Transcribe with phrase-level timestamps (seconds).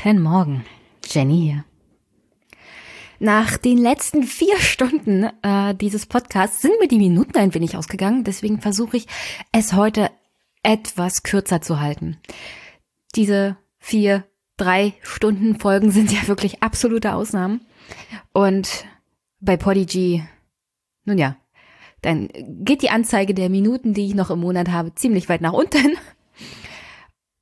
[0.00, 0.64] Guten Morgen,
[1.04, 1.64] Jenny hier.
[3.18, 8.22] Nach den letzten vier Stunden äh, dieses Podcasts sind mir die Minuten ein wenig ausgegangen,
[8.22, 9.08] deswegen versuche ich
[9.50, 10.12] es heute
[10.62, 12.16] etwas kürzer zu halten.
[13.16, 14.24] Diese vier,
[14.56, 17.62] drei Stunden Folgen sind ja wirklich absolute Ausnahmen.
[18.32, 18.86] Und
[19.40, 20.22] bei Podigy,
[21.06, 21.36] nun ja,
[22.02, 22.28] dann
[22.64, 25.96] geht die Anzeige der Minuten, die ich noch im Monat habe, ziemlich weit nach unten.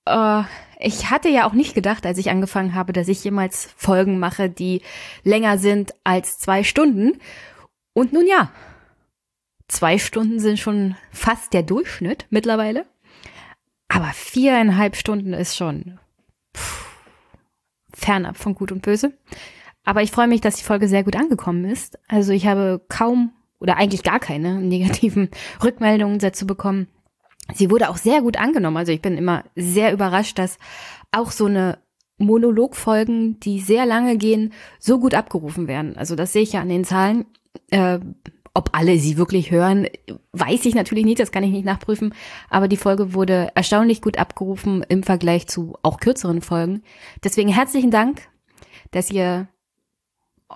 [0.08, 0.44] Äh,
[0.78, 4.50] ich hatte ja auch nicht gedacht, als ich angefangen habe, dass ich jemals Folgen mache,
[4.50, 4.82] die
[5.22, 7.18] länger sind als zwei Stunden.
[7.92, 8.50] Und nun ja,
[9.68, 12.86] zwei Stunden sind schon fast der Durchschnitt mittlerweile.
[13.88, 15.98] Aber viereinhalb Stunden ist schon
[16.56, 16.86] pff,
[17.94, 19.12] fernab von Gut und Böse.
[19.84, 21.98] Aber ich freue mich, dass die Folge sehr gut angekommen ist.
[22.08, 25.30] Also ich habe kaum oder eigentlich gar keine negativen
[25.62, 26.88] Rückmeldungen dazu bekommen.
[27.54, 28.76] Sie wurde auch sehr gut angenommen.
[28.76, 30.58] Also ich bin immer sehr überrascht, dass
[31.12, 31.78] auch so eine
[32.18, 35.96] Monologfolgen, die sehr lange gehen, so gut abgerufen werden.
[35.96, 37.26] Also das sehe ich ja an den Zahlen.
[37.70, 37.98] Äh,
[38.54, 39.86] ob alle sie wirklich hören,
[40.32, 42.14] weiß ich natürlich nicht, das kann ich nicht nachprüfen.
[42.48, 46.82] Aber die Folge wurde erstaunlich gut abgerufen im Vergleich zu auch kürzeren Folgen.
[47.22, 48.22] Deswegen herzlichen Dank,
[48.92, 49.48] dass ihr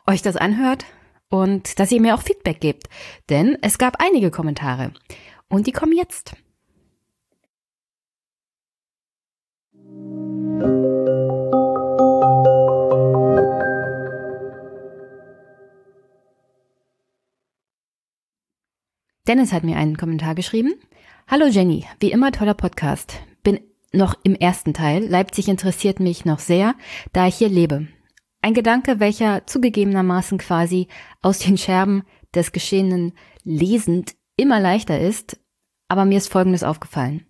[0.06, 0.86] euch das anhört
[1.28, 2.88] und dass ihr mir auch Feedback gebt.
[3.28, 4.92] Denn es gab einige Kommentare.
[5.48, 6.34] Und die kommen jetzt.
[19.30, 20.74] Dennis hat mir einen Kommentar geschrieben.
[21.28, 23.20] Hallo Jenny, wie immer toller Podcast.
[23.44, 23.60] Bin
[23.92, 25.06] noch im ersten Teil.
[25.06, 26.74] Leipzig interessiert mich noch sehr,
[27.12, 27.86] da ich hier lebe.
[28.42, 30.88] Ein Gedanke, welcher zugegebenermaßen quasi
[31.22, 32.02] aus den Scherben
[32.34, 33.12] des Geschehenen
[33.44, 35.38] lesend immer leichter ist,
[35.86, 37.24] aber mir ist Folgendes aufgefallen.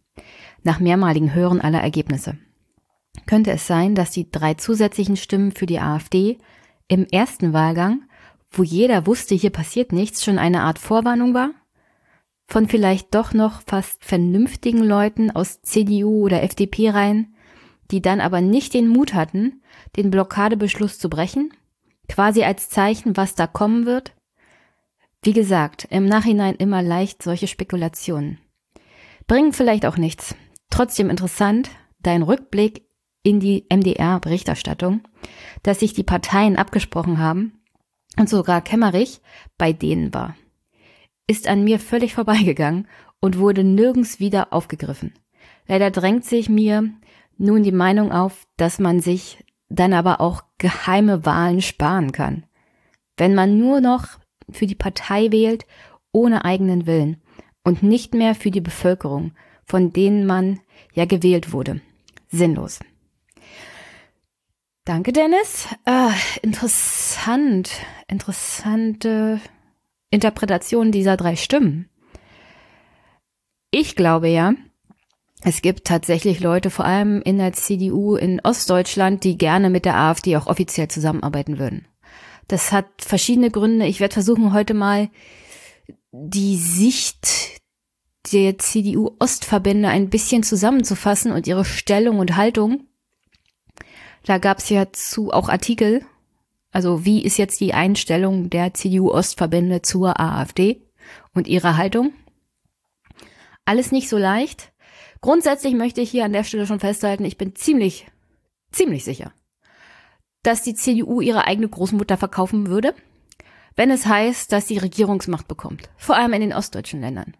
[0.62, 2.39] Nach mehrmaligen Hören aller Ergebnisse.
[3.27, 6.39] Könnte es sein, dass die drei zusätzlichen Stimmen für die AfD
[6.89, 8.05] im ersten Wahlgang,
[8.50, 11.50] wo jeder wusste, hier passiert nichts, schon eine Art Vorwarnung war?
[12.50, 17.33] Von vielleicht doch noch fast vernünftigen Leuten aus CDU oder FDP rein,
[17.93, 19.62] die dann aber nicht den Mut hatten,
[19.97, 21.55] den Blockadebeschluss zu brechen,
[22.09, 24.16] quasi als Zeichen, was da kommen wird?
[25.22, 28.39] Wie gesagt, im Nachhinein immer leicht solche Spekulationen.
[29.28, 30.34] Bringen vielleicht auch nichts.
[30.71, 32.84] Trotzdem interessant, dein Rückblick
[33.22, 35.03] in die MDR-Berichterstattung,
[35.62, 37.62] dass sich die Parteien abgesprochen haben
[38.19, 39.21] und sogar Kemmerich
[39.56, 40.34] bei denen war
[41.30, 42.88] ist an mir völlig vorbeigegangen
[43.20, 45.14] und wurde nirgends wieder aufgegriffen.
[45.68, 46.91] Leider drängt sich mir
[47.38, 52.42] nun die Meinung auf, dass man sich dann aber auch geheime Wahlen sparen kann.
[53.16, 54.18] Wenn man nur noch
[54.50, 55.66] für die Partei wählt,
[56.10, 57.22] ohne eigenen Willen
[57.62, 59.30] und nicht mehr für die Bevölkerung,
[59.64, 60.58] von denen man
[60.94, 61.80] ja gewählt wurde.
[62.28, 62.80] Sinnlos.
[64.84, 65.68] Danke, Dennis.
[65.84, 66.10] Äh,
[66.42, 67.70] interessant,
[68.08, 69.41] interessante
[70.10, 71.88] Interpretation dieser drei Stimmen.
[73.71, 74.54] Ich glaube ja,
[75.43, 79.97] es gibt tatsächlich Leute, vor allem in der CDU in Ostdeutschland, die gerne mit der
[79.97, 81.87] AfD auch offiziell zusammenarbeiten würden.
[82.48, 83.87] Das hat verschiedene Gründe.
[83.87, 85.09] Ich werde versuchen, heute mal
[86.12, 87.60] die Sicht
[88.32, 92.88] der CDU-Ostverbände ein bisschen zusammenzufassen und ihre Stellung und Haltung.
[94.25, 96.04] Da gab es ja zu auch Artikel
[96.70, 100.82] also wie ist jetzt die Einstellung der CDU-Ostverbände zur AfD
[101.34, 102.12] und ihrer Haltung?
[103.64, 104.72] Alles nicht so leicht.
[105.20, 108.06] Grundsätzlich möchte ich hier an der Stelle schon festhalten, ich bin ziemlich,
[108.72, 109.32] ziemlich sicher,
[110.42, 112.94] dass die CDU ihre eigene Großmutter verkaufen würde,
[113.76, 115.91] wenn es heißt, dass sie Regierungsmacht bekommt.
[115.97, 117.36] Vor allem in den ostdeutschen Ländern.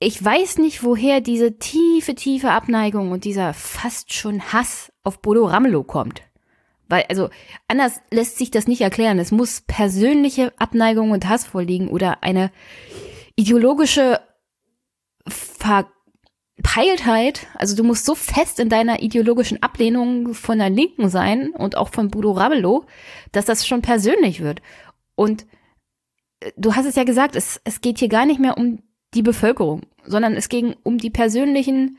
[0.00, 5.44] Ich weiß nicht, woher diese tiefe, tiefe Abneigung und dieser fast schon Hass auf Bodo
[5.46, 6.22] Ramelow kommt.
[6.88, 7.28] Weil, also,
[7.68, 9.18] anders lässt sich das nicht erklären.
[9.18, 12.50] Es muss persönliche Abneigung und Hass vorliegen oder eine
[13.36, 14.20] ideologische
[15.26, 17.46] Verpeiltheit.
[17.54, 21.90] Also, du musst so fest in deiner ideologischen Ablehnung von der Linken sein und auch
[21.90, 22.86] von Bodo Ramelow,
[23.32, 24.62] dass das schon persönlich wird.
[25.14, 25.46] Und
[26.40, 28.82] äh, du hast es ja gesagt, es, es geht hier gar nicht mehr um
[29.14, 31.98] die Bevölkerung, sondern es ging um die persönlichen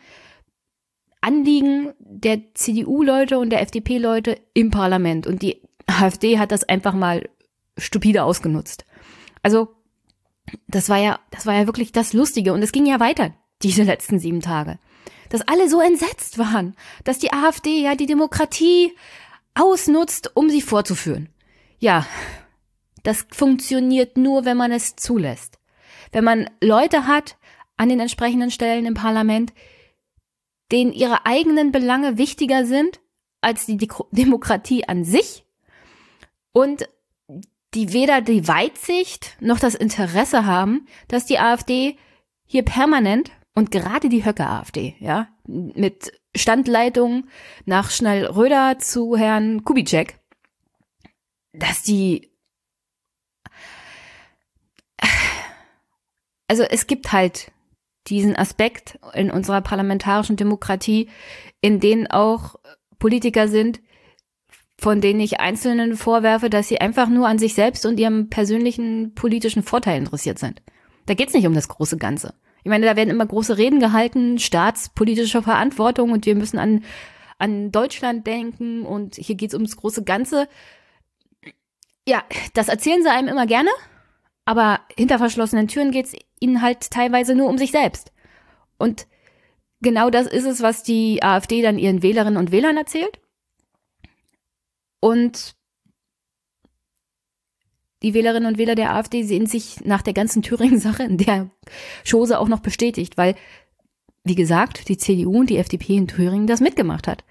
[1.21, 5.27] Anliegen der CDU-Leute und der FDP-Leute im Parlament.
[5.27, 7.27] Und die AfD hat das einfach mal
[7.77, 8.85] stupide ausgenutzt.
[9.43, 9.69] Also,
[10.67, 12.53] das war ja, das war ja wirklich das Lustige.
[12.53, 14.79] Und es ging ja weiter, diese letzten sieben Tage.
[15.29, 18.95] Dass alle so entsetzt waren, dass die AfD ja die Demokratie
[19.53, 21.29] ausnutzt, um sie vorzuführen.
[21.79, 22.05] Ja,
[23.03, 25.59] das funktioniert nur, wenn man es zulässt.
[26.11, 27.37] Wenn man Leute hat
[27.77, 29.53] an den entsprechenden Stellen im Parlament,
[30.71, 32.99] denen ihre eigenen Belange wichtiger sind
[33.41, 33.77] als die
[34.11, 35.45] Demokratie an sich
[36.51, 36.89] und
[37.73, 41.97] die weder die Weitsicht noch das Interesse haben, dass die AfD
[42.45, 47.27] hier permanent und gerade die Höcke-AfD, ja, mit Standleitung
[47.65, 50.19] nach Schnell-Röder zu Herrn Kubitschek,
[51.53, 52.31] dass die,
[56.47, 57.51] also es gibt halt
[58.09, 61.09] diesen Aspekt in unserer parlamentarischen Demokratie,
[61.61, 62.55] in denen auch
[62.97, 63.81] Politiker sind,
[64.77, 69.13] von denen ich Einzelnen vorwerfe, dass sie einfach nur an sich selbst und ihrem persönlichen
[69.13, 70.61] politischen Vorteil interessiert sind.
[71.05, 72.33] Da geht's nicht um das große Ganze.
[72.63, 76.83] Ich meine, da werden immer große Reden gehalten, staatspolitische Verantwortung und wir müssen an,
[77.37, 80.47] an Deutschland denken und hier geht's ums große Ganze.
[82.07, 82.23] Ja,
[82.53, 83.69] das erzählen sie einem immer gerne,
[84.49, 88.11] aber hinter verschlossenen Türen geht's ihnen halt teilweise nur um sich selbst.
[88.79, 89.05] Und
[89.79, 93.19] genau das ist es, was die AfD dann ihren Wählerinnen und Wählern erzählt.
[95.01, 95.55] Und
[98.01, 101.51] die Wählerinnen und Wähler der AfD sehen sich nach der ganzen Thüringen-Sache in der
[102.03, 103.35] Chose auch noch bestätigt, weil,
[104.23, 107.23] wie gesagt, die CDU und die FDP in Thüringen das mitgemacht hat.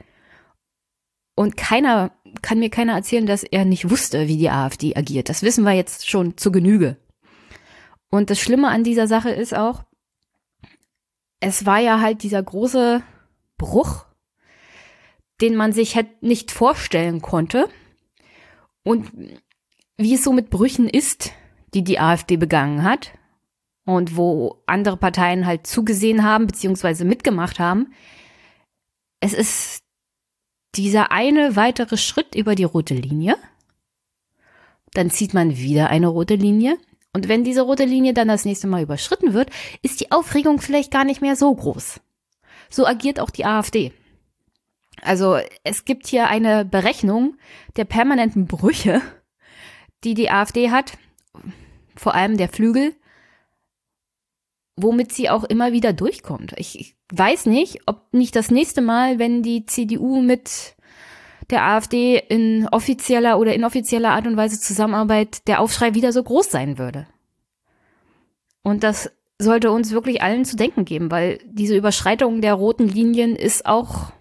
[1.35, 2.13] Und keiner,
[2.43, 5.29] kann mir keiner erzählen, dass er nicht wusste, wie die AfD agiert.
[5.29, 6.97] Das wissen wir jetzt schon zu Genüge.
[8.11, 9.85] Und das Schlimme an dieser Sache ist auch,
[11.41, 13.03] es war ja halt dieser große
[13.59, 14.09] Bruch
[15.41, 17.69] den man sich halt nicht vorstellen konnte.
[18.83, 19.11] Und
[19.97, 21.33] wie es so mit Brüchen ist,
[21.75, 23.13] die die AfD begangen hat
[23.85, 27.93] und wo andere Parteien halt zugesehen haben beziehungsweise mitgemacht haben,
[29.21, 29.83] es ist
[30.75, 33.37] dieser eine weitere Schritt über die rote Linie.
[34.93, 36.79] Dann zieht man wieder eine rote Linie.
[37.13, 39.51] Und wenn diese rote Linie dann das nächste Mal überschritten wird,
[39.83, 42.01] ist die Aufregung vielleicht gar nicht mehr so groß.
[42.71, 43.93] So agiert auch die AfD.
[45.03, 47.37] Also es gibt hier eine Berechnung
[47.77, 49.01] der permanenten Brüche,
[50.05, 50.99] die die AfD hat,
[51.97, 52.95] vor allem der Flügel,
[54.77, 56.55] womit sie auch immer wieder durchkommt.
[56.57, 60.77] Ich, ich weiß nicht, ob nicht das nächste Mal, wenn die CDU mit
[61.51, 66.51] der AfD in offizieller oder inoffizieller Art und Weise zusammenarbeitet, der Aufschrei wieder so groß
[66.51, 67.07] sein würde.
[68.63, 73.37] Und das sollte uns wirklich allen zu denken geben, weil diese Überschreitung der roten Linien
[73.37, 74.13] ist auch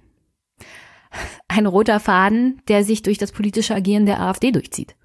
[1.48, 4.96] ein roter Faden, der sich durch das politische Agieren der AfD durchzieht.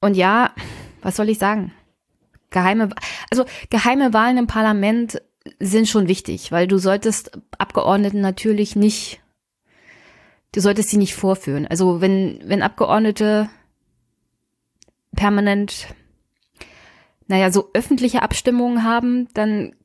[0.00, 0.52] Und ja,
[1.02, 1.72] was soll ich sagen?
[2.50, 2.90] Geheime,
[3.30, 5.20] also geheime Wahlen im Parlament
[5.60, 9.20] sind schon wichtig, weil du solltest Abgeordneten natürlich nicht,
[10.56, 11.66] du solltest sie nicht vorführen.
[11.66, 13.50] Also wenn, wenn Abgeordnete
[15.14, 15.88] permanent,
[17.26, 19.76] naja, so öffentliche Abstimmungen haben, dann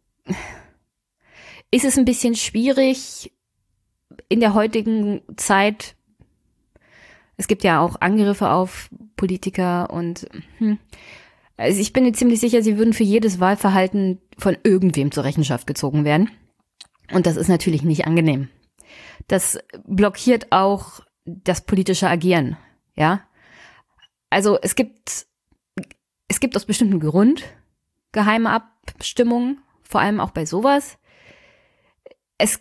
[1.71, 3.33] ist es ein bisschen schwierig,
[4.29, 5.95] in der heutigen Zeit,
[7.35, 10.27] es gibt ja auch Angriffe auf Politiker und
[10.57, 10.77] hm,
[11.57, 15.67] also ich bin mir ziemlich sicher, sie würden für jedes Wahlverhalten von irgendwem zur Rechenschaft
[15.67, 16.29] gezogen werden.
[17.11, 18.47] Und das ist natürlich nicht angenehm.
[19.27, 22.57] Das blockiert auch das politische Agieren,
[22.95, 23.21] ja.
[24.29, 25.25] Also es gibt,
[26.27, 27.43] es gibt aus bestimmten Grund
[28.11, 30.97] geheime Abstimmungen, vor allem auch bei sowas.
[32.37, 32.59] Es,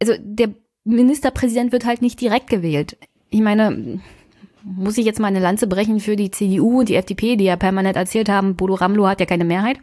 [0.00, 2.96] also der Ministerpräsident wird halt nicht direkt gewählt.
[3.30, 4.00] Ich meine,
[4.62, 7.56] muss ich jetzt mal eine Lanze brechen für die CDU und die FDP, die ja
[7.56, 9.78] permanent erzählt haben, Bodo Ramlo hat ja keine Mehrheit.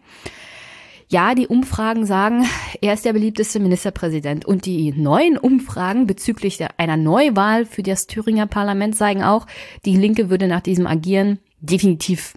[1.08, 2.46] Ja, die Umfragen sagen,
[2.82, 4.46] er ist der beliebteste Ministerpräsident.
[4.46, 9.46] Und die neuen Umfragen bezüglich einer Neuwahl für das Thüringer Parlament sagen auch,
[9.86, 12.34] die Linke würde nach diesem Agieren definitiv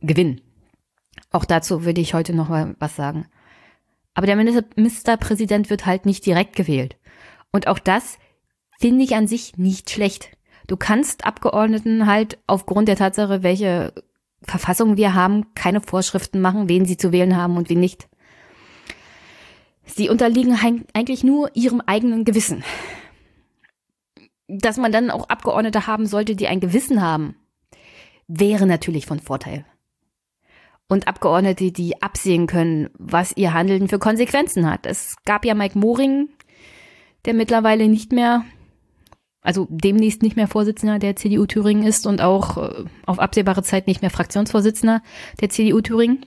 [0.00, 0.40] gewinnen.
[1.30, 3.26] Auch dazu würde ich heute noch mal was sagen.
[4.14, 6.96] Aber der Ministerpräsident wird halt nicht direkt gewählt.
[7.50, 8.18] Und auch das
[8.78, 10.30] finde ich an sich nicht schlecht.
[10.66, 13.92] Du kannst Abgeordneten halt aufgrund der Tatsache, welche
[14.44, 18.08] Verfassung wir haben, keine Vorschriften machen, wen sie zu wählen haben und wen nicht.
[19.84, 20.58] Sie unterliegen
[20.92, 22.64] eigentlich nur ihrem eigenen Gewissen.
[24.48, 27.36] Dass man dann auch Abgeordnete haben sollte, die ein Gewissen haben,
[28.26, 29.64] wäre natürlich von Vorteil.
[30.88, 34.86] Und Abgeordnete, die absehen können, was ihr Handeln für Konsequenzen hat.
[34.86, 36.28] Es gab ja Mike Moring,
[37.24, 38.44] der mittlerweile nicht mehr,
[39.44, 43.86] also demnächst nicht mehr Vorsitzender der CDU Thüringen ist und auch äh, auf absehbare Zeit
[43.86, 45.02] nicht mehr Fraktionsvorsitzender
[45.40, 46.26] der CDU Thüringen.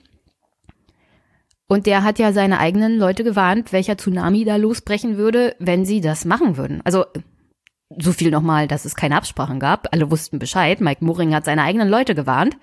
[1.66, 6.00] Und der hat ja seine eigenen Leute gewarnt, welcher Tsunami da losbrechen würde, wenn sie
[6.00, 6.80] das machen würden.
[6.84, 7.04] Also
[7.98, 9.92] so viel nochmal, dass es keine Absprachen gab.
[9.92, 10.80] Alle wussten Bescheid.
[10.80, 12.56] Mike Moring hat seine eigenen Leute gewarnt,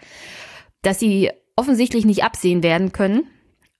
[0.81, 3.27] dass sie offensichtlich nicht absehen werden können,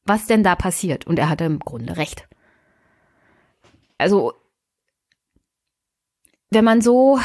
[0.04, 1.08] was denn da passiert.
[1.08, 2.28] Und er hatte im Grunde recht.
[3.98, 4.34] Also
[6.56, 7.20] wenn man so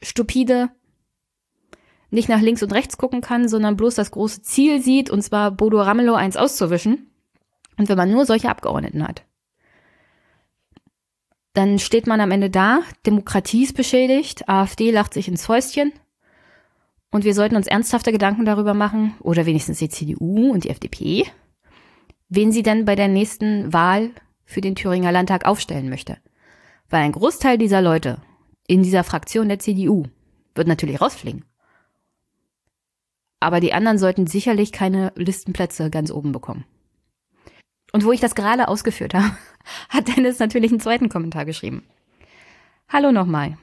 [0.00, 0.68] stupide
[2.10, 5.50] nicht nach links und rechts gucken kann, sondern bloß das große Ziel sieht, und zwar
[5.50, 7.10] Bodo Ramelow eins auszuwischen,
[7.78, 9.24] und wenn man nur solche Abgeordneten hat,
[11.52, 15.92] dann steht man am Ende da, Demokratie ist beschädigt, AfD lacht sich ins Fäustchen
[17.10, 21.24] und wir sollten uns ernsthafte Gedanken darüber machen, oder wenigstens die CDU und die FDP,
[22.28, 24.10] wen sie denn bei der nächsten Wahl
[24.44, 26.18] für den Thüringer Landtag aufstellen möchte.
[26.88, 28.18] Weil ein Großteil dieser Leute
[28.66, 30.04] in dieser Fraktion der CDU
[30.54, 31.44] wird natürlich rausfliegen.
[33.40, 36.64] Aber die anderen sollten sicherlich keine Listenplätze ganz oben bekommen.
[37.92, 39.36] Und wo ich das gerade ausgeführt habe,
[39.88, 41.84] hat Dennis natürlich einen zweiten Kommentar geschrieben.
[42.88, 43.58] Hallo nochmal.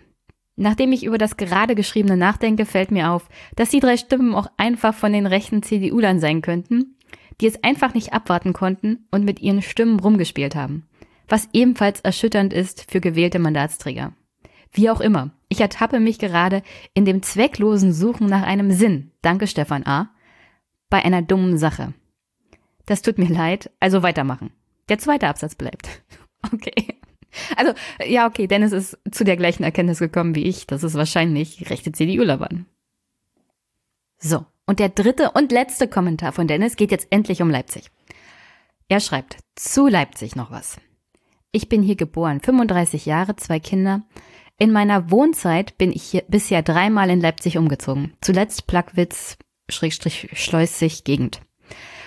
[0.55, 4.47] Nachdem ich über das gerade geschriebene nachdenke, fällt mir auf, dass die drei Stimmen auch
[4.57, 6.97] einfach von den rechten CDU-Lern sein könnten,
[7.41, 10.87] die es einfach nicht abwarten konnten und mit ihren Stimmen rumgespielt haben.
[11.27, 14.13] Was ebenfalls erschütternd ist für gewählte Mandatsträger.
[14.73, 16.63] Wie auch immer, ich ertappe mich gerade
[16.93, 20.09] in dem zwecklosen Suchen nach einem Sinn, danke Stefan A.,
[20.89, 21.93] bei einer dummen Sache.
[22.85, 24.51] Das tut mir leid, also weitermachen.
[24.89, 25.87] Der zweite Absatz bleibt.
[26.51, 26.99] Okay.
[27.55, 27.71] Also,
[28.05, 31.93] ja, okay, Dennis ist zu der gleichen Erkenntnis gekommen wie ich, dass es wahrscheinlich rechte
[31.93, 32.65] CDUler waren.
[34.17, 37.89] So, und der dritte und letzte Kommentar von Dennis geht jetzt endlich um Leipzig.
[38.89, 40.77] Er schreibt, zu Leipzig noch was.
[41.51, 44.01] Ich bin hier geboren, 35 Jahre, zwei Kinder.
[44.59, 48.13] In meiner Wohnzeit bin ich hier bisher dreimal in Leipzig umgezogen.
[48.21, 49.37] Zuletzt Plagwitz,
[49.69, 51.41] Schrägstrich, Schleusig, Gegend.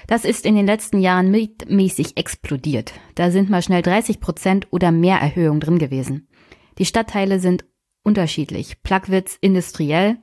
[0.07, 2.93] Das ist in den letzten Jahren mietmäßig explodiert.
[3.17, 6.29] Da sind mal schnell 30 Prozent oder mehr Erhöhung drin gewesen.
[6.79, 7.65] Die Stadtteile sind
[8.05, 8.83] unterschiedlich.
[8.83, 10.19] Plagwitz industriell,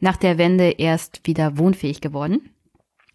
[0.00, 2.50] nach der Wende erst wieder wohnfähig geworden.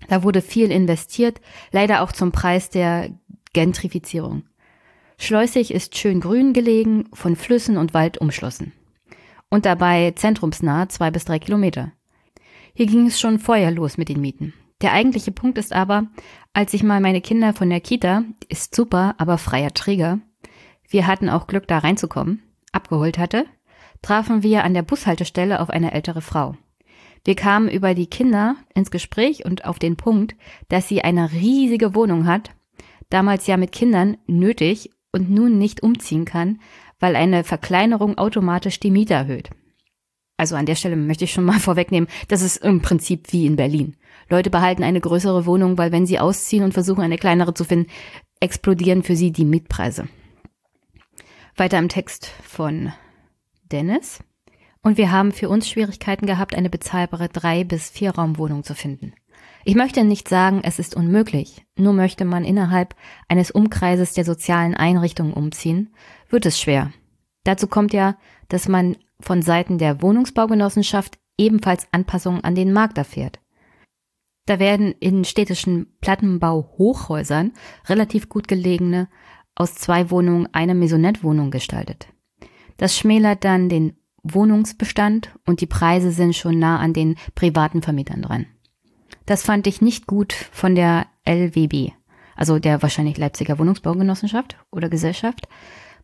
[0.07, 1.39] Da wurde viel investiert,
[1.71, 3.11] leider auch zum Preis der
[3.53, 4.43] Gentrifizierung.
[5.19, 8.71] Schleusig ist schön grün gelegen, von Flüssen und Wald umschlossen.
[9.49, 11.91] Und dabei zentrumsnah zwei bis drei Kilometer.
[12.73, 14.53] Hier ging es schon vorher los mit den Mieten.
[14.81, 16.07] Der eigentliche Punkt ist aber,
[16.53, 20.19] als ich mal meine Kinder von der Kita, ist super, aber freier Träger,
[20.89, 23.45] wir hatten auch Glück da reinzukommen, abgeholt hatte,
[24.01, 26.55] trafen wir an der Bushaltestelle auf eine ältere Frau.
[27.25, 30.35] Wir kamen über die Kinder ins Gespräch und auf den Punkt,
[30.69, 32.51] dass sie eine riesige Wohnung hat,
[33.09, 36.59] damals ja mit Kindern nötig und nun nicht umziehen kann,
[36.99, 39.49] weil eine Verkleinerung automatisch die Miete erhöht.
[40.37, 43.55] Also an der Stelle möchte ich schon mal vorwegnehmen, das ist im Prinzip wie in
[43.55, 43.97] Berlin.
[44.29, 47.89] Leute behalten eine größere Wohnung, weil wenn sie ausziehen und versuchen, eine kleinere zu finden,
[48.39, 50.07] explodieren für sie die Mietpreise.
[51.55, 52.93] Weiter im Text von
[53.71, 54.19] Dennis.
[54.83, 59.13] Und wir haben für uns Schwierigkeiten gehabt, eine bezahlbare drei bis vier Raumwohnung zu finden.
[59.67, 62.95] Ich möchte nicht sagen, es ist unmöglich, nur möchte man innerhalb
[63.27, 65.93] eines Umkreises der sozialen Einrichtungen umziehen,
[66.29, 66.93] wird es schwer.
[67.43, 68.15] Dazu kommt ja,
[68.47, 73.41] dass man von Seiten der Wohnungsbaugenossenschaft ebenfalls Anpassungen an den Markt erfährt.
[74.45, 77.51] Da werden in städtischen Plattenbau-Hochhäusern
[77.89, 79.09] relativ gut gelegene
[79.53, 82.07] aus zwei Wohnungen eine Maisonette-Wohnung gestaltet.
[82.77, 88.21] Das schmälert dann den Wohnungsbestand und die Preise sind schon nah an den privaten Vermietern
[88.21, 88.45] dran.
[89.25, 91.91] Das fand ich nicht gut von der LWB,
[92.35, 95.47] also der wahrscheinlich Leipziger Wohnungsbaugenossenschaft oder Gesellschaft.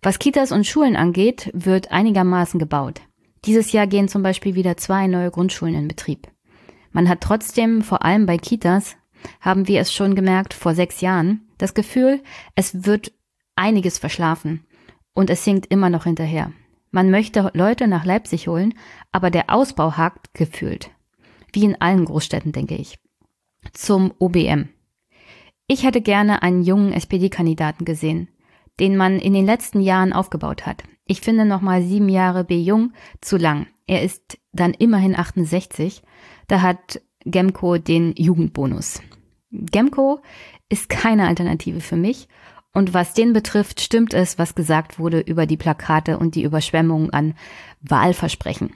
[0.02, 3.02] Was Kitas und Schulen angeht, wird einigermaßen gebaut.
[3.46, 6.28] Dieses Jahr gehen zum Beispiel wieder zwei neue Grundschulen in Betrieb.
[6.92, 8.96] Man hat trotzdem, vor allem bei Kitas,
[9.40, 12.22] haben wir es schon gemerkt vor sechs Jahren, das Gefühl,
[12.56, 13.12] es wird
[13.56, 14.66] einiges verschlafen
[15.14, 16.52] und es hinkt immer noch hinterher.
[16.92, 18.76] Man möchte Leute nach Leipzig holen,
[19.12, 20.92] aber der Ausbau hakt gefühlt.
[21.54, 22.98] Wie in allen Großstädten, denke ich.
[23.72, 24.70] Zum OBM.
[25.68, 28.28] Ich hätte gerne einen jungen SPD-Kandidaten gesehen
[28.80, 30.84] den man in den letzten Jahren aufgebaut hat.
[31.06, 32.60] Ich finde nochmal sieben Jahre B.
[32.60, 33.68] Jung zu lang.
[33.86, 36.02] Er ist dann immerhin 68.
[36.48, 39.02] Da hat Gemco den Jugendbonus.
[39.52, 40.22] Gemco
[40.70, 42.28] ist keine Alternative für mich.
[42.74, 47.12] Und was den betrifft, stimmt es, was gesagt wurde über die Plakate und die Überschwemmungen
[47.12, 47.36] an
[47.82, 48.74] Wahlversprechen.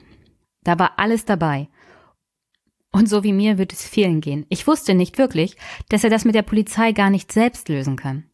[0.62, 1.68] Da war alles dabei.
[2.90, 4.46] Und so wie mir wird es vielen gehen.
[4.48, 5.56] Ich wusste nicht wirklich,
[5.88, 8.24] dass er das mit der Polizei gar nicht selbst lösen kann.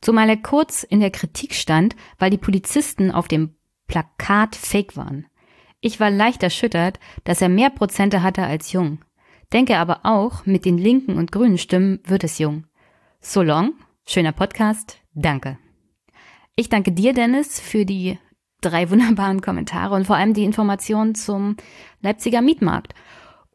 [0.00, 3.54] Zumal er kurz in der Kritik stand, weil die Polizisten auf dem
[3.86, 5.26] Plakat fake waren.
[5.80, 9.00] Ich war leicht erschüttert, dass er mehr Prozente hatte als Jung.
[9.52, 12.64] Denke aber auch, mit den linken und grünen Stimmen wird es Jung.
[13.20, 13.74] So long,
[14.06, 15.58] schöner Podcast, danke.
[16.56, 18.18] Ich danke dir, Dennis, für die
[18.60, 21.56] drei wunderbaren Kommentare und vor allem die Informationen zum
[22.00, 22.94] Leipziger Mietmarkt.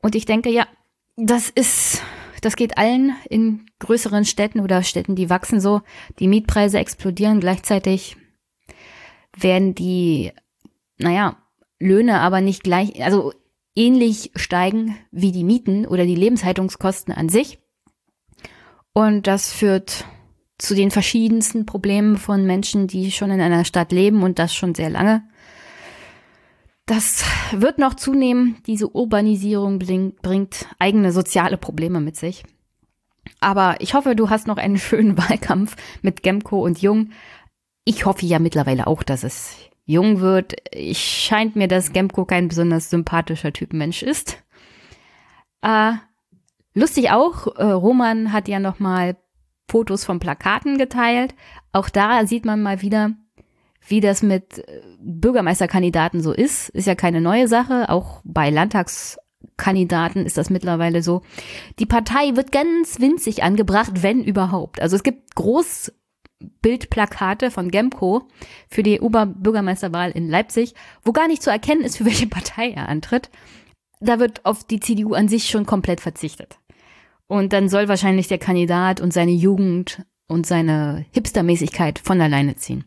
[0.01, 0.67] Und ich denke, ja,
[1.15, 2.01] das ist
[2.41, 5.81] das geht allen in größeren Städten oder Städten, die wachsen so.
[6.19, 7.39] Die Mietpreise explodieren.
[7.39, 8.17] Gleichzeitig
[9.37, 10.31] werden die,
[10.97, 11.37] naja,
[11.79, 13.33] Löhne aber nicht gleich, also
[13.75, 17.59] ähnlich steigen wie die Mieten oder die Lebenshaltungskosten an sich.
[18.93, 20.05] Und das führt
[20.57, 24.75] zu den verschiedensten Problemen von Menschen, die schon in einer Stadt leben und das schon
[24.75, 25.23] sehr lange.
[26.89, 28.57] Das wird noch zunehmen.
[28.65, 32.43] Diese Urbanisierung bringt eigene soziale Probleme mit sich.
[33.39, 37.11] Aber ich hoffe, du hast noch einen schönen Wahlkampf mit Gemco und Jung.
[37.85, 39.55] Ich hoffe ja mittlerweile auch, dass es
[39.85, 40.55] Jung wird.
[40.71, 44.43] Ich scheint mir, dass Gemco kein besonders sympathischer Typ Mensch ist.
[45.61, 45.91] Äh,
[46.73, 49.15] lustig auch, äh, Roman hat ja noch mal
[49.69, 51.35] Fotos von Plakaten geteilt.
[51.71, 53.11] Auch da sieht man mal wieder,
[53.89, 56.69] wie das mit äh, Bürgermeisterkandidaten so ist.
[56.69, 57.89] Ist ja keine neue Sache.
[57.89, 61.21] Auch bei Landtagskandidaten ist das mittlerweile so.
[61.79, 64.81] Die Partei wird ganz winzig angebracht, wenn überhaupt.
[64.81, 68.23] Also es gibt Großbildplakate von Gemco
[68.69, 72.87] für die Oberbürgermeisterwahl in Leipzig, wo gar nicht zu erkennen ist, für welche Partei er
[72.89, 73.29] antritt.
[73.99, 76.59] Da wird auf die CDU an sich schon komplett verzichtet.
[77.27, 82.85] Und dann soll wahrscheinlich der Kandidat und seine Jugend und seine Hipstermäßigkeit von alleine ziehen.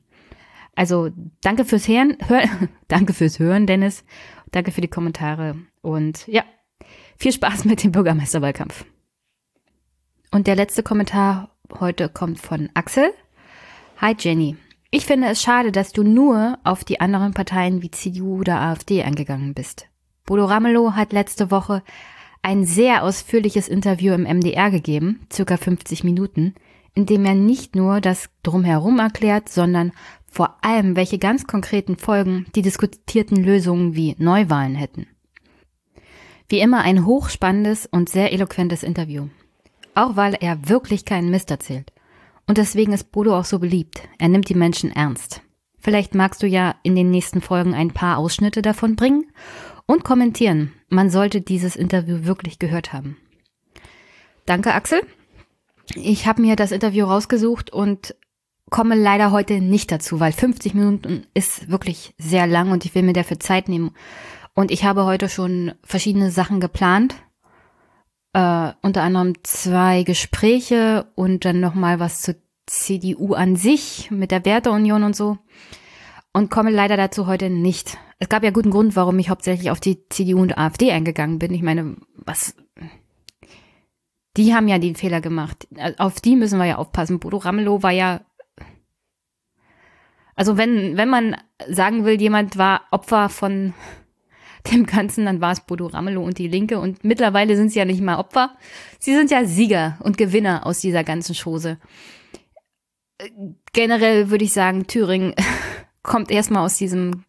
[0.75, 1.11] Also
[1.43, 2.43] danke fürs Hören, hör,
[2.89, 4.05] danke fürs Hören, Dennis.
[4.51, 6.45] Danke für die Kommentare und ja,
[7.17, 8.85] viel Spaß mit dem Bürgermeisterwahlkampf.
[10.31, 13.13] Und der letzte Kommentar heute kommt von Axel.
[13.99, 14.57] Hi Jenny.
[14.91, 19.03] Ich finde es schade, dass du nur auf die anderen Parteien wie CDU oder AfD
[19.03, 19.89] eingegangen bist.
[20.27, 21.83] Bodo Ramelow hat letzte Woche
[22.43, 26.55] ein sehr ausführliches Interview im MDR gegeben, circa 50 Minuten,
[26.95, 29.93] in dem er nicht nur das Drumherum erklärt, sondern
[30.33, 35.07] vor allem, welche ganz konkreten Folgen die diskutierten Lösungen wie Neuwahlen hätten.
[36.49, 39.29] Wie immer ein hochspannendes und sehr eloquentes Interview.
[39.95, 41.93] Auch weil er wirklich keinen Mist erzählt.
[42.47, 44.09] Und deswegen ist Bodo auch so beliebt.
[44.19, 45.43] Er nimmt die Menschen ernst.
[45.79, 49.27] Vielleicht magst du ja in den nächsten Folgen ein paar Ausschnitte davon bringen
[49.85, 50.73] und kommentieren.
[50.89, 53.19] Man sollte dieses Interview wirklich gehört haben.
[54.47, 55.03] Danke, Axel.
[55.95, 58.15] Ich habe mir das Interview rausgesucht und
[58.73, 63.03] komme leider heute nicht dazu, weil 50 Minuten ist wirklich sehr lang und ich will
[63.03, 63.93] mir dafür Zeit nehmen.
[64.55, 67.15] Und ich habe heute schon verschiedene Sachen geplant.
[68.33, 72.35] Äh, unter anderem zwei Gespräche und dann nochmal was zur
[72.67, 75.37] CDU an sich mit der Werteunion und so.
[76.33, 77.99] Und komme leider dazu heute nicht.
[78.19, 81.53] Es gab ja guten Grund, warum ich hauptsächlich auf die CDU und AfD eingegangen bin.
[81.53, 82.57] Ich meine, was,
[84.39, 85.69] die haben ja den Fehler gemacht.
[85.99, 87.19] Auf die müssen wir ja aufpassen.
[87.19, 88.23] Bodo Ramelow war ja,
[90.35, 91.37] also wenn, wenn man
[91.69, 93.75] sagen will, jemand war Opfer von
[94.71, 96.79] dem Ganzen, dann war es Bodo Ramelow und die Linke.
[96.79, 98.57] Und mittlerweile sind sie ja nicht mal Opfer.
[98.99, 101.79] Sie sind ja Sieger und Gewinner aus dieser ganzen Chose.
[103.73, 105.35] Generell würde ich sagen, Thüringen
[106.03, 107.25] kommt erstmal aus diesem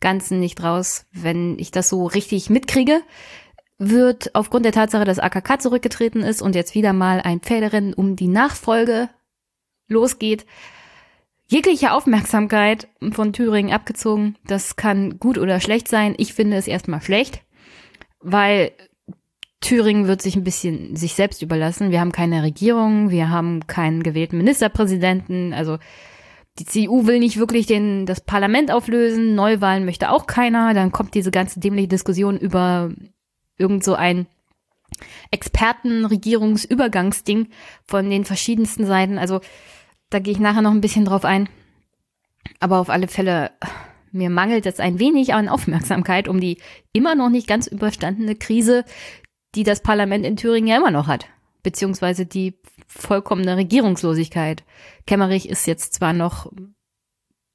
[0.00, 3.02] Ganzen nicht raus, wenn ich das so richtig mitkriege,
[3.78, 8.16] wird aufgrund der Tatsache, dass AKK zurückgetreten ist und jetzt wieder mal ein Pferderennen um
[8.16, 9.08] die Nachfolge
[9.88, 10.46] losgeht,
[11.48, 14.36] jegliche Aufmerksamkeit von Thüringen abgezogen.
[14.46, 16.14] Das kann gut oder schlecht sein.
[16.18, 17.42] Ich finde es erstmal schlecht,
[18.20, 18.72] weil
[19.60, 21.90] Thüringen wird sich ein bisschen sich selbst überlassen.
[21.90, 25.78] Wir haben keine Regierung, wir haben keinen gewählten Ministerpräsidenten, also
[26.60, 31.14] die CDU will nicht wirklich den, das Parlament auflösen, Neuwahlen möchte auch keiner, dann kommt
[31.14, 32.92] diese ganze dämliche Diskussion über
[33.58, 34.26] irgend so ein
[35.30, 37.48] Expertenregierungsübergangsding
[37.84, 39.18] von den verschiedensten Seiten.
[39.18, 39.40] Also
[40.10, 41.48] da gehe ich nachher noch ein bisschen drauf ein.
[42.60, 43.50] Aber auf alle Fälle,
[44.10, 46.58] mir mangelt es ein wenig an Aufmerksamkeit um die
[46.92, 48.84] immer noch nicht ganz überstandene Krise,
[49.54, 51.26] die das Parlament in Thüringen ja immer noch hat.
[51.62, 52.54] Beziehungsweise die
[52.86, 54.64] vollkommene Regierungslosigkeit.
[55.06, 56.50] Kemmerich ist jetzt zwar noch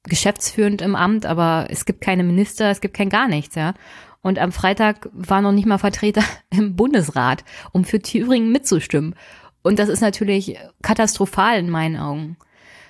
[0.04, 3.74] geschäftsführend im Amt, aber es gibt keine Minister, es gibt kein gar nichts, ja.
[4.20, 9.14] Und am Freitag war noch nicht mal Vertreter im Bundesrat, um für Thüringen mitzustimmen.
[9.64, 12.36] Und das ist natürlich katastrophal in meinen Augen.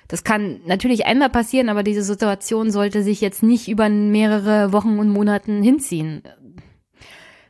[0.09, 4.99] Das kann natürlich einmal passieren, aber diese Situation sollte sich jetzt nicht über mehrere Wochen
[4.99, 6.21] und Monaten hinziehen.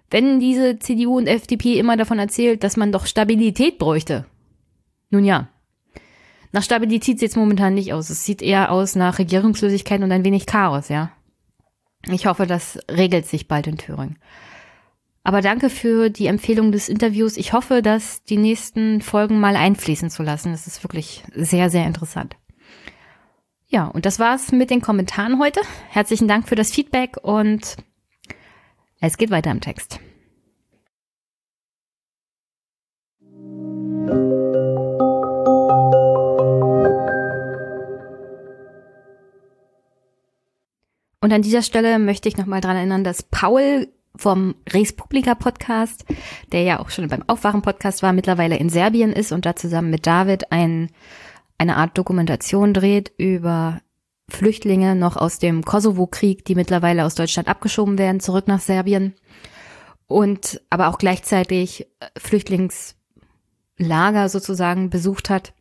[0.10, 4.26] Wenn diese CDU und FDP immer davon erzählt, dass man doch Stabilität bräuchte,
[5.10, 5.50] nun ja.
[6.52, 8.10] Nach Stabilität sieht es momentan nicht aus.
[8.10, 11.12] Es sieht eher aus nach Regierungslosigkeit und ein wenig Chaos, ja.
[12.08, 14.18] Ich hoffe, das regelt sich bald in Thüringen.
[15.26, 17.36] Aber danke für die Empfehlung des Interviews.
[17.36, 20.52] Ich hoffe, dass die nächsten Folgen mal einfließen zu lassen.
[20.52, 22.36] Das ist wirklich sehr, sehr interessant.
[23.66, 25.62] Ja, und das war's mit den Kommentaren heute.
[25.90, 27.76] Herzlichen Dank für das Feedback und
[29.02, 30.00] es geht weiter im Text.
[41.20, 46.06] Und an dieser Stelle möchte ich nochmal dran erinnern, dass Paul vom Res Publica Podcast,
[46.52, 49.90] der ja auch schon beim Aufwachen Podcast war, mittlerweile in Serbien ist und da zusammen
[49.90, 50.90] mit David ein,
[51.58, 53.80] eine Art Dokumentation dreht über
[54.28, 59.14] Flüchtlinge noch aus dem Kosovo-Krieg, die mittlerweile aus Deutschland abgeschoben werden, zurück nach Serbien.
[60.08, 65.54] Und aber auch gleichzeitig äh, Flüchtlingslager sozusagen besucht hat,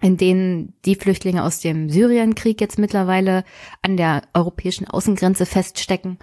[0.00, 3.44] in denen die Flüchtlinge aus dem Syrienkrieg jetzt mittlerweile
[3.82, 6.18] an der europäischen Außengrenze feststecken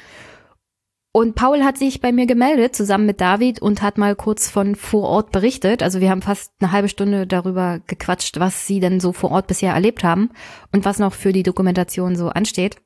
[1.14, 4.76] und Paul hat sich bei mir gemeldet, zusammen mit David, und hat mal kurz von
[4.76, 5.84] vor Ort berichtet.
[5.84, 9.48] Also wir haben fast eine halbe Stunde darüber gequatscht, was sie denn so vor Ort
[9.48, 10.30] bisher erlebt haben
[10.72, 12.78] und was noch für die Dokumentation so ansteht.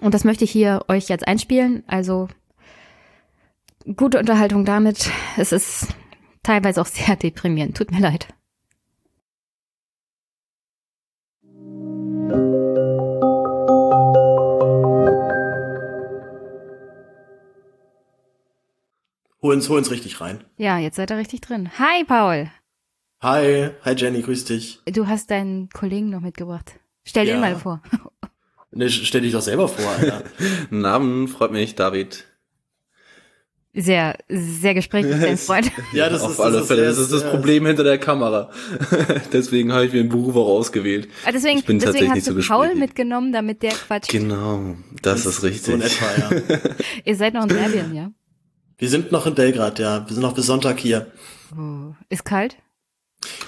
[0.00, 1.84] Und das möchte ich hier euch jetzt einspielen.
[1.86, 2.28] Also
[3.96, 5.10] gute Unterhaltung damit.
[5.36, 5.88] Es ist
[6.42, 7.76] teilweise auch sehr deprimierend.
[7.76, 8.28] Tut mir leid.
[19.44, 20.42] Hol uns, hol uns richtig rein.
[20.56, 21.68] Ja, jetzt seid ihr richtig drin.
[21.78, 22.50] Hi, Paul.
[23.20, 24.80] Hi, hi Jenny, grüß dich.
[24.86, 26.80] Du hast deinen Kollegen noch mitgebracht.
[27.04, 27.34] Stell ja.
[27.34, 27.82] den mal vor.
[28.76, 30.24] Ne, stell dich doch selber vor, Alter.
[30.70, 32.24] Namen, freut mich, David.
[33.72, 35.70] Sehr, sehr gesprächig, dein Freund.
[35.92, 36.82] ja, das Auf ist, alle das Fälle.
[36.86, 38.50] Ist, das ist das Problem hinter der Kamera.
[39.32, 41.06] deswegen habe ich mir den Beruf auch ausgewählt.
[41.24, 44.08] Ah, deswegen, ich bin deswegen hast du so Paul mitgenommen, damit der Quatsch.
[44.08, 45.62] Genau, das, das ist richtig.
[45.62, 46.58] So in etwa, ja.
[47.04, 48.10] Ihr seid noch in Serbien, ja?
[48.78, 50.06] Wir sind noch in Belgrad, ja.
[50.06, 51.06] Wir sind noch bis Sonntag hier.
[51.56, 51.94] Oh.
[52.08, 52.56] Ist kalt?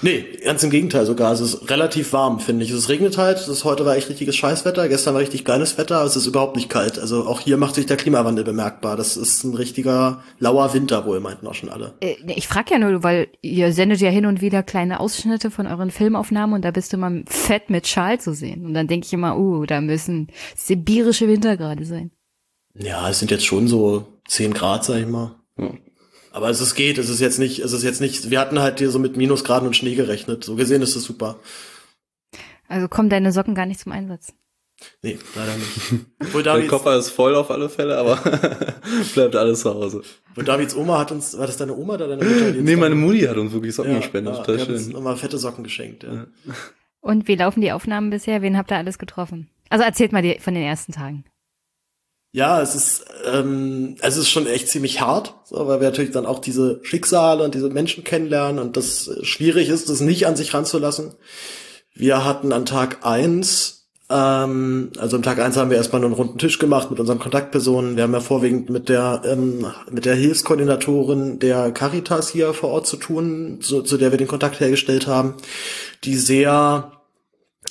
[0.01, 1.31] Nee, ganz im Gegenteil sogar.
[1.31, 2.71] Es ist relativ warm, finde ich.
[2.71, 3.47] Es regnet halt.
[3.47, 4.87] Das heute war echt richtiges Scheißwetter.
[4.87, 6.03] Gestern war richtig geiles Wetter.
[6.03, 6.99] Es ist überhaupt nicht kalt.
[6.99, 8.95] Also auch hier macht sich der Klimawandel bemerkbar.
[8.95, 11.93] Das ist ein richtiger lauer Winter wohl, meinten auch schon alle.
[11.99, 15.67] Äh, ich frage ja nur, weil ihr sendet ja hin und wieder kleine Ausschnitte von
[15.67, 18.65] euren Filmaufnahmen und da bist du mal fett mit Schal zu sehen.
[18.65, 22.11] Und dann denke ich immer, uh, da müssen sibirische Winter gerade sein.
[22.79, 25.35] Ja, es sind jetzt schon so 10 Grad, sag ich mal.
[25.57, 25.71] Ja.
[26.31, 28.79] Aber es ist geht, es ist jetzt nicht, es ist jetzt nicht, wir hatten halt
[28.79, 30.43] hier so mit Minusgraden und Schnee gerechnet.
[30.43, 31.39] So gesehen ist es super.
[32.67, 34.33] Also kommen deine Socken gar nicht zum Einsatz.
[35.01, 36.05] Nee, leider nicht.
[36.21, 38.17] Obwohl Davids, Koffer ist voll auf alle Fälle, aber
[39.13, 40.03] bleibt alles zu Hause.
[40.35, 42.51] Und Davids Oma hat uns, war das deine Oma oder deine Mutter?
[42.51, 44.35] nee, meine Mutti hat uns wirklich Socken ja, gespendet.
[44.35, 44.75] Ja, Total schön.
[44.75, 46.13] Uns nochmal fette Socken geschenkt, ja.
[46.13, 46.27] ja.
[46.99, 48.41] Und wie laufen die Aufnahmen bisher?
[48.41, 49.49] Wen habt ihr alles getroffen?
[49.69, 51.25] Also erzählt mal die, von den ersten Tagen.
[52.37, 56.27] Ja, es ist, ähm, es ist schon echt ziemlich hart, so, weil wir natürlich dann
[56.27, 60.53] auch diese Schicksale und diese Menschen kennenlernen und das schwierig ist, das nicht an sich
[60.53, 61.15] ranzulassen.
[61.95, 66.37] Wir hatten an Tag eins, ähm, also am Tag eins haben wir erstmal einen runden
[66.37, 67.95] Tisch gemacht mit unseren Kontaktpersonen.
[67.95, 72.85] Wir haben ja vorwiegend mit der, ähm, mit der Hilfskoordinatorin der Caritas hier vor Ort
[72.85, 75.33] zu tun, zu, zu der wir den Kontakt hergestellt haben,
[76.03, 76.96] die sehr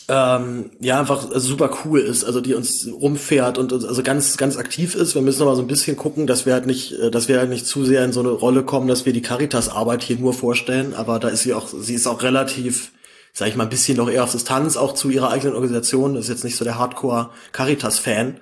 [0.08, 4.94] ähm, ja einfach super cool ist, also die uns rumfährt und also ganz ganz aktiv
[4.94, 5.14] ist.
[5.14, 7.50] Wir müssen aber so ein bisschen gucken, dass wir halt nicht, äh, dass wir halt
[7.50, 10.32] nicht zu sehr in so eine Rolle kommen, dass wir die Caritas Arbeit hier nur
[10.32, 10.94] vorstellen.
[10.94, 12.92] Aber da ist sie auch, sie ist auch relativ,
[13.32, 16.14] sag ich mal, ein bisschen noch eher auf Distanz auch zu ihrer eigenen Organisation.
[16.14, 18.36] Das ist jetzt nicht so der Hardcore Caritas Fan,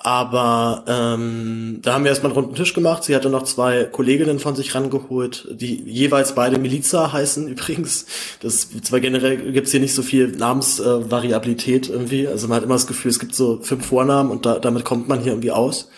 [0.00, 3.02] aber ähm, da haben wir erstmal einen runden Tisch gemacht.
[3.02, 8.06] Sie hatte noch zwei Kolleginnen von sich rangeholt, die jeweils beide Miliza heißen übrigens.
[8.40, 12.28] Das zwar generell gibt's hier nicht so viel Namensvariabilität äh, irgendwie.
[12.28, 15.08] Also man hat immer das Gefühl, es gibt so fünf Vornamen und da, damit kommt
[15.08, 15.90] man hier irgendwie aus.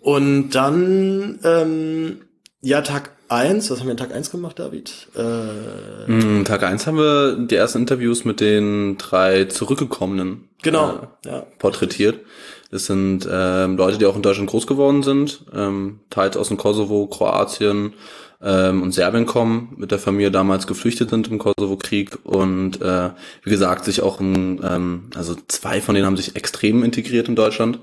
[0.00, 2.22] Und dann ähm,
[2.62, 5.08] ja, Tag eins, was haben wir an Tag eins gemacht, David?
[5.14, 11.46] Äh, Tag eins haben wir die ersten Interviews mit den drei Zurückgekommenen genau, äh, ja.
[11.58, 12.20] porträtiert.
[12.70, 16.58] Das sind ähm, Leute, die auch in Deutschland groß geworden sind, ähm, teils aus dem
[16.58, 17.94] Kosovo, Kroatien
[18.42, 23.10] ähm, und Serbien kommen, mit der Familie damals geflüchtet sind im Kosovo-Krieg und äh,
[23.42, 27.36] wie gesagt sich auch, in, ähm, also zwei von denen haben sich extrem integriert in
[27.36, 27.78] Deutschland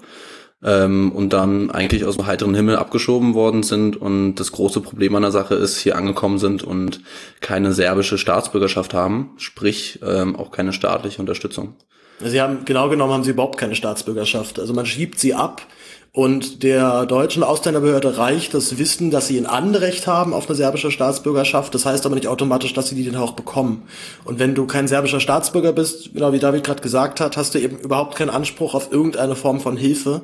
[0.63, 5.15] ähm, und dann eigentlich aus dem heiteren Himmel abgeschoben worden sind und das große Problem
[5.15, 7.01] an der Sache ist, hier angekommen sind und
[7.41, 11.75] keine serbische Staatsbürgerschaft haben, sprich ähm, auch keine staatliche Unterstützung.
[12.23, 14.59] Sie haben, genau genommen haben sie überhaupt keine Staatsbürgerschaft.
[14.59, 15.61] Also man schiebt sie ab
[16.15, 20.89] und der deutschen Ausländerbehörde reicht das Wissen, dass sie ein Anrecht haben auf eine serbische
[20.89, 21.75] Staatsbürgerschaft.
[21.75, 23.83] Das heißt aber nicht automatisch, dass sie die dann auch bekommen.
[24.23, 27.59] Und wenn du kein serbischer Staatsbürger bist, genau wie David gerade gesagt hat, hast du
[27.59, 30.21] eben überhaupt keinen Anspruch auf irgendeine Form von Hilfe.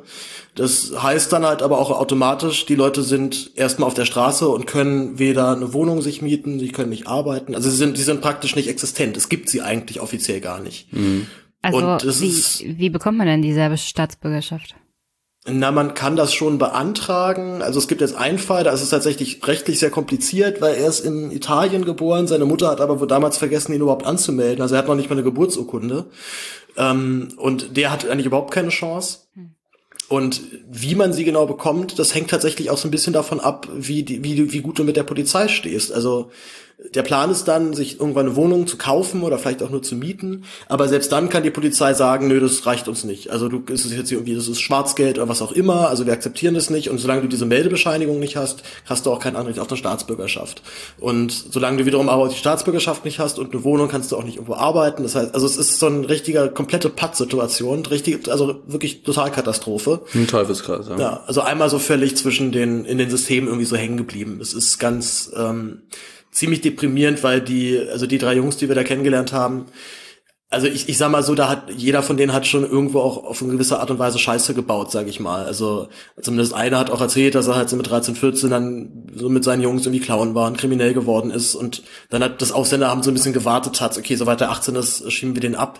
[0.55, 4.67] Das heißt dann halt aber auch automatisch, die Leute sind erstmal auf der Straße und
[4.67, 7.53] können weder eine Wohnung sich mieten, sie können nicht arbeiten.
[7.53, 9.17] Also sie sind, sie sind praktisch nicht existent.
[9.17, 10.91] Es gibt sie eigentlich offiziell gar nicht.
[10.93, 11.27] Mhm.
[11.61, 14.75] Also wie, ist, wie bekommt man denn die serbische Staatsbürgerschaft?
[15.45, 17.63] Na, man kann das schon beantragen.
[17.63, 20.87] Also es gibt jetzt einen Fall, da ist es tatsächlich rechtlich sehr kompliziert, weil er
[20.87, 24.61] ist in Italien geboren, seine Mutter hat aber wohl damals vergessen, ihn überhaupt anzumelden.
[24.61, 26.05] Also er hat noch nicht mal eine Geburtsurkunde.
[26.77, 29.19] Ähm, und der hat eigentlich überhaupt keine Chance.
[29.33, 29.55] Hm.
[30.09, 33.67] Und wie man sie genau bekommt, das hängt tatsächlich auch so ein bisschen davon ab,
[33.73, 35.91] wie, die, wie, wie gut du mit der Polizei stehst.
[35.91, 36.31] Also
[36.93, 39.95] der Plan ist dann, sich irgendwann eine Wohnung zu kaufen oder vielleicht auch nur zu
[39.95, 40.43] mieten.
[40.67, 43.29] Aber selbst dann kann die Polizei sagen, nö, das reicht uns nicht.
[43.29, 45.89] Also du, ist es jetzt irgendwie, das ist Schwarzgeld oder was auch immer.
[45.89, 46.89] Also wir akzeptieren das nicht.
[46.89, 50.63] Und solange du diese Meldebescheinigung nicht hast, hast du auch kein Anrecht auf eine Staatsbürgerschaft.
[50.99, 54.23] Und solange du wiederum aber die Staatsbürgerschaft nicht hast und eine Wohnung, kannst du auch
[54.23, 55.03] nicht irgendwo arbeiten.
[55.03, 57.85] Das heißt, also es ist so eine richtige, komplette Pattsituation.
[57.85, 60.01] Richtig, also wirklich Totalkatastrophe.
[60.13, 60.99] Ein Teufelskreis, ja.
[60.99, 64.39] Ja, also einmal so völlig zwischen den, in den Systemen irgendwie so hängen geblieben.
[64.41, 65.83] Es ist ganz, ähm,
[66.31, 69.65] ziemlich deprimierend, weil die, also die drei Jungs, die wir da kennengelernt haben,
[70.51, 73.23] also ich, ich sag mal so, da hat jeder von denen hat schon irgendwo auch
[73.23, 75.45] auf eine gewisse Art und Weise Scheiße gebaut, sag ich mal.
[75.45, 75.87] Also
[76.21, 79.45] zumindest einer hat auch erzählt, dass er halt so mit 13, 14 dann so mit
[79.45, 83.01] seinen Jungs irgendwie klauen war und kriminell geworden ist und dann hat das Ausländer haben
[83.01, 85.79] so ein bisschen gewartet hat, okay, soweit er 18 ist, schieben wir den ab.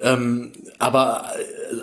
[0.00, 1.24] Ähm, aber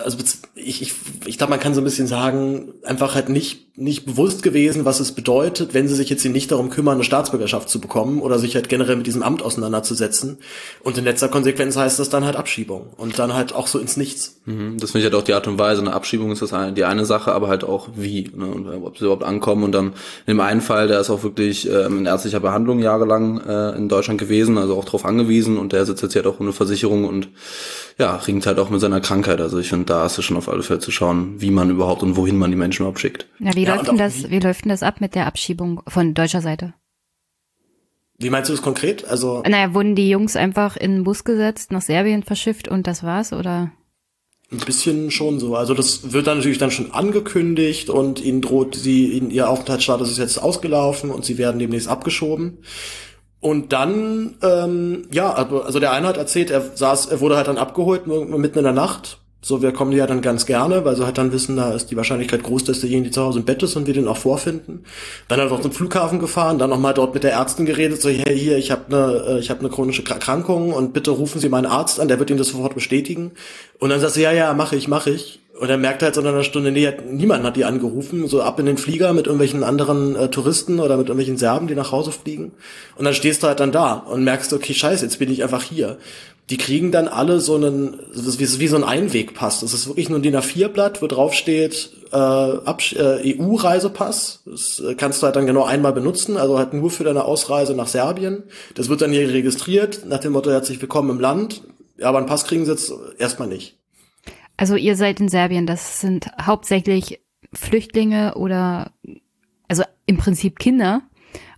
[0.02, 0.18] also
[0.56, 0.94] ich, ich,
[1.26, 5.00] ich glaube, man kann so ein bisschen sagen, einfach halt nicht, nicht bewusst gewesen, was
[5.00, 8.38] es bedeutet, wenn sie sich jetzt hier nicht darum kümmern, eine Staatsbürgerschaft zu bekommen oder
[8.38, 10.38] sich halt generell mit diesem Amt auseinanderzusetzen.
[10.84, 13.98] Und in letzter Konsequenz heißt das dann halt Abschiebung und dann halt auch so ins
[13.98, 14.40] Nichts.
[14.46, 15.82] Mhm, das finde ich halt auch die Art und Weise.
[15.82, 18.98] Eine Abschiebung ist das eine, die eine Sache, aber halt auch wie, ne, und ob
[18.98, 19.64] sie überhaupt ankommen.
[19.64, 19.88] Und dann
[20.28, 23.90] in dem einen Fall, der ist auch wirklich ähm, in ärztlicher Behandlung jahrelang äh, in
[23.90, 27.30] Deutschland gewesen, also auch darauf angewiesen und der sitzt jetzt halt auch ohne Versicherung und
[27.98, 29.42] ja, ringt halt auch mit seiner Krankheit.
[29.42, 32.04] Also ich finde, da ist es schon auf alle Fälle zu schauen, wie man überhaupt
[32.04, 33.28] und wohin man die Menschen überhaupt schickt.
[33.40, 36.14] Ja, wie ja, läuft denn das, wie, läuft denn das ab mit der Abschiebung von
[36.14, 36.74] deutscher Seite?
[38.18, 39.06] Wie meinst du das konkret?
[39.06, 39.42] Also.
[39.48, 43.34] Naja, wurden die Jungs einfach in den Bus gesetzt, nach Serbien verschifft und das war's,
[43.34, 43.72] oder?
[44.52, 45.56] Ein bisschen schon so.
[45.56, 50.12] Also das wird dann natürlich dann schon angekündigt und ihnen droht sie, ihnen, ihr Aufenthaltsstatus
[50.12, 52.60] ist jetzt ausgelaufen und sie werden demnächst abgeschoben.
[53.40, 57.48] Und dann, ähm, ja, also, also der eine hat erzählt, er saß, er wurde halt
[57.48, 59.21] dann abgeholt mitten in der Nacht.
[59.44, 61.98] So, wir kommen ja dann ganz gerne, weil sie halt dann wissen, da ist die
[61.98, 64.84] Wahrscheinlichkeit groß, dass derjenige zu Hause im Bett ist und wir den auch vorfinden.
[65.30, 68.38] Dann er auch zum Flughafen gefahren, dann nochmal dort mit der Ärztin geredet, so, hey,
[68.38, 71.66] hier, ich habe eine, äh, ich habe eine chronische Erkrankung und bitte rufen Sie meinen
[71.66, 73.32] Arzt an, der wird Ihnen das sofort bestätigen.
[73.80, 75.40] Und dann sagt sie, ja, ja, mache ich, mache ich.
[75.60, 78.60] Und er merkt halt so in einer Stunde, nee, niemand hat die angerufen, so ab
[78.60, 82.12] in den Flieger mit irgendwelchen anderen äh, Touristen oder mit irgendwelchen Serben, die nach Hause
[82.12, 82.52] fliegen.
[82.96, 85.62] Und dann stehst du halt dann da und merkst, okay, scheiße, jetzt bin ich einfach
[85.62, 85.98] hier.
[86.52, 89.62] Die kriegen dann alle so einen, wie, wie so ein Einwegpass.
[89.62, 94.44] Das ist wirklich nur ein DIN A4-Blatt, wo drauf steht, äh, äh, EU-Reisepass.
[94.46, 97.74] Das äh, kannst du halt dann genau einmal benutzen, also halt nur für deine Ausreise
[97.74, 98.44] nach Serbien.
[98.76, 101.64] Das wird dann hier registriert, nach dem Motto, herzlich willkommen im Land.
[101.98, 103.78] Ja, aber einen Pass kriegen sie jetzt erstmal nicht.
[104.58, 107.22] Also ihr seid in Serbien, das sind hauptsächlich
[107.54, 108.92] Flüchtlinge oder
[109.70, 111.04] also im Prinzip Kinder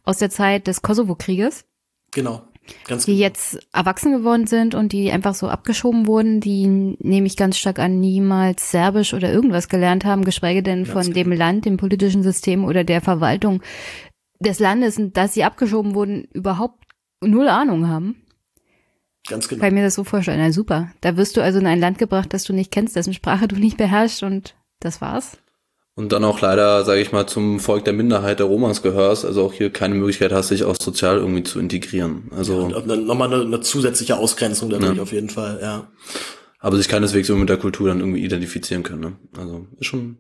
[0.04, 1.66] aus der Zeit des Kosovo-Krieges.
[2.12, 2.44] Genau.
[2.88, 3.24] Ganz die genau.
[3.24, 7.80] jetzt erwachsen geworden sind und die einfach so abgeschoben wurden, die nehme ich ganz stark
[7.80, 11.16] an, niemals Serbisch oder irgendwas gelernt haben, geschweige denn ganz von genau.
[11.16, 13.62] dem Land, dem politischen System oder der Verwaltung
[14.40, 16.84] des Landes, dass sie abgeschoben wurden, überhaupt
[17.22, 18.24] null Ahnung haben.
[19.28, 19.62] Ganz genau.
[19.62, 20.40] Kann mir das so vorstellen.
[20.40, 20.92] Na super.
[21.02, 23.56] Da wirst du also in ein Land gebracht, das du nicht kennst, dessen Sprache du
[23.56, 25.38] nicht beherrschst und das war's.
[25.96, 29.46] Und dann auch leider, sage ich mal, zum Volk der Minderheit der Romas gehörst, also
[29.46, 32.32] auch hier keine Möglichkeit hast, dich auch sozial irgendwie zu integrieren.
[32.36, 35.04] Also ja, nochmal eine, eine zusätzliche Ausgrenzung dadurch ja.
[35.04, 35.92] auf jeden Fall, ja.
[36.60, 39.02] Aber sich keineswegs so mit der Kultur dann irgendwie identifizieren können.
[39.02, 39.14] Ne?
[39.38, 40.18] Also ist schon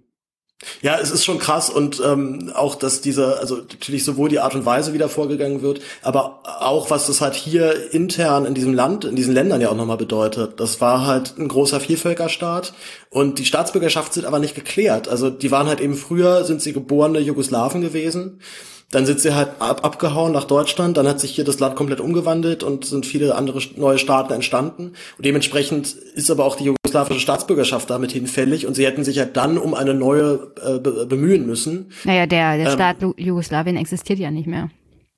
[0.81, 4.55] ja, es ist schon krass und ähm, auch, dass diese, also natürlich sowohl die Art
[4.55, 8.73] und Weise, wie da vorgegangen wird, aber auch, was das halt hier intern in diesem
[8.73, 10.59] Land, in diesen Ländern ja auch nochmal bedeutet.
[10.59, 12.73] Das war halt ein großer Vielvölkerstaat
[13.09, 15.07] und die Staatsbürgerschaft sind aber nicht geklärt.
[15.07, 18.39] Also die waren halt eben früher, sind sie geborene Jugoslawen gewesen
[18.93, 21.99] dann sind sie halt ab, abgehauen nach Deutschland, dann hat sich hier das Land komplett
[21.99, 24.93] umgewandelt und sind viele andere neue Staaten entstanden.
[25.17, 29.35] Und dementsprechend ist aber auch die jugoslawische Staatsbürgerschaft damit hinfällig und sie hätten sich halt
[29.35, 31.91] dann um eine neue äh, bemühen müssen.
[32.03, 34.69] Naja, der, der ähm, Staat Jugoslawien existiert ja nicht mehr.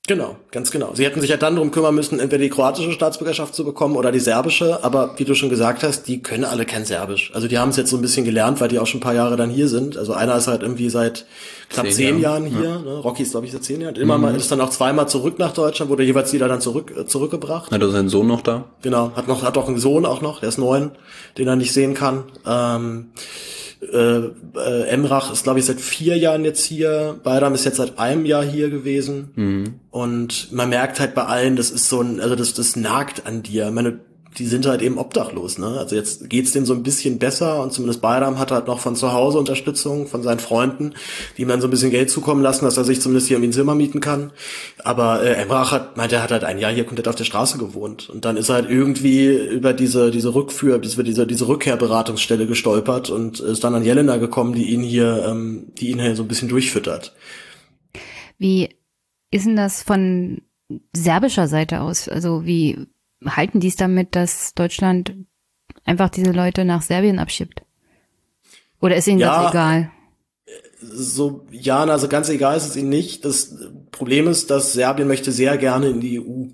[0.06, 0.90] Genau, ganz genau.
[0.94, 4.12] Sie hätten sich ja dann darum kümmern müssen, entweder die kroatische Staatsbürgerschaft zu bekommen oder
[4.12, 7.32] die serbische, aber wie du schon gesagt hast, die können alle kein Serbisch.
[7.34, 9.14] Also die haben es jetzt so ein bisschen gelernt, weil die auch schon ein paar
[9.14, 9.96] Jahre dann hier sind.
[9.96, 11.26] Also einer ist halt irgendwie seit
[11.70, 12.78] knapp zehn, zehn Jahren hier, ja.
[12.78, 12.98] ne?
[12.98, 13.96] Rocky ist glaube ich seit zehn Jahren.
[13.96, 14.22] Immer mhm.
[14.22, 17.72] mal ist dann auch zweimal zurück nach Deutschland, wurde jeweils wieder dann zurück äh, zurückgebracht.
[17.72, 18.64] Hat er seinen Sohn noch da?
[18.82, 20.92] Genau, hat noch hat auch einen Sohn auch noch, der ist neun,
[21.36, 22.24] den er nicht sehen kann.
[22.46, 23.08] Ähm,
[23.92, 27.18] äh, äh, Emrach ist, glaube ich, seit vier Jahren jetzt hier.
[27.22, 29.30] Bayram ist jetzt seit einem Jahr hier gewesen.
[29.34, 29.80] Mhm.
[29.90, 33.42] Und man merkt halt bei allen, das ist so ein, also das, das nagt an
[33.42, 33.70] dir.
[33.70, 34.00] Meine,
[34.38, 35.78] die sind halt eben obdachlos, ne?
[35.78, 38.96] Also jetzt geht's denen so ein bisschen besser und zumindest Bayram hat halt noch von
[38.96, 40.94] zu Hause Unterstützung von seinen Freunden,
[41.36, 43.50] die ihm dann so ein bisschen Geld zukommen lassen, dass er sich zumindest hier irgendwie
[43.50, 44.32] ein Zimmer mieten kann.
[44.84, 47.58] Aber äh, Emrach hat, meint, er hat halt ein Jahr hier komplett auf der Straße
[47.58, 52.46] gewohnt und dann ist er halt irgendwie über diese diese Rückführ, über diese diese Rückkehrberatungsstelle
[52.46, 56.22] gestolpert und ist dann an Jelena gekommen, die ihn hier, ähm, die ihn hier so
[56.22, 57.14] ein bisschen durchfüttert.
[58.38, 58.68] Wie
[59.30, 60.42] ist denn das von
[60.92, 62.08] serbischer Seite aus?
[62.08, 62.86] Also wie
[63.28, 65.14] halten die es damit, dass Deutschland
[65.84, 67.62] einfach diese Leute nach Serbien abschippt?
[68.80, 69.90] Oder ist ihnen ja, das egal?
[70.80, 73.24] So, ja, also ganz egal ist es ihnen nicht.
[73.24, 73.56] Das
[73.90, 76.48] Problem ist, dass Serbien möchte sehr gerne in die EU.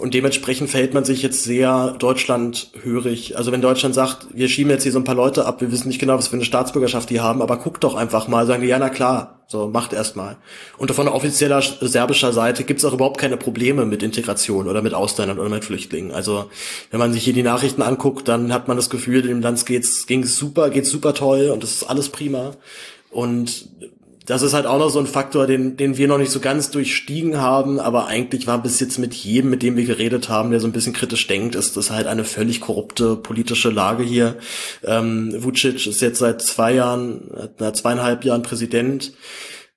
[0.00, 3.36] Und dementsprechend verhält man sich jetzt sehr deutschlandhörig.
[3.36, 5.88] Also wenn Deutschland sagt, wir schieben jetzt hier so ein paar Leute ab, wir wissen
[5.88, 8.68] nicht genau, was für eine Staatsbürgerschaft die haben, aber guckt doch einfach mal, sagen die,
[8.68, 10.36] ja, na klar, so, macht erst mal.
[10.78, 15.38] Und von offizieller serbischer Seite gibt's auch überhaupt keine Probleme mit Integration oder mit Ausländern
[15.38, 16.12] oder mit Flüchtlingen.
[16.12, 16.48] Also
[16.90, 20.06] wenn man sich hier die Nachrichten anguckt, dann hat man das Gefühl, dem Land geht's,
[20.06, 22.52] ging's super, geht's super toll und das ist alles prima.
[23.10, 23.68] Und
[24.30, 26.70] das ist halt auch noch so ein Faktor, den, den wir noch nicht so ganz
[26.70, 30.60] durchstiegen haben, aber eigentlich war bis jetzt mit jedem, mit dem wir geredet haben, der
[30.60, 34.36] so ein bisschen kritisch denkt, ist das halt eine völlig korrupte politische Lage hier.
[34.84, 39.14] Ähm, Vucic ist jetzt seit zwei Jahren, seit zweieinhalb Jahren Präsident,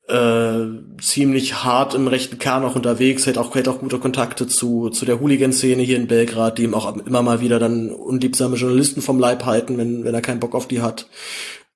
[0.08, 0.66] äh,
[1.02, 5.06] ziemlich hart im rechten Kern auch unterwegs, hat auch, hat auch gute Kontakte zu, zu
[5.06, 9.18] der Hooligan-Szene hier in Belgrad, die ihm auch immer mal wieder dann unliebsame Journalisten vom
[9.18, 11.08] Leib halten, wenn, wenn er keinen Bock auf die hat.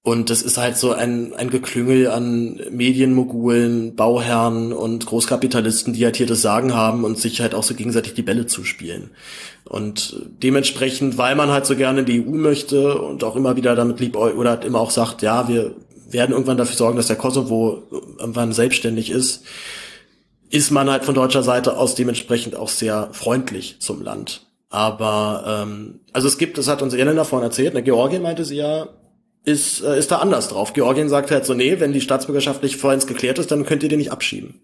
[0.08, 6.16] Und das ist halt so ein, ein Geklüngel an Medienmogulen, Bauherren und Großkapitalisten, die halt
[6.16, 9.10] hier das Sagen haben und sich halt auch so gegenseitig die Bälle zuspielen.
[9.66, 13.76] Und dementsprechend, weil man halt so gerne in die EU möchte und auch immer wieder
[13.76, 15.76] damit lieb oder halt immer auch sagt, ja, wir
[16.10, 17.84] werden irgendwann dafür sorgen, dass der Kosovo
[18.18, 19.44] irgendwann selbstständig ist,
[20.50, 24.48] ist man halt von deutscher Seite aus dementsprechend auch sehr freundlich zum Land.
[24.70, 28.56] Aber ähm, also es gibt, das hat uns Elena vorhin erzählt, ne, Georgien meinte sie
[28.56, 28.88] ja,
[29.48, 30.74] ist, äh, ist da anders drauf.
[30.74, 33.90] Georgien sagt halt so, nee, wenn die Staatsbürgerschaft nicht vollends geklärt ist, dann könnt ihr
[33.90, 34.62] den nicht abschieben.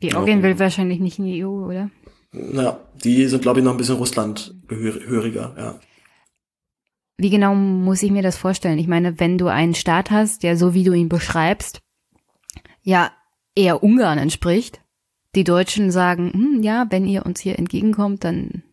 [0.00, 0.42] Georgien ja.
[0.42, 1.90] will wahrscheinlich nicht in die EU, oder?
[2.32, 5.80] Ja, die sind, glaube ich, noch ein bisschen Russland-höriger, ja.
[7.16, 8.78] Wie genau muss ich mir das vorstellen?
[8.78, 11.80] Ich meine, wenn du einen Staat hast, der so wie du ihn beschreibst,
[12.82, 13.12] ja
[13.54, 14.80] eher Ungarn entspricht,
[15.36, 18.64] die Deutschen sagen, hm, ja, wenn ihr uns hier entgegenkommt, dann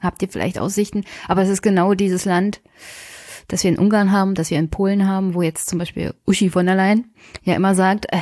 [0.00, 2.60] habt ihr vielleicht Aussichten, aber es ist genau dieses Land,
[3.48, 6.50] das wir in Ungarn haben, das wir in Polen haben, wo jetzt zum Beispiel Uschi
[6.50, 7.12] von der Leyen
[7.44, 8.18] ja immer sagt, äh,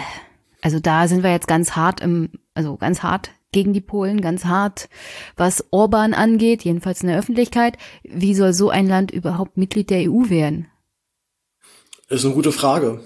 [0.61, 4.45] also da sind wir jetzt ganz hart im, also ganz hart gegen die Polen, ganz
[4.45, 4.89] hart,
[5.37, 7.79] was Orban angeht, jedenfalls in der Öffentlichkeit.
[8.03, 10.67] Wie soll so ein Land überhaupt Mitglied der EU werden?
[12.09, 13.01] Ist eine gute Frage.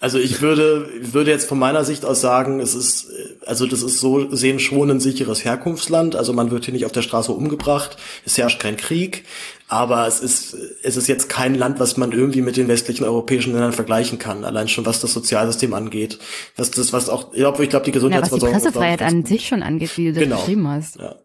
[0.00, 3.08] Also ich würde, würde jetzt von meiner Sicht aus sagen, es ist,
[3.46, 6.14] also das ist so sehen schon ein sicheres Herkunftsland.
[6.14, 7.96] Also man wird hier nicht auf der Straße umgebracht.
[8.26, 9.24] Es herrscht kein Krieg.
[9.68, 13.52] Aber es ist, es ist jetzt kein Land, was man irgendwie mit den westlichen europäischen
[13.52, 14.44] Ländern vergleichen kann.
[14.44, 16.18] Allein schon was das Sozialsystem angeht.
[16.56, 18.50] Was das, was auch, ich glaube, ich glaube, die Gesundheitsversorgung.
[18.50, 20.36] Ja, was die Pressefreiheit an sich schon angeht, wie du das genau.
[20.36, 20.96] beschrieben hast.
[20.96, 21.16] Ja.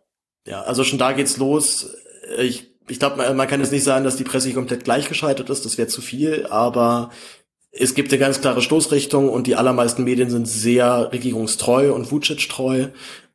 [0.47, 1.91] ja, also schon da geht's los.
[2.39, 5.65] Ich, ich glaube, man, man kann jetzt nicht sagen, dass die Presse komplett gleichgeschaltet ist.
[5.65, 6.47] Das wäre zu viel.
[6.49, 7.11] Aber
[7.71, 12.87] es gibt eine ganz klare Stoßrichtung und die allermeisten Medien sind sehr regierungstreu und Vucic-treu.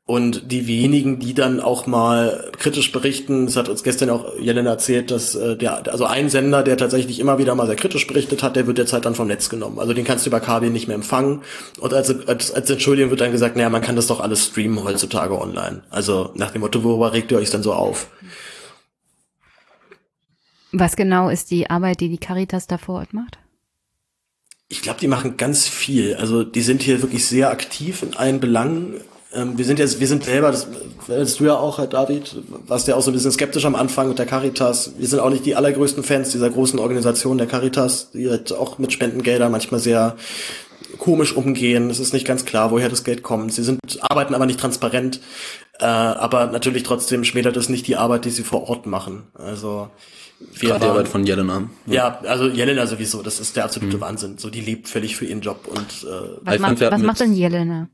[0.06, 4.68] Und die wenigen, die dann auch mal kritisch berichten, das hat uns gestern auch Jelena
[4.68, 8.42] erzählt, dass äh, der, also ein Sender, der tatsächlich immer wieder mal sehr kritisch berichtet
[8.42, 9.78] hat, der wird jetzt halt dann vom Netz genommen.
[9.78, 11.40] Also den kannst du über Kabel nicht mehr empfangen.
[11.80, 14.84] Und als, als, als Entschuldigung wird dann gesagt, naja, man kann das doch alles streamen
[14.84, 15.82] heutzutage online.
[15.88, 18.08] Also nach dem Motto, worüber regt ihr euch denn so auf?
[20.70, 23.38] Was genau ist die Arbeit, die die Caritas da vor Ort macht?
[24.68, 26.16] Ich glaube, die machen ganz viel.
[26.16, 29.00] Also die sind hier wirklich sehr aktiv in allen Belangen.
[29.34, 30.68] Ähm, wir sind jetzt, wir sind selber, das
[31.06, 34.08] weißt du ja auch, Herr David, warst ja auch so ein bisschen skeptisch am Anfang
[34.08, 34.92] mit der Caritas.
[34.98, 38.78] Wir sind auch nicht die allergrößten Fans dieser großen Organisation der Caritas, die halt auch
[38.78, 40.16] mit Spendengeldern manchmal sehr
[40.98, 41.90] komisch umgehen.
[41.90, 43.52] Es ist nicht ganz klar, woher das Geld kommt.
[43.52, 45.20] Sie sind, arbeiten aber nicht transparent.
[45.80, 49.24] Äh, aber natürlich trotzdem schmälert es nicht die Arbeit, die sie vor Ort machen.
[49.34, 49.88] Also
[50.52, 51.68] wir Gerade die Arbeit von Jelena.
[51.86, 52.20] Ja.
[52.22, 54.00] ja, also Jelena sowieso, das ist der absolute mhm.
[54.00, 54.38] Wahnsinn.
[54.38, 57.88] So, die lebt völlig für ihren Job und äh, was, macht, was macht denn Jelena?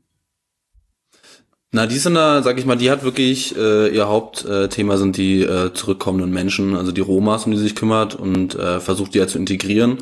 [1.73, 5.41] Na, die sind da, sag ich mal, die hat wirklich, äh, ihr Hauptthema sind die
[5.41, 9.19] äh, zurückkommenden Menschen, also die Romas, um die sie sich kümmert und äh, versucht die
[9.19, 9.99] ja zu integrieren.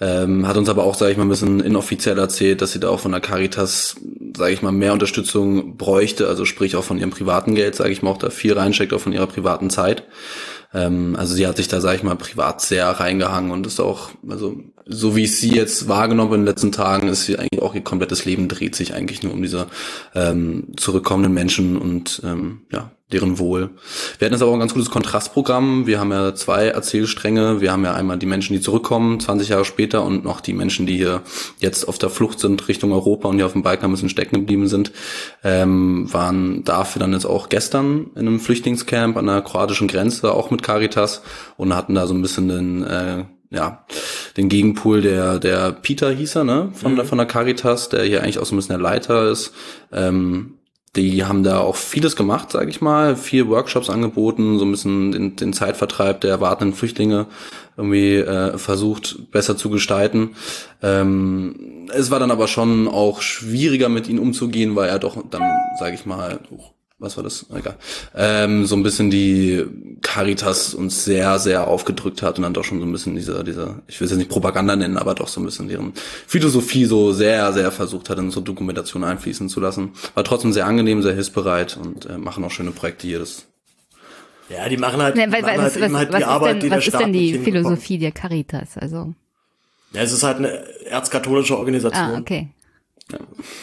[0.00, 2.88] Ähm, hat uns aber auch, sag ich mal, ein bisschen inoffiziell erzählt, dass sie da
[2.88, 3.94] auch von der Caritas,
[4.36, 8.02] sag ich mal, mehr Unterstützung bräuchte, also sprich auch von ihrem privaten Geld, sag ich
[8.02, 10.02] mal, auch da viel reinsteckt, auch von ihrer privaten Zeit.
[10.74, 14.10] Ähm, also sie hat sich da, sag ich mal, privat sehr reingehangen und ist auch,
[14.28, 14.56] also
[14.86, 17.82] so wie ich sie jetzt wahrgenommen in den letzten Tagen, ist sie eigentlich auch ihr
[17.82, 19.66] komplettes Leben dreht sich eigentlich nur um diese
[20.14, 23.70] ähm, zurückkommenden Menschen und ähm, ja, deren Wohl.
[24.18, 25.86] Wir hatten jetzt aber auch ein ganz gutes Kontrastprogramm.
[25.86, 27.60] Wir haben ja zwei Erzählstränge.
[27.60, 30.86] Wir haben ja einmal die Menschen, die zurückkommen, 20 Jahre später, und noch die Menschen,
[30.86, 31.22] die hier
[31.60, 34.40] jetzt auf der Flucht sind Richtung Europa und hier auf dem Balkan ein bisschen stecken
[34.40, 34.92] geblieben sind,
[35.44, 40.50] ähm, waren dafür dann jetzt auch gestern in einem Flüchtlingscamp an der kroatischen Grenze, auch
[40.50, 41.22] mit Caritas
[41.56, 43.24] und hatten da so ein bisschen den äh,
[43.54, 43.84] ja,
[44.36, 46.96] den Gegenpool der, der Peter hieß er, ne, von, mhm.
[46.96, 49.52] der, von der Caritas, der hier eigentlich auch so ein bisschen der Leiter ist.
[49.92, 50.54] Ähm,
[50.96, 55.10] die haben da auch vieles gemacht, sage ich mal, vier Workshops angeboten, so ein bisschen
[55.10, 57.26] den, den Zeitvertreib der erwartenden Flüchtlinge
[57.76, 60.36] irgendwie äh, versucht besser zu gestalten.
[60.82, 65.42] Ähm, es war dann aber schon auch schwieriger mit ihnen umzugehen, weil er doch dann,
[65.80, 66.38] sage ich mal,
[66.98, 67.46] was war das?
[67.54, 67.76] Egal.
[68.14, 69.64] Ähm, so ein bisschen die
[70.00, 73.82] Caritas uns sehr, sehr aufgedrückt hat und dann doch schon so ein bisschen diese, diese,
[73.88, 75.92] ich will es jetzt nicht Propaganda nennen, aber doch so ein bisschen deren
[76.26, 79.92] Philosophie so sehr, sehr versucht hat, in so Dokumentation einfließen zu lassen.
[80.14, 83.18] War trotzdem sehr angenehm, sehr hilfsbereit und äh, machen auch schöne Projekte hier.
[83.18, 83.46] Das
[84.48, 86.60] ja, die machen halt, ne, weil, machen halt was, eben halt was die Arbeit, denn,
[86.60, 88.76] die Was ist denn die Philosophie der Caritas?
[88.76, 89.14] Also
[89.92, 90.50] ja, es ist halt eine
[90.86, 92.02] erzkatholische Organisation.
[92.02, 92.48] Ah, okay.
[93.12, 93.18] Ja,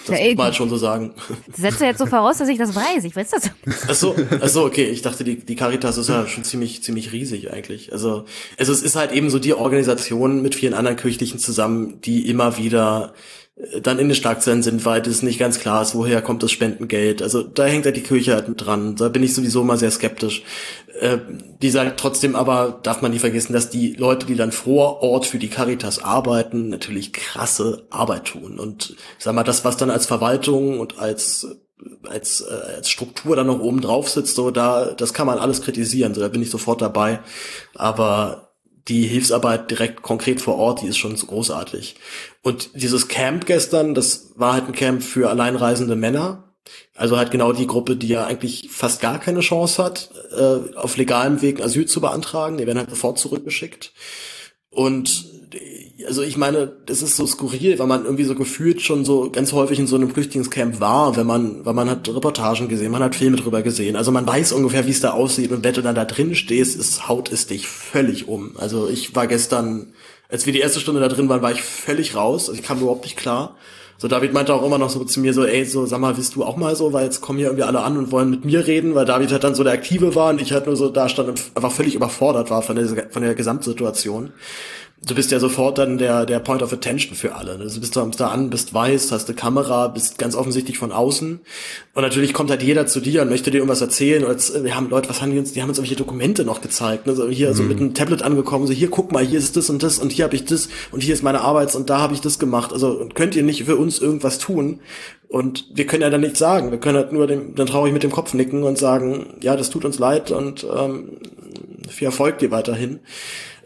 [0.05, 1.13] das ja, muss man halt schon so sagen.
[1.51, 3.03] Setzt du jetzt so voraus, dass ich das weiß.
[3.05, 3.49] Ich weiß das.
[3.87, 4.85] Ach so, ach so, okay.
[4.85, 7.91] Ich dachte, die, die Caritas ist ja schon ziemlich, ziemlich riesig eigentlich.
[7.91, 8.25] Also,
[8.59, 12.57] also es ist halt eben so die Organisation mit vielen anderen Kirchlichen zusammen, die immer
[12.57, 13.15] wieder
[13.81, 17.21] dann in den Schlagzeilen sind, weil es nicht ganz klar ist, woher kommt das Spendengeld.
[17.21, 18.95] Also da hängt ja die Kirche halt dran.
[18.95, 20.43] Da bin ich sowieso mal sehr skeptisch.
[20.99, 21.17] Äh,
[21.61, 25.25] die sagen trotzdem aber, darf man nicht vergessen, dass die Leute, die dann vor Ort
[25.25, 28.57] für die Caritas arbeiten, natürlich krasse Arbeit tun.
[28.57, 31.47] Und sag mal, das, was dann als Verwaltung und als
[32.07, 35.63] als, äh, als Struktur dann noch oben drauf sitzt, so da, das kann man alles
[35.63, 37.21] kritisieren, so da bin ich sofort dabei.
[37.73, 38.50] Aber
[38.87, 41.95] die Hilfsarbeit direkt konkret vor Ort, die ist schon so großartig.
[42.41, 46.43] Und dieses Camp gestern, das war halt ein Camp für alleinreisende Männer.
[46.95, 50.97] Also halt genau die Gruppe, die ja eigentlich fast gar keine Chance hat, äh, auf
[50.97, 52.57] legalem Weg Asyl zu beantragen.
[52.57, 53.93] Die werden halt sofort zurückgeschickt.
[54.69, 55.25] Und
[56.07, 59.51] also ich meine, das ist so skurril, weil man irgendwie so gefühlt schon so ganz
[59.53, 63.15] häufig in so einem Flüchtlingscamp war, wenn man, weil man hat Reportagen gesehen, man hat
[63.15, 63.95] Filme drüber gesehen.
[63.95, 66.79] Also man weiß ungefähr, wie es da aussieht und wenn du dann da drin stehst,
[66.79, 68.51] ist, haut es dich völlig um.
[68.57, 69.93] Also ich war gestern,
[70.29, 72.49] als wir die erste Stunde da drin waren, war ich völlig raus.
[72.49, 73.55] Also ich kam überhaupt nicht klar.
[74.01, 76.33] So, David meinte auch immer noch so zu mir so, ey, so, sag mal, bist
[76.33, 78.65] du auch mal so, weil jetzt kommen hier irgendwie alle an und wollen mit mir
[78.65, 81.07] reden, weil David halt dann so der Aktive war und ich halt nur so da
[81.07, 84.33] stand und einfach völlig überfordert war von der, von der Gesamtsituation
[85.03, 87.57] du bist ja sofort dann der, der Point of Attention für alle.
[87.57, 87.65] Ne?
[87.65, 91.39] Du bist da, da an, bist weiß, hast eine Kamera, bist ganz offensichtlich von außen.
[91.93, 94.23] Und natürlich kommt halt jeder zu dir und möchte dir irgendwas erzählen.
[94.23, 96.61] Oder jetzt, wir haben Leute, was haben die uns, die haben uns irgendwelche Dokumente noch
[96.61, 97.07] gezeigt.
[97.07, 97.15] Ne?
[97.15, 97.55] So hier mhm.
[97.55, 100.11] so mit einem Tablet angekommen, so hier, guck mal, hier ist das und das und
[100.11, 102.71] hier habe ich das und hier ist meine Arbeits und da habe ich das gemacht.
[102.71, 104.81] Also könnt ihr nicht für uns irgendwas tun?
[105.31, 106.71] Und wir können ja dann nichts sagen.
[106.71, 109.69] Wir können halt nur dem, dann traurig mit dem Kopf nicken und sagen, ja, das
[109.69, 111.17] tut uns leid und ähm,
[111.87, 112.99] viel Erfolg dir weiterhin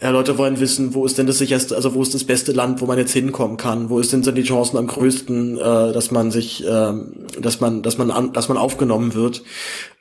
[0.01, 2.81] ja, Leute wollen wissen, wo ist denn das sicherste, also wo ist das beste Land,
[2.81, 6.31] wo man jetzt hinkommen kann, wo ist denn die Chancen am größten, äh, dass man
[6.31, 6.93] sich, äh,
[7.39, 9.43] dass man, dass man, an, dass man aufgenommen wird.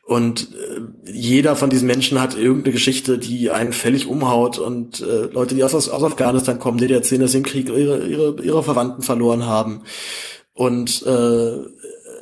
[0.04, 4.58] Und äh, jeder von diesen Menschen hat irgendeine Geschichte, die einen völlig umhaut.
[4.58, 8.06] Und äh, Leute, die aus, aus Afghanistan kommen, die erzählen, dass sie im Krieg ihre,
[8.06, 9.82] ihre, ihre Verwandten verloren haben.
[10.54, 11.58] Und äh,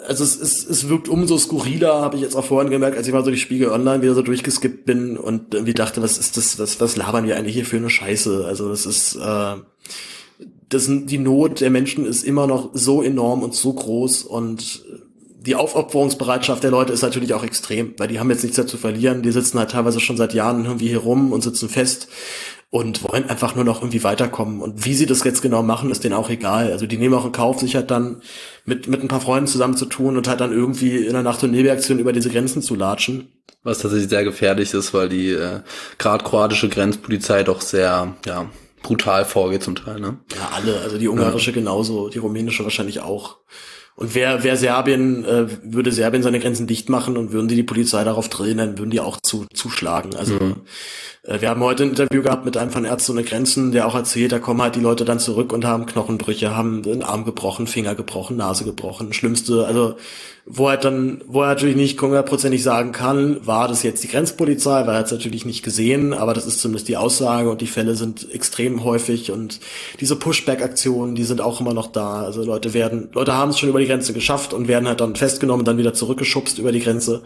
[0.07, 3.13] also es, es, es wirkt umso skurriler, habe ich jetzt auch vorhin gemerkt, als ich
[3.13, 6.59] mal so die Spiegel Online wieder so durchgeskippt bin und irgendwie dachte, was ist das,
[6.59, 8.45] was, was labern wir eigentlich hier für eine Scheiße?
[8.47, 9.55] Also das ist, äh,
[10.69, 14.85] das, die Not der Menschen ist immer noch so enorm und so groß und
[15.47, 18.77] die Aufopferungsbereitschaft der Leute ist natürlich auch extrem, weil die haben jetzt nichts mehr zu
[18.77, 19.23] verlieren.
[19.23, 22.09] Die sitzen halt teilweise schon seit Jahren irgendwie hier rum und sitzen fest
[22.73, 24.63] und wollen einfach nur noch irgendwie weiterkommen.
[24.63, 26.73] Und wie sie das jetzt genau machen, ist denen auch egal.
[26.73, 28.23] Also die nehmen auch in Kauf, sich halt dann
[28.65, 31.45] mit, mit ein paar Freunden zusammen zu tun und halt dann irgendwie in einer Nacht-
[31.45, 33.31] und Nebelaktion über diese Grenzen zu latschen.
[33.63, 35.61] Was tatsächlich sehr gefährlich ist, weil die äh,
[35.99, 38.49] gerade kroatische Grenzpolizei doch sehr, ja,
[38.83, 40.21] brutal vorgeht zum Teil, ne?
[40.35, 41.57] Ja, alle, also die ungarische ja.
[41.57, 43.37] genauso, die rumänische wahrscheinlich auch.
[43.95, 47.63] Und wer, wer Serbien, äh, würde Serbien seine Grenzen dicht machen und würden die die
[47.63, 50.17] Polizei darauf drehen, dann würden die auch zu, zuschlagen.
[50.17, 50.57] Also mhm.
[51.23, 53.95] Äh, wir haben heute ein Interview gehabt mit einem von Ärzte ohne Grenzen, der auch
[53.95, 57.67] erzählt, da kommen halt die Leute dann zurück und haben Knochenbrüche, haben den Arm gebrochen,
[57.67, 59.97] Finger gebrochen, Nase gebrochen, schlimmste, also
[60.45, 64.87] wo er dann, wo er natürlich nicht hundertprozentig sagen kann, war das jetzt die Grenzpolizei,
[64.87, 67.95] weil er es natürlich nicht gesehen, aber das ist zumindest die Aussage und die Fälle
[67.95, 69.61] sind extrem häufig und
[70.01, 72.23] diese Pushback-Aktionen, die sind auch immer noch da.
[72.23, 75.15] Also Leute werden, Leute haben es schon über die Grenze geschafft und werden halt dann
[75.15, 77.23] festgenommen dann wieder zurückgeschubst über die Grenze.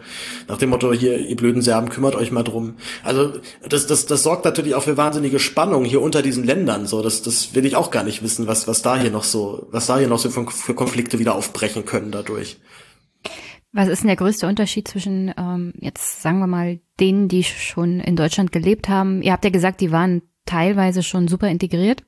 [0.47, 2.75] Nach dem Motto, hier, ihr blöden Serben, kümmert euch mal drum.
[3.03, 3.33] Also
[3.67, 6.85] das, das, das, das sorgt natürlich auch für wahnsinnige Spannung hier unter diesen Ländern.
[6.85, 9.67] So, das, das will ich auch gar nicht wissen, was, was da hier noch so,
[9.71, 12.57] was da hier noch so für, für Konflikte wieder aufbrechen können dadurch.
[13.73, 17.99] Was ist denn der größte Unterschied zwischen ähm, jetzt sagen wir mal denen, die schon
[17.99, 19.21] in Deutschland gelebt haben?
[19.21, 22.03] Ihr habt ja gesagt, die waren teilweise schon super integriert.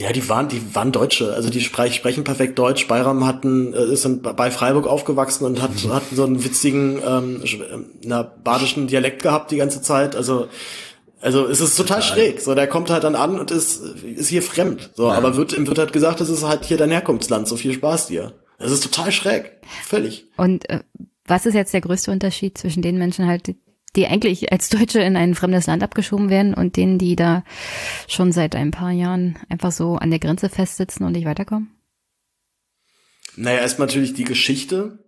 [0.00, 1.34] Ja, die waren, die waren Deutsche.
[1.34, 2.88] Also die sprech, sprechen perfekt Deutsch.
[2.88, 5.92] Bayram hatten, äh, ist bei Freiburg aufgewachsen und hat, mhm.
[5.92, 7.42] hat so einen witzigen, ähm,
[8.02, 10.16] na, badischen Dialekt gehabt die ganze Zeit.
[10.16, 10.48] Also,
[11.20, 12.40] also es ist total, total, schräg.
[12.40, 14.90] So, der kommt halt dann an und ist, ist hier fremd.
[14.94, 15.14] So, ja.
[15.14, 17.46] aber wird, wird halt gesagt, das ist halt hier dein Herkunftsland.
[17.46, 18.32] So viel Spaß dir.
[18.58, 19.58] Das ist total schräg.
[19.84, 20.26] Völlig.
[20.36, 20.80] Und äh,
[21.26, 23.54] was ist jetzt der größte Unterschied zwischen den Menschen halt,
[23.96, 27.44] die eigentlich als Deutsche in ein fremdes Land abgeschoben werden und denen, die da
[28.08, 31.70] schon seit ein paar Jahren einfach so an der Grenze festsitzen und nicht weiterkommen?
[33.36, 34.98] Naja, erstmal natürlich die Geschichte.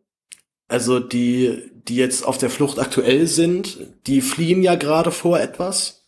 [0.69, 6.02] Also die, die jetzt auf der Flucht aktuell sind, die fliehen ja gerade vor etwas.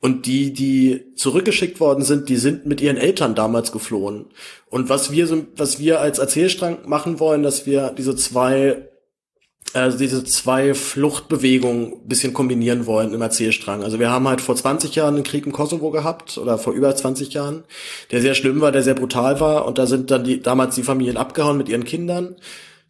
[0.00, 4.26] Und die, die zurückgeschickt worden sind, die sind mit ihren Eltern damals geflohen.
[4.68, 8.88] Und was wir was wir als Erzählstrang machen wollen, dass wir diese zwei
[9.74, 13.82] also diese zwei Fluchtbewegungen bisschen kombinieren wollen im Erzählstrang.
[13.82, 16.94] Also wir haben halt vor 20 Jahren einen Krieg im Kosovo gehabt oder vor über
[16.94, 17.64] 20 Jahren,
[18.10, 20.82] der sehr schlimm war, der sehr brutal war und da sind dann die damals die
[20.82, 22.36] Familien abgehauen mit ihren Kindern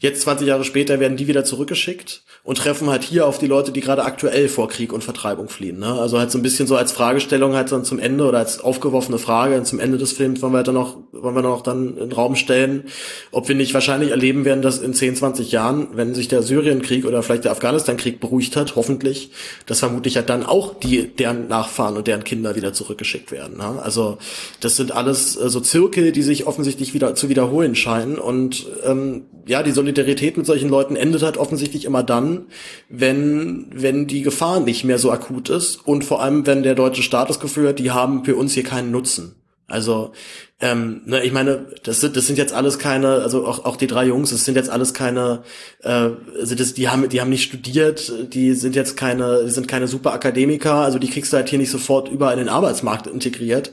[0.00, 3.72] Jetzt 20 Jahre später werden die wieder zurückgeschickt und treffen halt hier auf die Leute,
[3.72, 5.80] die gerade aktuell vor Krieg und Vertreibung fliehen.
[5.80, 5.92] Ne?
[5.92, 9.18] Also halt so ein bisschen so als Fragestellung halt dann zum Ende oder als aufgeworfene
[9.18, 12.12] Frage zum Ende des Films wollen wir dann noch, wollen wir noch dann in den
[12.12, 12.84] Raum stellen,
[13.32, 17.04] ob wir nicht wahrscheinlich erleben werden, dass in 10, 20 Jahren, wenn sich der Syrienkrieg
[17.04, 19.32] oder vielleicht der Afghanistan-Krieg beruhigt hat, hoffentlich,
[19.66, 23.56] dass vermutlich halt dann auch die, deren Nachfahren und deren Kinder wieder zurückgeschickt werden.
[23.56, 23.82] Ne?
[23.82, 24.18] Also
[24.60, 29.22] das sind alles äh, so Zirkel, die sich offensichtlich wieder zu wiederholen scheinen und ähm,
[29.46, 32.46] ja, die Solidarität mit solchen Leuten endet halt offensichtlich immer dann,
[32.88, 37.02] wenn, wenn die Gefahr nicht mehr so akut ist und vor allem, wenn der deutsche
[37.02, 39.34] Staat das Gefühl hat, die haben für uns hier keinen Nutzen.
[39.70, 40.12] Also,
[40.60, 43.86] ähm, ne, ich meine, das sind, das sind jetzt alles keine, also auch, auch die
[43.86, 45.42] drei Jungs, das sind jetzt alles keine,
[45.82, 46.10] äh,
[46.40, 49.86] also das, die haben, die haben nicht studiert, die sind jetzt keine, die sind keine
[49.86, 53.72] super Akademiker, also die kriegst du halt hier nicht sofort überall in den Arbeitsmarkt integriert.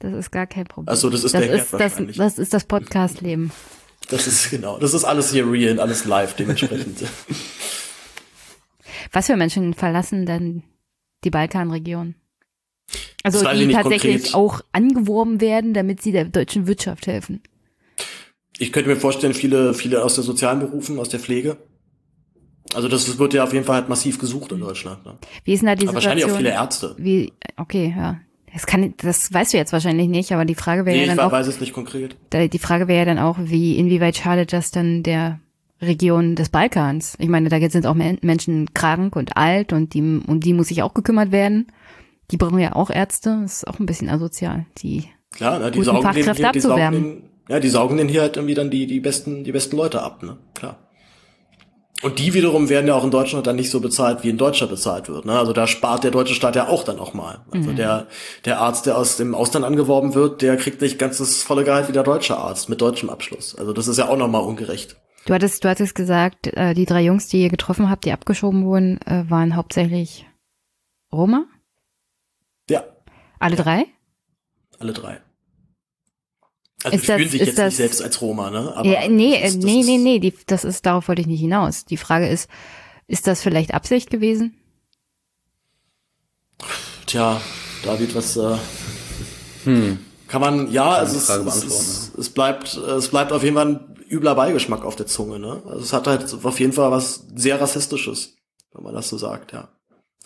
[0.00, 0.92] Das ist gar kein Problem.
[0.92, 3.52] Achso, das ist das der ist, das, das ist das Podcast-Leben.
[4.08, 6.98] Das ist genau, das ist alles hier real, alles live dementsprechend.
[9.12, 10.64] Was für Menschen verlassen denn
[11.22, 12.16] die Balkanregion?
[13.22, 14.34] Also die tatsächlich konkret.
[14.34, 17.42] auch angeworben werden, damit sie der deutschen Wirtschaft helfen.
[18.58, 21.58] Ich könnte mir vorstellen, viele, viele aus der sozialen Berufen, aus der Pflege.
[22.74, 25.04] Also das wird ja auf jeden Fall halt massiv gesucht in Deutschland.
[25.04, 25.14] Ne?
[25.44, 26.22] Wie ist denn da die aber Situation?
[26.22, 26.94] Wahrscheinlich auch viele Ärzte.
[26.98, 28.20] Wie, okay, ja.
[28.52, 31.16] Das kann, das weißt du jetzt wahrscheinlich nicht, aber die Frage wäre nee, ja dann
[31.16, 31.26] ich auch.
[31.26, 32.16] Ich weiß es nicht konkret.
[32.32, 35.40] Die Frage wäre ja dann auch, wie, inwieweit schadet das dann der
[35.82, 37.16] Region des Balkans?
[37.18, 40.82] Ich meine, da sind auch Menschen krank und alt und die, um die muss sich
[40.82, 41.66] auch gekümmert werden.
[42.30, 43.40] Die brauchen ja auch Ärzte.
[43.42, 46.46] Das ist auch ein bisschen asozial, die, Klar, ne, die guten Fachkräfte den, die, die
[46.46, 47.02] abzuwerben.
[47.02, 50.02] Den, ja, die saugen den hier halt irgendwie dann die, die besten, die besten Leute
[50.02, 50.38] ab, ne?
[50.54, 50.78] Klar.
[52.02, 54.70] Und die wiederum werden ja auch in Deutschland dann nicht so bezahlt, wie in Deutschland
[54.70, 55.24] bezahlt wird.
[55.24, 55.38] Ne?
[55.38, 57.40] Also da spart der deutsche Staat ja auch dann auch mal.
[57.50, 57.76] Also mhm.
[57.76, 58.06] der,
[58.44, 61.88] der Arzt, der aus dem Ausland angeworben wird, der kriegt nicht ganz das volle Gehalt
[61.88, 63.54] wie der deutsche Arzt mit deutschem Abschluss.
[63.54, 64.96] Also das ist ja auch nochmal ungerecht.
[65.24, 68.64] Du hattest, du hattest gesagt, äh, die drei Jungs, die ihr getroffen habt, die abgeschoben
[68.64, 70.26] wurden, äh, waren hauptsächlich
[71.12, 71.46] Roma?
[72.68, 72.84] Ja.
[73.38, 73.86] Alle drei?
[74.78, 75.20] Alle drei.
[76.84, 78.72] Also ist die fühlen sich jetzt das, nicht selbst als Roma, ne?
[78.76, 81.40] Aber ja, nee, das, das nee, nee, nee, die, das ist, darauf wollte ich nicht
[81.40, 81.84] hinaus.
[81.84, 82.50] Die Frage ist,
[83.06, 84.54] ist das vielleicht Absicht gewesen?
[87.06, 87.40] Tja,
[87.84, 88.56] David, was äh,
[89.64, 89.98] hm.
[90.28, 94.34] kann man, ja, also es, es, es, es, bleibt, es bleibt auf jeden Fall übler
[94.34, 95.62] Beigeschmack auf der Zunge, ne?
[95.66, 98.36] Also es hat halt auf jeden Fall was sehr rassistisches,
[98.72, 99.68] wenn man das so sagt, ja.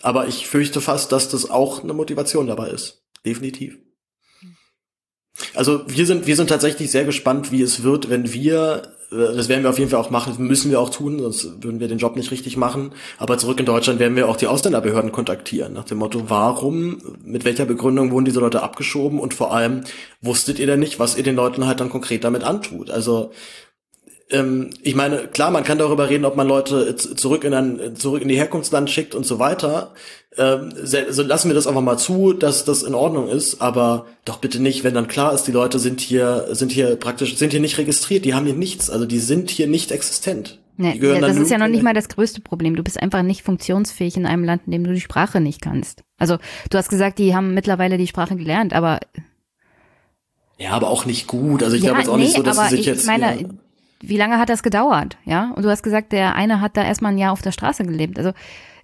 [0.01, 3.03] Aber ich fürchte fast, dass das auch eine Motivation dabei ist.
[3.25, 3.77] Definitiv.
[5.53, 9.49] Also wir sind, wir sind tatsächlich sehr gespannt, wie es wird, wenn wir, äh, das
[9.49, 11.97] werden wir auf jeden Fall auch machen, müssen wir auch tun, sonst würden wir den
[11.97, 12.91] Job nicht richtig machen.
[13.17, 17.45] Aber zurück in Deutschland werden wir auch die Ausländerbehörden kontaktieren, nach dem Motto, warum, mit
[17.45, 19.83] welcher Begründung wurden diese Leute abgeschoben und vor allem,
[20.21, 22.89] wusstet ihr denn nicht, was ihr den Leuten halt dann konkret damit antut?
[22.89, 23.31] Also
[24.83, 28.29] ich meine, klar, man kann darüber reden, ob man Leute zurück in ein, zurück in
[28.29, 29.93] die Herkunftsland schickt und so weiter.
[30.37, 34.37] Ähm, so lassen wir das einfach mal zu, dass das in Ordnung ist, aber doch
[34.37, 37.59] bitte nicht, wenn dann klar ist, die Leute sind hier, sind hier praktisch, sind hier
[37.59, 40.59] nicht registriert, die haben hier nichts, also die sind hier nicht existent.
[40.77, 42.77] Nee, ja, das ist ja noch nicht mal das größte Problem.
[42.77, 46.03] Du bist einfach nicht funktionsfähig in einem Land, in dem du die Sprache nicht kannst.
[46.17, 46.37] Also
[46.69, 48.99] du hast gesagt, die haben mittlerweile die Sprache gelernt, aber
[50.57, 51.63] ja, aber auch nicht gut.
[51.63, 53.05] Also ich ja, glaube jetzt auch nee, nicht so, dass sie sich jetzt.
[53.05, 53.47] Meine, ja
[54.01, 55.17] wie lange hat das gedauert?
[55.25, 57.83] Ja, und du hast gesagt, der eine hat da erstmal ein Jahr auf der Straße
[57.83, 58.17] gelebt.
[58.17, 58.31] Also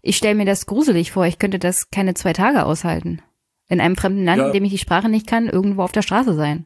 [0.01, 1.25] ich stelle mir das gruselig vor.
[1.25, 3.21] Ich könnte das keine zwei Tage aushalten.
[3.67, 4.47] In einem fremden Land, ja.
[4.47, 6.65] in dem ich die Sprache nicht kann, irgendwo auf der Straße sein.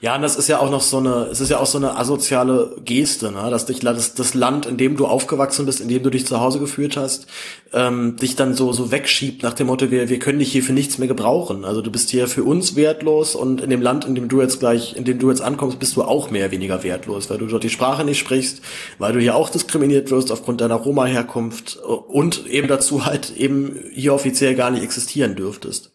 [0.00, 1.96] Ja, und das ist ja auch noch so eine, es ist ja auch so eine
[1.96, 3.50] asoziale Geste, ne?
[3.50, 6.38] dass dich das, das Land, in dem du aufgewachsen bist, in dem du dich zu
[6.38, 7.26] Hause geführt hast,
[7.72, 10.72] ähm, dich dann so so wegschiebt nach dem Motto, wir, wir können dich hier für
[10.72, 11.64] nichts mehr gebrauchen.
[11.64, 14.60] Also du bist hier für uns wertlos und in dem Land, in dem du jetzt
[14.60, 17.46] gleich, in dem du jetzt ankommst, bist du auch mehr oder weniger wertlos, weil du
[17.46, 18.62] dort die Sprache nicht sprichst,
[18.98, 24.14] weil du hier auch diskriminiert wirst aufgrund deiner Roma-Herkunft und eben dazu halt eben hier
[24.14, 25.90] offiziell gar nicht existieren dürftest.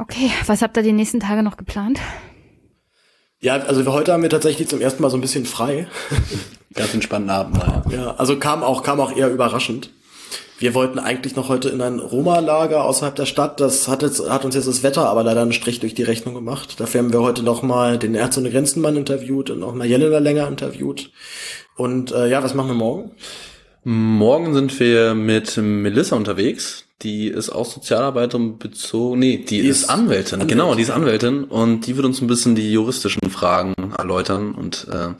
[0.00, 2.00] Okay, was habt ihr die nächsten Tage noch geplant?
[3.38, 5.88] Ja, also heute haben wir tatsächlich zum ersten Mal so ein bisschen frei.
[6.74, 7.82] Ganz entspannten Abend, naja.
[7.90, 9.90] Ja, also kam auch, kam auch eher überraschend.
[10.58, 13.60] Wir wollten eigentlich noch heute in ein Roma-Lager außerhalb der Stadt.
[13.60, 16.34] Das hat, jetzt, hat uns jetzt das Wetter aber leider einen Strich durch die Rechnung
[16.34, 16.80] gemacht.
[16.80, 20.18] Dafür haben wir heute noch mal den Ärzte ohne Grenzenmann interviewt und auch mal Jelena
[20.18, 21.10] länger interviewt.
[21.76, 23.12] Und äh, ja, was machen wir morgen?
[23.82, 26.84] Morgen sind wir mit Melissa unterwegs.
[27.02, 29.20] Die ist auch Sozialarbeiterin bezogen.
[29.20, 30.40] Nee, die, die ist, Anwältin.
[30.40, 30.48] Anwältin.
[30.48, 34.86] Genau, die ist Anwältin und die wird uns ein bisschen die juristischen Fragen erläutern und
[34.92, 35.14] äh,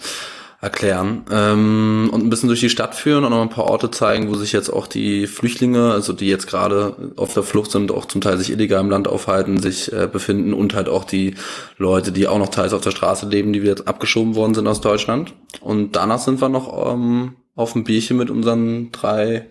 [0.61, 4.29] erklären ähm, und ein bisschen durch die Stadt führen und noch ein paar Orte zeigen,
[4.29, 8.05] wo sich jetzt auch die Flüchtlinge, also die jetzt gerade auf der Flucht sind, auch
[8.05, 11.35] zum Teil sich illegal im Land aufhalten, sich äh, befinden und halt auch die
[11.79, 14.83] Leute, die auch noch teils auf der Straße leben, die wieder abgeschoben worden sind aus
[14.83, 15.33] Deutschland.
[15.63, 19.47] Und danach sind wir noch ähm, auf dem Bierchen mit unseren drei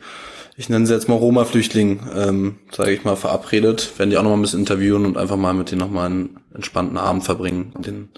[0.59, 3.97] ich nenne sie jetzt mal Roma-Flüchtling, ähm, sage ich mal, verabredet.
[3.97, 6.07] Werden die auch noch mal ein bisschen interviewen und einfach mal mit denen noch mal
[6.07, 8.09] einen entspannten Abend verbringen und den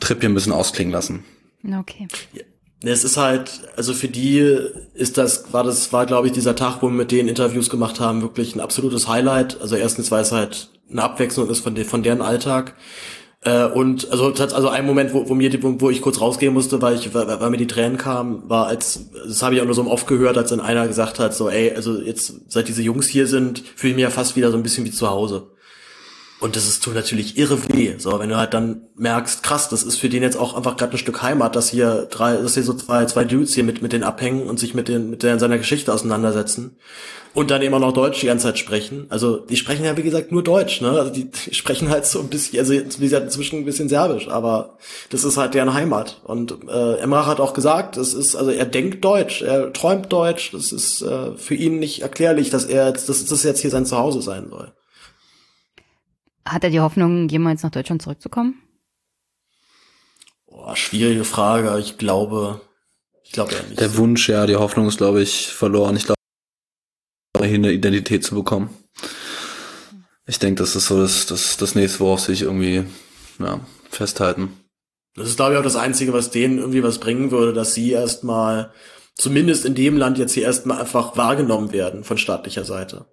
[0.00, 1.22] Trip hier ein bisschen ausklingen lassen.
[1.62, 2.08] Okay.
[2.32, 2.44] Ja.
[2.90, 4.38] Es ist halt, also für die
[4.94, 8.00] ist das, war das, war glaube ich dieser Tag, wo wir mit denen Interviews gemacht
[8.00, 9.60] haben, wirklich ein absolutes Highlight.
[9.60, 12.74] Also erstens, weil es halt eine Abwechslung ist von, de, von deren Alltag.
[13.44, 16.80] Äh, und also also ein Moment, wo, wo mir wo, wo ich kurz rausgehen musste,
[16.80, 19.74] weil ich weil, weil mir die Tränen kamen, war als das habe ich auch nur
[19.74, 23.08] so oft gehört, als dann einer gesagt hat, so ey, also jetzt seit diese Jungs
[23.08, 25.48] hier sind, fühle ich mich ja fast wieder so ein bisschen wie zu Hause.
[26.42, 27.94] Und das ist tut natürlich irre weh.
[27.98, 30.90] So, wenn du halt dann merkst, krass, das ist für den jetzt auch einfach gerade
[30.90, 33.92] ein Stück Heimat, dass hier drei, dass hier so zwei, zwei Dudes hier mit, mit
[33.92, 36.76] den abhängen und sich mit den, mit der, seiner Geschichte auseinandersetzen.
[37.32, 39.06] Und dann immer noch Deutsch die ganze Zeit sprechen.
[39.08, 40.90] Also, die sprechen ja, wie gesagt, nur Deutsch, ne?
[40.90, 44.26] Also, die, die sprechen halt so ein bisschen, also, wie gesagt, inzwischen ein bisschen Serbisch,
[44.26, 44.78] aber
[45.10, 46.22] das ist halt deren Heimat.
[46.24, 50.50] Und, äh, Emrach hat auch gesagt, das ist, also, er denkt Deutsch, er träumt Deutsch,
[50.52, 53.86] das ist, äh, für ihn nicht erklärlich, dass er jetzt, dass das jetzt hier sein
[53.86, 54.72] Zuhause sein soll.
[56.44, 58.60] Hat er die Hoffnung, jemals nach Deutschland zurückzukommen?
[60.46, 61.78] Boah, schwierige Frage.
[61.78, 62.60] Ich glaube,
[63.22, 63.80] ich glaube eher nicht.
[63.80, 65.96] Der Wunsch, ja, die Hoffnung ist, glaube ich, verloren.
[65.96, 66.18] Ich glaube,
[67.42, 68.70] hier eine Identität zu bekommen.
[70.26, 72.84] Ich denke, das ist so das, das, das nächste, worauf sich irgendwie
[73.38, 74.52] ja, festhalten.
[75.14, 77.90] Das ist, glaube ich, auch das Einzige, was denen irgendwie was bringen würde, dass sie
[77.90, 78.72] erstmal,
[79.16, 83.06] zumindest in dem Land jetzt hier erstmal einfach wahrgenommen werden von staatlicher Seite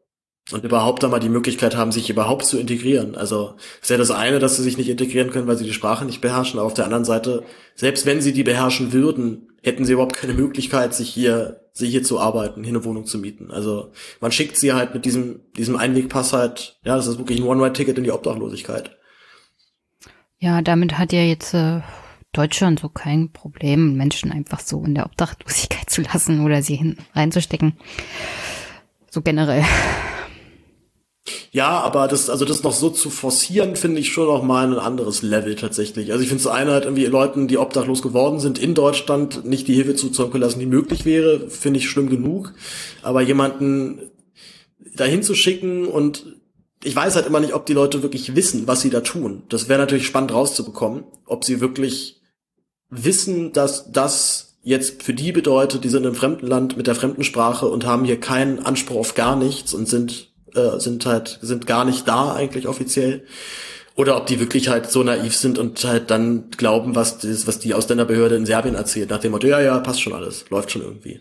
[0.51, 3.15] und überhaupt einmal die Möglichkeit haben, sich überhaupt zu integrieren.
[3.15, 6.05] Also ist ja das eine, dass sie sich nicht integrieren können, weil sie die Sprache
[6.05, 7.43] nicht beherrschen, aber auf der anderen Seite,
[7.75, 12.03] selbst wenn sie die beherrschen würden, hätten sie überhaupt keine Möglichkeit, sich hier, sich hier
[12.03, 13.51] zu arbeiten, hier eine Wohnung zu mieten.
[13.51, 13.91] Also
[14.21, 17.97] man schickt sie halt mit diesem, diesem Einwegpass halt, ja, das ist wirklich ein One-Way-Ticket
[17.97, 18.97] in die Obdachlosigkeit.
[20.39, 21.81] Ja, damit hat ja jetzt äh,
[22.31, 26.97] Deutschland so kein Problem, Menschen einfach so in der Obdachlosigkeit zu lassen oder sie hin
[27.13, 27.73] reinzustecken.
[29.09, 29.65] So generell.
[31.51, 34.79] Ja, aber das, also das noch so zu forcieren, finde ich schon noch mal ein
[34.79, 36.11] anderes Level tatsächlich.
[36.11, 39.67] Also ich finde es eine halt irgendwie Leuten, die obdachlos geworden sind in Deutschland, nicht
[39.67, 42.53] die Hilfe zuzukommen lassen, die möglich wäre, finde ich schlimm genug.
[43.01, 44.11] Aber jemanden
[44.95, 46.39] dahin zu schicken und
[46.83, 49.43] ich weiß halt immer nicht, ob die Leute wirklich wissen, was sie da tun.
[49.49, 52.21] Das wäre natürlich spannend rauszubekommen, ob sie wirklich
[52.89, 57.23] wissen, dass das jetzt für die bedeutet, die sind im fremden Land mit der fremden
[57.23, 61.67] Sprache und haben hier keinen Anspruch auf gar nichts und sind äh, sind halt sind
[61.67, 63.25] gar nicht da eigentlich offiziell
[63.95, 67.59] oder ob die wirklich halt so naiv sind und halt dann glauben, was das, was
[67.59, 70.83] die Ausländerbehörde in Serbien erzählt, nach dem Motto, ja, ja, passt schon alles, läuft schon
[70.83, 71.19] irgendwie.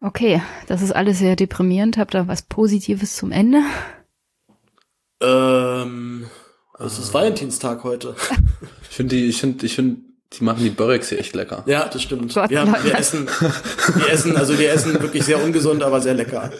[0.00, 1.98] Okay, das ist alles sehr deprimierend.
[1.98, 3.62] Habt ihr was Positives zum Ende?
[5.20, 6.26] Ähm,
[6.78, 8.14] es ist Valentinstag heute.
[8.90, 10.02] Ich finde die, ich finde, ich finde,
[10.38, 11.62] die machen die Böreks hier echt lecker.
[11.66, 12.34] Ja, das stimmt.
[12.34, 13.26] Gott, wir, haben, wir essen,
[13.94, 16.50] wir essen, also wir essen wirklich sehr ungesund, aber sehr lecker.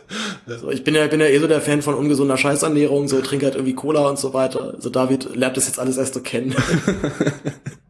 [0.47, 3.47] So, ich bin ja, bin ja eh so der Fan von ungesunder Scheißernährung, so trinke
[3.47, 4.75] halt irgendwie Cola und so weiter.
[4.75, 6.55] Also David lernt das jetzt alles erst so kennen.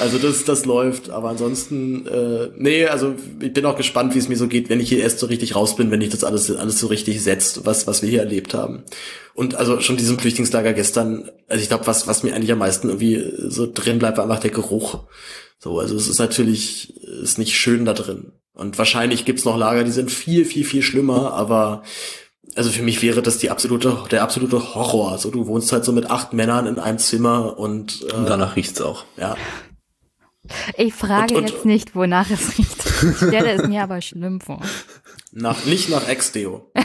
[0.00, 4.28] Also das, das läuft, aber ansonsten, äh, nee, also ich bin auch gespannt, wie es
[4.28, 6.50] mir so geht, wenn ich hier erst so richtig raus bin, wenn ich das alles,
[6.50, 8.84] alles so richtig setzt, was, was wir hier erlebt haben.
[9.34, 12.88] Und also schon diesem Flüchtlingslager gestern, also ich glaube, was, was mir eigentlich am meisten
[12.88, 15.04] irgendwie so drin bleibt, war einfach der Geruch.
[15.58, 18.32] So, also es ist natürlich, ist nicht schön da drin.
[18.54, 21.84] Und wahrscheinlich gibt's noch Lager, die sind viel, viel, viel schlimmer, aber
[22.56, 25.12] also für mich wäre das die absolute, der absolute Horror.
[25.12, 28.56] Also du wohnst halt so mit acht Männern in einem Zimmer und, äh, Und danach
[28.56, 29.04] riecht's auch.
[29.16, 29.36] ja.
[30.76, 32.84] Ich frage Und- und- jetzt nicht, wonach es riecht.
[33.10, 34.60] Ich stelle es mir aber schlimm vor.
[35.30, 36.70] Nach, nicht nach Ex-Deo.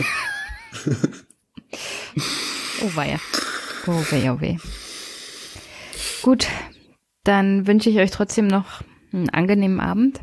[2.83, 3.19] Oh weia.
[3.87, 4.57] Oh weh, oh weh.
[6.21, 6.47] Gut,
[7.23, 10.19] dann wünsche ich euch trotzdem noch einen angenehmen Abend.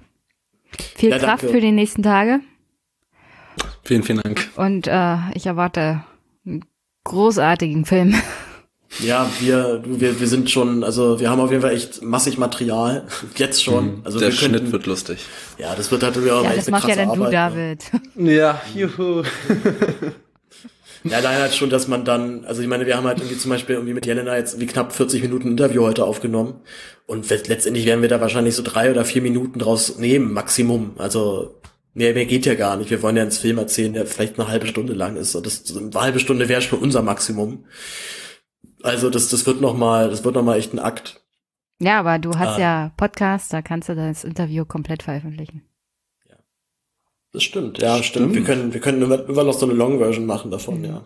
[0.96, 1.54] Viel Ja, Kraft danke.
[1.56, 2.40] für die nächsten Tage.
[3.84, 4.48] Vielen, vielen Dank.
[4.56, 6.04] Und äh, ich erwarte
[6.46, 6.64] einen
[7.04, 8.14] großartigen Film.
[9.00, 12.38] Ja, wir, du, wir, wir sind schon, also wir haben auf jeden Fall echt massig
[12.38, 13.06] Material.
[13.36, 14.00] Jetzt schon.
[14.04, 14.20] Also Mhm.
[14.22, 15.18] Der wir könnten, Schnitt wird lustig.
[15.58, 17.30] Ja, das wird halt irgendwie auch Ja, echt das eine machst ja dann du, Arbeit,
[17.32, 18.10] ne?
[18.16, 18.30] David.
[18.36, 19.22] Ja, juhu.
[21.06, 23.50] Ja, allein halt schon, dass man dann, also ich meine, wir haben halt irgendwie zum
[23.50, 26.54] Beispiel irgendwie mit Jelena jetzt irgendwie knapp 40 Minuten Interview heute aufgenommen.
[27.06, 30.92] Und let- letztendlich werden wir da wahrscheinlich so drei oder vier Minuten draus nehmen, Maximum.
[30.96, 31.60] Also
[31.94, 32.90] mehr, mehr geht ja gar nicht.
[32.90, 35.34] Wir wollen ja einen Film erzählen, der vielleicht eine halbe Stunde lang ist.
[35.34, 37.64] Und das, eine halbe Stunde wäre schon unser Maximum.
[38.82, 41.22] Also das, das wird noch mal, das wird noch mal echt ein Akt.
[41.80, 42.60] Ja, aber du hast Ah.
[42.60, 45.62] ja Podcast, da kannst du das Interview komplett veröffentlichen.
[47.32, 48.32] Das stimmt, ja, stimmt.
[48.34, 51.04] Wir können, wir können immer, immer noch so eine Long-Version machen davon, ja.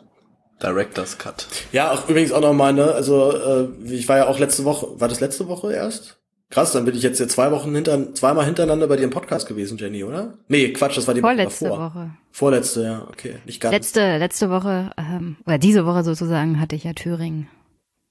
[0.62, 1.46] Director's Cut.
[1.72, 5.00] Ja, auch übrigens auch noch mal, ne, also äh, ich war ja auch letzte Woche,
[5.00, 6.20] war das letzte Woche erst?
[6.50, 9.46] Krass, dann bin ich jetzt hier zwei Wochen hinter, zweimal hintereinander bei dir im Podcast
[9.46, 10.32] gewesen, Jenny, oder?
[10.48, 11.94] Nee, Quatsch, das war die Woche Vorletzte davor.
[11.94, 12.10] Woche.
[12.32, 13.72] Vorletzte, ja, okay, nicht ganz.
[13.74, 17.48] Letzte, letzte Woche, ähm, oder diese Woche sozusagen, hatte ich ja Thüringen.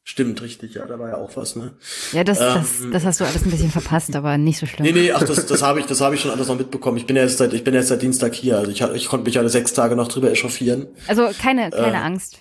[0.03, 1.73] Stimmt, richtig, ja, da war ja auch was, ne?
[2.13, 2.91] Ja, das, das, Ähm.
[2.91, 4.85] das hast du alles ein bisschen verpasst, aber nicht so schlimm.
[4.85, 6.97] Nee, nee, ach, das, das habe ich, das habe ich schon alles noch mitbekommen.
[6.97, 9.07] Ich bin ja erst seit, ich bin ja erst seit Dienstag hier, also ich, ich
[9.07, 10.87] konnte mich alle sechs Tage noch drüber echauffieren.
[11.07, 12.01] Also keine, keine Äh.
[12.01, 12.37] Angst.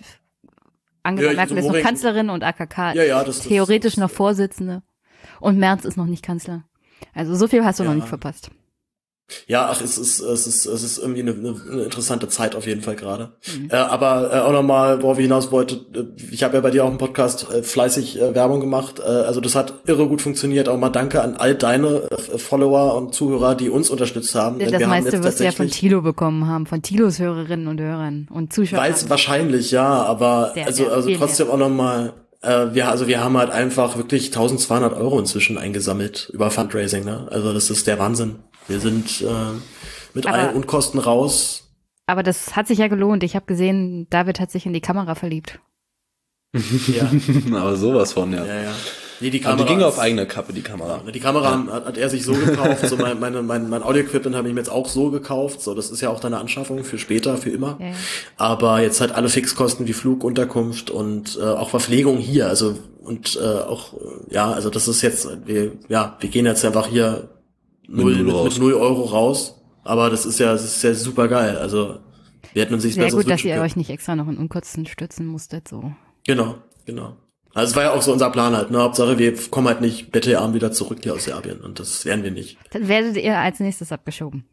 [1.02, 3.94] Angela Ja, Merkel ist so noch Moritz- Kanzlerin und AKK Ja, ja, das- das- theoretisch
[3.94, 4.82] das- noch Vorsitzende.
[5.40, 6.64] Und Merz ist noch nicht Kanzler.
[7.14, 7.90] Also so viel hast du Ja.
[7.90, 8.50] noch nicht verpasst.
[9.48, 12.80] Ja, ach, es ist, es ist, es ist irgendwie eine, eine, interessante Zeit auf jeden
[12.80, 13.32] Fall gerade.
[13.70, 16.84] Äh, aber äh, auch nochmal, worauf ich hinaus wollte, äh, ich habe ja bei dir
[16.84, 19.00] auch im Podcast äh, fleißig äh, Werbung gemacht.
[19.00, 20.68] Äh, also das hat irre gut funktioniert.
[20.68, 24.60] Auch mal danke an all deine äh, Follower und Zuhörer, die uns unterstützt haben.
[24.60, 27.80] Denn das wir meiste wirst du ja von Tilo bekommen haben, von Tilos Hörerinnen und
[27.80, 28.84] Hörern und Zuschauern.
[28.84, 32.12] Weiß wahrscheinlich, ja, aber Sehr, also, also trotzdem auch nochmal,
[32.42, 37.28] äh, wir, also wir haben halt einfach wirklich 1200 Euro inzwischen eingesammelt über Fundraising, ne?
[37.30, 38.36] Also das ist der Wahnsinn.
[38.68, 39.26] Wir sind äh,
[40.14, 41.62] mit Aber- allen Unkosten raus.
[42.08, 43.24] Aber das hat sich ja gelohnt.
[43.24, 45.58] Ich habe gesehen, David hat sich in die Kamera verliebt.
[46.86, 47.10] Ja,
[47.58, 48.44] Aber sowas von, ja.
[48.44, 48.72] ja, ja.
[49.20, 49.68] Nee, die Aber Kamera.
[49.68, 51.02] die ging auf eigene Kappe, die Kamera.
[51.12, 54.48] Die Kamera hat, hat er sich so gekauft, so mein, meine, mein, mein Audio-Equipment habe
[54.48, 55.62] ich mir jetzt auch so gekauft.
[55.62, 57.76] So, das ist ja auch deine Anschaffung für später, für immer.
[57.80, 57.92] Ja, ja.
[58.36, 62.48] Aber jetzt halt alle Fixkosten wie Flug, Unterkunft und äh, auch Verpflegung hier.
[62.48, 63.94] Also und äh, auch
[64.30, 67.28] ja, also das ist jetzt wir ja wir gehen jetzt einfach hier
[67.88, 69.54] null null mit, mit null Euro raus.
[69.84, 71.56] Aber das ist ja das ist ja super geil.
[71.56, 71.98] Also
[72.52, 73.66] wir hätten uns nicht Sehr gut, dass ihr können.
[73.66, 75.68] euch nicht extra noch in Unkosten stützen musstet.
[75.68, 75.92] So.
[76.26, 77.16] Genau, genau.
[77.56, 78.70] Also es war ja auch so unser Plan halt.
[78.70, 78.78] Ne?
[78.78, 82.30] Hauptsache wir kommen halt nicht bettelarm wieder zurück hier aus Serbien und das werden wir
[82.30, 82.58] nicht.
[82.72, 84.44] Dann werdet ihr als nächstes abgeschoben.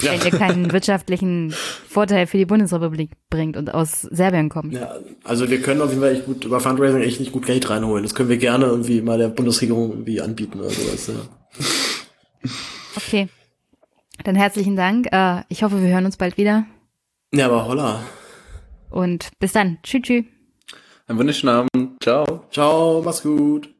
[0.00, 0.12] Ja.
[0.12, 1.52] Wenn ihr keinen wirtschaftlichen
[1.86, 4.72] Vorteil für die Bundesrepublik bringt und aus Serbien kommt.
[4.72, 7.68] Ja, also wir können auf jeden Fall echt gut über Fundraising echt nicht gut Geld
[7.68, 8.04] reinholen.
[8.04, 11.08] Das können wir gerne irgendwie mal der Bundesregierung irgendwie anbieten oder sowas.
[11.08, 12.50] Ja,
[12.96, 13.28] Okay.
[14.24, 15.08] Dann herzlichen Dank.
[15.12, 16.64] Äh, ich hoffe, wir hören uns bald wieder.
[17.34, 18.02] ja aber holla.
[18.88, 19.76] Und bis dann.
[19.82, 20.02] Tschüss.
[20.02, 20.24] tschüss.
[21.08, 22.02] Einen wunderschönen Abend.
[22.02, 22.44] Ciao.
[22.50, 23.74] Ciao, mach's gut.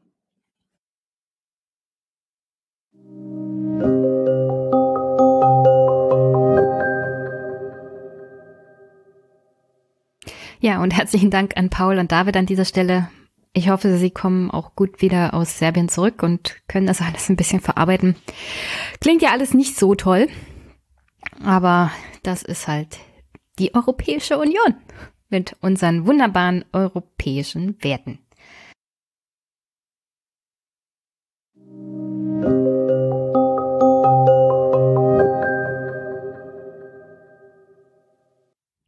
[10.59, 13.09] Ja, und herzlichen Dank an Paul und David an dieser Stelle.
[13.53, 17.35] Ich hoffe, Sie kommen auch gut wieder aus Serbien zurück und können das alles ein
[17.35, 18.15] bisschen verarbeiten.
[19.01, 20.27] Klingt ja alles nicht so toll,
[21.43, 21.91] aber
[22.23, 22.97] das ist halt
[23.59, 24.75] die Europäische Union
[25.29, 28.19] mit unseren wunderbaren europäischen Werten.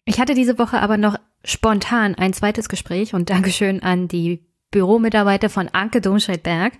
[0.06, 5.50] Ich hatte diese Woche aber noch spontan ein zweites Gespräch und Dankeschön an die Büromitarbeiter
[5.50, 6.74] von Anke Domscheit-Berg.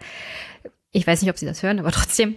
[0.92, 2.36] Ich weiß nicht, ob Sie das hören, aber trotzdem,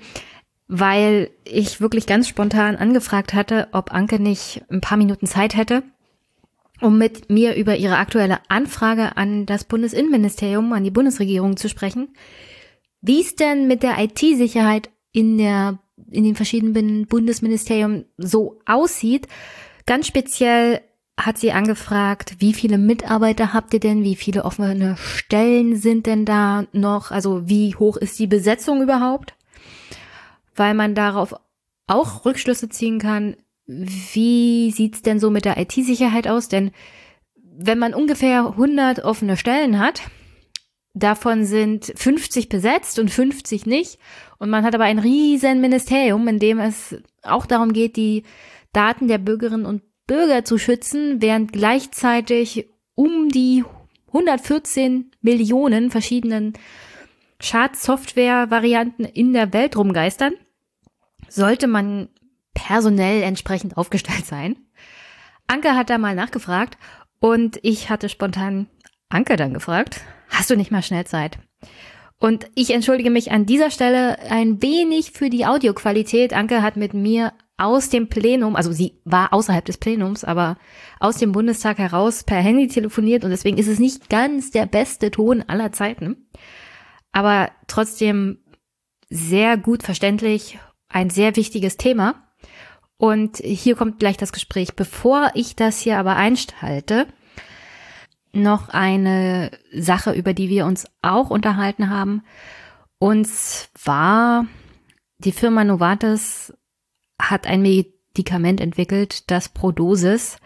[0.69, 5.83] weil ich wirklich ganz spontan angefragt hatte, ob Anke nicht ein paar Minuten Zeit hätte,
[6.85, 12.15] um mit mir über ihre aktuelle Anfrage an das Bundesinnenministerium, an die Bundesregierung zu sprechen,
[13.01, 15.79] wie es denn mit der IT-Sicherheit in der
[16.11, 19.29] in den verschiedenen Bundesministerien so aussieht.
[19.87, 20.81] Ganz speziell
[21.19, 24.03] hat sie angefragt, wie viele Mitarbeiter habt ihr denn?
[24.03, 27.11] Wie viele offene Stellen sind denn da noch?
[27.11, 29.35] Also wie hoch ist die Besetzung überhaupt?
[30.57, 31.35] Weil man darauf
[31.87, 33.37] auch Rückschlüsse ziehen kann,
[33.67, 36.49] wie sieht's denn so mit der IT-Sicherheit aus?
[36.49, 36.71] Denn
[37.57, 40.03] wenn man ungefähr 100 offene Stellen hat,
[40.93, 43.99] davon sind 50 besetzt und 50 nicht,
[44.39, 48.25] und man hat aber ein riesen Ministerium, in dem es auch darum geht, die
[48.73, 53.65] Daten der Bürgerinnen und Bürger zu schützen, während gleichzeitig um die
[54.09, 56.53] 114 Millionen verschiedenen
[57.41, 60.35] Schadsoftware-Varianten in der Welt rumgeistern,
[61.29, 62.09] sollte man
[62.55, 64.57] personell entsprechend aufgestellt sein.
[65.47, 66.79] Anke hat da mal nachgefragt
[67.21, 68.69] und ich hatte spontan
[69.09, 70.01] Anke dann gefragt,
[70.31, 71.39] hast du nicht mal schnell Zeit?
[72.19, 76.33] Und ich entschuldige mich an dieser Stelle ein wenig für die Audioqualität.
[76.33, 80.57] Anke hat mit mir aus dem Plenum, also sie war außerhalb des Plenums, aber
[80.99, 85.11] aus dem Bundestag heraus per Handy telefoniert und deswegen ist es nicht ganz der beste
[85.11, 86.29] Ton aller Zeiten.
[87.13, 88.39] Aber trotzdem
[89.09, 92.25] sehr gut verständlich, ein sehr wichtiges Thema.
[93.05, 94.77] Und hier kommt gleich das Gespräch.
[94.77, 97.07] Bevor ich das hier aber einschalte,
[98.33, 102.23] noch eine Sache, über die wir uns auch unterhalten haben.
[102.99, 104.47] Und zwar
[105.19, 106.55] die Firma Novartis
[107.21, 110.39] hat ein Medikament entwickelt, das pro Dosis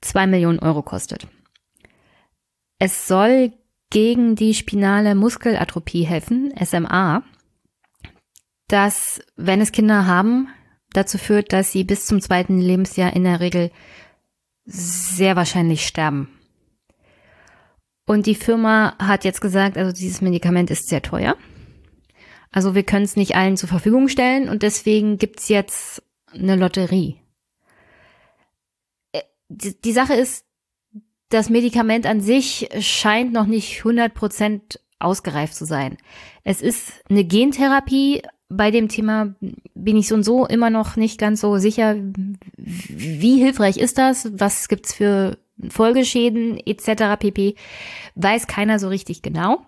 [0.00, 1.26] zwei Millionen Euro kostet.
[2.78, 3.52] Es soll
[3.90, 7.24] gegen die spinale Muskelatrophie helfen, SMA,
[8.68, 10.50] das, wenn es Kinder haben,
[10.96, 13.70] dazu führt, dass sie bis zum zweiten Lebensjahr in der Regel
[14.64, 16.28] sehr wahrscheinlich sterben.
[18.06, 21.36] Und die Firma hat jetzt gesagt, also dieses Medikament ist sehr teuer.
[22.52, 27.16] Also wir können es nicht allen zur Verfügung stellen und deswegen gibt's jetzt eine Lotterie.
[29.12, 30.44] Äh, die, Sache ist,
[31.28, 35.98] das Medikament an sich scheint noch nicht 100% ausgereift zu sein.
[36.44, 38.22] Es ist eine Gentherapie.
[38.48, 39.34] Bei dem Thema
[39.74, 41.96] bin ich so und so immer noch nicht ganz so sicher,
[42.56, 45.38] wie hilfreich ist das, was gibt's für
[45.68, 47.18] Folgeschäden etc.
[47.18, 47.56] pp.
[48.14, 49.66] Weiß keiner so richtig genau.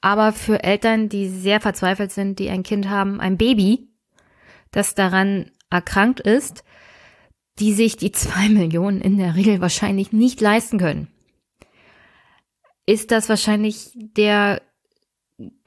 [0.00, 3.88] Aber für Eltern, die sehr verzweifelt sind, die ein Kind haben, ein Baby,
[4.72, 6.64] das daran erkrankt ist,
[7.58, 11.08] die sich die zwei Millionen in der Regel wahrscheinlich nicht leisten können,
[12.86, 14.62] ist das wahrscheinlich der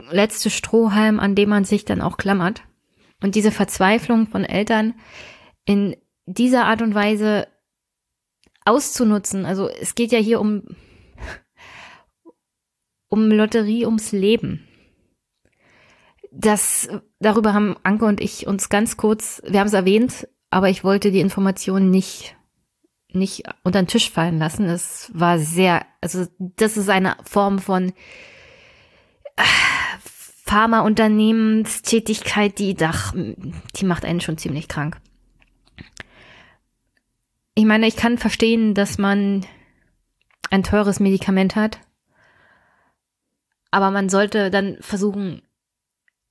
[0.10, 2.64] letzte Strohhalm, an dem man sich dann auch klammert.
[3.22, 4.94] Und diese Verzweiflung von Eltern
[5.66, 5.96] in
[6.26, 7.48] dieser Art und Weise
[8.66, 9.46] auszunutzen.
[9.46, 10.64] Also es geht ja hier um,
[13.10, 14.68] um Lotterie ums Leben
[16.34, 20.84] das, darüber haben Anke und ich uns ganz kurz, wir haben es erwähnt, aber ich
[20.84, 22.36] wollte die Informationen nicht,
[23.12, 24.66] nicht unter den Tisch fallen lassen.
[24.66, 27.94] Es war sehr, also das ist eine Form von
[30.46, 35.00] Pharmaunternehmenstätigkeit, die, ach, die macht einen schon ziemlich krank.
[37.56, 39.46] Ich meine, ich kann verstehen, dass man
[40.50, 41.80] ein teures Medikament hat,
[43.72, 45.42] aber man sollte dann versuchen,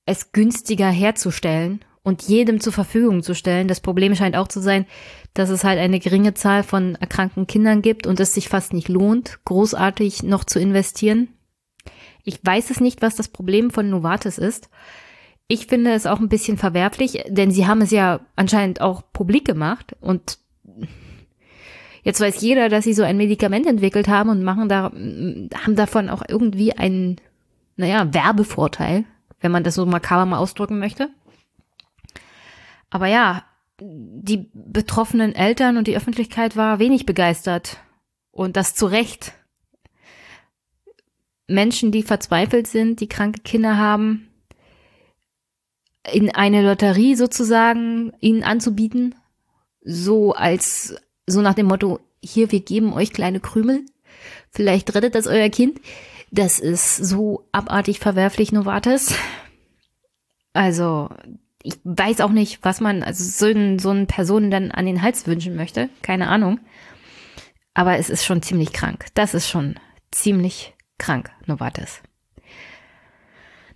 [0.05, 3.67] es günstiger herzustellen und jedem zur Verfügung zu stellen.
[3.67, 4.85] Das Problem scheint auch zu sein,
[5.33, 8.89] dass es halt eine geringe Zahl von erkrankten Kindern gibt und es sich fast nicht
[8.89, 11.29] lohnt, großartig noch zu investieren.
[12.23, 14.69] Ich weiß es nicht, was das Problem von Novartis ist.
[15.47, 19.45] Ich finde es auch ein bisschen verwerflich, denn sie haben es ja anscheinend auch publik
[19.45, 20.39] gemacht und
[22.03, 26.09] jetzt weiß jeder, dass sie so ein Medikament entwickelt haben und machen da, haben davon
[26.09, 27.17] auch irgendwie einen,
[27.75, 29.05] naja, Werbevorteil
[29.43, 31.09] wenn man das so makaber mal ausdrücken möchte.
[32.89, 33.43] Aber ja,
[33.79, 37.77] die betroffenen Eltern und die Öffentlichkeit war wenig begeistert
[38.31, 39.33] Und das zu Recht.
[41.47, 44.29] Menschen, die verzweifelt sind, die kranke Kinder haben,
[46.11, 49.15] in eine Lotterie sozusagen ihnen anzubieten,
[49.81, 50.95] so als,
[51.27, 53.85] so nach dem Motto, hier, wir geben euch kleine Krümel,
[54.51, 55.79] vielleicht rettet das euer Kind.
[56.31, 59.13] Das ist so abartig verwerflich, Novartis.
[60.53, 61.09] Also,
[61.61, 65.01] ich weiß auch nicht, was man also so, einen, so einen Personen dann an den
[65.01, 65.89] Hals wünschen möchte.
[66.01, 66.59] Keine Ahnung.
[67.73, 69.05] Aber es ist schon ziemlich krank.
[69.13, 69.75] Das ist schon
[70.11, 72.01] ziemlich krank, Novartis.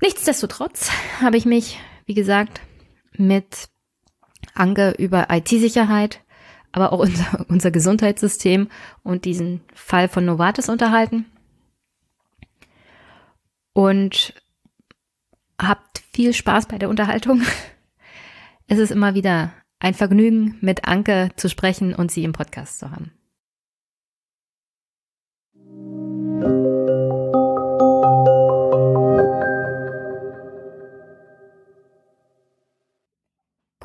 [0.02, 0.92] Nichtsdestotrotz
[1.22, 2.62] habe ich mich, wie gesagt,
[3.14, 3.70] mit
[4.54, 6.22] Anke über IT-Sicherheit,
[6.72, 8.70] aber auch unser, unser Gesundheitssystem
[9.04, 11.26] und diesen Fall von Novartis unterhalten.
[13.74, 14.34] Und
[15.60, 17.42] habt viel Spaß bei der Unterhaltung.
[18.70, 22.92] Es ist immer wieder ein Vergnügen, mit Anke zu sprechen und sie im Podcast zu
[22.92, 23.17] haben.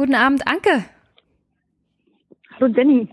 [0.02, 0.84] Guten Abend, Anke.
[2.58, 3.08] Hallo Jenny.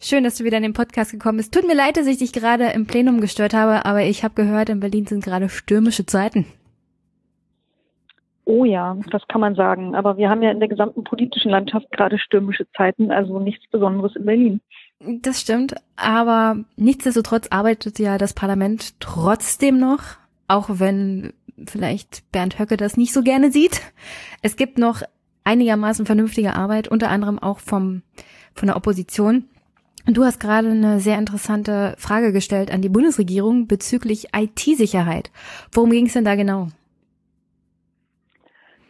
[0.00, 1.52] Schön, dass du wieder in den Podcast gekommen bist.
[1.52, 4.70] Tut mir leid, dass ich dich gerade im Plenum gestört habe, aber ich habe gehört,
[4.70, 6.46] in Berlin sind gerade stürmische Zeiten.
[8.46, 9.94] Oh ja, das kann man sagen.
[9.94, 14.16] Aber wir haben ja in der gesamten politischen Landschaft gerade stürmische Zeiten, also nichts Besonderes
[14.16, 14.60] in Berlin.
[15.00, 20.00] Das stimmt, aber nichtsdestotrotz arbeitet ja das Parlament trotzdem noch,
[20.48, 21.34] auch wenn
[21.66, 23.82] vielleicht Bernd Höcke das nicht so gerne sieht.
[24.40, 25.02] Es gibt noch
[25.44, 28.02] einigermaßen vernünftige Arbeit, unter anderem auch vom,
[28.54, 29.44] von der Opposition.
[30.06, 35.30] Du hast gerade eine sehr interessante Frage gestellt an die Bundesregierung bezüglich IT-Sicherheit.
[35.72, 36.68] Worum ging es denn da genau?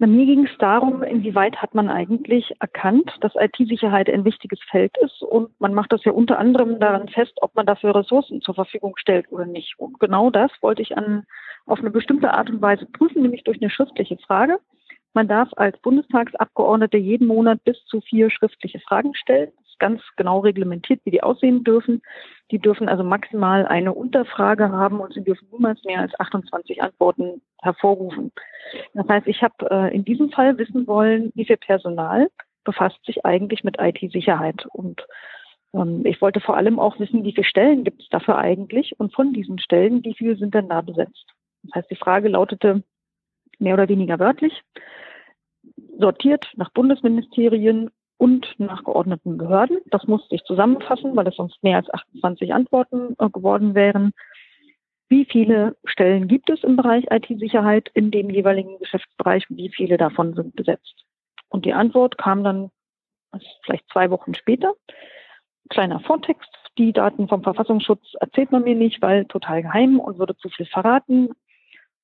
[0.00, 4.92] Bei mir ging es darum, inwieweit hat man eigentlich erkannt, dass IT-Sicherheit ein wichtiges Feld
[4.98, 8.54] ist und man macht das ja unter anderem daran fest, ob man dafür Ressourcen zur
[8.54, 9.74] Verfügung stellt oder nicht.
[9.78, 11.24] Und genau das wollte ich an,
[11.66, 14.58] auf eine bestimmte Art und Weise prüfen, nämlich durch eine schriftliche Frage.
[15.14, 19.52] Man darf als Bundestagsabgeordnete jeden Monat bis zu vier schriftliche Fragen stellen.
[19.56, 22.02] Das ist ganz genau reglementiert, wie die aussehen dürfen.
[22.50, 27.40] Die dürfen also maximal eine Unterfrage haben und sie dürfen niemals mehr als 28 Antworten
[27.62, 28.32] hervorrufen.
[28.94, 32.28] Das heißt, ich habe äh, in diesem Fall wissen wollen, wie viel Personal
[32.64, 34.66] befasst sich eigentlich mit IT-Sicherheit.
[34.72, 35.06] Und
[35.74, 39.14] ähm, ich wollte vor allem auch wissen, wie viele Stellen gibt es dafür eigentlich und
[39.14, 41.34] von diesen Stellen, wie viele sind denn da besetzt.
[41.62, 42.82] Das heißt, die Frage lautete
[43.60, 44.62] mehr oder weniger wörtlich,
[45.98, 49.78] sortiert nach Bundesministerien und nach geordneten Behörden.
[49.86, 54.12] Das musste ich zusammenfassen, weil es sonst mehr als 28 Antworten äh, geworden wären.
[55.08, 59.44] Wie viele Stellen gibt es im Bereich IT-Sicherheit in dem jeweiligen Geschäftsbereich?
[59.48, 61.04] Wie viele davon sind besetzt?
[61.48, 62.70] Und die Antwort kam dann
[63.64, 64.72] vielleicht zwei Wochen später.
[65.68, 66.50] Kleiner Vortext.
[66.78, 70.66] Die Daten vom Verfassungsschutz erzählt man mir nicht, weil total geheim und würde zu viel
[70.66, 71.30] verraten.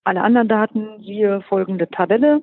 [0.05, 2.43] Alle anderen Daten, siehe folgende Tabelle.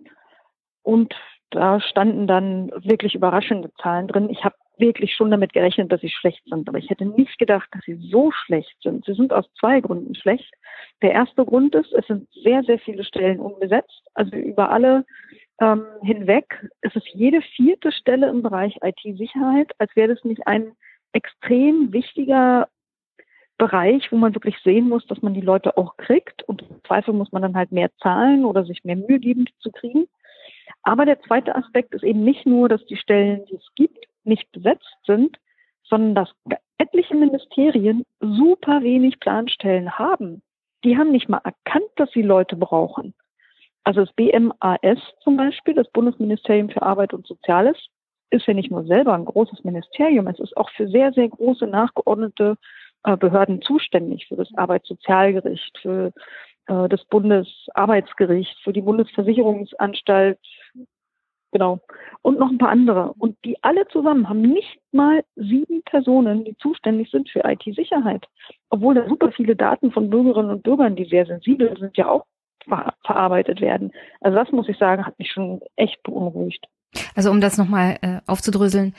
[0.83, 1.13] Und
[1.49, 4.29] da standen dann wirklich überraschende Zahlen drin.
[4.29, 7.67] Ich habe wirklich schon damit gerechnet, dass sie schlecht sind, aber ich hätte nicht gedacht,
[7.71, 9.05] dass sie so schlecht sind.
[9.05, 10.53] Sie sind aus zwei Gründen schlecht.
[11.01, 15.05] Der erste Grund ist, es sind sehr, sehr viele Stellen unbesetzt, also über alle
[15.59, 16.67] ähm, hinweg.
[16.81, 20.73] Es ist jede vierte Stelle im Bereich IT-Sicherheit, als wäre das nicht ein
[21.13, 22.67] extrem wichtiger
[23.57, 26.43] Bereich, wo man wirklich sehen muss, dass man die Leute auch kriegt.
[26.43, 29.57] Und im Zweifel muss man dann halt mehr zahlen oder sich mehr Mühe geben, die
[29.59, 30.07] zu kriegen.
[30.83, 34.51] Aber der zweite Aspekt ist eben nicht nur, dass die Stellen, die es gibt, nicht
[34.51, 35.37] besetzt sind,
[35.83, 40.41] sondern dass etliche Ministerien super wenig Planstellen haben.
[40.83, 43.13] Die haben nicht mal erkannt, dass sie Leute brauchen.
[43.83, 47.77] Also das BMAS zum Beispiel, das Bundesministerium für Arbeit und Soziales,
[48.29, 51.65] ist ja nicht nur selber ein großes Ministerium, es ist auch für sehr, sehr große
[51.65, 52.57] nachgeordnete
[53.15, 56.11] Behörden zuständig, für das Arbeitssozialgericht, für
[56.67, 60.39] äh, das Bundesarbeitsgericht, für die Bundesversicherungsanstalt,
[61.51, 61.79] genau,
[62.21, 63.13] und noch ein paar andere.
[63.17, 68.25] Und die alle zusammen haben nicht mal sieben Personen, die zuständig sind für IT-Sicherheit.
[68.69, 72.25] Obwohl da super viele Daten von Bürgerinnen und Bürgern, die sehr sensibel sind, ja auch
[72.67, 73.91] ver verarbeitet werden.
[74.19, 76.65] Also das muss ich sagen, hat mich schon echt beunruhigt.
[77.15, 78.93] Also um das nochmal äh, aufzudröseln,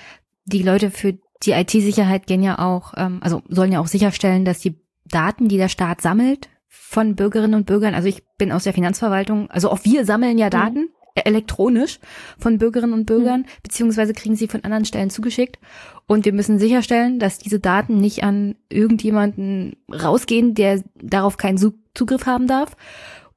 [0.45, 4.59] die Leute für die IT-Sicherheit gehen ja auch, ähm, also sollen ja auch sicherstellen, dass
[4.59, 8.73] die Daten, die der Staat sammelt, von Bürgerinnen und Bürgern, also ich bin aus der
[8.73, 10.51] Finanzverwaltung, also auch wir sammeln ja mhm.
[10.51, 11.23] Daten mhm.
[11.25, 12.01] elektronisch
[12.39, 13.47] von Bürgerinnen und Bürgern, mhm.
[13.63, 15.59] beziehungsweise kriegen sie von anderen Stellen zugeschickt.
[16.07, 21.59] Und wir müssen sicherstellen, dass diese Daten nicht an irgendjemanden rausgehen, der darauf keinen
[21.95, 22.77] Zugriff haben darf.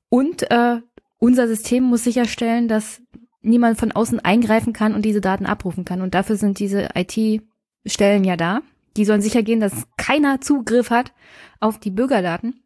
[0.08, 0.78] Und äh,
[1.20, 3.02] unser System muss sicherstellen, dass
[3.42, 6.02] niemand von außen eingreifen kann und diese Daten abrufen kann.
[6.02, 6.96] Und dafür sind diese
[7.86, 8.62] IT-Stellen ja da.
[8.98, 11.14] Die sollen sicher gehen, dass keiner Zugriff hat
[11.60, 12.62] auf die Bürgerdaten.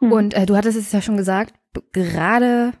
[0.00, 0.12] Mhm.
[0.12, 1.54] Und äh, du hattest es ja schon gesagt,
[1.92, 2.72] gerade,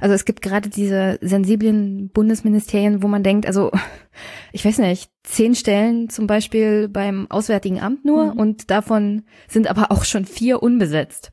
[0.00, 3.70] also es gibt gerade diese sensiblen Bundesministerien, wo man denkt, also
[4.52, 8.40] ich weiß nicht, zehn Stellen zum Beispiel beim Auswärtigen Amt nur mhm.
[8.40, 11.32] und davon sind aber auch schon vier unbesetzt.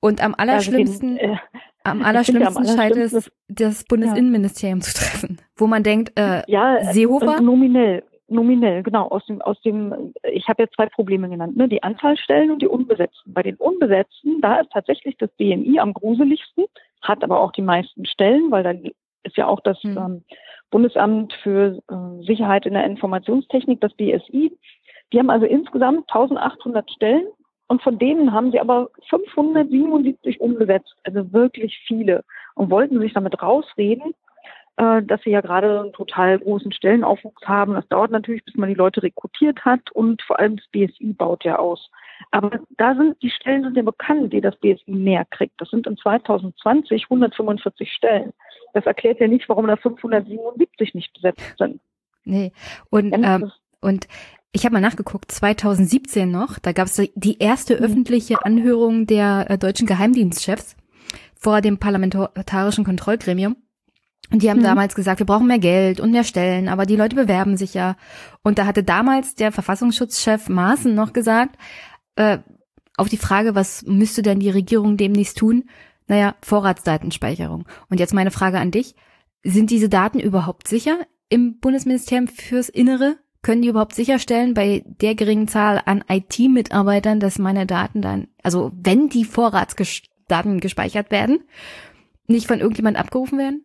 [0.00, 1.38] Und am allerschlimmsten, also den, äh,
[1.86, 4.84] am allerschlimmsten ja, scheint es, das Bundesinnenministerium ja.
[4.84, 7.40] zu treffen, wo man denkt, äh, ja, Seehofer.
[7.40, 9.08] Nominell, nominell, genau.
[9.08, 11.68] Aus dem, aus dem, ich habe ja zwei Probleme genannt, ne?
[11.68, 13.32] Die Anzahl Stellen und die Unbesetzten.
[13.32, 16.64] Bei den Unbesetzten, da ist tatsächlich das BMI am gruseligsten,
[17.02, 18.90] hat aber auch die meisten Stellen, weil dann
[19.22, 19.96] ist ja auch das hm.
[19.96, 20.24] ähm,
[20.70, 24.56] Bundesamt für äh, Sicherheit in der Informationstechnik, das BSI.
[25.12, 27.26] Die haben also insgesamt 1800 Stellen
[27.68, 33.42] und von denen haben sie aber 577 umgesetzt, also wirklich viele und wollten sich damit
[33.42, 34.14] rausreden,
[34.76, 37.74] äh, dass sie ja gerade einen total großen Stellenaufwuchs haben.
[37.74, 41.44] Das dauert natürlich, bis man die Leute rekrutiert hat und vor allem das BSI baut
[41.44, 41.90] ja aus.
[42.30, 45.60] Aber da sind die Stellen sind ja bekannt, die das BSI mehr kriegt.
[45.60, 48.32] Das sind in 2020 145 Stellen.
[48.74, 51.80] Das erklärt ja nicht, warum da 577 nicht besetzt sind.
[52.24, 52.52] Nee.
[52.90, 53.50] Und, ähm,
[53.80, 54.06] und
[54.56, 57.84] ich habe mal nachgeguckt, 2017 noch, da gab es die erste mhm.
[57.84, 60.76] öffentliche Anhörung der äh, deutschen Geheimdienstchefs
[61.38, 63.56] vor dem parlamentarischen Kontrollgremium.
[64.32, 64.64] Und die haben mhm.
[64.64, 67.96] damals gesagt, wir brauchen mehr Geld und mehr Stellen, aber die Leute bewerben sich ja.
[68.42, 71.56] Und da hatte damals der Verfassungsschutzchef Maaßen noch gesagt,
[72.16, 72.38] äh,
[72.96, 75.64] auf die Frage, was müsste denn die Regierung demnächst tun?
[76.06, 77.66] Naja, Vorratsdatenspeicherung.
[77.90, 78.94] Und jetzt meine Frage an dich.
[79.42, 80.96] Sind diese Daten überhaupt sicher
[81.28, 83.18] im Bundesministerium fürs Innere?
[83.46, 88.72] Können die überhaupt sicherstellen bei der geringen Zahl an IT-Mitarbeitern, dass meine Daten dann, also
[88.74, 91.44] wenn die Vorratsdaten gespeichert werden,
[92.26, 93.64] nicht von irgendjemand abgerufen werden?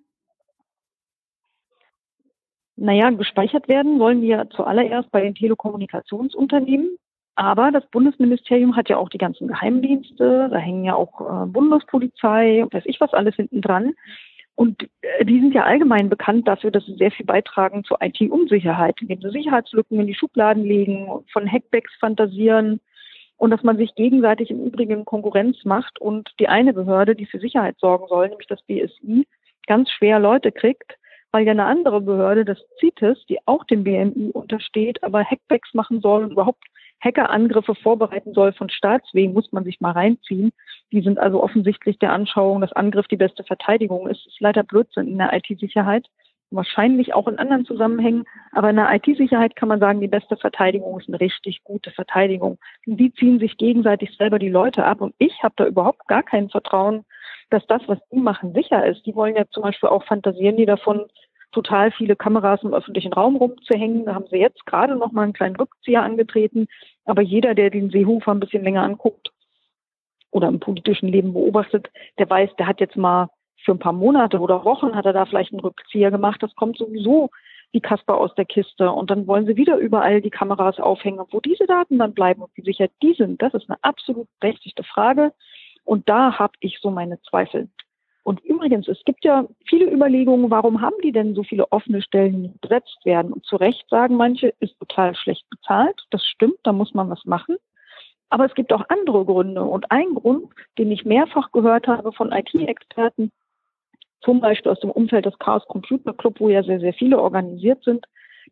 [2.75, 6.97] Naja, gespeichert werden wollen ja zuallererst bei den Telekommunikationsunternehmen.
[7.33, 12.67] Aber das Bundesministerium hat ja auch die ganzen Geheimdienste, da hängen ja auch äh, Bundespolizei,
[12.69, 13.95] weiß ich was alles hinten dran.
[14.55, 19.01] Und äh, die sind ja allgemein bekannt dafür, dass sie sehr viel beitragen zur IT-Unsicherheit,
[19.01, 22.79] indem sie Sicherheitslücken in die Schubladen legen, von Hackbacks fantasieren
[23.37, 27.39] und dass man sich gegenseitig im Übrigen Konkurrenz macht und die eine Behörde, die für
[27.39, 29.25] Sicherheit sorgen soll, nämlich das BSI,
[29.65, 30.97] ganz schwer Leute kriegt,
[31.31, 36.01] weil ja eine andere Behörde, das CITES, die auch dem BMI untersteht, aber Hackbacks machen
[36.01, 36.63] soll und überhaupt
[37.03, 40.51] Hackerangriffe vorbereiten soll von Staatswegen, muss man sich mal reinziehen.
[40.91, 44.25] Die sind also offensichtlich der Anschauung, dass Angriff die beste Verteidigung ist.
[44.25, 46.07] Das ist leider Blödsinn in der IT-Sicherheit.
[46.51, 48.25] Wahrscheinlich auch in anderen Zusammenhängen.
[48.51, 52.59] Aber in der IT-Sicherheit kann man sagen, die beste Verteidigung ist eine richtig gute Verteidigung.
[52.85, 55.01] Die ziehen sich gegenseitig selber die Leute ab.
[55.01, 57.05] Und ich habe da überhaupt gar kein Vertrauen,
[57.49, 59.05] dass das, was die machen, sicher ist.
[59.05, 61.05] Die wollen ja zum Beispiel auch fantasieren die davon,
[61.51, 64.05] total viele Kameras im öffentlichen Raum rumzuhängen.
[64.05, 66.67] Da haben sie jetzt gerade noch mal einen kleinen Rückzieher angetreten.
[67.05, 69.31] Aber jeder, der den Seehofer ein bisschen länger anguckt
[70.31, 73.29] oder im politischen Leben beobachtet, der weiß, der hat jetzt mal
[73.63, 76.41] für ein paar Monate oder Wochen hat er da vielleicht einen Rückzieher gemacht.
[76.41, 77.29] Das kommt sowieso
[77.71, 78.91] wie Kasper aus der Kiste.
[78.91, 81.25] Und dann wollen sie wieder überall die Kameras aufhängen.
[81.31, 84.83] Wo diese Daten dann bleiben und wie sicher die sind, das ist eine absolut berechtigte
[84.83, 85.33] Frage.
[85.83, 87.69] Und da habe ich so meine Zweifel.
[88.23, 92.43] Und übrigens, es gibt ja viele Überlegungen, warum haben die denn so viele offene Stellen,
[92.43, 93.33] die besetzt werden?
[93.33, 95.99] Und zu Recht sagen manche, ist total schlecht bezahlt.
[96.11, 97.57] Das stimmt, da muss man was machen.
[98.29, 99.63] Aber es gibt auch andere Gründe.
[99.63, 103.31] Und ein Grund, den ich mehrfach gehört habe von IT-Experten,
[104.21, 107.83] zum Beispiel aus dem Umfeld des Chaos Computer Club, wo ja sehr, sehr viele organisiert
[107.83, 108.05] sind,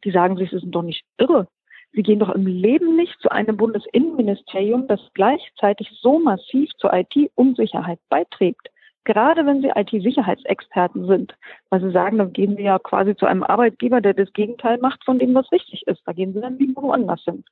[0.03, 1.47] die sagen sich, sie sind doch nicht irre.
[1.91, 7.99] Sie gehen doch im Leben nicht zu einem Bundesinnenministerium, das gleichzeitig so massiv zur IT-Unsicherheit
[8.09, 8.69] beiträgt
[9.05, 11.35] gerade wenn sie IT-Sicherheitsexperten sind,
[11.69, 15.03] weil sie sagen, dann gehen sie ja quasi zu einem Arbeitgeber, der das Gegenteil macht
[15.03, 16.01] von dem, was wichtig ist.
[16.05, 17.43] Da gehen sie dann lieber woanders hin.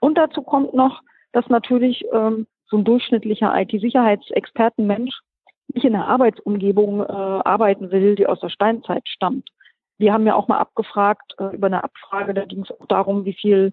[0.00, 1.02] Und dazu kommt noch,
[1.32, 5.18] dass natürlich ähm, so ein durchschnittlicher IT-Sicherheitsexpertenmensch
[5.74, 9.48] nicht in einer Arbeitsumgebung äh, arbeiten will, die aus der Steinzeit stammt.
[9.98, 13.24] Wir haben ja auch mal abgefragt äh, über eine Abfrage, da ging es auch darum,
[13.24, 13.72] wie viel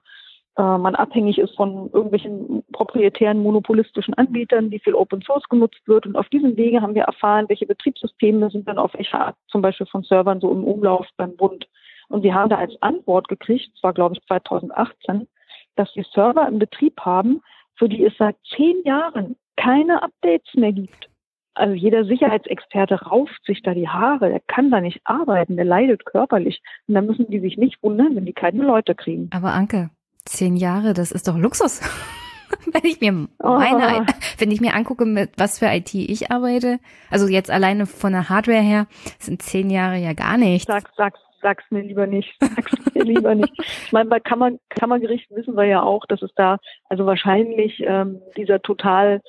[0.58, 6.06] äh, man abhängig ist von irgendwelchen proprietären monopolistischen Anbietern, wie viel Open Source genutzt wird.
[6.06, 9.62] Und auf diesem Wege haben wir erfahren, welche Betriebssysteme sind dann auf welcher Art zum
[9.62, 11.68] Beispiel von Servern so im Umlauf beim Bund.
[12.08, 15.28] Und wir haben da als Antwort gekriegt, zwar glaube ich 2018,
[15.76, 17.42] dass wir Server im Betrieb haben,
[17.76, 21.10] für die es seit zehn Jahren keine Updates mehr gibt.
[21.54, 26.06] Also jeder Sicherheitsexperte rauft sich da die Haare, der kann da nicht arbeiten, der leidet
[26.06, 26.62] körperlich.
[26.88, 29.30] Und da müssen die sich nicht wundern, wenn die keine Leute kriegen.
[29.34, 29.90] Aber Anke,
[30.26, 31.82] Zehn Jahre, das ist doch Luxus.
[32.74, 34.14] wenn ich mir meine, oh.
[34.38, 36.80] wenn ich mir angucke, mit was für IT ich arbeite,
[37.10, 38.88] also jetzt alleine von der Hardware her,
[39.20, 40.68] sind zehn Jahre ja gar nichts.
[40.68, 43.54] Sag's, sag's, sag's mir lieber nicht, sag's mir lieber nicht.
[43.58, 46.58] Ich meine, bei Kammer, Kammergericht wissen wir ja auch, dass es da
[46.90, 49.22] also wahrscheinlich ähm, dieser total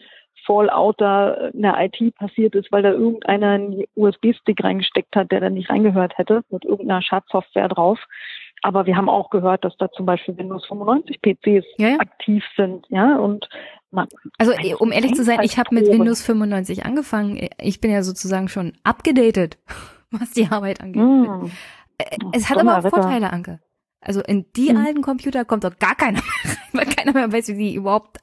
[0.46, 5.40] Fallout da in der IT passiert ist, weil da irgendeiner einen USB-Stick reingesteckt hat, der
[5.40, 7.98] da nicht reingehört hätte, mit irgendeiner Schadsoftware drauf.
[8.62, 11.98] Aber wir haben auch gehört, dass da zum Beispiel Windows 95 PCs ja, ja.
[11.98, 13.48] aktiv sind, ja, und
[13.90, 14.08] man,
[14.38, 17.48] also um ehrlich zu sein, ich habe mit Windows 95 angefangen.
[17.58, 19.58] Ich bin ja sozusagen schon abgedatet,
[20.10, 21.02] was die Arbeit angeht.
[21.02, 21.50] Mm.
[22.32, 23.60] Es hat aber auch Vorteile, Anke.
[24.00, 24.76] Also in die hm.
[24.76, 28.18] alten Computer kommt doch gar keiner mehr rein, weil keiner mehr weiß, wie die überhaupt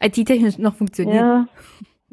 [0.00, 1.16] IT-technisch noch funktionieren.
[1.24, 1.48] Ja,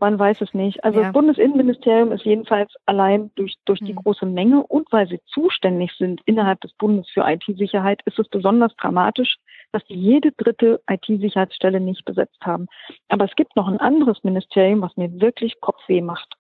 [0.02, 0.84] man weiß es nicht.
[0.84, 1.06] Also ja.
[1.06, 3.98] das Bundesinnenministerium ist jedenfalls allein durch, durch die hm.
[3.98, 8.76] große Menge und weil sie zuständig sind innerhalb des Bundes für IT-Sicherheit, ist es besonders
[8.76, 9.38] dramatisch,
[9.72, 12.66] dass die jede dritte IT-Sicherheitsstelle nicht besetzt haben.
[13.08, 16.34] Aber es gibt noch ein anderes Ministerium, was mir wirklich Kopfweh macht.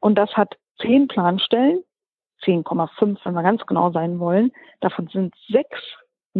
[0.00, 1.82] Und das hat zehn Planstellen,
[2.44, 4.52] 10,5, wenn wir ganz genau sein wollen.
[4.80, 5.80] Davon sind sechs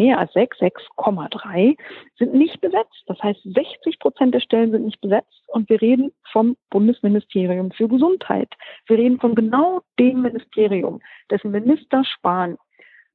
[0.01, 1.77] mehr als 6, 6,3
[2.19, 3.05] sind nicht besetzt.
[3.07, 7.87] Das heißt, 60 Prozent der Stellen sind nicht besetzt und wir reden vom Bundesministerium für
[7.87, 8.49] Gesundheit.
[8.87, 11.01] Wir reden von genau dem Ministerium,
[11.31, 12.57] dessen Minister Spahn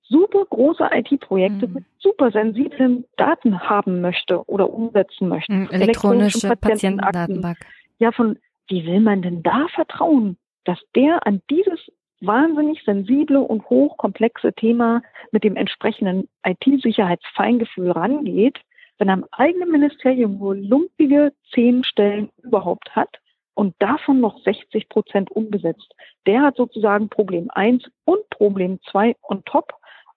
[0.03, 1.73] super große IT-Projekte mhm.
[1.73, 5.51] mit super sensiblen Daten haben möchte oder umsetzen möchte.
[5.51, 7.57] Mhm, elektronische Patientendatenbank.
[7.97, 8.37] Ja, von
[8.67, 11.79] wie will man denn da vertrauen, dass der an dieses
[12.26, 18.60] wahnsinnig sensible und hochkomplexe Thema mit dem entsprechenden IT-Sicherheitsfeingefühl rangeht,
[18.97, 23.19] wenn er im eigenen Ministerium nur lumpige zehn Stellen überhaupt hat
[23.53, 25.93] und davon noch 60 Prozent unbesetzt.
[26.27, 29.73] Der hat sozusagen Problem eins und Problem zwei on top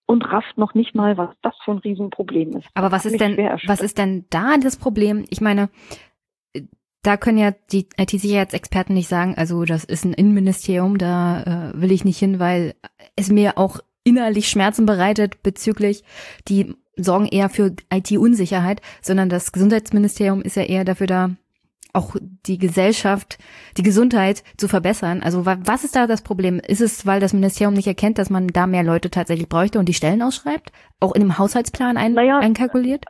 [0.07, 2.69] und rafft noch nicht mal, was das für ein Riesenproblem ist.
[2.75, 3.37] Aber was ist denn,
[3.67, 5.25] was ist denn da das Problem?
[5.29, 5.69] Ich meine,
[7.03, 11.93] da können ja die IT-Sicherheitsexperten nicht sagen, also das ist ein Innenministerium, da äh, will
[11.93, 12.75] ich nicht hin, weil
[13.17, 16.03] es mir auch innerlich Schmerzen bereitet bezüglich,
[16.49, 21.31] die sorgen eher für IT-Unsicherheit, sondern das Gesundheitsministerium ist ja eher dafür da,
[21.93, 22.17] auch
[22.47, 23.39] die Gesellschaft,
[23.77, 25.23] die Gesundheit zu verbessern.
[25.23, 26.61] Also was ist da das Problem?
[26.61, 29.89] Ist es, weil das Ministerium nicht erkennt, dass man da mehr Leute tatsächlich bräuchte und
[29.89, 30.71] die Stellen ausschreibt?
[31.01, 33.05] Auch in dem Haushaltsplan ein, naja, einkalkuliert?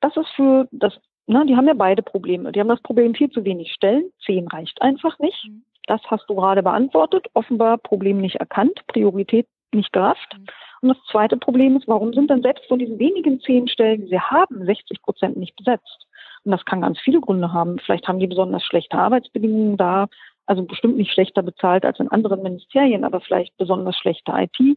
[0.00, 0.94] Das ist für das
[1.30, 2.50] na, die haben ja beide Probleme.
[2.50, 4.10] Die haben das Problem viel zu wenig Stellen.
[4.26, 5.48] Zehn reicht einfach nicht.
[5.48, 5.62] Mhm.
[5.86, 7.26] Das hast du gerade beantwortet.
[7.34, 10.36] Offenbar Problem nicht erkannt, Priorität nicht gerafft.
[10.36, 10.46] Mhm.
[10.82, 14.08] Und das zweite Problem ist, warum sind dann selbst von diesen wenigen zehn Stellen, die
[14.08, 16.08] sie haben, 60 Prozent nicht besetzt?
[16.44, 17.78] Und das kann ganz viele Gründe haben.
[17.78, 20.08] Vielleicht haben die besonders schlechte Arbeitsbedingungen da,
[20.46, 24.76] also bestimmt nicht schlechter bezahlt als in anderen Ministerien, aber vielleicht besonders schlechte IT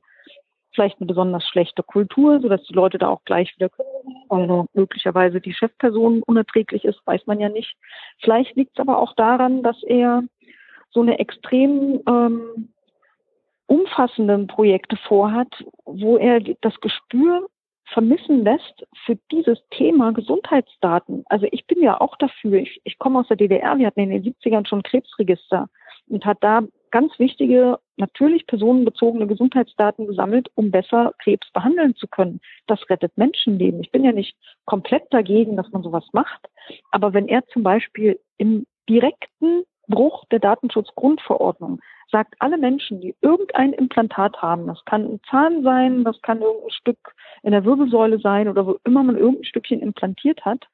[0.73, 3.87] vielleicht eine besonders schlechte Kultur, sodass die Leute da auch gleich wieder können.
[4.29, 7.75] Also möglicherweise die Chefperson unerträglich ist, weiß man ja nicht.
[8.19, 10.23] Vielleicht liegt es aber auch daran, dass er
[10.91, 12.69] so eine extrem ähm,
[13.67, 15.47] umfassenden Projekte vorhat,
[15.85, 17.47] wo er das Gespür
[17.85, 21.23] vermissen lässt für dieses Thema Gesundheitsdaten.
[21.27, 22.53] Also ich bin ja auch dafür.
[22.53, 23.77] Ich, ich komme aus der DDR.
[23.77, 25.69] Wir hatten in den 70ern schon Krebsregister
[26.07, 26.61] und hat da
[26.93, 32.39] ganz wichtige, natürlich personenbezogene Gesundheitsdaten gesammelt, um besser Krebs behandeln zu können.
[32.67, 33.81] Das rettet Menschenleben.
[33.81, 36.47] Ich bin ja nicht komplett dagegen, dass man sowas macht.
[36.91, 43.73] Aber wenn er zum Beispiel im direkten Bruch der Datenschutzgrundverordnung sagt, alle Menschen, die irgendein
[43.73, 48.47] Implantat haben, das kann ein Zahn sein, das kann irgendein Stück in der Wirbelsäule sein
[48.47, 50.67] oder wo immer man irgendein Stückchen implantiert hat,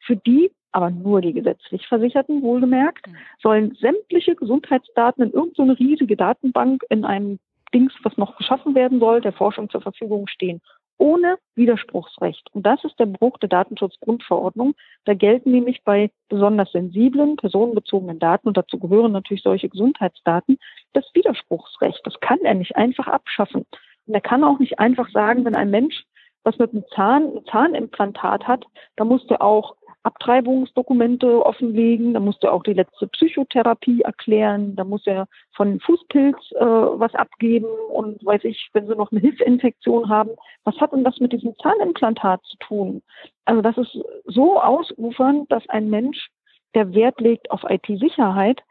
[0.00, 3.16] für die aber nur die gesetzlich Versicherten, wohlgemerkt, mhm.
[3.40, 7.38] sollen sämtliche Gesundheitsdaten in irgendeine so riesige Datenbank in einem
[7.72, 10.60] Dings, was noch geschaffen werden soll, der Forschung zur Verfügung stehen.
[10.98, 12.48] Ohne Widerspruchsrecht.
[12.52, 14.74] Und das ist der Bruch der Datenschutzgrundverordnung.
[15.04, 20.58] Da gelten nämlich bei besonders sensiblen, personenbezogenen Daten, und dazu gehören natürlich solche Gesundheitsdaten,
[20.92, 22.00] das Widerspruchsrecht.
[22.04, 23.64] Das kann er nicht einfach abschaffen.
[24.06, 26.04] Und er kann auch nicht einfach sagen, wenn ein Mensch
[26.44, 28.64] was mit einem Zahn, ein Zahnimplantat hat,
[28.96, 34.84] da muss er auch Abtreibungsdokumente offenlegen, da muss er auch die letzte Psychotherapie erklären, da
[34.84, 35.26] muss er
[35.56, 40.30] von Fußpilz äh, was abgeben und weiß ich, wenn sie noch eine Hilfsinfektion haben,
[40.64, 43.02] was hat denn das mit diesem Zahnimplantat zu tun?
[43.46, 46.28] Also das ist so ausufernd, dass ein Mensch,
[46.74, 48.62] der Wert legt auf IT-Sicherheit,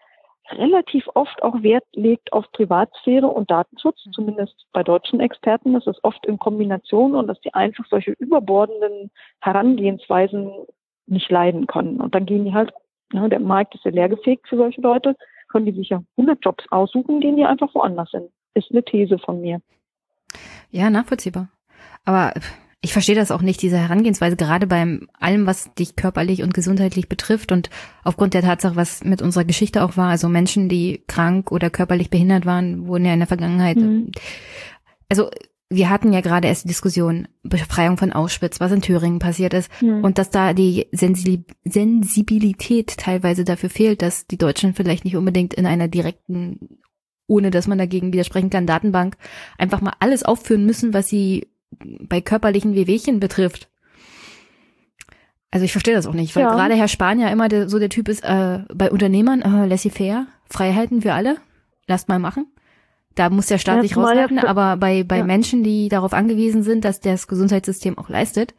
[0.52, 4.12] relativ oft auch Wert legt auf Privatsphäre und Datenschutz, mhm.
[4.14, 5.74] zumindest bei deutschen Experten.
[5.74, 9.10] Das ist oft in Kombination und dass die einfach solche überbordenden
[9.42, 10.52] Herangehensweisen
[11.08, 12.00] nicht leiden können.
[12.00, 12.72] Und dann gehen die halt,
[13.12, 15.16] ne, der Markt ist ja leergefegt für solche Leute,
[15.50, 18.30] können die sich ja 100 Jobs aussuchen, gehen die einfach woanders hin.
[18.54, 19.62] Ist eine These von mir.
[20.72, 21.50] Ja, nachvollziehbar.
[22.06, 22.34] Aber
[22.82, 27.08] ich verstehe das auch nicht, diese Herangehensweise, gerade beim allem, was dich körperlich und gesundheitlich
[27.08, 27.70] betrifft und
[28.04, 32.10] aufgrund der Tatsache, was mit unserer Geschichte auch war, also Menschen, die krank oder körperlich
[32.10, 34.12] behindert waren, wurden ja in der Vergangenheit mhm.
[35.10, 35.30] also
[35.76, 39.72] wir hatten ja gerade erst die Diskussion Befreiung von Auschwitz, was in Thüringen passiert ist
[39.80, 40.04] Hm.
[40.04, 45.54] und dass da die Sensi Sensibilität teilweise dafür fehlt, dass die Deutschen vielleicht nicht unbedingt
[45.54, 46.80] in einer direkten,
[47.28, 49.18] ohne dass man dagegen widersprechen kann, Datenbank
[49.58, 51.48] einfach mal alles aufführen müssen, was sie
[51.80, 53.70] bei körperlichen Wehwehchen betrifft.
[55.52, 56.52] Also ich verstehe das auch nicht, weil Ja.
[56.52, 60.26] gerade Herr Spahn ja immer der, so der Typ ist, äh, bei Unternehmern, äh, laissez-faire,
[60.50, 61.38] Freiheiten für alle,
[61.88, 62.48] lasst mal machen.
[63.16, 65.24] Da muss der Staat sich raushalten, aber bei, bei ja.
[65.24, 68.56] Menschen, die darauf angewiesen sind, dass das Gesundheitssystem auch leistet,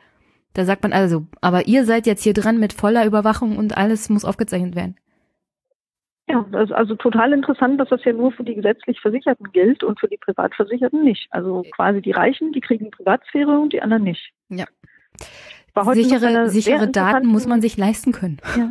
[0.54, 4.08] da sagt man also, aber ihr seid jetzt hier dran mit voller Überwachung und alles
[4.08, 4.96] muss aufgezeichnet werden.
[6.28, 9.82] Ja, das ist also total interessant, dass das ja nur für die gesetzlich Versicherten gilt
[9.82, 11.26] und für die Privatversicherten nicht.
[11.30, 14.32] Also quasi die Reichen, die kriegen Privatsphäre und die anderen nicht.
[14.48, 14.64] Ja.
[15.92, 18.38] Sichere, sichere Daten muss man sich leisten können.
[18.56, 18.70] Ja.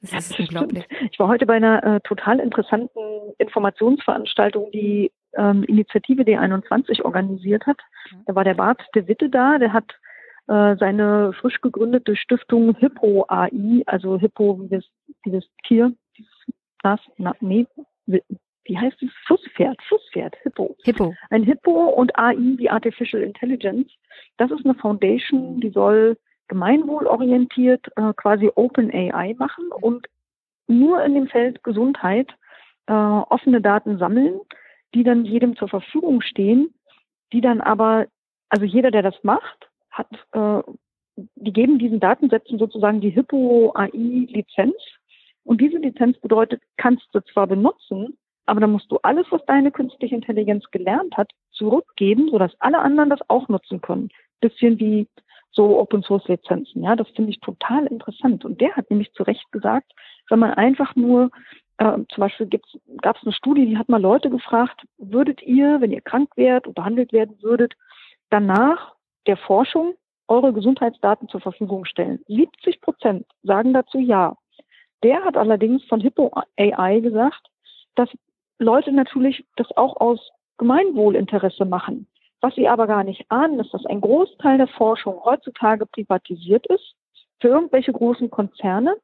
[0.00, 0.84] Das ist das unglaublich.
[0.84, 1.10] stimmt.
[1.12, 3.00] Ich war heute bei einer äh, total interessanten
[3.38, 7.78] Informationsveranstaltung, die ähm, Initiative D21 organisiert hat.
[8.10, 8.22] Mhm.
[8.26, 9.90] Da war der Bart de Witte da, der hat
[10.48, 14.84] äh, seine frisch gegründete Stiftung Hippo AI, also Hippo wie das,
[15.24, 15.92] wie das Tier,
[16.82, 17.66] Nas, na, nee,
[18.06, 19.10] wie, heißt es?
[19.26, 20.76] Flusspferd, Flusspferd, Hippo.
[20.84, 21.14] Hippo.
[21.30, 23.90] Ein Hippo und AI wie Artificial Intelligence.
[24.36, 26.16] Das ist eine Foundation, die soll
[26.48, 30.06] gemeinwohlorientiert äh, quasi Open AI machen und
[30.66, 32.28] nur in dem Feld Gesundheit
[32.86, 34.40] äh, offene Daten sammeln,
[34.94, 36.74] die dann jedem zur Verfügung stehen,
[37.32, 38.06] die dann aber,
[38.48, 40.62] also jeder, der das macht, hat, äh,
[41.36, 44.76] die geben diesen Datensätzen sozusagen die Hippo AI Lizenz.
[45.44, 48.16] Und diese Lizenz bedeutet, kannst du zwar benutzen,
[48.46, 53.10] aber dann musst du alles, was deine künstliche Intelligenz gelernt hat, zurückgeben, sodass alle anderen
[53.10, 54.10] das auch nutzen können.
[54.40, 55.08] Bisschen wie
[55.56, 56.82] so Open Source Lizenzen.
[56.82, 58.44] Ja, das finde ich total interessant.
[58.44, 59.90] Und der hat nämlich zu Recht gesagt,
[60.28, 61.30] wenn man einfach nur,
[61.78, 62.48] äh, zum Beispiel
[63.00, 66.66] gab es eine Studie, die hat mal Leute gefragt, würdet ihr, wenn ihr krank wärt
[66.66, 67.74] und behandelt werden würdet,
[68.30, 68.94] danach
[69.26, 69.94] der Forschung
[70.28, 72.20] eure Gesundheitsdaten zur Verfügung stellen?
[72.28, 74.36] 70 Prozent sagen dazu ja.
[75.02, 77.48] Der hat allerdings von Hippo AI gesagt,
[77.94, 78.10] dass
[78.58, 82.06] Leute natürlich das auch aus Gemeinwohlinteresse machen.
[82.40, 86.94] Was sie aber gar nicht ahnen, ist, dass ein Großteil der Forschung heutzutage privatisiert ist
[87.40, 88.96] für irgendwelche großen Konzerne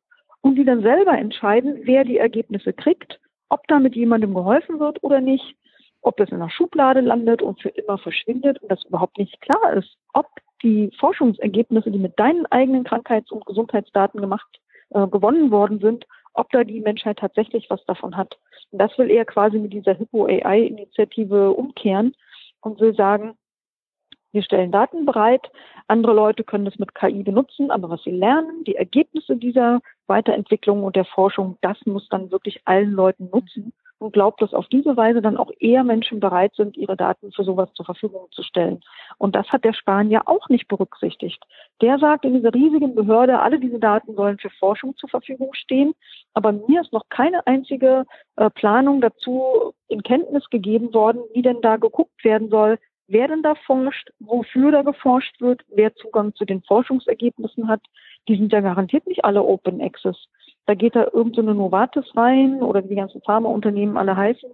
[0.43, 5.21] und die dann selber entscheiden, wer die Ergebnisse kriegt, ob damit jemandem geholfen wird oder
[5.21, 5.57] nicht,
[6.03, 9.75] ob das in der Schublade landet und für immer verschwindet und das überhaupt nicht klar
[9.75, 10.27] ist, ob
[10.63, 14.61] die Forschungsergebnisse, die mit deinen eigenen Krankheits- und Gesundheitsdaten gemacht,
[14.91, 18.39] äh, gewonnen worden sind, ob da die Menschheit tatsächlich was davon hat.
[18.71, 22.15] Und das will er quasi mit dieser Hippo AI-Initiative umkehren
[22.63, 23.35] und will sagen,
[24.33, 25.51] wir stellen Daten bereit,
[25.89, 30.85] andere Leute können das mit KI benutzen, aber was sie lernen, die Ergebnisse dieser Weiterentwicklung
[30.85, 34.97] und der Forschung, das muss dann wirklich allen Leuten nutzen und glaubt, dass auf diese
[34.97, 38.81] Weise dann auch eher Menschen bereit sind, ihre Daten für sowas zur Verfügung zu stellen.
[39.19, 39.73] Und das hat der
[40.09, 41.43] ja auch nicht berücksichtigt.
[41.81, 45.95] Der sagt in dieser riesigen Behörde, alle diese Daten sollen für Forschung zur Verfügung stehen,
[46.35, 48.05] aber mir ist noch keine einzige
[48.37, 53.43] äh, Planung dazu in Kenntnis gegeben worden, wie denn da geguckt werden soll, wer denn
[53.43, 57.83] da forscht, wofür da geforscht wird, wer Zugang zu den Forschungsergebnissen hat.
[58.29, 60.17] Die sind ja garantiert nicht alle Open Access.
[60.67, 64.51] Da geht da irgendeine so Novartis rein oder wie die ganzen Pharmaunternehmen alle heißen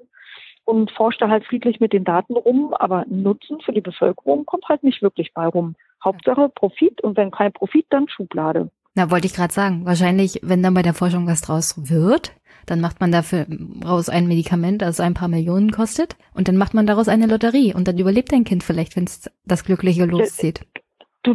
[0.64, 4.68] und forscht da halt friedlich mit den Daten rum, aber Nutzen für die Bevölkerung kommt
[4.68, 5.76] halt nicht wirklich bei rum.
[6.04, 8.70] Hauptsache Profit und wenn kein Profit, dann Schublade.
[8.94, 9.86] Na, wollte ich gerade sagen.
[9.86, 12.32] Wahrscheinlich, wenn dann bei der Forschung was draus wird,
[12.66, 13.46] dann macht man dafür
[13.82, 17.74] raus ein Medikament, das ein paar Millionen kostet, und dann macht man daraus eine Lotterie
[17.74, 20.66] und dann überlebt dein Kind vielleicht, wenn es das Glückliche loszieht.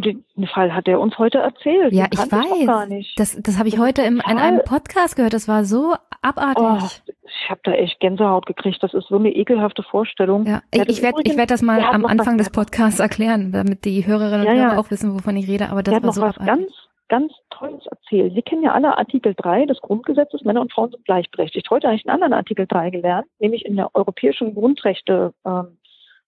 [0.00, 1.92] den Fall hat er uns heute erzählt.
[1.92, 2.88] Ja, Den ich weiß.
[2.88, 3.18] nicht.
[3.18, 5.34] Das, das habe ich heute im, in einem Podcast gehört.
[5.34, 6.64] Das war so abartig.
[7.06, 8.82] Oh, ich habe da echt Gänsehaut gekriegt.
[8.82, 10.46] Das ist so eine ekelhafte Vorstellung.
[10.46, 14.04] Ja, ich, ich werde ich werd das mal am Anfang des Podcasts erklären, damit die
[14.06, 14.70] Hörerinnen und Ja, ja.
[14.70, 15.70] Hörer auch wissen, wovon ich rede.
[15.70, 16.46] Aber das war so was abartig.
[16.46, 16.72] ganz,
[17.08, 18.34] ganz Tolles erzählt.
[18.34, 21.70] Wir kennen ja alle Artikel 3 des Grundgesetzes, Männer und Frauen sind gleichberechtigt.
[21.70, 25.78] Heute habe ich einen anderen Artikel 3 gelernt, nämlich in der europäischen Grundrechte, ähm,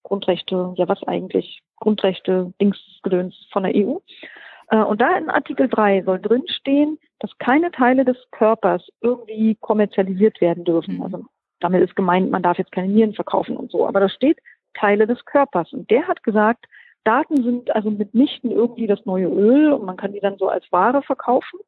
[0.07, 3.97] Grundrechte, ja was eigentlich, Grundrechte, Dingsgedöns von der EU.
[4.71, 10.41] Äh, und da in Artikel 3 soll drinstehen, dass keine Teile des Körpers irgendwie kommerzialisiert
[10.41, 10.97] werden dürfen.
[10.97, 11.03] Mhm.
[11.03, 11.25] Also
[11.59, 13.87] damit ist gemeint, man darf jetzt keine Nieren verkaufen und so.
[13.87, 14.39] Aber da steht
[14.75, 15.73] Teile des Körpers.
[15.73, 16.67] Und der hat gesagt,
[17.03, 20.71] Daten sind also mitnichten irgendwie das neue Öl und man kann die dann so als
[20.71, 21.59] Ware verkaufen,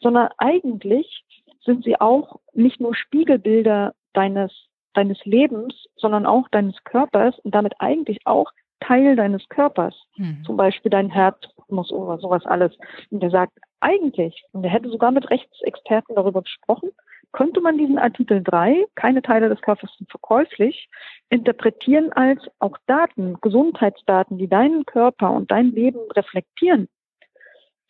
[0.00, 1.24] sondern eigentlich
[1.64, 4.52] sind sie auch nicht nur Spiegelbilder deines,
[4.94, 8.50] deines Lebens, sondern auch deines Körpers und damit eigentlich auch
[8.80, 9.94] Teil deines Körpers.
[10.16, 10.42] Hm.
[10.44, 12.76] Zum Beispiel dein Herzrhythmus oder sowas alles.
[13.10, 16.90] Und der sagt eigentlich, und er hätte sogar mit Rechtsexperten darüber gesprochen,
[17.32, 20.88] könnte man diesen Artikel 3, keine Teile des Körpers sind verkäuflich,
[21.30, 26.88] interpretieren als auch Daten, Gesundheitsdaten, die deinen Körper und dein Leben reflektieren.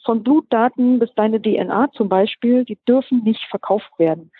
[0.04, 4.30] Von Blutdaten bis deine DNA zum Beispiel, die dürfen nicht verkauft werden.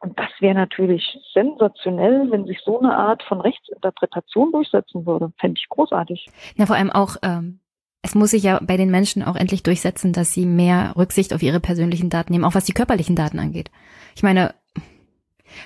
[0.00, 5.30] Und das wäre natürlich sensationell, wenn sich so eine Art von Rechtsinterpretation durchsetzen würde.
[5.38, 6.28] Fände ich großartig.
[6.56, 7.60] Ja, vor allem auch, ähm,
[8.00, 11.42] es muss sich ja bei den Menschen auch endlich durchsetzen, dass sie mehr Rücksicht auf
[11.42, 13.70] ihre persönlichen Daten nehmen, auch was die körperlichen Daten angeht.
[14.16, 14.54] Ich meine,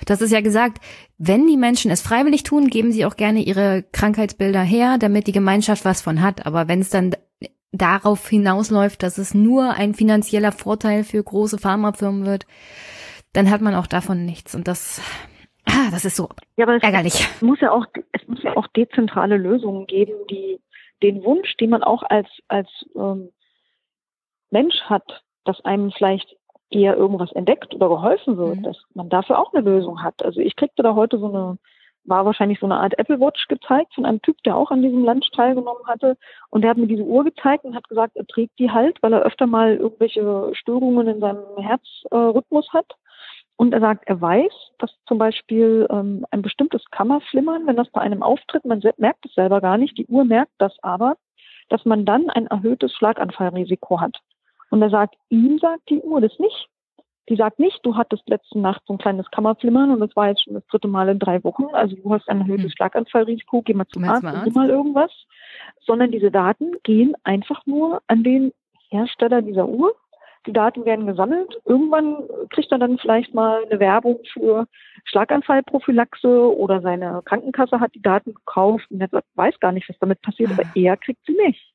[0.05, 0.83] das ist ja gesagt,
[1.17, 5.31] wenn die Menschen es freiwillig tun, geben sie auch gerne ihre Krankheitsbilder her, damit die
[5.31, 6.45] Gemeinschaft was von hat.
[6.45, 7.15] Aber wenn es dann
[7.71, 12.45] darauf hinausläuft, dass es nur ein finanzieller Vorteil für große Pharmafirmen wird,
[13.35, 14.55] dann hat man auch davon nichts.
[14.55, 15.01] Und das,
[15.65, 17.27] ah, das ist so ja, aber es ärgerlich.
[17.41, 20.59] Muss ja auch, es muss ja auch dezentrale Lösungen geben, die
[21.03, 23.29] den Wunsch, den man auch als, als ähm,
[24.49, 26.35] Mensch hat, dass einem vielleicht
[26.69, 28.63] eher irgendwas entdeckt oder geholfen wird, mhm.
[28.63, 30.23] dass man dafür auch eine Lösung hat.
[30.23, 31.57] Also ich kriegte da heute so eine,
[32.05, 35.03] war wahrscheinlich so eine Art Apple Watch gezeigt von einem Typ, der auch an diesem
[35.03, 36.17] Lunch teilgenommen hatte.
[36.49, 39.13] Und der hat mir diese Uhr gezeigt und hat gesagt, er trägt die halt, weil
[39.13, 42.95] er öfter mal irgendwelche Störungen in seinem Herzrhythmus äh, hat.
[43.57, 48.01] Und er sagt, er weiß, dass zum Beispiel ähm, ein bestimmtes Kammerflimmern, wenn das bei
[48.01, 51.15] einem auftritt, man merkt es selber gar nicht, die Uhr merkt das aber,
[51.69, 54.17] dass man dann ein erhöhtes Schlaganfallrisiko hat.
[54.69, 56.67] Und er sagt, ihm sagt die Uhr das nicht.
[57.29, 60.43] Die sagt nicht, du hattest letzte Nacht so ein kleines Kammerflimmern und das war jetzt
[60.43, 61.65] schon das dritte Mal in drei Wochen.
[61.73, 62.71] Also du hast ein erhöhtes hm.
[62.71, 65.11] Schlaganfallrisiko, geh mal zum Arzt nimm mal irgendwas.
[65.81, 68.51] Sondern diese Daten gehen einfach nur an den
[68.89, 69.95] Hersteller dieser Uhr
[70.45, 71.59] die Daten werden gesammelt.
[71.65, 72.17] Irgendwann
[72.49, 74.67] kriegt er dann vielleicht mal eine Werbung für
[75.05, 80.21] Schlaganfallprophylaxe oder seine Krankenkasse hat die Daten gekauft und er weiß gar nicht, was damit
[80.21, 81.73] passiert, aber er kriegt sie nicht.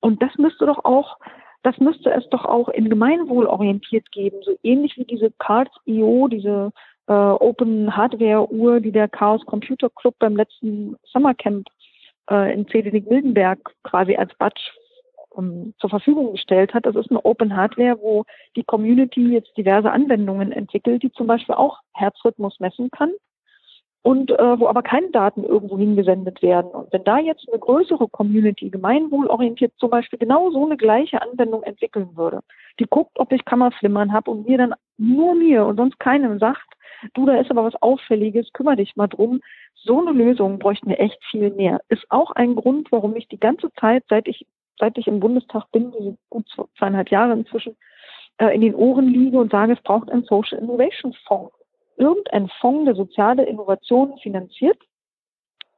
[0.00, 1.18] Und das müsste doch auch,
[1.62, 6.70] das müsste es doch auch in Gemeinwohl orientiert geben, so ähnlich wie diese Cards.io, diese
[7.08, 11.66] äh, Open Hardware Uhr, die der Chaos Computer Club beim letzten Summercamp
[12.30, 14.60] äh, in Zedelig-Mildenberg quasi als Badge
[15.38, 16.84] um, zur Verfügung gestellt hat.
[16.84, 18.24] Das ist eine Open Hardware, wo
[18.56, 23.12] die Community jetzt diverse Anwendungen entwickelt, die zum Beispiel auch Herzrhythmus messen kann
[24.02, 26.72] und äh, wo aber keine Daten irgendwo hingesendet werden.
[26.72, 31.62] Und wenn da jetzt eine größere Community, gemeinwohlorientiert zum Beispiel genau so eine gleiche Anwendung
[31.62, 32.40] entwickeln würde,
[32.80, 36.66] die guckt, ob ich Kammerflimmern habe und mir dann nur mir und sonst keinem sagt,
[37.14, 39.40] du, da ist aber was Auffälliges, kümmere dich mal drum.
[39.74, 41.80] So eine Lösung bräuchten wir echt viel mehr.
[41.88, 44.46] Ist auch ein Grund, warum ich die ganze Zeit, seit ich
[44.78, 46.46] seit ich im Bundestag bin, diese gut
[46.78, 47.76] zweieinhalb Jahre inzwischen,
[48.38, 51.52] äh, in den Ohren liege und sage, es braucht einen Social Innovation Fonds.
[51.96, 54.78] Irgendein Fonds, der soziale Innovationen finanziert,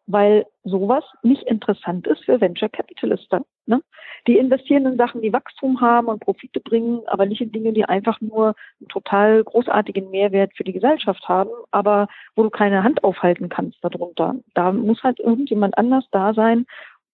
[0.06, 3.44] weil sowas nicht interessant ist für Venture Capitalisten.
[3.66, 3.80] Ne?
[4.26, 7.84] Die investieren in Sachen, die Wachstum haben und Profite bringen, aber nicht in Dinge, die
[7.84, 13.04] einfach nur einen total großartigen Mehrwert für die Gesellschaft haben, aber wo du keine Hand
[13.04, 14.34] aufhalten kannst darunter.
[14.54, 16.66] Da muss halt irgendjemand anders da sein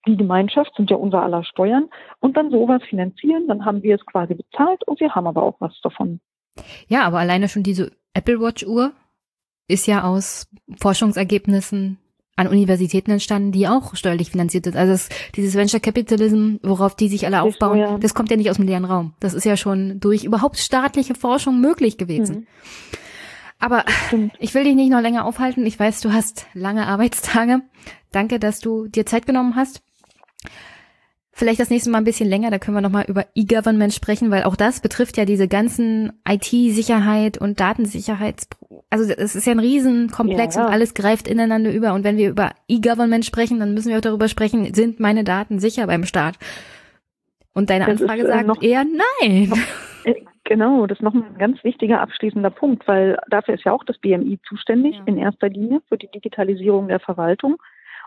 [0.07, 1.89] die Gemeinschaft sind ja unser aller Steuern
[2.21, 5.57] und dann sowas finanzieren, dann haben wir es quasi bezahlt und wir haben aber auch
[5.61, 6.21] was davon.
[6.89, 8.93] Ja, aber alleine schon diese Apple Watch Uhr
[9.69, 10.49] ist ja aus
[10.81, 11.99] Forschungsergebnissen
[12.37, 14.77] an Universitäten entstanden, die auch steuerlich finanziert sind.
[14.77, 17.99] Also das, dieses Venture Capitalism, worauf die sich alle aufbauen, ja.
[17.99, 19.15] das kommt ja nicht aus dem leeren Raum.
[19.21, 22.37] Das ist ja schon durch überhaupt staatliche Forschung möglich gewesen.
[22.37, 22.47] Mhm.
[23.59, 23.85] Aber
[24.39, 25.65] ich will dich nicht noch länger aufhalten.
[25.65, 27.63] Ich weiß, du hast lange Arbeitstage.
[28.13, 29.83] Danke, dass du dir Zeit genommen hast.
[31.39, 34.45] Vielleicht das nächste Mal ein bisschen länger, da können wir nochmal über E-Government sprechen, weil
[34.45, 38.49] auch das betrifft ja diese ganzen IT-Sicherheit und Datensicherheits,
[38.89, 40.67] also es ist ja ein Riesenkomplex ja, ja.
[40.67, 41.93] und alles greift ineinander über.
[41.93, 45.59] Und wenn wir über E-Government sprechen, dann müssen wir auch darüber sprechen, sind meine Daten
[45.59, 46.39] sicher beim Staat?
[47.53, 49.53] Und deine das Anfrage ist, äh, sagt eher nein.
[50.05, 50.15] Äh,
[50.45, 53.99] genau, das ist noch ein ganz wichtiger abschließender Punkt, weil dafür ist ja auch das
[53.99, 55.03] BMI zuständig, ja.
[55.05, 57.57] in erster Linie für die Digitalisierung der Verwaltung.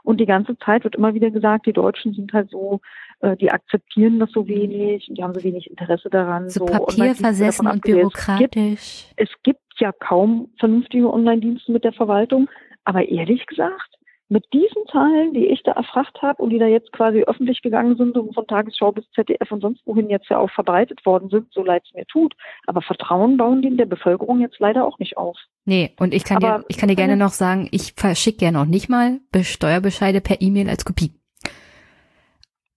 [0.03, 2.81] Und die ganze Zeit wird immer wieder gesagt, die Deutschen sind halt so,
[3.21, 6.49] äh, die akzeptieren das so wenig, die haben so wenig Interesse daran.
[6.49, 9.05] So, so papierversessen und, und bürokratisch.
[9.15, 12.49] Es gibt, es gibt ja kaum vernünftige Online-Dienste mit der Verwaltung.
[12.85, 13.98] Aber ehrlich gesagt,
[14.29, 17.97] mit diesen Zahlen, die ich da erfragt habe und die da jetzt quasi öffentlich gegangen
[17.97, 21.51] sind und von Tagesschau bis ZDF und sonst wohin jetzt ja auch verbreitet worden sind,
[21.51, 22.35] so leid es mir tut.
[22.67, 25.35] Aber Vertrauen bauen die in der Bevölkerung jetzt leider auch nicht auf.
[25.65, 28.51] Nee, und ich kann Aber, dir, ich kann dir gerne noch sagen, ich verschicke ja
[28.51, 31.11] noch nicht mal Steuerbescheide per E-Mail als Kopie.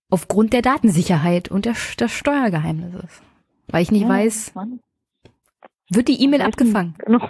[0.08, 3.22] Aufgrund der Datensicherheit und der, des Steuergeheimnisses.
[3.68, 4.80] Weil ich nicht ja, weiß, Mann.
[5.90, 6.94] wird die E-Mail abgefangen?
[6.98, 7.28] Genau.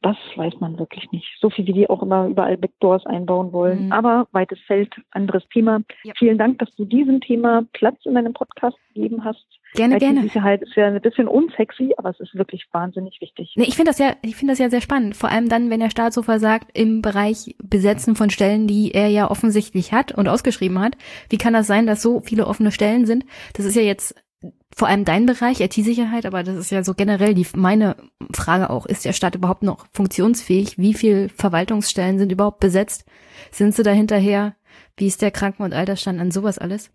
[0.00, 1.26] Das weiß man wirklich nicht.
[1.40, 3.86] So viel wie die auch immer überall Backdoors einbauen wollen.
[3.86, 3.92] Mhm.
[3.92, 5.80] Aber weites Feld, anderes Thema.
[6.04, 6.12] Ja.
[6.16, 9.44] Vielen Dank, dass du diesem Thema Platz in deinem Podcast gegeben hast.
[9.74, 10.22] Gerne, IT gerne.
[10.22, 13.52] Sicherheit ist ja ein bisschen unsexy, aber es ist wirklich wahnsinnig wichtig.
[13.56, 15.16] Nee, ich finde das ja, ich finde das ja sehr spannend.
[15.16, 19.28] Vor allem dann, wenn der Staatshofer sagt, im Bereich Besetzen von Stellen, die er ja
[19.28, 20.96] offensichtlich hat und ausgeschrieben hat.
[21.28, 23.24] Wie kann das sein, dass so viele offene Stellen sind?
[23.54, 24.14] Das ist ja jetzt
[24.74, 27.96] vor allem dein Bereich, IT-Sicherheit, aber das ist ja so generell die, meine
[28.32, 28.86] Frage auch.
[28.86, 30.78] Ist der Staat überhaupt noch funktionsfähig?
[30.78, 33.04] Wie viele Verwaltungsstellen sind überhaupt besetzt?
[33.50, 34.54] Sind sie da hinterher?
[34.96, 36.90] Wie ist der Kranken- und Altersstand an sowas alles?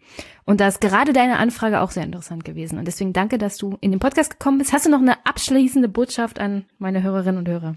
[0.46, 2.78] Und da ist gerade deine Anfrage auch sehr interessant gewesen.
[2.78, 4.72] Und deswegen danke, dass du in den Podcast gekommen bist.
[4.72, 7.76] Hast du noch eine abschließende Botschaft an meine Hörerinnen und Hörer?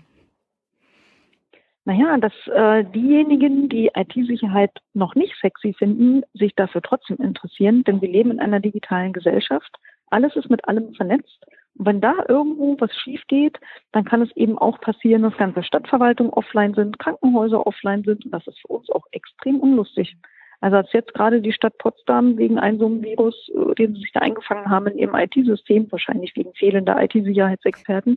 [1.86, 8.00] Naja, dass äh, diejenigen, die IT-Sicherheit noch nicht sexy finden, sich dafür trotzdem interessieren, denn
[8.02, 9.72] wir leben in einer digitalen Gesellschaft.
[10.10, 11.46] Alles ist mit allem vernetzt.
[11.76, 13.60] Und wenn da irgendwo was schief geht,
[13.92, 18.24] dann kann es eben auch passieren, dass ganze Stadtverwaltungen offline sind, Krankenhäuser offline sind.
[18.24, 20.16] Und das ist für uns auch extrem unlustig.
[20.60, 24.00] Also als jetzt gerade die Stadt Potsdam wegen einem so einem Virus, äh, den sie
[24.00, 28.14] sich da eingefangen haben in ihrem IT-System, wahrscheinlich wegen fehlender IT-Sicherheitsexperten,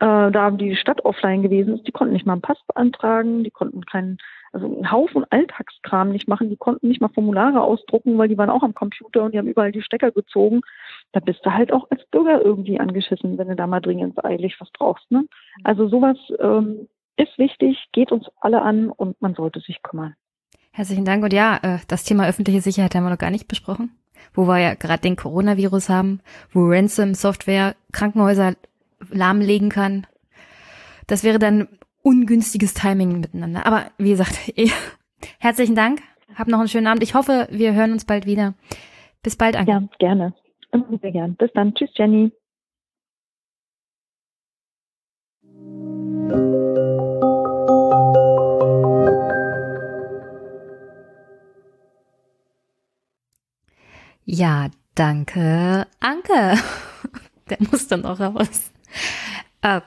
[0.00, 3.50] äh, da die Stadt offline gewesen ist, die konnten nicht mal einen Pass beantragen, die
[3.50, 4.18] konnten keinen,
[4.52, 8.50] also einen Haufen Alltagskram nicht machen, die konnten nicht mal Formulare ausdrucken, weil die waren
[8.50, 10.62] auch am Computer und die haben überall die Stecker gezogen.
[11.12, 14.56] Da bist du halt auch als Bürger irgendwie angeschissen, wenn du da mal dringend eilig
[14.60, 15.10] was brauchst.
[15.10, 15.26] Ne?
[15.64, 20.14] Also sowas ähm, ist wichtig, geht uns alle an und man sollte sich kümmern.
[20.76, 21.24] Herzlichen Dank.
[21.24, 23.96] Und ja, äh, das Thema öffentliche Sicherheit haben wir noch gar nicht besprochen,
[24.34, 26.20] wo wir ja gerade den Coronavirus haben,
[26.52, 28.56] wo Ransom-Software Krankenhäuser
[29.08, 30.06] lahmlegen kann.
[31.06, 31.68] Das wäre dann
[32.02, 33.64] ungünstiges Timing miteinander.
[33.64, 34.38] Aber wie gesagt,
[35.38, 36.02] herzlichen Dank.
[36.34, 37.02] Hab noch einen schönen Abend.
[37.02, 38.52] Ich hoffe, wir hören uns bald wieder.
[39.22, 39.70] Bis bald, Anke.
[39.70, 40.34] Ja, gerne.
[41.00, 41.36] Sehr gern.
[41.36, 41.74] Bis dann.
[41.74, 42.32] Tschüss, Jenny.
[54.28, 56.58] Ja, danke, Anke.
[57.48, 58.72] Der muss dann auch raus.
[59.62, 59.80] Äh,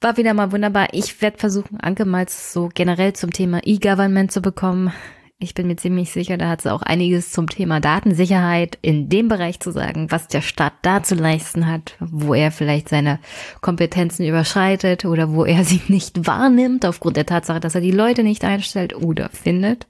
[0.00, 0.88] war wieder mal wunderbar.
[0.92, 4.94] Ich werde versuchen, Anke mal so generell zum Thema E-Government zu bekommen.
[5.38, 9.28] Ich bin mir ziemlich sicher, da hat sie auch einiges zum Thema Datensicherheit in dem
[9.28, 13.20] Bereich zu sagen, was der Staat da zu leisten hat, wo er vielleicht seine
[13.60, 18.22] Kompetenzen überschreitet oder wo er sie nicht wahrnimmt aufgrund der Tatsache, dass er die Leute
[18.22, 19.86] nicht einstellt oder findet.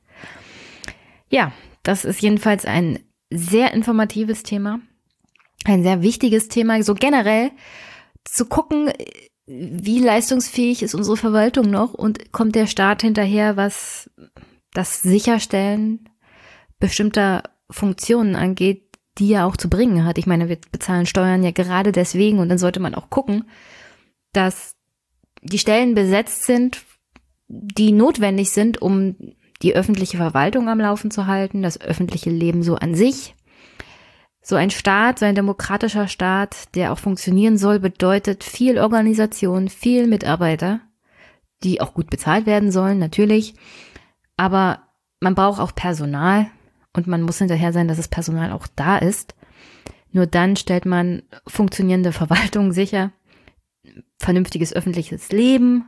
[1.31, 1.52] Ja,
[1.85, 2.98] das ist jedenfalls ein
[3.30, 4.80] sehr informatives Thema,
[5.64, 7.50] ein sehr wichtiges Thema, so generell
[8.24, 8.92] zu gucken,
[9.46, 14.10] wie leistungsfähig ist unsere Verwaltung noch und kommt der Staat hinterher, was
[14.72, 16.09] das Sicherstellen
[16.78, 18.84] bestimmter Funktionen angeht,
[19.18, 20.18] die er auch zu bringen hat.
[20.18, 23.44] Ich meine, wir bezahlen Steuern ja gerade deswegen und dann sollte man auch gucken,
[24.32, 24.76] dass
[25.42, 26.82] die Stellen besetzt sind,
[27.48, 29.16] die notwendig sind, um
[29.62, 33.35] die öffentliche Verwaltung am Laufen zu halten, das öffentliche Leben so an sich.
[34.40, 40.06] So ein Staat, so ein demokratischer Staat, der auch funktionieren soll, bedeutet viel Organisation, viel
[40.06, 40.80] Mitarbeiter,
[41.64, 43.55] die auch gut bezahlt werden sollen, natürlich.
[44.36, 44.82] Aber
[45.20, 46.47] man braucht auch Personal
[46.94, 49.35] und man muss hinterher sein, dass das Personal auch da ist.
[50.12, 53.12] Nur dann stellt man funktionierende Verwaltung sicher,
[54.18, 55.85] vernünftiges öffentliches Leben,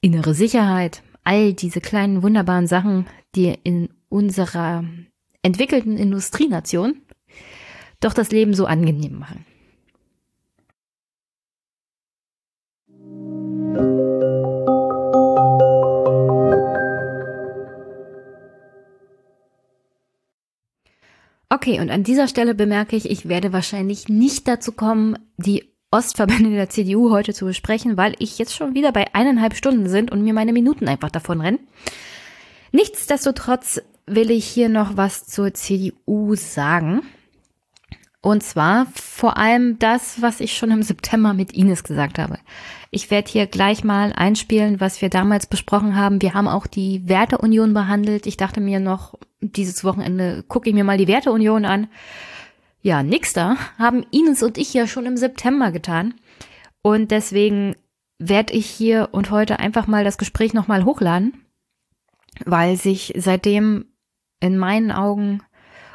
[0.00, 4.82] innere Sicherheit, all diese kleinen wunderbaren Sachen, die in unserer
[5.42, 7.02] entwickelten Industrienation
[8.00, 9.44] doch das Leben so angenehm machen.
[21.50, 26.50] Okay, und an dieser Stelle bemerke ich, ich werde wahrscheinlich nicht dazu kommen, die Ostverbände
[26.50, 30.22] der CDU heute zu besprechen, weil ich jetzt schon wieder bei eineinhalb Stunden sind und
[30.22, 31.60] mir meine Minuten einfach davon rennen.
[32.72, 37.02] Nichtsdestotrotz will ich hier noch was zur CDU sagen.
[38.20, 42.38] Und zwar vor allem das, was ich schon im September mit Ines gesagt habe.
[42.90, 46.20] Ich werde hier gleich mal einspielen, was wir damals besprochen haben.
[46.20, 48.26] Wir haben auch die Werteunion behandelt.
[48.26, 51.86] Ich dachte mir noch, dieses Wochenende gucke ich mir mal die Werteunion an.
[52.88, 53.58] Ja, nix da.
[53.78, 56.14] Haben Ines und ich ja schon im September getan.
[56.80, 57.76] Und deswegen
[58.18, 61.34] werde ich hier und heute einfach mal das Gespräch nochmal hochladen,
[62.46, 63.92] weil sich seitdem
[64.40, 65.42] in meinen Augen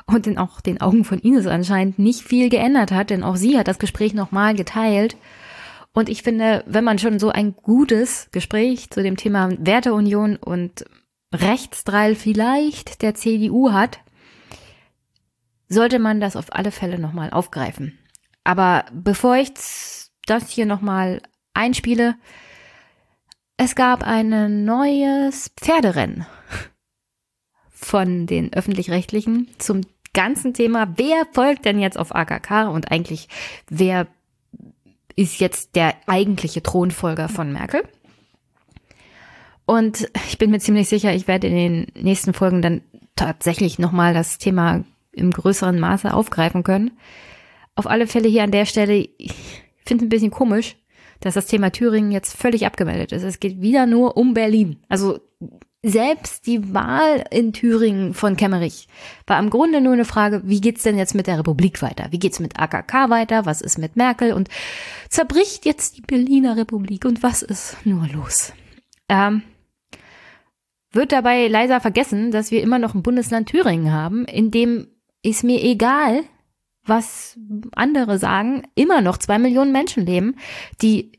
[0.06, 3.58] und in auch den Augen von Ines anscheinend nicht viel geändert hat, denn auch sie
[3.58, 5.18] hat das Gespräch nochmal geteilt.
[5.94, 10.86] Und ich finde, wenn man schon so ein gutes Gespräch zu dem Thema Werteunion und
[11.34, 13.98] Rechtsdrall vielleicht der CDU hat,
[15.74, 17.98] sollte man das auf alle Fälle nochmal aufgreifen.
[18.44, 19.52] Aber bevor ich
[20.26, 21.22] das hier nochmal
[21.54, 22.16] einspiele.
[23.58, 26.26] Es gab ein neues Pferderennen
[27.70, 29.82] von den öffentlich-rechtlichen zum
[30.14, 33.28] ganzen Thema, wer folgt denn jetzt auf AKK und eigentlich
[33.70, 34.08] wer
[35.16, 37.84] ist jetzt der eigentliche Thronfolger von Merkel.
[39.66, 42.82] Und ich bin mir ziemlich sicher, ich werde in den nächsten Folgen dann
[43.16, 44.84] tatsächlich nochmal das Thema
[45.14, 46.92] im größeren Maße aufgreifen können.
[47.76, 49.34] Auf alle Fälle hier an der Stelle, ich
[49.86, 50.76] finde es ein bisschen komisch,
[51.20, 53.24] dass das Thema Thüringen jetzt völlig abgemeldet ist.
[53.24, 54.78] Es geht wieder nur um Berlin.
[54.90, 55.20] Also
[55.82, 58.88] selbst die Wahl in Thüringen von Kemmerich
[59.28, 62.08] war im Grunde nur eine Frage, wie geht's denn jetzt mit der Republik weiter?
[62.12, 63.46] Wie geht's mit AKK weiter?
[63.46, 64.34] Was ist mit Merkel?
[64.34, 64.50] Und
[65.10, 67.06] zerbricht jetzt die Berliner Republik?
[67.06, 68.54] Und was ist nur los?
[69.10, 69.44] Ähm,
[70.94, 74.88] wird dabei leiser vergessen, dass wir immer noch ein Bundesland Thüringen haben, in dem
[75.24, 76.24] ist mir egal,
[76.86, 77.38] was
[77.72, 80.36] andere sagen, immer noch zwei Millionen Menschen leben,
[80.82, 81.12] die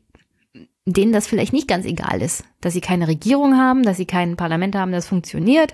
[0.87, 4.37] denen das vielleicht nicht ganz egal ist, dass sie keine Regierung haben, dass sie kein
[4.37, 5.73] Parlament haben, das funktioniert,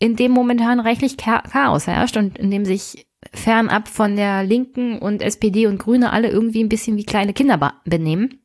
[0.00, 5.22] in dem momentan reichlich Chaos herrscht und in dem sich fernab von der Linken und
[5.22, 8.40] SPD und Grüne alle irgendwie ein bisschen wie kleine Kinder benehmen.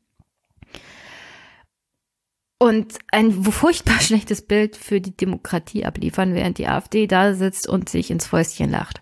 [2.58, 7.88] Und ein furchtbar schlechtes Bild für die Demokratie abliefern, während die AfD da sitzt und
[7.88, 9.00] sich ins Fäustchen lacht.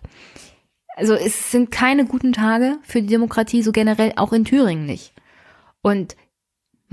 [0.95, 5.13] Also es sind keine guten Tage für die Demokratie, so generell auch in Thüringen nicht.
[5.81, 6.15] Und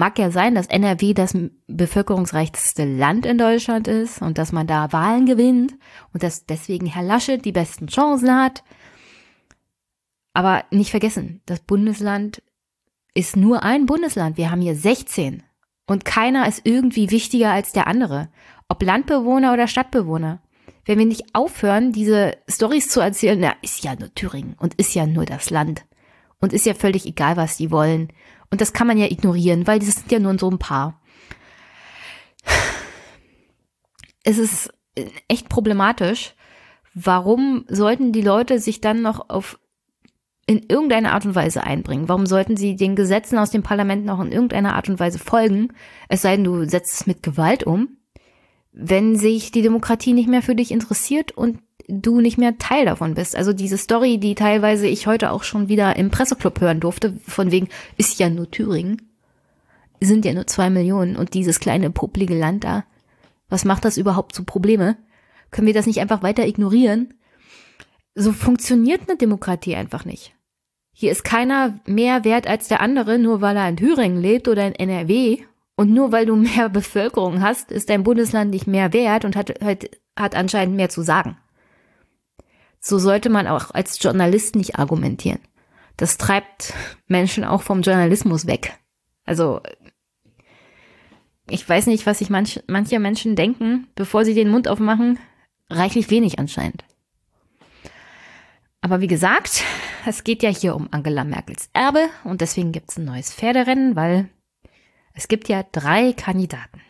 [0.00, 1.36] Mag ja sein, dass NRW das
[1.66, 5.74] bevölkerungsreichste Land in Deutschland ist und dass man da Wahlen gewinnt
[6.14, 8.64] und dass deswegen Herr Laschet die besten Chancen hat.
[10.32, 12.42] Aber nicht vergessen, das Bundesland
[13.12, 14.38] ist nur ein Bundesland.
[14.38, 15.42] Wir haben hier 16
[15.86, 18.30] und keiner ist irgendwie wichtiger als der andere.
[18.70, 20.40] Ob Landbewohner oder Stadtbewohner.
[20.84, 24.94] Wenn wir nicht aufhören, diese Stories zu erzählen, na, ist ja nur Thüringen und ist
[24.94, 25.84] ja nur das Land.
[26.40, 28.12] Und ist ja völlig egal, was die wollen.
[28.50, 31.00] Und das kann man ja ignorieren, weil das sind ja nur so ein paar.
[34.22, 34.72] Es ist
[35.28, 36.34] echt problematisch.
[36.94, 39.58] Warum sollten die Leute sich dann noch auf
[40.46, 42.08] in irgendeiner Art und Weise einbringen?
[42.08, 45.68] Warum sollten sie den Gesetzen aus dem Parlament noch in irgendeiner Art und Weise folgen?
[46.08, 47.99] Es sei denn, du setzt es mit Gewalt um,
[48.80, 53.14] wenn sich die Demokratie nicht mehr für dich interessiert und du nicht mehr Teil davon
[53.14, 53.36] bist.
[53.36, 57.50] Also diese Story, die teilweise ich heute auch schon wieder im Presseclub hören durfte, von
[57.50, 59.02] wegen, ist ja nur Thüringen,
[60.00, 62.84] sind ja nur zwei Millionen und dieses kleine publige Land da.
[63.48, 64.96] Was macht das überhaupt zu Probleme?
[65.50, 67.14] Können wir das nicht einfach weiter ignorieren?
[68.14, 70.34] So funktioniert eine Demokratie einfach nicht.
[70.92, 74.66] Hier ist keiner mehr wert als der andere, nur weil er in Thüringen lebt oder
[74.66, 75.38] in NRW.
[75.80, 79.64] Und nur weil du mehr Bevölkerung hast, ist dein Bundesland nicht mehr wert und hat,
[79.64, 81.38] hat, hat anscheinend mehr zu sagen.
[82.80, 85.38] So sollte man auch als Journalist nicht argumentieren.
[85.96, 86.74] Das treibt
[87.06, 88.76] Menschen auch vom Journalismus weg.
[89.24, 89.62] Also
[91.48, 95.18] ich weiß nicht, was sich manch, manche Menschen denken, bevor sie den Mund aufmachen.
[95.70, 96.84] Reichlich wenig anscheinend.
[98.82, 99.64] Aber wie gesagt,
[100.04, 103.96] es geht ja hier um Angela Merkels Erbe und deswegen gibt es ein neues Pferderennen,
[103.96, 104.28] weil
[105.14, 106.80] es gibt ja drei Kandidaten.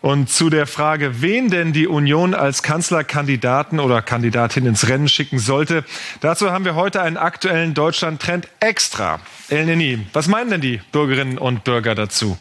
[0.00, 5.40] Und zu der Frage, wen denn die Union als Kanzlerkandidaten oder Kandidatin ins Rennen schicken
[5.40, 5.84] sollte,
[6.20, 9.20] dazu haben wir heute einen aktuellen Deutschland-Trend extra.
[9.48, 12.38] El Neni, was meinen denn die Bürgerinnen und Bürger dazu?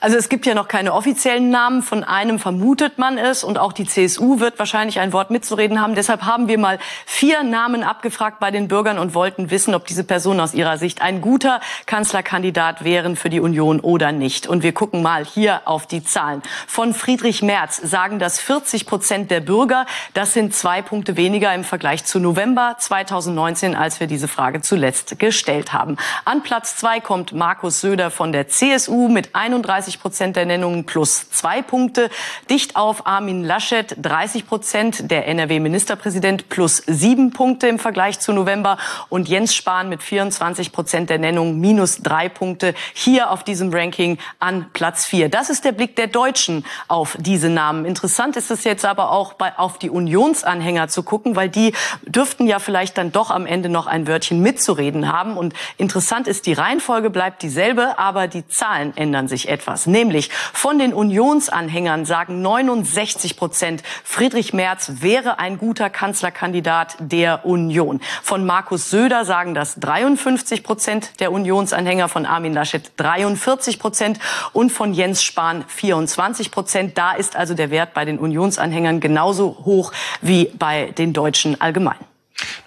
[0.00, 1.82] Also es gibt ja noch keine offiziellen Namen.
[1.82, 3.44] Von einem vermutet man es.
[3.44, 5.94] Und auch die CSU wird wahrscheinlich ein Wort mitzureden haben.
[5.94, 10.04] Deshalb haben wir mal vier Namen abgefragt bei den Bürgern und wollten wissen, ob diese
[10.04, 14.46] Personen aus ihrer Sicht ein guter Kanzlerkandidat wären für die Union oder nicht.
[14.46, 16.42] Und wir gucken mal hier auf die Zahlen.
[16.66, 19.86] Von Friedrich Merz sagen das 40 Prozent der Bürger.
[20.14, 25.18] Das sind zwei Punkte weniger im Vergleich zu November 2019, als wir diese Frage zuletzt
[25.18, 25.96] gestellt haben.
[26.24, 30.84] An Platz zwei kommt Markus Söder von der CSU mit 31 35 Prozent der Nennungen
[30.84, 32.10] plus zwei Punkte.
[32.50, 38.76] Dicht auf Armin Laschet 30 Prozent, der NRW-Ministerpräsident plus sieben Punkte im Vergleich zu November
[39.08, 44.18] und Jens Spahn mit 24 Prozent der Nennungen minus drei Punkte hier auf diesem Ranking
[44.40, 45.30] an Platz vier.
[45.30, 47.86] Das ist der Blick der Deutschen auf diese Namen.
[47.86, 51.72] Interessant ist es jetzt aber auch bei, auf die Unionsanhänger zu gucken, weil die
[52.02, 55.38] dürften ja vielleicht dann doch am Ende noch ein Wörtchen mitzureden haben.
[55.38, 59.86] Und interessant ist, die Reihenfolge bleibt dieselbe, aber die Zahlen ändern sich etwas etwas.
[59.86, 68.00] Nämlich von den Unionsanhängern sagen 69 Prozent, Friedrich Merz wäre ein guter Kanzlerkandidat der Union.
[68.22, 74.18] Von Markus Söder sagen das 53 Prozent der Unionsanhänger, von Armin Laschet 43 Prozent
[74.52, 76.98] und von Jens Spahn 24 Prozent.
[76.98, 82.11] Da ist also der Wert bei den Unionsanhängern genauso hoch wie bei den Deutschen allgemein.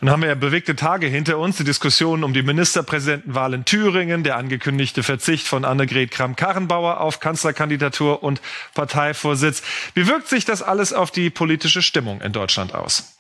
[0.01, 4.23] Nun haben wir ja bewegte Tage hinter uns, die Diskussion um die Ministerpräsidentenwahl in Thüringen,
[4.23, 8.41] der angekündigte Verzicht von Annegret Kramp-Karrenbauer auf Kanzlerkandidatur und
[8.73, 9.63] Parteivorsitz.
[9.93, 13.14] Wie wirkt sich das alles auf die politische Stimmung in Deutschland aus?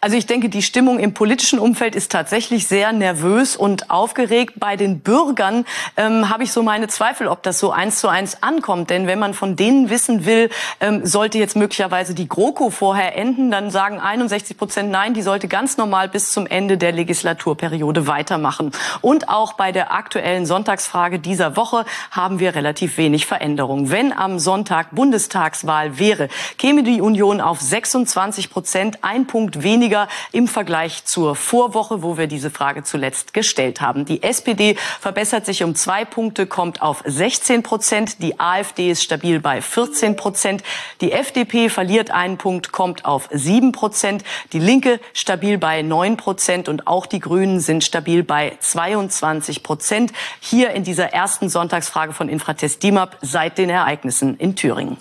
[0.00, 4.54] Also ich denke, die Stimmung im politischen Umfeld ist tatsächlich sehr nervös und aufgeregt.
[4.56, 5.64] Bei den Bürgern
[5.96, 8.90] ähm, habe ich so meine Zweifel, ob das so eins zu eins ankommt.
[8.90, 13.50] Denn wenn man von denen wissen will, ähm, sollte jetzt möglicherweise die GroKo vorher enden,
[13.50, 18.72] dann sagen 61 Prozent Nein, die sollte ganz normal bis zum Ende der Legislaturperiode weitermachen.
[19.00, 23.90] Und auch bei der aktuellen Sonntagsfrage dieser Woche haben wir relativ wenig Veränderung.
[23.90, 26.28] Wenn am Sonntag Bundestagswahl wäre,
[26.58, 32.28] käme die Union auf 26 Prozent, ein Punkt weniger im Vergleich zur Vorwoche, wo wir
[32.28, 34.04] diese Frage zuletzt gestellt haben.
[34.04, 38.22] Die SPD verbessert sich um zwei Punkte, kommt auf 16 Prozent.
[38.22, 40.62] Die AfD ist stabil bei 14 Prozent.
[41.00, 44.22] Die FDP verliert einen Punkt, kommt auf 7 Prozent.
[44.52, 50.12] Die Linke stabil bei 9 Prozent und auch die Grünen sind stabil bei 22 Prozent.
[50.40, 54.96] Hier in dieser ersten Sonntagsfrage von Infratest DIMAP seit den Ereignissen in Thüringen.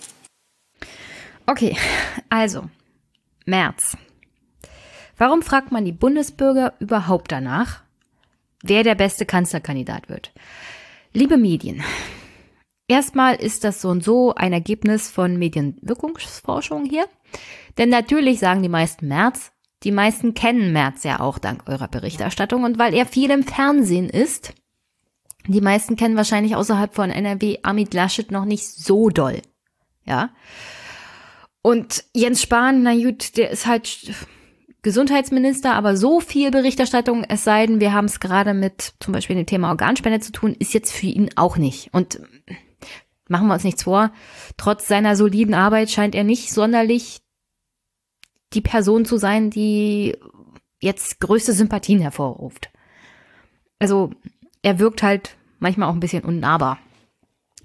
[1.46, 1.78] Okay,
[2.30, 2.64] also
[3.46, 3.96] März.
[5.18, 7.82] Warum fragt man die Bundesbürger überhaupt danach,
[8.62, 10.32] wer der beste Kanzlerkandidat wird?
[11.14, 11.82] Liebe Medien,
[12.88, 17.08] erstmal ist das so und so ein Ergebnis von Medienwirkungsforschung hier.
[17.78, 19.52] Denn natürlich sagen die meisten März,
[19.84, 24.10] die meisten kennen März ja auch dank eurer Berichterstattung und weil er viel im Fernsehen
[24.10, 24.54] ist,
[25.48, 29.42] die meisten kennen wahrscheinlich außerhalb von NRW Amit Laschet noch nicht so doll.
[30.06, 30.32] Ja.
[31.62, 34.14] Und Jens Spahn, na gut, der ist halt
[34.86, 39.36] Gesundheitsminister, aber so viel Berichterstattung, es sei denn, wir haben es gerade mit zum Beispiel
[39.36, 41.92] dem Thema Organspende zu tun, ist jetzt für ihn auch nicht.
[41.92, 42.22] Und
[43.28, 44.12] machen wir uns nichts vor,
[44.58, 47.22] trotz seiner soliden Arbeit scheint er nicht sonderlich
[48.54, 50.16] die Person zu sein, die
[50.80, 52.70] jetzt größte Sympathien hervorruft.
[53.80, 54.12] Also
[54.62, 56.78] er wirkt halt manchmal auch ein bisschen unnahbar.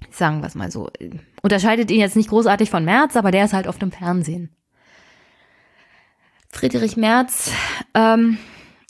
[0.09, 0.89] Sagen wir es mal so.
[1.43, 4.55] Unterscheidet ihn jetzt nicht großartig von Merz, aber der ist halt auf dem Fernsehen.
[6.51, 7.51] Friedrich Merz,
[7.93, 8.37] ähm,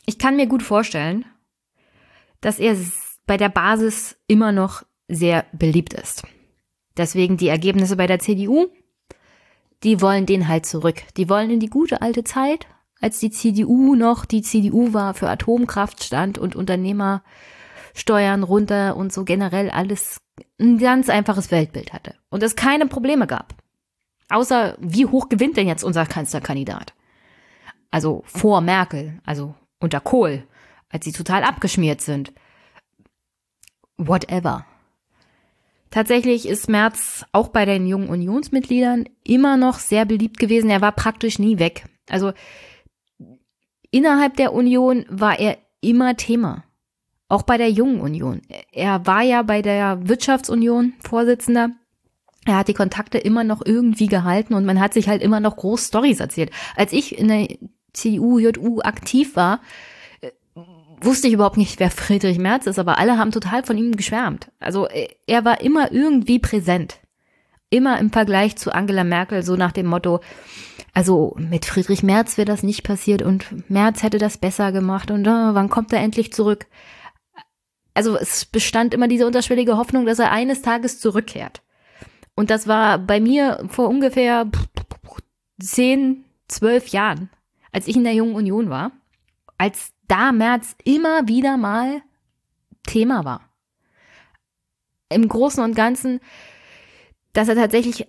[0.06, 1.26] ich kann mir gut vorstellen,
[2.42, 2.76] dass er
[3.28, 6.24] bei der Basis immer noch sehr beliebt ist.
[6.98, 8.68] Deswegen die Ergebnisse bei der CDU,
[9.84, 11.02] die wollen den halt zurück.
[11.18, 12.68] Die wollen in die gute alte Zeit,
[13.00, 19.24] als die CDU noch die CDU war, für Atomkraft stand und Unternehmersteuern runter und so
[19.24, 20.22] generell alles
[20.60, 22.16] ein ganz einfaches Weltbild hatte.
[22.30, 23.56] Und es keine Probleme gab.
[24.30, 26.94] Außer, wie hoch gewinnt denn jetzt unser Kanzlerkandidat?
[27.92, 30.44] Also vor Merkel, also unter Kohl,
[30.90, 32.34] als sie total abgeschmiert sind.
[33.98, 34.66] Whatever.
[35.92, 40.70] Tatsächlich ist Merz auch bei den jungen Unionsmitgliedern immer noch sehr beliebt gewesen.
[40.70, 41.86] Er war praktisch nie weg.
[42.10, 42.32] Also
[43.92, 46.64] innerhalb der Union war er immer Thema.
[47.28, 48.42] Auch bei der jungen Union.
[48.72, 51.72] Er war ja bei der Wirtschaftsunion Vorsitzender.
[52.46, 55.58] Er hat die Kontakte immer noch irgendwie gehalten und man hat sich halt immer noch
[55.58, 56.52] groß Stories erzählt.
[56.76, 57.48] Als ich in der
[57.94, 59.62] CDU, JU aktiv war,
[60.22, 60.32] äh,
[61.02, 64.52] wusste ich überhaupt nicht, wer Friedrich Merz ist, aber alle haben total von ihm geschwärmt.
[64.60, 67.00] Also äh, er war immer irgendwie präsent.
[67.70, 70.20] Immer im Vergleich zu Angela Merkel, so nach dem Motto,
[70.94, 75.26] also mit Friedrich Merz wäre das nicht passiert und Merz hätte das besser gemacht und
[75.26, 76.66] oh, wann kommt er endlich zurück?
[77.94, 81.62] Also es bestand immer diese unterschwellige Hoffnung, dass er eines Tages zurückkehrt.
[82.36, 84.50] Und das war bei mir vor ungefähr
[85.60, 87.30] zehn, zwölf Jahren
[87.72, 88.92] als ich in der Jungen Union war,
[89.58, 92.02] als da März immer wieder mal
[92.84, 93.50] Thema war.
[95.10, 96.20] Im Großen und Ganzen,
[97.34, 98.08] dass er tatsächlich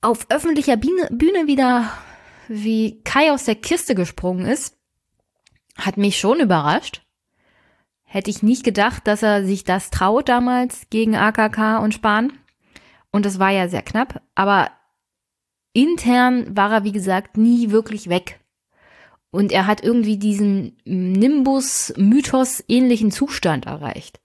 [0.00, 1.90] auf öffentlicher Bühne, Bühne wieder
[2.48, 4.76] wie Kai aus der Kiste gesprungen ist,
[5.76, 7.02] hat mich schon überrascht.
[8.02, 12.32] Hätte ich nicht gedacht, dass er sich das traut damals gegen AKK und Spahn.
[13.10, 14.22] Und es war ja sehr knapp.
[14.34, 14.70] Aber
[15.74, 18.40] intern war er, wie gesagt, nie wirklich weg.
[19.30, 24.20] Und er hat irgendwie diesen Nimbus-Mythos ähnlichen Zustand erreicht,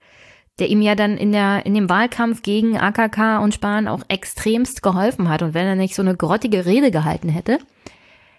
[0.58, 4.82] der ihm ja dann in der, in dem Wahlkampf gegen AKK und Spahn auch extremst
[4.82, 5.42] geholfen hat.
[5.42, 7.58] Und wenn er nicht so eine grottige Rede gehalten hätte,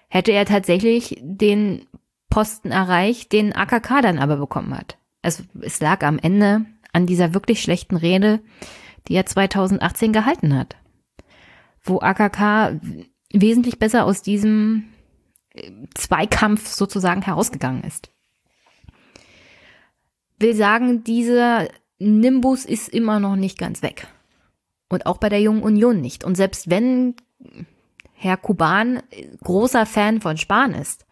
[0.07, 1.85] hätte er tatsächlich den
[2.29, 4.97] Posten erreicht, den AKK dann aber bekommen hat.
[5.21, 8.39] Also es lag am Ende an dieser wirklich schlechten Rede,
[9.07, 10.75] die er 2018 gehalten hat,
[11.83, 12.79] wo AKK
[13.31, 14.85] wesentlich besser aus diesem
[15.93, 18.11] Zweikampf sozusagen herausgegangen ist.
[20.39, 21.67] Will sagen, dieser
[21.97, 24.07] Nimbus ist immer noch nicht ganz weg.
[24.89, 26.23] Und auch bei der Jungen Union nicht.
[26.23, 27.15] Und selbst wenn
[28.13, 29.01] Herr Kuban
[29.43, 31.05] großer Fan von Spahn ist,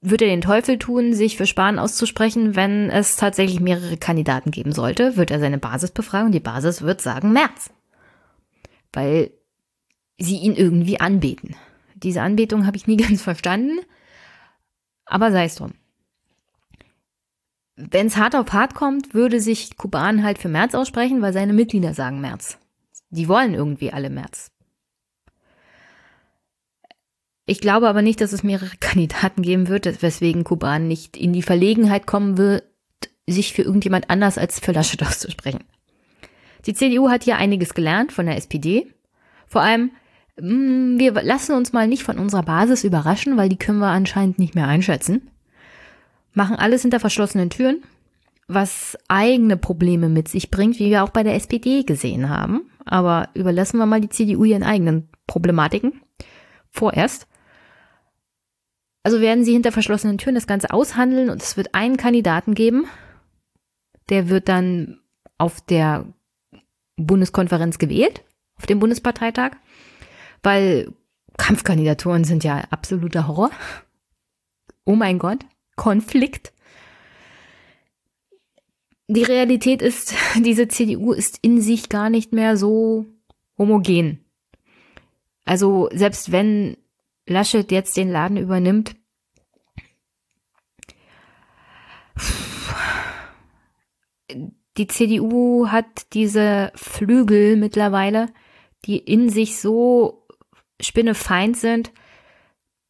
[0.00, 4.72] wird er den Teufel tun, sich für Spahn auszusprechen, wenn es tatsächlich mehrere Kandidaten geben
[4.72, 7.70] sollte, wird er seine Basis befragen und die Basis wird sagen März.
[8.92, 9.32] Weil
[10.18, 11.56] sie ihn irgendwie anbeten.
[12.02, 13.80] Diese Anbetung habe ich nie ganz verstanden,
[15.04, 15.72] aber sei es drum.
[17.76, 21.52] Wenn es hart auf hart kommt, würde sich Kuban halt für März aussprechen, weil seine
[21.52, 22.58] Mitglieder sagen März.
[23.10, 24.50] Die wollen irgendwie alle März.
[27.46, 31.42] Ich glaube aber nicht, dass es mehrere Kandidaten geben wird, weswegen Kuban nicht in die
[31.42, 32.64] Verlegenheit kommen wird,
[33.26, 35.64] sich für irgendjemand anders als für Laschet auszusprechen.
[36.66, 38.92] Die CDU hat hier einiges gelernt von der SPD.
[39.46, 39.92] Vor allem,
[40.40, 44.54] wir lassen uns mal nicht von unserer Basis überraschen, weil die können wir anscheinend nicht
[44.54, 45.30] mehr einschätzen.
[46.32, 47.82] Machen alles hinter verschlossenen Türen,
[48.46, 52.70] was eigene Probleme mit sich bringt, wie wir auch bei der SPD gesehen haben.
[52.84, 56.00] Aber überlassen wir mal die CDU ihren eigenen Problematiken.
[56.70, 57.26] Vorerst.
[59.02, 62.86] Also werden sie hinter verschlossenen Türen das Ganze aushandeln und es wird einen Kandidaten geben,
[64.08, 65.00] der wird dann
[65.38, 66.06] auf der
[66.96, 68.24] Bundeskonferenz gewählt,
[68.56, 69.52] auf dem Bundesparteitag,
[70.42, 70.92] weil
[71.36, 73.50] Kampfkandidaturen sind ja absoluter Horror.
[74.84, 75.44] Oh mein Gott,
[75.76, 76.52] Konflikt.
[79.06, 83.06] Die Realität ist, diese CDU ist in sich gar nicht mehr so
[83.56, 84.24] homogen.
[85.44, 86.76] Also selbst wenn
[87.26, 88.96] Laschet jetzt den Laden übernimmt,
[94.76, 98.28] die CDU hat diese Flügel mittlerweile,
[98.84, 100.26] die in sich so
[100.80, 101.92] spinnefeind sind,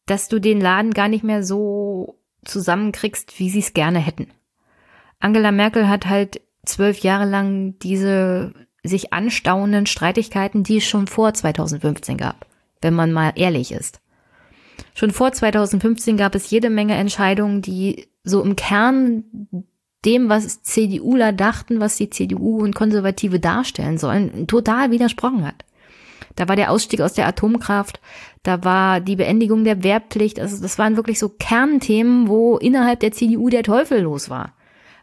[0.05, 4.27] dass du den Laden gar nicht mehr so zusammenkriegst, wie sie es gerne hätten.
[5.19, 8.53] Angela Merkel hat halt zwölf Jahre lang diese
[8.83, 12.45] sich anstauenden Streitigkeiten, die es schon vor 2015 gab,
[12.81, 13.99] wenn man mal ehrlich ist.
[14.93, 19.23] Schon vor 2015 gab es jede Menge Entscheidungen, die so im Kern
[20.05, 25.65] dem, was CDUler dachten, was die CDU und Konservative darstellen sollen, total widersprochen hat.
[26.39, 27.99] Da war der Ausstieg aus der Atomkraft,
[28.43, 33.11] da war die Beendigung der Wehrpflicht, also das waren wirklich so Kernthemen, wo innerhalb der
[33.11, 34.53] CDU der Teufel los war.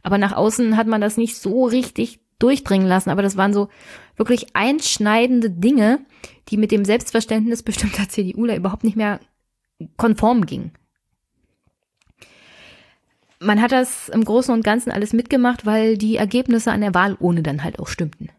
[0.02, 3.68] Aber nach außen hat man das nicht so richtig durchdringen lassen, aber das waren so
[4.16, 5.98] wirklich einschneidende Dinge,
[6.48, 9.20] die mit dem Selbstverständnis bestimmter CDUler überhaupt nicht mehr
[9.98, 10.70] konform ging.
[13.40, 17.14] Man hat das im Großen und Ganzen alles mitgemacht, weil die Ergebnisse an der Wahl
[17.20, 18.30] ohne dann halt auch stimmten.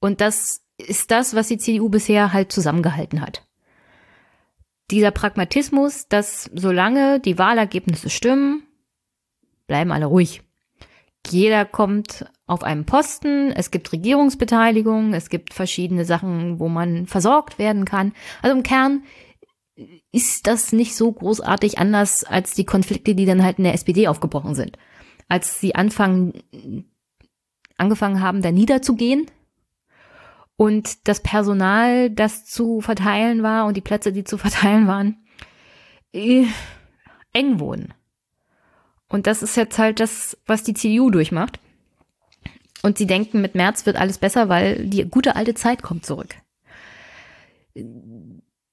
[0.00, 3.46] Und das ist das, was die CDU bisher halt zusammengehalten hat.
[4.90, 8.62] Dieser Pragmatismus, dass solange die Wahlergebnisse stimmen,
[9.66, 10.42] bleiben alle ruhig.
[11.30, 17.58] Jeder kommt auf einem Posten, es gibt Regierungsbeteiligung, es gibt verschiedene Sachen, wo man versorgt
[17.58, 18.12] werden kann.
[18.42, 19.04] Also im Kern
[20.10, 24.08] ist das nicht so großartig anders als die Konflikte, die dann halt in der SPD
[24.08, 24.76] aufgebrochen sind.
[25.28, 26.42] Als sie anfangen,
[27.78, 29.30] angefangen haben, da niederzugehen
[30.56, 35.16] und das Personal, das zu verteilen war und die Plätze, die zu verteilen waren,
[36.12, 36.46] äh,
[37.32, 37.94] eng wurden.
[39.08, 41.60] Und das ist jetzt halt das, was die CDU durchmacht.
[42.82, 46.34] Und sie denken, mit März wird alles besser, weil die gute alte Zeit kommt zurück.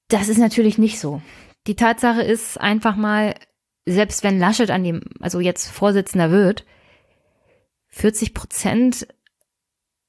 [0.08, 1.22] Das ist natürlich nicht so.
[1.68, 3.36] Die Tatsache ist einfach mal,
[3.86, 6.66] selbst wenn Laschet an dem, also jetzt Vorsitzender wird,
[7.90, 9.08] 40 Prozent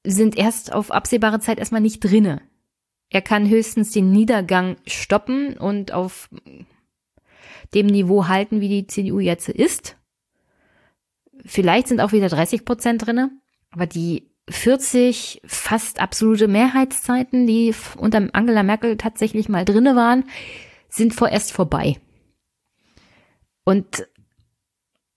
[0.03, 2.41] sind erst auf absehbare Zeit erstmal nicht drinne.
[3.09, 6.29] Er kann höchstens den Niedergang stoppen und auf
[7.73, 9.97] dem Niveau halten, wie die CDU jetzt ist.
[11.45, 13.31] Vielleicht sind auch wieder 30 Prozent drinne,
[13.71, 20.25] aber die 40 fast absolute Mehrheitszeiten, die unter Angela Merkel tatsächlich mal drinne waren,
[20.89, 21.99] sind vorerst vorbei.
[23.63, 24.07] Und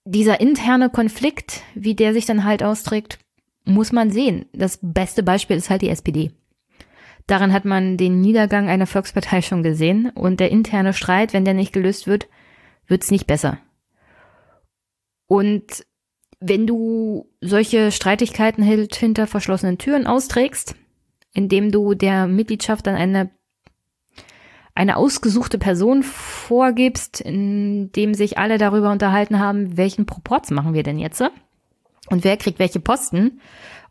[0.05, 3.19] dieser interne Konflikt, wie der sich dann halt austrägt,
[3.65, 4.45] muss man sehen.
[4.53, 6.31] Das beste Beispiel ist halt die SPD.
[7.27, 11.55] Daran hat man den Niedergang einer Volkspartei schon gesehen und der interne Streit, wenn der
[11.55, 12.27] nicht gelöst wird,
[12.87, 13.57] wird's nicht besser.
[15.27, 15.85] Und
[16.39, 20.75] wenn du solche Streitigkeiten halt hinter verschlossenen Türen austrägst,
[21.33, 23.31] indem du der Mitgliedschaft dann eine,
[24.75, 30.83] eine ausgesuchte Person vorgibst, in dem sich alle darüber unterhalten haben, welchen Proports machen wir
[30.83, 31.23] denn jetzt?
[32.09, 33.41] Und wer kriegt welche Posten?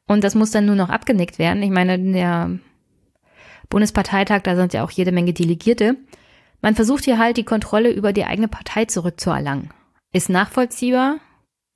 [0.06, 1.62] Und das muss dann nur noch abgenickt werden.
[1.62, 2.58] Ich meine, der
[3.68, 5.96] Bundesparteitag, da sind ja auch jede Menge Delegierte.
[6.60, 9.70] Man versucht hier halt die Kontrolle über die eigene Partei zurückzuerlangen.
[10.12, 11.18] Ist nachvollziehbar,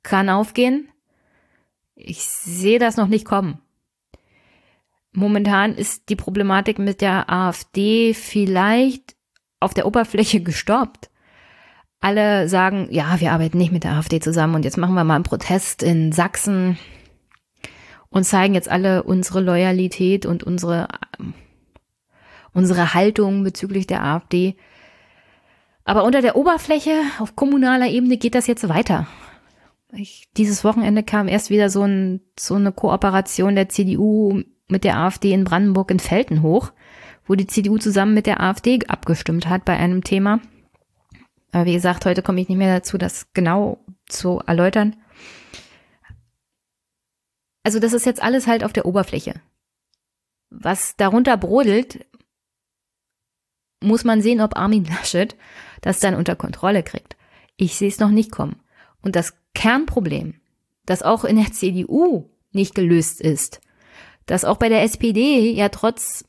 [0.02, 0.89] kann aufgehen.
[1.94, 3.60] Ich sehe das noch nicht kommen.
[5.12, 9.16] Momentan ist die Problematik mit der AfD vielleicht
[9.59, 11.07] auf der Oberfläche gestoppt.
[12.00, 15.16] Alle sagen, ja, wir arbeiten nicht mit der AfD zusammen und jetzt machen wir mal
[15.16, 16.78] einen Protest in Sachsen
[18.10, 20.88] und zeigen jetzt alle unsere Loyalität und unsere,
[22.52, 24.56] unsere Haltung bezüglich der AfD.
[25.84, 29.06] Aber unter der Oberfläche auf kommunaler Ebene geht das jetzt weiter.
[29.92, 34.98] Ich, dieses Wochenende kam erst wieder so, ein, so eine Kooperation der CDU mit der
[34.98, 36.72] AfD in Brandenburg in Felten hoch,
[37.26, 40.40] wo die CDU zusammen mit der AfD abgestimmt hat bei einem Thema.
[41.52, 44.96] Aber wie gesagt, heute komme ich nicht mehr dazu, das genau zu erläutern.
[47.62, 49.40] Also das ist jetzt alles halt auf der Oberfläche.
[50.50, 52.06] Was darunter brodelt,
[53.80, 55.36] muss man sehen, ob Armin Laschet
[55.80, 57.16] das dann unter Kontrolle kriegt.
[57.56, 58.60] Ich sehe es noch nicht kommen.
[59.02, 60.40] Und das Kernproblem,
[60.86, 63.60] das auch in der CDU nicht gelöst ist,
[64.26, 66.24] das auch bei der SPD ja trotz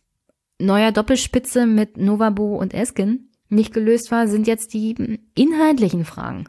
[0.60, 6.46] neuer Doppelspitze mit Novabo und Esken nicht gelöst war, sind jetzt die inhaltlichen Fragen.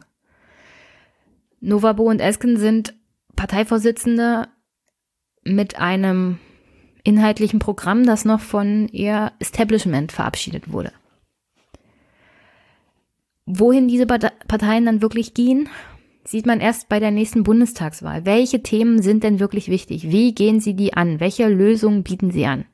[1.59, 2.93] Novabo und Esken sind
[3.35, 4.47] Parteivorsitzende
[5.43, 6.37] mit einem
[7.03, 10.91] inhaltlichen Programm, das noch von ihr Establishment verabschiedet wurde.
[13.45, 15.67] Wohin diese Parteien dann wirklich gehen,
[16.23, 18.25] sieht man erst bei der nächsten Bundestagswahl.
[18.25, 20.11] Welche Themen sind denn wirklich wichtig?
[20.11, 21.19] Wie gehen sie die an?
[21.19, 22.65] Welche Lösungen bieten sie an?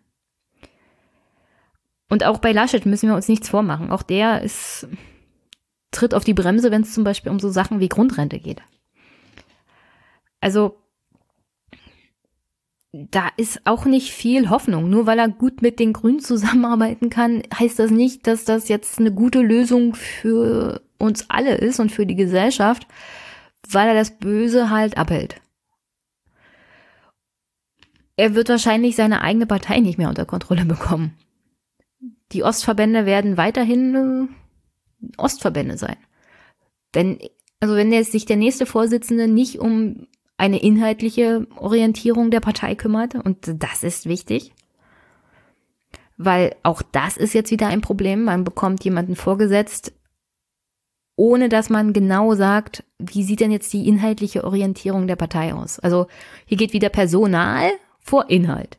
[2.10, 3.92] Und auch bei Laschet müssen wir uns nichts vormachen.
[3.92, 4.88] Auch der ist,
[5.92, 8.62] tritt auf die Bremse, wenn es zum Beispiel um so Sachen wie Grundrente geht.
[10.40, 10.78] Also
[12.94, 14.90] da ist auch nicht viel Hoffnung.
[14.90, 19.00] Nur weil er gut mit den Grünen zusammenarbeiten kann, heißt das nicht, dass das jetzt
[19.00, 22.88] eine gute Lösung für uns alle ist und für die Gesellschaft,
[23.70, 25.42] weil er das Böse halt abhält.
[28.16, 31.14] Er wird wahrscheinlich seine eigene Partei nicht mehr unter Kontrolle bekommen.
[32.32, 34.30] Die Ostverbände werden weiterhin
[35.02, 35.98] äh, Ostverbände sein.
[36.94, 37.20] Wenn,
[37.60, 43.16] also wenn jetzt sich der nächste Vorsitzende nicht um eine inhaltliche Orientierung der Partei kümmert.
[43.16, 44.54] Und das ist wichtig.
[46.16, 48.24] Weil auch das ist jetzt wieder ein Problem.
[48.24, 49.94] Man bekommt jemanden vorgesetzt,
[51.16, 55.80] ohne dass man genau sagt, wie sieht denn jetzt die inhaltliche Orientierung der Partei aus.
[55.80, 56.08] Also
[56.45, 58.78] hier geht wieder Personal vor Inhalt.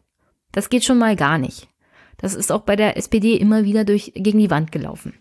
[0.53, 1.69] Das geht schon mal gar nicht.
[2.19, 5.15] Das ist auch bei der SPD immer wieder durch, gegen die Wand gelaufen.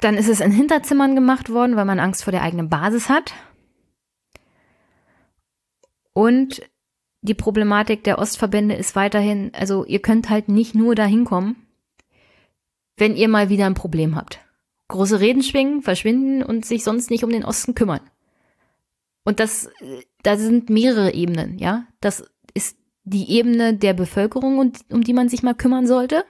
[0.00, 3.32] Dann ist es in Hinterzimmern gemacht worden, weil man Angst vor der eigenen Basis hat.
[6.12, 6.62] Und
[7.22, 11.56] die Problematik der Ostverbände ist weiterhin, also ihr könnt halt nicht nur dahin kommen,
[12.96, 14.40] wenn ihr mal wieder ein Problem habt.
[14.88, 18.02] Große Reden schwingen, verschwinden und sich sonst nicht um den Osten kümmern.
[19.24, 19.70] Und das,
[20.22, 21.86] da sind mehrere Ebenen, ja.
[22.00, 22.30] Das
[23.04, 26.24] die Ebene der Bevölkerung, um die man sich mal kümmern sollte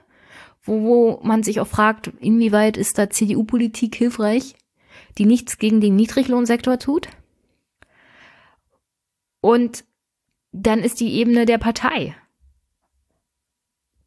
[0.65, 4.55] wo, wo man sich auch fragt, inwieweit ist da CDU-Politik hilfreich,
[5.17, 7.07] die nichts gegen den Niedriglohnsektor tut.
[9.41, 9.85] Und
[10.51, 12.15] dann ist die Ebene der Partei,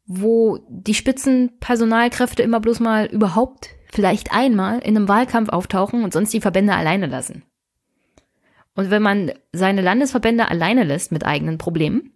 [0.05, 6.33] wo die Spitzenpersonalkräfte immer bloß mal überhaupt vielleicht einmal in einem Wahlkampf auftauchen und sonst
[6.33, 7.43] die Verbände alleine lassen.
[8.75, 12.13] Und wenn man seine Landesverbände alleine lässt mit eigenen Problemen,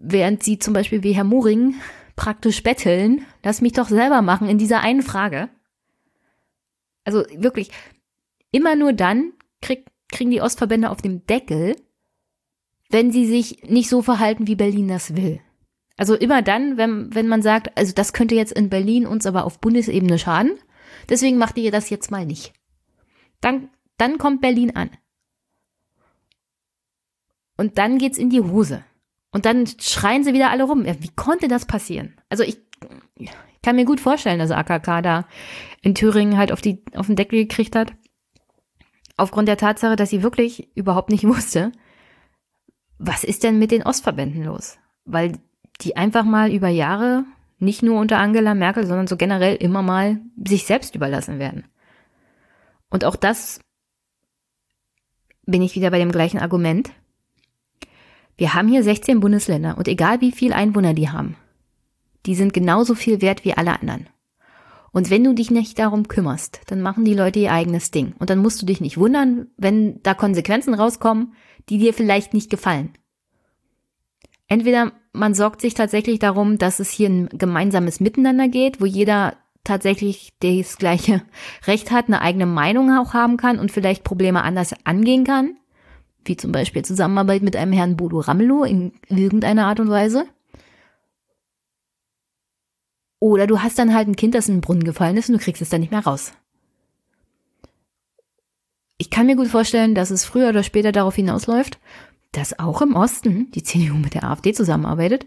[0.00, 1.74] während sie zum Beispiel wie Herr Muring
[2.16, 3.24] praktisch betteln.
[3.42, 5.48] Lass mich doch selber machen in dieser einen Frage.
[7.04, 7.70] Also wirklich,
[8.50, 11.76] immer nur dann krieg, kriegen die Ostverbände auf dem Deckel,
[12.90, 15.40] wenn sie sich nicht so verhalten, wie Berlin das will.
[15.96, 19.44] Also immer dann, wenn, wenn man sagt, also das könnte jetzt in Berlin uns aber
[19.44, 20.58] auf Bundesebene schaden,
[21.08, 22.52] deswegen macht ihr das jetzt mal nicht.
[23.40, 24.90] Dann, dann kommt Berlin an.
[27.56, 28.84] Und dann geht's in die Hose.
[29.30, 30.84] Und dann schreien sie wieder alle rum.
[30.84, 32.14] Ja, wie konnte das passieren?
[32.28, 32.58] Also ich,
[33.16, 33.30] ich
[33.62, 35.26] kann mir gut vorstellen, dass AKK da
[35.82, 37.92] in Thüringen halt auf, die, auf den Deckel gekriegt hat.
[39.16, 41.72] Aufgrund der Tatsache, dass sie wirklich überhaupt nicht wusste,
[42.98, 44.78] was ist denn mit den Ostverbänden los?
[45.04, 45.38] Weil
[45.80, 47.24] die einfach mal über Jahre,
[47.58, 51.64] nicht nur unter Angela Merkel, sondern so generell immer mal sich selbst überlassen werden.
[52.90, 53.60] Und auch das
[55.46, 56.90] bin ich wieder bei dem gleichen Argument.
[58.38, 61.34] Wir haben hier 16 Bundesländer und egal wie viel Einwohner die haben,
[62.24, 64.08] die sind genauso viel wert wie alle anderen.
[64.92, 68.14] Und wenn du dich nicht darum kümmerst, dann machen die Leute ihr eigenes Ding.
[68.20, 71.34] Und dann musst du dich nicht wundern, wenn da Konsequenzen rauskommen,
[71.68, 72.90] die dir vielleicht nicht gefallen.
[74.46, 79.36] Entweder man sorgt sich tatsächlich darum, dass es hier ein gemeinsames Miteinander geht, wo jeder
[79.64, 81.22] tatsächlich das gleiche
[81.66, 85.56] Recht hat, eine eigene Meinung auch haben kann und vielleicht Probleme anders angehen kann
[86.24, 90.26] wie zum Beispiel Zusammenarbeit mit einem Herrn Bodo Ramelow in irgendeiner Art und Weise.
[93.20, 95.42] Oder du hast dann halt ein Kind, das in den Brunnen gefallen ist und du
[95.42, 96.32] kriegst es dann nicht mehr raus.
[98.96, 101.78] Ich kann mir gut vorstellen, dass es früher oder später darauf hinausläuft,
[102.32, 105.26] dass auch im Osten die CDU mit der AfD zusammenarbeitet,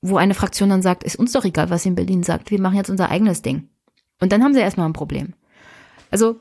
[0.00, 2.60] wo eine Fraktion dann sagt, ist uns doch egal, was sie in Berlin sagt, wir
[2.60, 3.68] machen jetzt unser eigenes Ding.
[4.20, 5.34] Und dann haben sie erstmal ein Problem.
[6.10, 6.38] Also,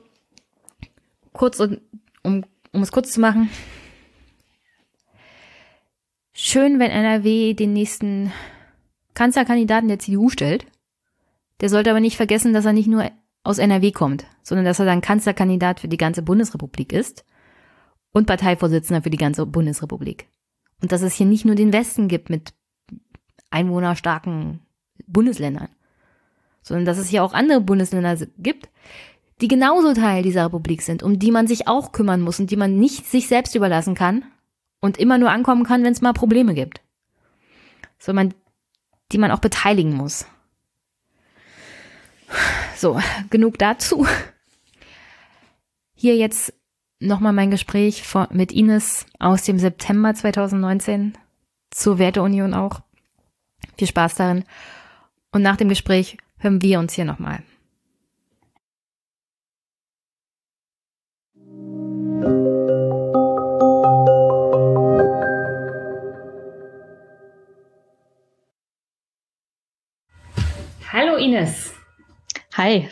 [1.32, 1.82] kurz und,
[2.24, 2.44] um,
[2.74, 3.50] um es kurz zu machen,
[6.34, 8.34] schön, wenn NRW den nächsten
[9.14, 10.66] Kanzlerkandidaten der CDU stellt.
[11.62, 13.10] Der sollte aber nicht vergessen, dass er nicht nur
[13.44, 17.24] aus NRW kommt, sondern dass er dann Kanzlerkandidat für die ganze Bundesrepublik ist
[18.12, 20.28] und Parteivorsitzender für die ganze Bundesrepublik.
[20.82, 22.54] Und dass es hier nicht nur den Westen gibt mit
[23.52, 24.62] einwohnerstarken
[25.06, 25.70] Bundesländern,
[26.62, 28.70] sondern dass es hier auch andere Bundesländer gibt,
[29.44, 32.56] die genauso Teil dieser Republik sind, um die man sich auch kümmern muss und die
[32.56, 34.24] man nicht sich selbst überlassen kann
[34.80, 36.80] und immer nur ankommen kann, wenn es mal Probleme gibt.
[38.00, 38.34] Sondern
[39.12, 40.26] die man auch beteiligen muss.
[42.78, 44.08] So, genug dazu.
[45.94, 46.54] Hier jetzt
[47.00, 51.18] nochmal mein Gespräch mit Ines aus dem September 2019
[51.70, 52.80] zur Werteunion auch.
[53.78, 54.46] Viel Spaß darin.
[55.34, 57.44] Und nach dem Gespräch hören wir uns hier nochmal.
[70.96, 71.74] Hallo Ines.
[72.56, 72.88] Hi.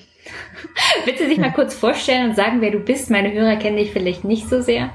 [1.06, 3.12] Willst du dich mal kurz vorstellen und sagen, wer du bist?
[3.12, 4.90] Meine Hörer kennen dich vielleicht nicht so sehr.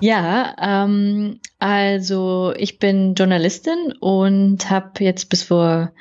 [0.00, 5.92] Ja, ähm, also ich bin Journalistin und habe jetzt bis vor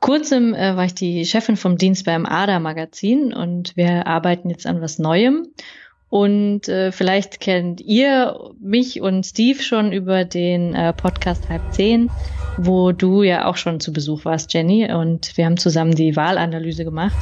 [0.00, 4.66] kurzem äh, war ich die Chefin vom Dienst beim ADA Magazin und wir arbeiten jetzt
[4.66, 5.46] an was Neuem.
[6.08, 12.10] Und äh, vielleicht kennt ihr mich und Steve schon über den äh, Podcast Halb zehn,
[12.66, 14.92] wo du ja auch schon zu Besuch warst, Jenny.
[14.92, 17.16] Und wir haben zusammen die Wahlanalyse gemacht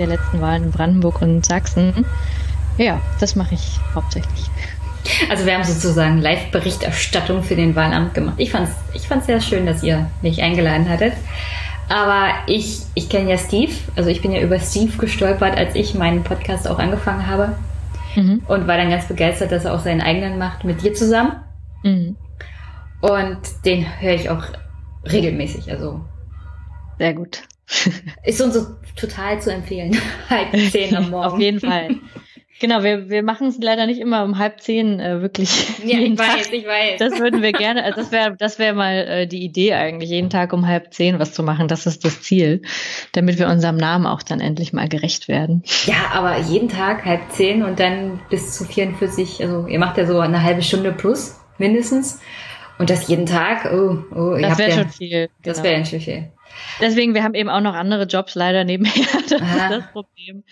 [0.00, 2.06] der letzten Wahlen in Brandenburg und Sachsen.
[2.78, 4.46] Ja, das mache ich hauptsächlich.
[5.30, 8.34] Also wir haben sozusagen Live-Berichterstattung für den Wahlamt gemacht.
[8.38, 11.12] Ich fand es ich fand's sehr schön, dass ihr mich eingeladen hattet.
[11.88, 15.94] Aber ich, ich kenne ja Steve, also ich bin ja über Steve gestolpert, als ich
[15.94, 17.56] meinen Podcast auch angefangen habe.
[18.14, 18.42] Mhm.
[18.46, 21.32] Und war dann ganz begeistert, dass er auch seinen eigenen macht mit dir zusammen.
[21.82, 22.16] Mhm.
[23.00, 24.44] Und den höre ich auch
[25.10, 25.70] regelmäßig.
[25.70, 26.00] Also
[26.98, 27.42] sehr gut.
[28.24, 28.66] Ist uns so
[28.96, 29.96] total zu empfehlen.
[30.28, 31.26] halb zehn am Morgen.
[31.26, 31.96] Auf jeden Fall.
[32.60, 35.48] Genau, wir, wir machen es leider nicht immer um halb zehn äh, wirklich.
[35.84, 36.52] Ja, ich weiß, Tag.
[36.52, 36.98] ich weiß.
[36.98, 40.28] Das würden wir gerne, also das wäre das wäre mal äh, die Idee eigentlich, jeden
[40.28, 41.68] Tag um halb zehn was zu machen.
[41.68, 42.60] Das ist das Ziel,
[43.12, 45.62] damit wir unserem Namen auch dann endlich mal gerecht werden.
[45.86, 50.04] Ja, aber jeden Tag halb zehn und dann bis zu 44, also ihr macht ja
[50.04, 52.20] so eine halbe Stunde plus mindestens.
[52.80, 55.28] Und das jeden Tag, oh, oh, das wäre ja, schon viel.
[55.42, 55.68] Das genau.
[55.68, 56.32] wäre schon viel.
[56.80, 58.94] Deswegen, wir haben eben auch noch andere Jobs leider nebenher.
[59.28, 59.66] Das Aha.
[59.66, 60.44] ist das Problem.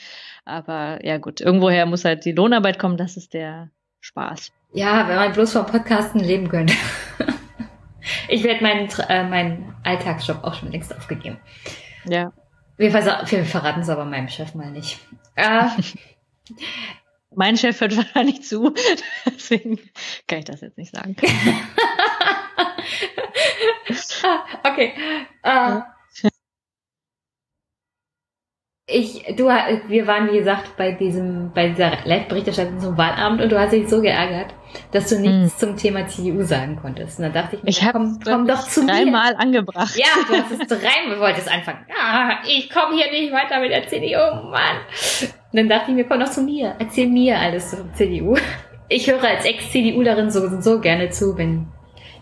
[0.45, 4.53] Aber ja gut, irgendwoher muss halt die Lohnarbeit kommen, das ist der Spaß.
[4.75, 6.75] Ja, wenn man bloß vom Podcasten leben könnte.
[8.29, 11.39] ich werde meinen, äh, meinen Alltagsjob auch schon längst aufgegeben.
[12.05, 12.35] Ja.
[12.77, 14.99] Wir, wir verraten es aber meinem Chef mal nicht.
[15.35, 15.63] Äh,
[17.35, 18.75] mein Chef hört wahrscheinlich zu,
[19.25, 19.79] deswegen
[20.27, 21.17] kann ich das jetzt nicht sagen.
[24.23, 24.95] Ah, okay.
[25.45, 25.83] Uh,
[28.91, 33.61] ich, du, wir waren wie gesagt bei diesem, bei dieser Live-Berichterstattung zum Wahlabend und du
[33.61, 34.55] hast dich so geärgert,
[34.93, 35.59] dass du nichts hm.
[35.59, 37.19] zum Thema CDU sagen konntest.
[37.19, 39.05] Und dann dachte ich mir, ich komm, komm doch zu dreimal mir.
[39.05, 39.95] Dreimal angebracht.
[39.95, 41.85] Ja, du hast es dreimal, wolltest anfangen.
[41.89, 44.79] Ja, ich komme hier nicht weiter mit der CDU, Mann.
[45.53, 48.37] Und dann dachte ich mir, komm doch zu mir, erzähl mir alles zur CDU.
[48.89, 51.67] Ich höre als Ex-CDUlerin so, so gerne zu, wenn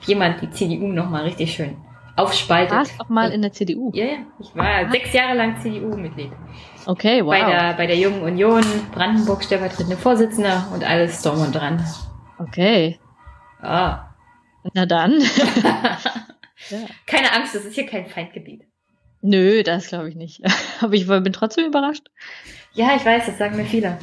[0.07, 1.77] jemand die CDU nochmal richtig schön
[2.17, 2.75] aufspaltet.
[2.75, 3.91] Warst auch mal in der CDU?
[3.95, 4.19] Ja, ja.
[4.41, 4.91] Ich war ah.
[4.91, 6.33] sechs Jahre lang CDU-Mitglied.
[6.87, 7.31] Okay, wow.
[7.31, 11.85] Bei der, bei der Jungen Union, Brandenburg stellvertretende Vorsitzende und alles drum und dran.
[12.39, 12.99] Okay.
[13.61, 14.15] Ah.
[14.75, 15.21] Na dann.
[16.71, 16.79] ja.
[17.07, 18.63] Keine Angst, das ist hier kein Feindgebiet.
[19.23, 20.41] Nö, das glaube ich nicht.
[20.81, 22.09] Aber ich bin trotzdem überrascht.
[22.73, 23.99] Ja, ich weiß, das sagen mir viele.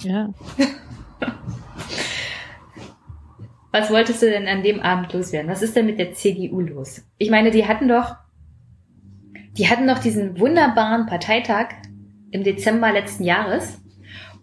[0.00, 0.28] Ja.
[3.78, 5.48] Was wolltest du denn an dem Abend loswerden?
[5.48, 7.02] Was ist denn mit der CDU los?
[7.16, 8.16] Ich meine, die hatten doch,
[9.56, 11.68] die hatten doch diesen wunderbaren Parteitag
[12.32, 13.80] im Dezember letzten Jahres.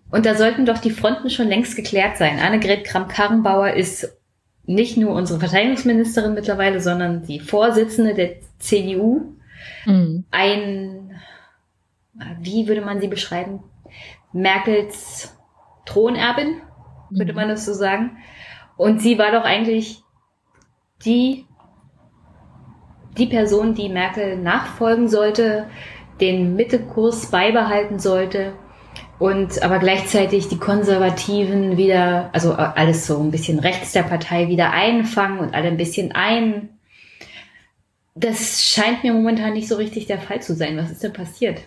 [0.10, 2.40] Und da sollten doch die Fronten schon längst geklärt sein.
[2.40, 4.18] Annegret Kramp-Karrenbauer ist
[4.66, 9.34] nicht nur unsere Verteidigungsministerin mittlerweile, sondern die Vorsitzende der CDU.
[9.86, 10.24] Mhm.
[10.32, 11.20] Ein,
[12.40, 13.60] wie würde man sie beschreiben?
[14.32, 15.38] Merkels
[15.86, 16.62] Thronerbin,
[17.10, 17.36] würde mhm.
[17.36, 18.18] man das so sagen.
[18.78, 20.04] Und sie war doch eigentlich
[21.06, 21.46] die
[23.18, 25.68] die Person, die Merkel nachfolgen sollte,
[26.20, 28.54] den Mittekurs beibehalten sollte
[29.20, 34.72] und aber gleichzeitig die Konservativen wieder, also alles so ein bisschen rechts der Partei wieder
[34.72, 36.70] einfangen und alle ein bisschen ein.
[38.16, 40.78] Das scheint mir momentan nicht so richtig der Fall zu sein.
[40.78, 41.62] Was ist denn passiert?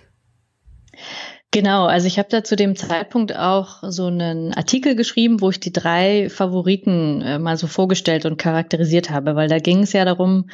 [1.50, 5.60] Genau, also ich habe da zu dem Zeitpunkt auch so einen Artikel geschrieben, wo ich
[5.60, 10.04] die drei Favoriten äh, mal so vorgestellt und charakterisiert habe, weil da ging es ja
[10.04, 10.50] darum,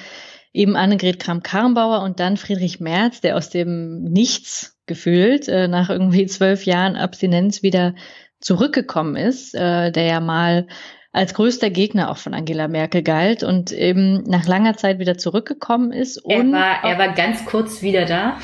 [0.53, 6.27] eben Annegret Kramp-Karrenbauer und dann Friedrich Merz, der aus dem Nichts gefühlt äh, nach irgendwie
[6.27, 7.97] zwölf Jahren Abstinenz wieder
[8.41, 10.69] zurückgekommen ist, äh, der ja mal
[11.11, 15.93] als größter Gegner auch von Angela Merkel galt und eben nach langer Zeit wieder zurückgekommen
[15.93, 16.21] ist.
[16.29, 18.39] Er war, er war ganz kurz wieder da.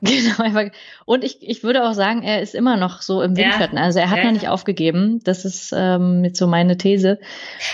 [0.08, 0.70] Genau,
[1.04, 3.76] und ich, ich würde auch sagen, er ist immer noch so im Windschatten.
[3.76, 3.84] Ja.
[3.84, 4.24] Also er hat ja.
[4.24, 5.20] noch nicht aufgegeben.
[5.24, 7.18] Das ist ähm, jetzt so meine These.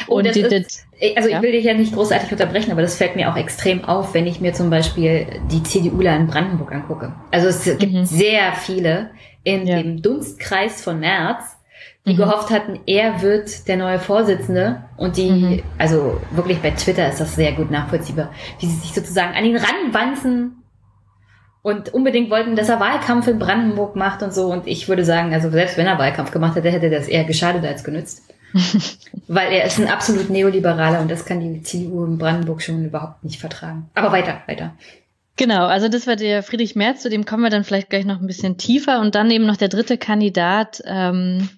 [0.08, 0.86] Oh, und die, ist,
[1.16, 1.36] also ja?
[1.36, 4.26] ich will dich ja nicht großartig unterbrechen, aber das fällt mir auch extrem auf, wenn
[4.26, 7.12] ich mir zum Beispiel die CDUler in Brandenburg angucke.
[7.30, 8.04] Also es gibt mhm.
[8.04, 9.10] sehr viele
[9.42, 11.58] in dem Dunstkreis von Merz,
[12.06, 12.18] die mhm.
[12.18, 15.62] gehofft hatten, er wird der neue Vorsitzende und die, mhm.
[15.78, 18.30] also wirklich bei Twitter ist das sehr gut nachvollziehbar,
[18.60, 20.63] wie sie sich sozusagen an ihn ranwanzen
[21.64, 24.52] und unbedingt wollten, dass er Wahlkampf in Brandenburg macht und so.
[24.52, 27.64] Und ich würde sagen, also selbst wenn er Wahlkampf gemacht hätte, hätte das eher geschadet
[27.64, 28.22] als genützt.
[29.28, 33.24] Weil er ist ein absolut Neoliberaler und das kann die CDU in Brandenburg schon überhaupt
[33.24, 33.88] nicht vertragen.
[33.94, 34.74] Aber weiter, weiter.
[35.36, 38.20] Genau, also das war der Friedrich Merz, zu dem kommen wir dann vielleicht gleich noch
[38.20, 39.00] ein bisschen tiefer.
[39.00, 41.48] Und dann eben noch der dritte Kandidat, ähm,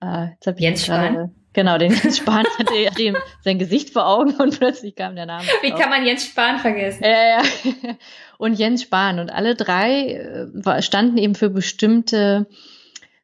[0.00, 1.34] äh, jetzt hab ich Jens Spahn.
[1.52, 5.42] Genau, den Jens Spahn hatte ihm sein Gesicht vor Augen und plötzlich kam der Name.
[5.62, 7.02] Wie kann man Jens Spahn vergessen?
[7.02, 7.42] Ja, ja.
[8.38, 9.18] Und Jens Spahn.
[9.18, 12.46] Und alle drei äh, standen eben für bestimmte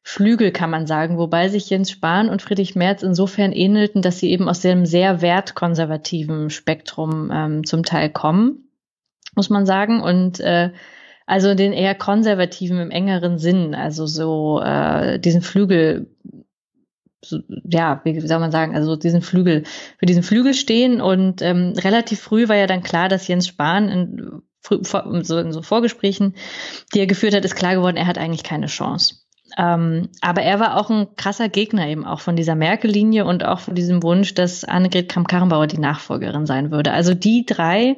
[0.03, 4.31] Flügel, kann man sagen, wobei sich Jens Spahn und Friedrich Merz insofern ähnelten, dass sie
[4.31, 8.69] eben aus dem sehr wertkonservativen Spektrum ähm, zum Teil kommen,
[9.35, 10.03] muss man sagen.
[10.03, 10.73] Und äh,
[11.25, 16.11] also den eher konservativen im engeren Sinn, also so äh, diesen Flügel
[17.65, 19.65] ja, wie soll man sagen, also diesen Flügel,
[19.99, 23.89] für diesen Flügel stehen und ähm, relativ früh war ja dann klar, dass Jens Spahn
[23.89, 26.35] in, in so Vorgesprächen,
[26.95, 29.17] die er geführt hat, ist klar geworden, er hat eigentlich keine Chance.
[29.57, 33.61] Ähm, aber er war auch ein krasser Gegner eben auch von dieser Merkel-Linie und auch
[33.61, 36.93] von diesem Wunsch, dass Annegret Kramp-Karrenbauer die Nachfolgerin sein würde.
[36.93, 37.97] Also die drei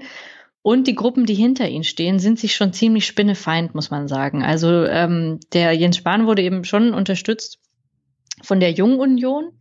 [0.61, 4.43] und die Gruppen, die hinter ihnen stehen, sind sich schon ziemlich spinnefeind, muss man sagen.
[4.43, 7.61] Also ähm, der Jens Spahn wurde eben schon unterstützt
[8.43, 9.53] von der Jungen Union,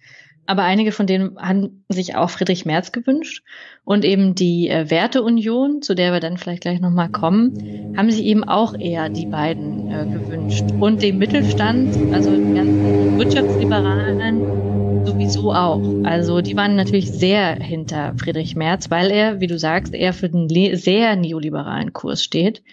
[0.48, 3.44] aber einige von denen haben sich auch Friedrich Merz gewünscht.
[3.84, 8.24] Und eben die äh, Werteunion, zu der wir dann vielleicht gleich nochmal kommen, haben sich
[8.26, 10.66] eben auch eher die beiden äh, gewünscht.
[10.80, 15.82] Und den Mittelstand, also die ganzen Wirtschaftsliberalen, sowieso auch.
[16.04, 20.30] Also die waren natürlich sehr hinter Friedrich Merz, weil er, wie du sagst, eher für
[20.30, 22.64] den sehr neoliberalen Kurs steht.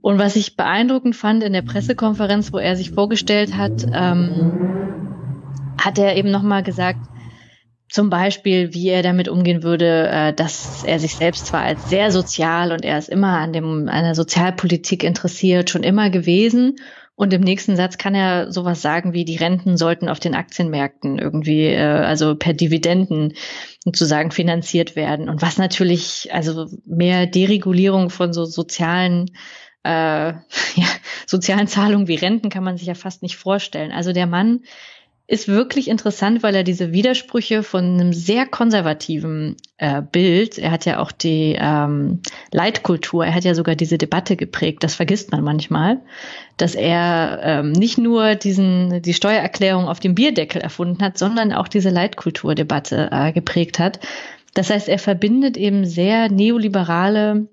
[0.00, 5.13] Und was ich beeindruckend fand in der Pressekonferenz, wo er sich vorgestellt hat, ähm,
[5.78, 7.00] hat er eben nochmal gesagt,
[7.88, 12.10] zum Beispiel, wie er damit umgehen würde, äh, dass er sich selbst zwar als sehr
[12.10, 16.76] sozial und er ist immer an dem, an der Sozialpolitik interessiert, schon immer gewesen.
[17.16, 21.18] Und im nächsten Satz kann er sowas sagen wie, die Renten sollten auf den Aktienmärkten
[21.20, 23.34] irgendwie, äh, also per Dividenden
[23.84, 25.28] sozusagen finanziert werden.
[25.28, 29.30] Und was natürlich, also mehr Deregulierung von so sozialen
[29.84, 29.88] äh,
[30.74, 30.86] ja,
[31.26, 33.92] sozialen Zahlungen wie Renten kann man sich ja fast nicht vorstellen.
[33.92, 34.62] Also der Mann
[35.26, 40.84] ist wirklich interessant, weil er diese Widersprüche von einem sehr konservativen äh, Bild, er hat
[40.84, 42.20] ja auch die ähm,
[42.52, 46.02] Leitkultur, er hat ja sogar diese Debatte geprägt, das vergisst man manchmal,
[46.58, 51.68] dass er ähm, nicht nur diesen, die Steuererklärung auf dem Bierdeckel erfunden hat, sondern auch
[51.68, 54.00] diese Leitkulturdebatte äh, geprägt hat.
[54.52, 57.48] Das heißt, er verbindet eben sehr neoliberale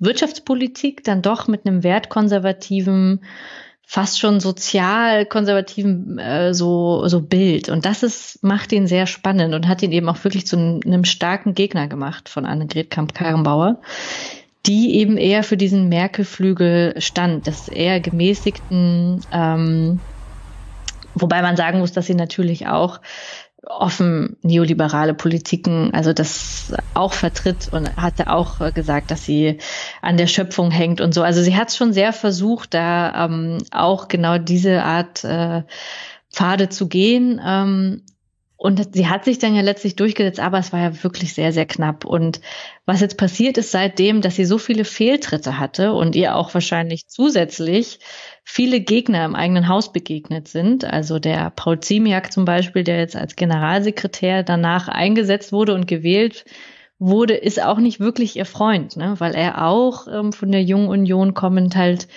[0.00, 3.20] Wirtschaftspolitik dann doch mit einem wertkonservativen
[3.90, 7.70] fast schon sozial konservativen äh, so so Bild.
[7.70, 11.04] Und das ist macht ihn sehr spannend und hat ihn eben auch wirklich zu einem,
[11.04, 13.80] starken Gegner gemacht von Annegret Kamp-Karrenbauer,
[14.66, 20.00] die eben eher für diesen Merkel-Flügel stand, das eher gemäßigten ähm,
[21.14, 23.00] wobei man sagen muss, dass sie natürlich auch
[23.66, 29.58] offen neoliberale Politiken, also das auch vertritt und hatte auch gesagt, dass sie
[30.00, 31.22] an der Schöpfung hängt und so.
[31.22, 35.62] Also sie hat schon sehr versucht, da ähm, auch genau diese Art äh,
[36.30, 37.40] Pfade zu gehen.
[37.44, 38.02] Ähm,
[38.60, 41.66] und sie hat sich dann ja letztlich durchgesetzt, aber es war ja wirklich sehr, sehr
[41.66, 42.04] knapp.
[42.04, 42.40] Und
[42.86, 47.06] was jetzt passiert ist seitdem, dass sie so viele Fehltritte hatte und ihr auch wahrscheinlich
[47.06, 48.00] zusätzlich
[48.50, 50.82] viele Gegner im eigenen Haus begegnet sind.
[50.82, 56.46] Also der Paul Ziemiak zum Beispiel, der jetzt als Generalsekretär danach eingesetzt wurde und gewählt
[56.98, 59.16] wurde, ist auch nicht wirklich ihr Freund, ne?
[59.18, 62.08] weil er auch ähm, von der Jungen Union kommend halt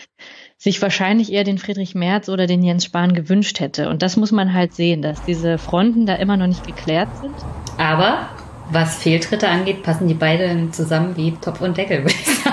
[0.58, 3.90] sich wahrscheinlich eher den Friedrich Merz oder den Jens Spahn gewünscht hätte.
[3.90, 7.36] Und das muss man halt sehen, dass diese Fronten da immer noch nicht geklärt sind.
[7.78, 8.30] Aber
[8.72, 12.51] was Fehltritte angeht, passen die beiden zusammen wie Topf und Deckel, würde ich sagen.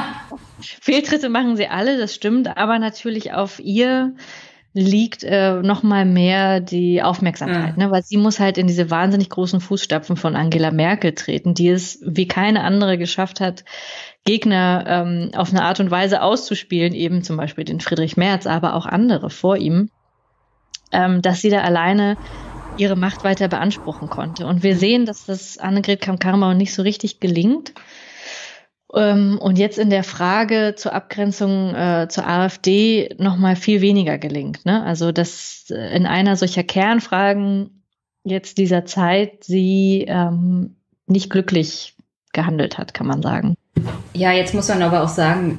[0.60, 4.14] Fehltritte machen sie alle, das stimmt, aber natürlich auf ihr
[4.74, 7.84] liegt äh, noch mal mehr die Aufmerksamkeit, ja.
[7.84, 7.90] ne?
[7.90, 12.00] weil sie muss halt in diese wahnsinnig großen Fußstapfen von Angela Merkel treten, die es
[12.04, 13.64] wie keine andere geschafft hat,
[14.24, 18.74] Gegner ähm, auf eine Art und Weise auszuspielen, eben zum Beispiel den Friedrich Merz, aber
[18.74, 19.90] auch andere vor ihm,
[20.92, 22.16] ähm, dass sie da alleine
[22.76, 24.46] ihre Macht weiter beanspruchen konnte.
[24.46, 27.72] Und wir sehen, dass das Annegret Kamm-Karrenbauer nicht so richtig gelingt.
[28.94, 34.18] Ähm, und jetzt in der Frage zur Abgrenzung äh, zur AfD noch mal viel weniger
[34.18, 34.64] gelingt.
[34.64, 34.82] Ne?
[34.82, 37.82] Also dass äh, in einer solcher Kernfragen
[38.24, 41.96] jetzt dieser Zeit sie ähm, nicht glücklich
[42.32, 43.54] gehandelt hat, kann man sagen.
[44.14, 45.58] Ja, jetzt muss man aber auch sagen,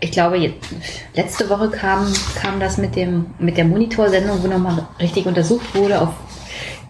[0.00, 0.66] ich glaube, jetzt,
[1.14, 6.00] letzte Woche kam, kam das mit dem mit der Monitorsendung, wo nochmal richtig untersucht wurde,
[6.00, 6.14] auf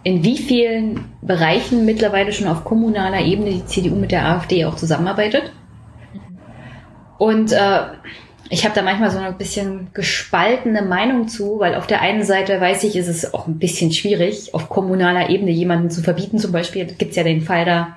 [0.05, 4.77] in wie vielen Bereichen mittlerweile schon auf kommunaler Ebene die CDU mit der AfD auch
[4.77, 5.51] zusammenarbeitet.
[7.19, 7.81] Und äh,
[8.51, 12.61] ich habe da manchmal so ein bisschen gespaltene Meinung zu, weil auf der einen Seite
[12.61, 16.39] weiß ich, ist es auch ein bisschen schwierig, auf kommunaler Ebene jemanden zu verbieten.
[16.39, 17.97] Zum Beispiel gibt es ja den Fall da,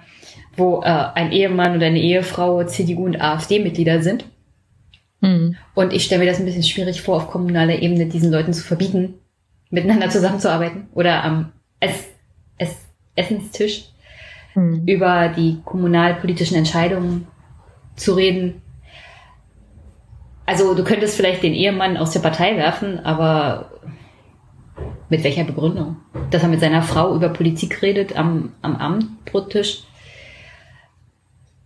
[0.55, 4.25] wo äh, ein Ehemann oder eine Ehefrau CDU und AfD-Mitglieder sind.
[5.19, 5.57] Mhm.
[5.75, 8.63] Und ich stelle mir das ein bisschen schwierig vor, auf kommunaler Ebene diesen Leuten zu
[8.63, 9.15] verbieten,
[9.69, 12.07] miteinander zusammenzuarbeiten oder am Ess,
[12.57, 12.85] Ess,
[13.15, 13.85] Essenstisch
[14.55, 14.83] mhm.
[14.85, 17.27] über die kommunalpolitischen Entscheidungen
[17.95, 18.61] zu reden.
[20.45, 23.71] Also du könntest vielleicht den Ehemann aus der Partei werfen, aber
[25.09, 25.97] mit welcher Begründung?
[26.31, 29.83] Dass er mit seiner Frau über Politik redet am, am Abendbrottisch.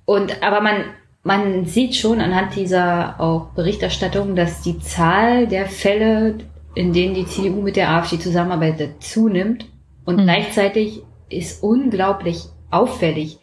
[0.06, 0.84] Und aber man,
[1.24, 6.36] man sieht schon anhand dieser auch Berichterstattung, dass die Zahl der Fälle,
[6.76, 9.66] in denen die CDU mit der AfD zusammenarbeitet, zunimmt.
[10.06, 10.24] Und mhm.
[10.24, 13.40] gleichzeitig ist unglaublich auffällig,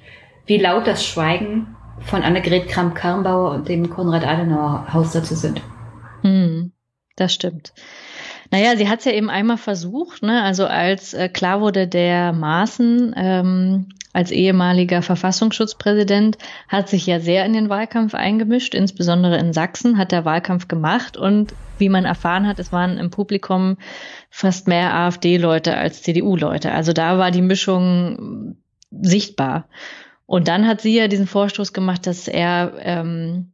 [0.47, 5.61] wie laut das Schweigen von Annegret Kramp-Karrenbauer und dem Konrad-Adenauer-Haus dazu sind.
[6.23, 6.73] Mhm.
[7.17, 7.73] Das stimmt.
[8.51, 10.43] Naja, sie hat es ja eben einmal versucht, ne?
[10.43, 17.45] also als äh, klar wurde, der Maaßen ähm, als ehemaliger Verfassungsschutzpräsident hat sich ja sehr
[17.45, 22.47] in den Wahlkampf eingemischt, insbesondere in Sachsen hat der Wahlkampf gemacht und wie man erfahren
[22.47, 23.77] hat, es waren im Publikum
[24.31, 26.73] fast mehr AfD-Leute als CDU-Leute.
[26.73, 28.57] Also da war die Mischung
[28.91, 29.69] sichtbar.
[30.27, 33.53] Und dann hat sie ja diesen Vorstoß gemacht, dass er ähm,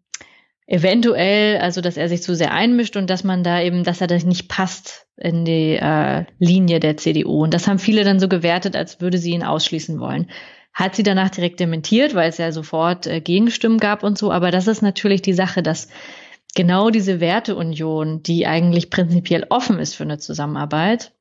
[0.67, 4.07] eventuell, also dass er sich zu sehr einmischt und dass man da eben, dass er
[4.07, 7.45] das nicht passt in die äh, Linie der CDU.
[7.45, 10.31] Und das haben viele dann so gewertet, als würde sie ihn ausschließen wollen.
[10.73, 14.33] Hat sie danach direkt dementiert, weil es ja sofort äh, Gegenstimmen gab und so.
[14.33, 15.89] Aber das ist natürlich die Sache, dass
[16.55, 21.13] genau diese Werteunion, die eigentlich prinzipiell offen ist für eine Zusammenarbeit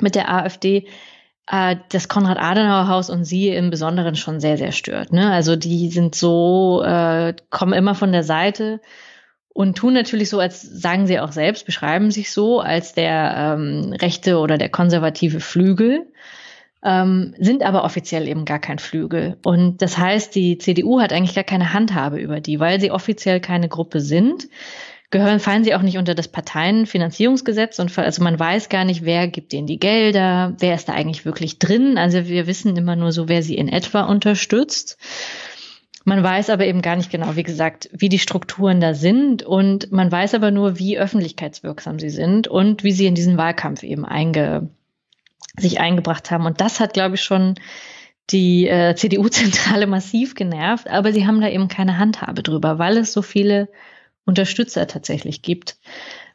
[0.00, 0.86] mit der AfD,
[1.50, 5.12] äh, das Konrad-Adenauer-Haus und sie im Besonderen schon sehr, sehr stört.
[5.12, 5.30] Ne?
[5.30, 8.80] Also die sind so, äh, kommen immer von der Seite
[9.48, 13.92] und tun natürlich so, als sagen sie auch selbst, beschreiben sich so als der ähm,
[13.92, 16.06] rechte oder der konservative Flügel,
[16.84, 19.36] ähm, sind aber offiziell eben gar kein Flügel.
[19.44, 23.40] Und das heißt, die CDU hat eigentlich gar keine Handhabe über die, weil sie offiziell
[23.40, 24.48] keine Gruppe sind
[25.10, 29.26] gehören, fallen sie auch nicht unter das Parteienfinanzierungsgesetz und also man weiß gar nicht, wer
[29.28, 31.96] gibt denen die Gelder, wer ist da eigentlich wirklich drin.
[31.96, 34.98] Also wir wissen immer nur so, wer sie in etwa unterstützt.
[36.04, 39.92] Man weiß aber eben gar nicht genau, wie gesagt, wie die Strukturen da sind und
[39.92, 44.04] man weiß aber nur, wie öffentlichkeitswirksam sie sind und wie sie in diesen Wahlkampf eben
[44.04, 44.70] einge,
[45.58, 46.46] sich eingebracht haben.
[46.46, 47.54] Und das hat, glaube ich, schon
[48.30, 53.12] die äh, CDU-Zentrale massiv genervt, aber sie haben da eben keine Handhabe drüber, weil es
[53.12, 53.68] so viele
[54.24, 55.78] Unterstützer tatsächlich gibt.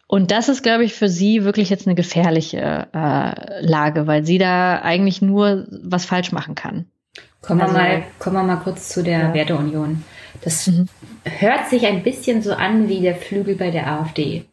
[0.07, 4.37] Und das ist, glaube ich, für sie wirklich jetzt eine gefährliche äh, Lage, weil sie
[4.37, 6.85] da eigentlich nur was falsch machen kann.
[7.41, 9.33] Kommen, also, wir, mal, kommen wir mal kurz zu der ja.
[9.33, 10.03] Werteunion.
[10.41, 10.87] Das mhm.
[11.23, 14.45] hört sich ein bisschen so an wie der Flügel bei der AfD.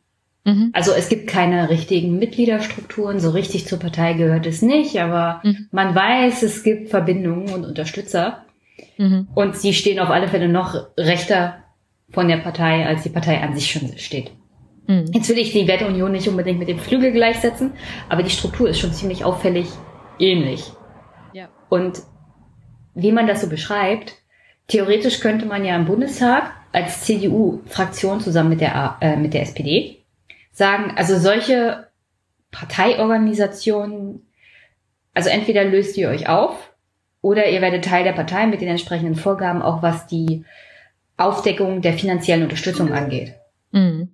[0.45, 0.71] Mhm.
[0.73, 5.69] Also es gibt keine richtigen Mitgliederstrukturen, so richtig zur Partei gehört es nicht, aber mhm.
[5.71, 8.45] man weiß, es gibt Verbindungen und Unterstützer.
[8.97, 9.29] Mhm.
[9.35, 11.57] Und sie stehen auf alle Fälle noch rechter
[12.11, 14.33] von der Partei, als die Partei an sich schon steht.
[14.87, 15.07] Mhm.
[15.13, 17.73] Jetzt will ich die Werteunion nicht unbedingt mit dem Flügel gleichsetzen,
[18.09, 19.67] aber die Struktur ist schon ziemlich auffällig
[20.19, 20.65] ähnlich.
[21.33, 21.49] Ja.
[21.69, 22.03] Und
[22.95, 24.15] wie man das so beschreibt,
[24.69, 30.00] theoretisch könnte man ja im Bundestag als CDU-Fraktion zusammen mit der, äh, mit der SPD
[30.61, 31.89] sagen, also solche
[32.53, 34.27] Parteiorganisationen,
[35.15, 36.73] also entweder löst ihr euch auf
[37.23, 40.45] oder ihr werdet Teil der Partei mit den entsprechenden Vorgaben, auch was die
[41.17, 43.35] Aufdeckung der finanziellen Unterstützung angeht.
[43.73, 44.11] Mhm.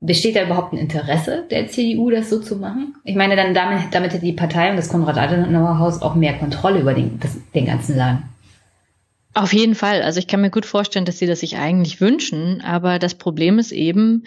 [0.00, 2.94] Besteht da überhaupt ein Interesse der CDU, das so zu machen?
[3.04, 6.94] Ich meine, dann damit, damit hätte die Partei und das Konrad-Adenauer-Haus auch mehr Kontrolle über
[6.94, 8.22] den, das, den ganzen Laden.
[9.36, 10.00] Auf jeden Fall.
[10.00, 13.58] Also ich kann mir gut vorstellen, dass sie das sich eigentlich wünschen, aber das Problem
[13.58, 14.24] ist eben,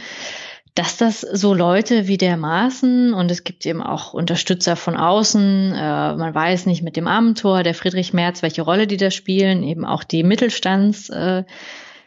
[0.79, 5.73] dass das so Leute wie der Maaßen und es gibt eben auch Unterstützer von außen,
[5.73, 9.61] äh, man weiß nicht mit dem Amtor, der Friedrich Merz, welche Rolle die da spielen,
[9.61, 11.09] eben auch die Mittelstands.
[11.09, 11.43] Äh,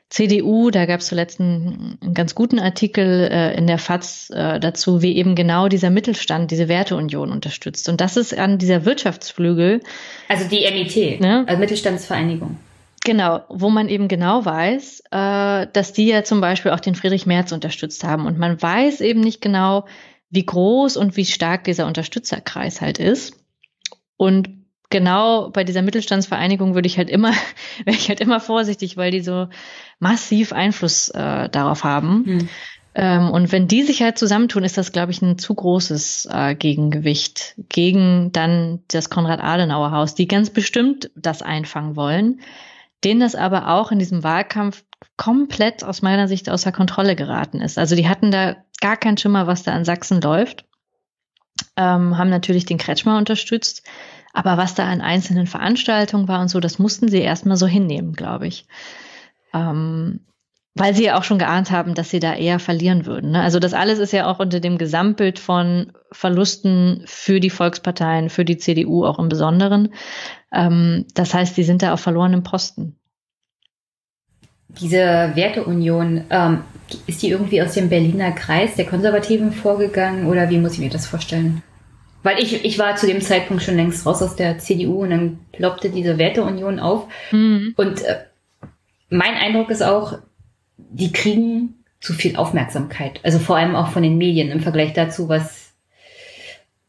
[0.08, 4.58] CDU, da gab es zuletzt einen, einen, ganz guten Artikel äh, in der FAZ äh,
[4.58, 7.90] dazu, wie eben genau dieser Mittelstand diese Werteunion unterstützt.
[7.90, 9.82] Und das ist an dieser Wirtschaftsflügel.
[10.28, 11.44] Also die MIT, ne?
[11.46, 12.56] also Mittelstandsvereinigung.
[13.04, 17.26] Genau, wo man eben genau weiß, äh, dass die ja zum Beispiel auch den Friedrich
[17.26, 18.26] Merz unterstützt haben.
[18.26, 19.86] Und man weiß eben nicht genau,
[20.30, 23.34] wie groß und wie stark dieser Unterstützerkreis halt ist.
[24.16, 24.50] Und
[24.88, 27.32] genau bei dieser Mittelstandsvereinigung würde ich halt immer,
[27.84, 29.48] wäre ich halt immer vorsichtig, weil die so
[29.98, 32.24] massiv Einfluss äh, darauf haben.
[32.24, 32.48] Hm.
[32.94, 36.54] Ähm, und wenn die sich halt zusammentun, ist das, glaube ich, ein zu großes äh,
[36.54, 42.40] Gegengewicht gegen dann das Konrad-Adenauer-Haus, die ganz bestimmt das einfangen wollen
[43.04, 44.84] denen das aber auch in diesem Wahlkampf
[45.16, 47.78] komplett aus meiner Sicht außer Kontrolle geraten ist.
[47.78, 50.64] Also die hatten da gar keinen Schimmer, was da in Sachsen läuft,
[51.76, 53.86] ähm, haben natürlich den Kretschmer unterstützt,
[54.32, 58.14] aber was da an einzelnen Veranstaltungen war und so, das mussten sie erstmal so hinnehmen,
[58.14, 58.66] glaube ich.
[59.52, 60.20] Ähm,
[60.74, 63.32] weil sie ja auch schon geahnt haben, dass sie da eher verlieren würden.
[63.32, 63.42] Ne?
[63.42, 68.44] Also das alles ist ja auch unter dem Gesamtbild von Verlusten für die Volksparteien, für
[68.44, 69.92] die CDU auch im Besonderen.
[70.52, 72.96] Ähm, das heißt, die sind da auf verlorenem Posten.
[74.80, 76.62] Diese Werteunion, ähm,
[77.06, 80.90] ist die irgendwie aus dem Berliner Kreis der Konservativen vorgegangen oder wie muss ich mir
[80.90, 81.62] das vorstellen?
[82.22, 85.38] Weil ich, ich war zu dem Zeitpunkt schon längst raus aus der CDU und dann
[85.52, 87.08] ploppte diese Werteunion auf.
[87.32, 87.74] Mhm.
[87.76, 88.20] Und äh,
[89.10, 90.18] mein Eindruck ist auch,
[90.90, 93.20] die kriegen zu viel Aufmerksamkeit.
[93.22, 95.72] Also vor allem auch von den Medien im Vergleich dazu, was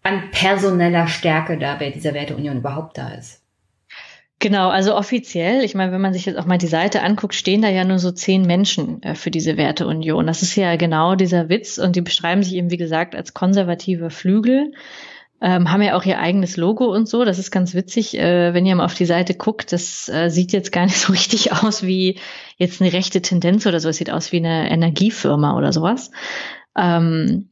[0.02, 3.42] an personeller Stärke da bei dieser Werteunion überhaupt da ist.
[4.40, 7.62] Genau, also offiziell, ich meine, wenn man sich jetzt auch mal die Seite anguckt, stehen
[7.62, 10.28] da ja nur so zehn Menschen äh, für diese Werteunion.
[10.28, 14.10] Das ist ja genau dieser Witz und die beschreiben sich eben, wie gesagt, als konservative
[14.10, 14.74] Flügel
[15.44, 17.26] ähm, haben ja auch ihr eigenes Logo und so.
[17.26, 19.74] Das ist ganz witzig, äh, wenn ihr mal auf die Seite guckt.
[19.74, 22.18] Das äh, sieht jetzt gar nicht so richtig aus wie
[22.58, 23.90] jetzt eine rechte Tendenz oder so.
[23.90, 26.12] Es sieht aus wie eine Energiefirma oder sowas.
[26.78, 27.50] Ähm,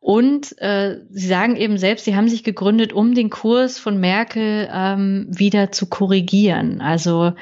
[0.00, 4.68] und äh, sie sagen eben selbst, sie haben sich gegründet, um den Kurs von Merkel
[4.72, 6.80] ähm, wieder zu korrigieren.
[6.80, 7.32] Also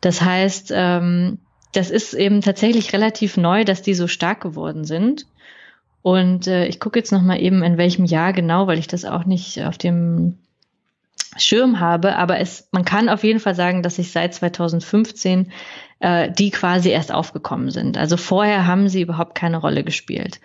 [0.00, 1.38] das heißt, ähm,
[1.72, 5.26] das ist eben tatsächlich relativ neu, dass die so stark geworden sind.
[6.02, 9.04] Und äh, ich gucke jetzt noch mal eben, in welchem Jahr genau, weil ich das
[9.04, 10.38] auch nicht auf dem
[11.36, 12.16] Schirm habe.
[12.16, 15.52] Aber es, man kann auf jeden Fall sagen, dass sich seit 2015
[16.00, 17.96] äh, die quasi erst aufgekommen sind.
[17.96, 20.40] Also vorher haben sie überhaupt keine Rolle gespielt.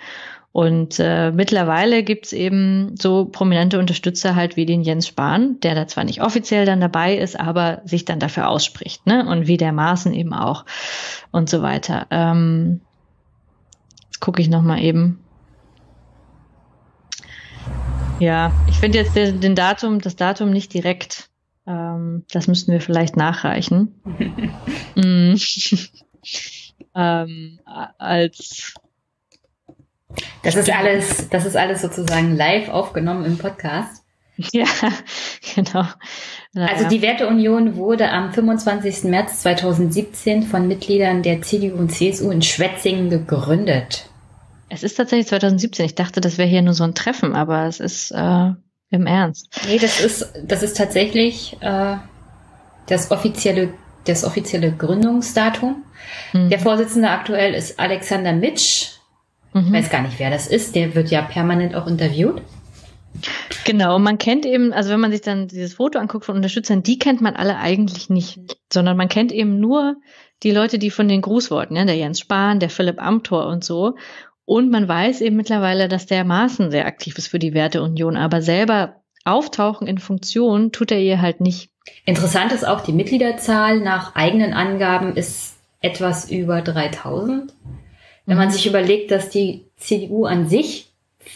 [0.51, 5.85] Und äh, mittlerweile gibt's eben so prominente Unterstützer halt wie den Jens Spahn, der da
[5.85, 9.27] zwar nicht offiziell dann dabei ist, aber sich dann dafür ausspricht, ne?
[9.27, 10.63] Und wie der Maaßen eben auch
[11.31, 12.07] und so weiter.
[12.09, 12.79] Ähm,
[14.05, 15.24] jetzt gucke ich noch mal eben.
[18.19, 21.29] Ja, ich finde jetzt den, Datum, das Datum nicht direkt.
[21.67, 24.01] Ähm, das müssten wir vielleicht nachreichen.
[24.95, 25.35] mm.
[26.95, 27.59] ähm,
[27.97, 28.73] als
[30.43, 34.03] das ist alles, das ist alles sozusagen live aufgenommen im Podcast.
[34.37, 34.65] Ja,
[35.55, 35.85] genau.
[36.53, 36.73] Naja.
[36.73, 39.05] Also die Werteunion wurde am 25.
[39.05, 44.09] März 2017 von Mitgliedern der CDU und CSU in Schwetzingen gegründet.
[44.69, 45.85] Es ist tatsächlich 2017.
[45.85, 48.51] Ich dachte, das wäre hier nur so ein Treffen, aber es ist äh,
[48.89, 49.49] im Ernst.
[49.67, 51.97] Nee, das ist, das ist tatsächlich äh,
[52.87, 53.73] das offizielle,
[54.05, 55.83] das offizielle Gründungsdatum.
[56.33, 56.49] Mhm.
[56.49, 58.93] Der Vorsitzende aktuell ist Alexander Mitsch.
[59.53, 59.67] Mhm.
[59.67, 60.75] Ich weiß gar nicht, wer das ist.
[60.75, 62.41] Der wird ja permanent auch interviewt.
[63.63, 66.99] Genau, man kennt eben, also wenn man sich dann dieses Foto anguckt von Unterstützern, die
[66.99, 68.39] kennt man alle eigentlich nicht,
[68.71, 69.95] sondern man kennt eben nur
[70.43, 73.95] die Leute, die von den Grußworten, ja, der Jens Spahn, der Philipp Amthor und so.
[74.45, 78.41] Und man weiß eben mittlerweile, dass der Maaßen sehr aktiv ist für die Werteunion, aber
[78.41, 81.71] selber auftauchen in Funktion tut er ihr halt nicht.
[82.05, 87.53] Interessant ist auch, die Mitgliederzahl nach eigenen Angaben ist etwas über 3000.
[88.25, 88.51] Wenn man mhm.
[88.51, 90.91] sich überlegt, dass die CDU an sich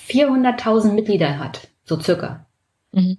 [0.09, 2.45] 400.000 Mitglieder hat, so circa.
[2.91, 3.17] Mhm.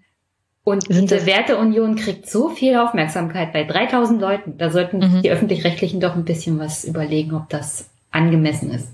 [0.63, 4.59] Und Sind diese Werteunion kriegt so viel Aufmerksamkeit bei 3000 Leuten.
[4.59, 5.23] Da sollten mhm.
[5.23, 8.89] die Öffentlich-Rechtlichen doch ein bisschen was überlegen, ob das angemessen ist.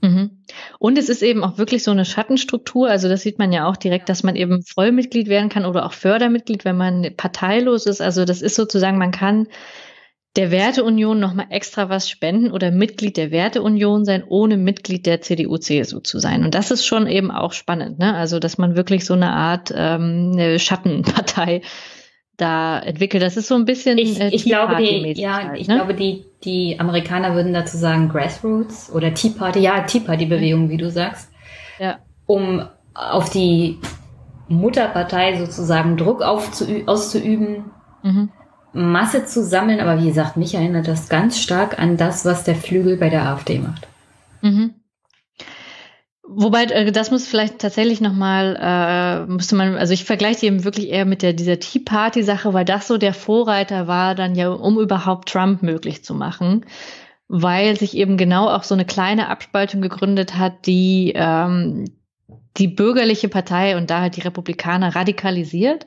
[0.00, 0.37] Mhm.
[0.78, 2.88] Und es ist eben auch wirklich so eine Schattenstruktur.
[2.88, 5.92] Also das sieht man ja auch direkt, dass man eben Vollmitglied werden kann oder auch
[5.92, 8.00] Fördermitglied, wenn man parteilos ist.
[8.00, 9.48] Also das ist sozusagen, man kann
[10.36, 16.00] der Werteunion nochmal extra was spenden oder Mitglied der Werteunion sein, ohne Mitglied der CDU-CSU
[16.00, 16.44] zu sein.
[16.44, 18.14] Und das ist schon eben auch spannend, ne?
[18.14, 21.62] Also, dass man wirklich so eine Art ähm, eine Schattenpartei
[22.38, 23.22] da entwickelt.
[23.22, 23.98] Das ist so ein bisschen.
[23.98, 25.74] Ich, äh, ich glaube, die, ja, halt, ich ne?
[25.76, 30.78] glaube, die, die Amerikaner würden dazu sagen Grassroots oder Tea Party, ja, Tea Party-Bewegung, wie
[30.78, 31.30] du sagst.
[31.78, 31.98] Ja.
[32.26, 32.62] Um
[32.94, 33.78] auf die
[34.48, 37.64] Mutterpartei sozusagen Druck auszuüben,
[38.02, 38.30] mhm.
[38.72, 39.80] Masse zu sammeln.
[39.80, 43.26] Aber wie gesagt, mich erinnert das ganz stark an das, was der Flügel bei der
[43.26, 43.86] AfD macht.
[44.42, 44.74] Mhm.
[46.30, 50.90] Wobei, äh, das muss vielleicht tatsächlich nochmal, äh, müsste man, also ich vergleiche eben wirklich
[50.90, 54.50] eher mit der, dieser Tea Party Sache, weil das so der Vorreiter war, dann ja,
[54.50, 56.66] um überhaupt Trump möglich zu machen.
[57.28, 61.84] Weil sich eben genau auch so eine kleine Abspaltung gegründet hat, die ähm,
[62.58, 65.86] die bürgerliche Partei und da halt die Republikaner radikalisiert.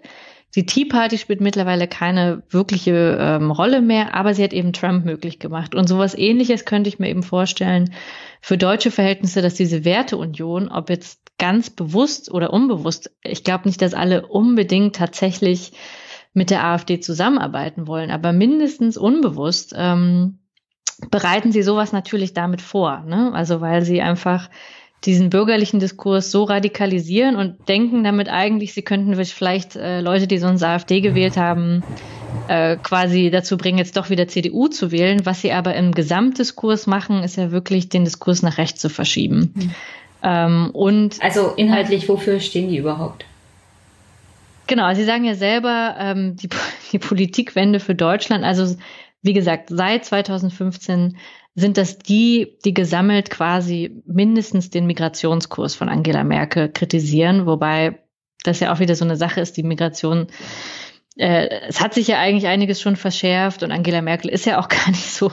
[0.56, 5.06] Die Tea Party spielt mittlerweile keine wirkliche ähm, Rolle mehr, aber sie hat eben Trump
[5.06, 5.76] möglich gemacht.
[5.76, 7.94] Und sowas ähnliches könnte ich mir eben vorstellen
[8.42, 13.82] für deutsche Verhältnisse, dass diese Werteunion, ob jetzt ganz bewusst oder unbewusst, ich glaube nicht,
[13.82, 15.72] dass alle unbedingt tatsächlich
[16.34, 20.40] mit der AfD zusammenarbeiten wollen, aber mindestens unbewusst ähm,
[21.10, 23.04] bereiten sie sowas natürlich damit vor.
[23.08, 23.32] Ne?
[23.34, 24.50] Also weil sie einfach
[25.06, 30.38] diesen bürgerlichen Diskurs so radikalisieren und denken damit eigentlich, sie könnten vielleicht äh, Leute, die
[30.38, 31.84] sonst AfD gewählt haben,
[32.48, 35.26] äh, quasi dazu bringen, jetzt doch wieder CDU zu wählen.
[35.26, 39.54] Was sie aber im Gesamtdiskurs machen, ist ja wirklich den Diskurs nach rechts zu verschieben.
[39.56, 39.72] Mhm.
[40.24, 43.26] Ähm, und also inhaltlich, wofür stehen die überhaupt?
[44.68, 46.50] Genau, Sie sagen ja selber, ähm, die,
[46.92, 48.76] die Politikwende für Deutschland, also
[49.24, 51.18] wie gesagt, seit 2015
[51.56, 58.00] sind das die, die gesammelt quasi mindestens den Migrationskurs von Angela Merkel kritisieren, wobei
[58.44, 60.28] das ja auch wieder so eine Sache ist, die Migration.
[61.18, 64.68] Äh, es hat sich ja eigentlich einiges schon verschärft und Angela Merkel ist ja auch
[64.70, 65.32] gar nicht so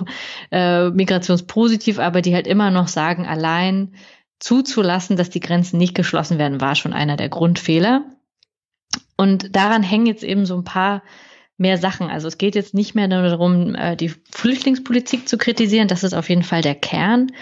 [0.51, 3.95] äh, migrationspositiv, aber die halt immer noch sagen, allein
[4.41, 8.05] zuzulassen, dass die Grenzen nicht geschlossen werden, war schon einer der Grundfehler.
[9.17, 11.03] Und daran hängen jetzt eben so ein paar
[11.59, 12.09] mehr Sachen.
[12.09, 15.89] Also es geht jetzt nicht mehr nur darum, äh, die Flüchtlingspolitik zu kritisieren.
[15.89, 17.33] Das ist auf jeden Fall der Kern.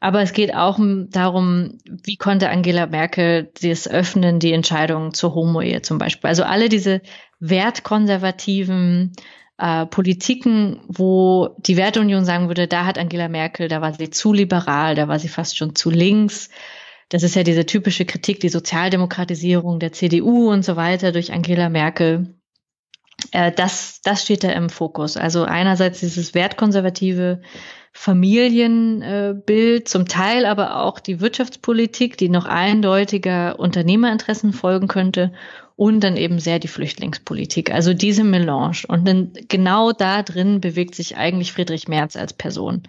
[0.00, 0.78] Aber es geht auch
[1.08, 6.28] darum, wie konnte Angela Merkel das öffnen, die Entscheidung zur Homo-Ehe zum Beispiel.
[6.28, 7.02] Also alle diese
[7.38, 9.12] wertkonservativen
[9.58, 14.32] äh, Politiken, wo die Werteunion sagen würde, da hat Angela Merkel, da war sie zu
[14.32, 16.48] liberal, da war sie fast schon zu links.
[17.10, 21.68] Das ist ja diese typische Kritik, die Sozialdemokratisierung der CDU und so weiter durch Angela
[21.68, 22.39] Merkel
[23.32, 25.16] äh, das, das steht da im Fokus.
[25.16, 27.40] Also einerseits dieses wertkonservative
[27.92, 35.32] Familienbild, zum Teil aber auch die Wirtschaftspolitik, die noch eindeutiger Unternehmerinteressen folgen könnte
[35.76, 37.72] und dann eben sehr die Flüchtlingspolitik.
[37.72, 38.82] Also diese Melange.
[38.86, 42.82] Und dann genau da drin bewegt sich eigentlich Friedrich Merz als Person.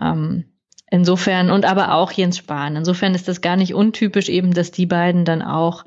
[0.00, 0.44] Ähm,
[0.90, 2.76] insofern, und aber auch Jens Spahn.
[2.76, 5.84] Insofern ist das gar nicht untypisch eben, dass die beiden dann auch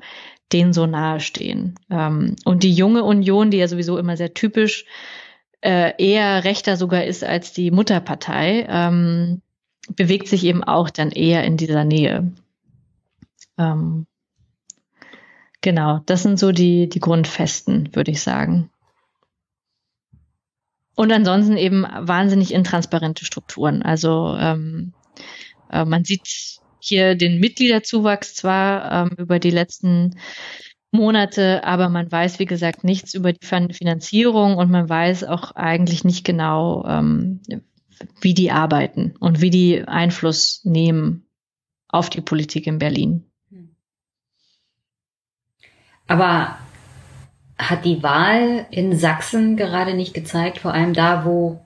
[0.52, 1.74] denen so nahe stehen.
[1.90, 4.84] Ähm, und die junge Union, die ja sowieso immer sehr typisch
[5.60, 9.42] äh, eher rechter sogar ist als die Mutterpartei, ähm,
[9.96, 12.32] bewegt sich eben auch dann eher in dieser Nähe.
[13.58, 14.06] Ähm,
[15.60, 18.70] genau, das sind so die, die Grundfesten, würde ich sagen.
[20.94, 23.82] Und ansonsten eben wahnsinnig intransparente Strukturen.
[23.82, 24.92] Also ähm,
[25.70, 30.16] äh, man sieht hier den Mitgliederzuwachs zwar ähm, über die letzten
[30.90, 36.04] Monate, aber man weiß, wie gesagt, nichts über die Finanzierung und man weiß auch eigentlich
[36.04, 37.40] nicht genau, ähm,
[38.20, 41.24] wie die arbeiten und wie die Einfluss nehmen
[41.88, 43.24] auf die Politik in Berlin.
[46.08, 46.58] Aber
[47.58, 51.64] hat die Wahl in Sachsen gerade nicht gezeigt, vor allem da, wo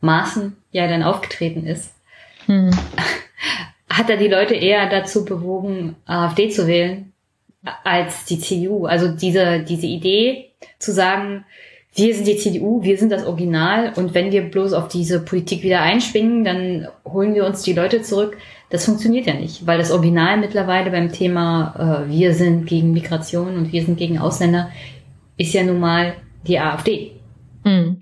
[0.00, 1.94] Maaßen ja dann aufgetreten ist,
[2.46, 2.70] hm
[3.90, 7.12] hat er die Leute eher dazu bewogen, AfD zu wählen,
[7.84, 8.86] als die CDU.
[8.86, 11.44] Also diese, diese Idee zu sagen,
[11.94, 15.62] wir sind die CDU, wir sind das Original und wenn wir bloß auf diese Politik
[15.62, 18.36] wieder einschwingen, dann holen wir uns die Leute zurück.
[18.70, 23.56] Das funktioniert ja nicht, weil das Original mittlerweile beim Thema äh, wir sind gegen Migration
[23.56, 24.70] und wir sind gegen Ausländer
[25.38, 26.14] ist ja nun mal
[26.46, 27.12] die AfD.
[27.64, 28.00] Hm.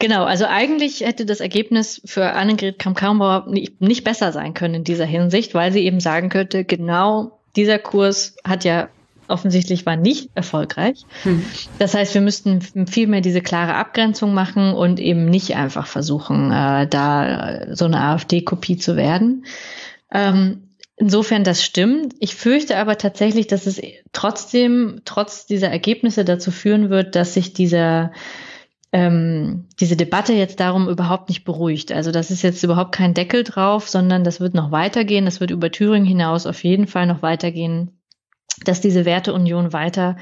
[0.00, 4.84] Genau, also eigentlich hätte das Ergebnis für Annegret Kramp-Karrenbauer nicht, nicht besser sein können in
[4.84, 8.88] dieser Hinsicht, weil sie eben sagen könnte, genau dieser Kurs hat ja
[9.26, 11.04] offensichtlich war nicht erfolgreich.
[11.22, 11.44] Hm.
[11.78, 16.50] Das heißt, wir müssten viel mehr diese klare Abgrenzung machen und eben nicht einfach versuchen,
[16.50, 19.44] äh, da so eine AfD-Kopie zu werden.
[20.12, 22.14] Ähm, insofern das stimmt.
[22.20, 23.80] Ich fürchte aber tatsächlich, dass es
[24.12, 28.12] trotzdem, trotz dieser Ergebnisse dazu führen wird, dass sich dieser
[28.92, 31.92] ähm, diese Debatte jetzt darum überhaupt nicht beruhigt.
[31.92, 35.26] Also das ist jetzt überhaupt kein Deckel drauf, sondern das wird noch weitergehen.
[35.26, 38.00] Das wird über Thüringen hinaus auf jeden Fall noch weitergehen,
[38.64, 40.16] dass diese Werteunion weiter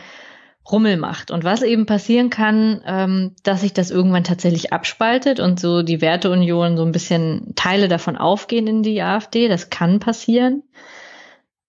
[0.70, 1.30] Rummel macht.
[1.30, 6.01] Und was eben passieren kann, ähm, dass sich das irgendwann tatsächlich abspaltet und so die
[6.01, 9.47] Werteunion so ein bisschen Teile davon aufgehen in die AfD.
[9.47, 10.64] Das kann passieren.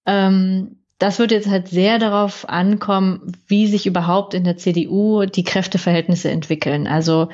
[0.07, 5.43] Ähm, das wird jetzt halt sehr darauf ankommen, wie sich überhaupt in der CDU die
[5.43, 6.87] Kräfteverhältnisse entwickeln.
[6.87, 7.29] Also,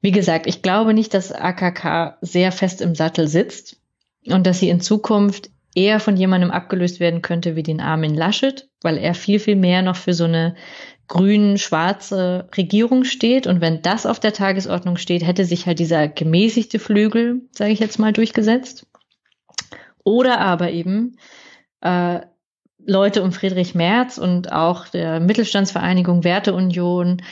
[0.00, 3.80] wie gesagt, ich glaube nicht, dass AKK sehr fest im Sattel sitzt
[4.26, 8.68] und dass sie in Zukunft eher von jemandem abgelöst werden könnte wie den Armin Laschet,
[8.82, 10.54] weil er viel, viel mehr noch für so eine
[11.08, 13.46] grün-schwarze Regierung steht.
[13.46, 17.80] Und wenn das auf der Tagesordnung steht, hätte sich halt dieser gemäßigte Flügel, sage ich
[17.80, 18.86] jetzt mal, durchgesetzt.
[20.04, 21.16] Oder aber eben
[21.80, 22.20] äh,
[22.88, 27.22] Leute um Friedrich Merz und auch der Mittelstandsvereinigung Werteunion,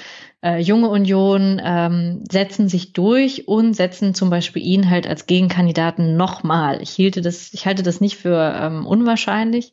[0.44, 6.16] äh, Junge Union ähm, setzen sich durch und setzen zum Beispiel ihn halt als Gegenkandidaten
[6.16, 6.82] nochmal.
[6.82, 9.72] Ich hielte das, ich halte das nicht für ähm, unwahrscheinlich.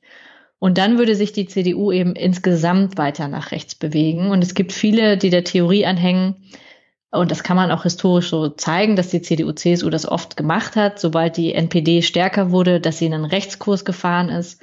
[0.58, 4.32] Und dann würde sich die CDU eben insgesamt weiter nach rechts bewegen.
[4.32, 6.36] Und es gibt viele, die der Theorie anhängen,
[7.12, 11.00] und das kann man auch historisch so zeigen, dass die CDU-CSU das oft gemacht hat,
[11.00, 14.60] sobald die NPD stärker wurde, dass sie in einen Rechtskurs gefahren ist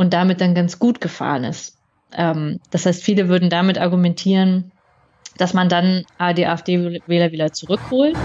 [0.00, 1.76] und damit dann ganz gut gefahren ist.
[2.16, 4.72] Ähm, das heißt, viele würden damit argumentieren,
[5.36, 6.06] dass man dann
[6.38, 8.16] die AfD-Wähler wieder zurückholt.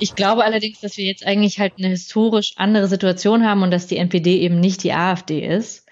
[0.00, 3.86] Ich glaube allerdings, dass wir jetzt eigentlich halt eine historisch andere Situation haben und dass
[3.86, 5.86] die NPD eben nicht die AfD ist.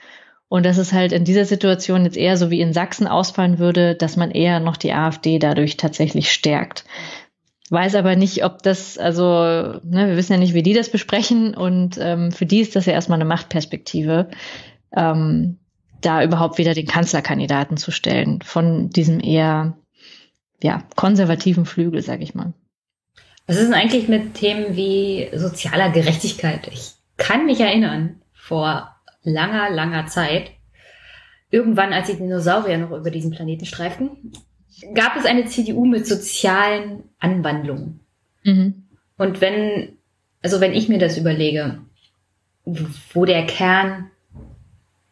[0.48, 3.94] Und dass es halt in dieser Situation jetzt eher so wie in Sachsen ausfallen würde,
[3.94, 6.84] dass man eher noch die AfD dadurch tatsächlich stärkt.
[7.74, 11.56] Weiß aber nicht, ob das, also, ne, wir wissen ja nicht, wie die das besprechen
[11.56, 14.30] und ähm, für die ist das ja erstmal eine Machtperspektive,
[14.96, 15.58] ähm,
[16.00, 19.76] da überhaupt wieder den Kanzlerkandidaten zu stellen von diesem eher
[20.62, 22.52] ja, konservativen Flügel, sag ich mal.
[23.48, 26.68] Was ist denn eigentlich mit Themen wie sozialer Gerechtigkeit?
[26.72, 28.94] Ich kann mich erinnern, vor
[29.24, 30.52] langer, langer Zeit,
[31.50, 34.32] irgendwann, als die Dinosaurier noch über diesen Planeten streiften,
[34.94, 38.00] gab es eine CDU mit sozialen Anwandlungen.
[38.42, 38.84] Mhm.
[39.16, 39.96] Und wenn,
[40.42, 41.78] also wenn ich mir das überlege,
[43.12, 44.10] wo der Kern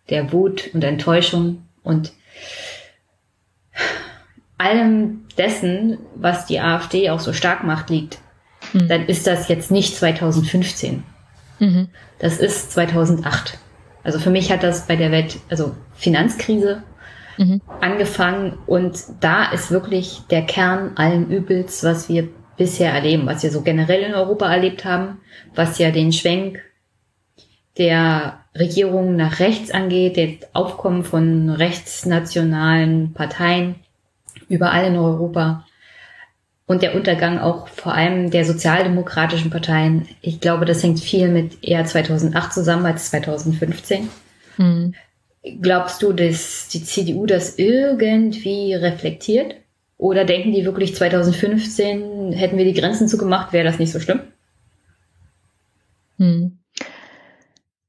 [0.09, 2.13] der Wut und Enttäuschung und
[4.59, 8.19] allem dessen, was die AfD auch so stark macht, liegt,
[8.73, 8.89] mhm.
[8.89, 11.03] dann ist das jetzt nicht 2015.
[11.59, 11.89] Mhm.
[12.19, 13.59] Das ist 2008.
[14.05, 16.83] Also für mich hat das bei der Welt, also Finanzkrise,
[17.39, 17.61] mhm.
[17.81, 18.59] angefangen.
[18.67, 23.63] Und da ist wirklich der Kern allen Übels, was wir bisher erleben, was wir so
[23.63, 25.21] generell in Europa erlebt haben,
[25.55, 26.61] was ja den Schwenk
[27.79, 33.77] der Regierung nach rechts angeht, der Aufkommen von rechtsnationalen Parteien
[34.49, 35.65] überall in Europa
[36.67, 40.09] und der Untergang auch vor allem der sozialdemokratischen Parteien.
[40.21, 44.09] Ich glaube, das hängt viel mit eher 2008 zusammen als 2015.
[44.59, 44.95] Mhm.
[45.61, 49.57] Glaubst du, dass die CDU das irgendwie reflektiert?
[49.99, 54.21] Oder denken die wirklich 2015, hätten wir die Grenzen zugemacht, wäre das nicht so schlimm?
[56.19, 56.59] Hm.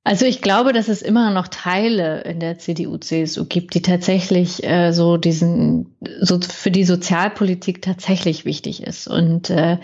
[0.04, 4.64] Also ich glaube, dass es immer noch Teile in der CDU, CSU gibt, die tatsächlich
[4.64, 9.08] äh, so diesen, so für die Sozialpolitik tatsächlich wichtig ist.
[9.08, 9.78] Und äh,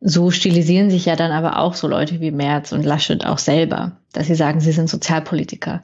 [0.00, 3.98] so stilisieren sich ja dann aber auch so Leute wie Merz und Laschet auch selber,
[4.12, 5.82] dass sie sagen, sie sind Sozialpolitiker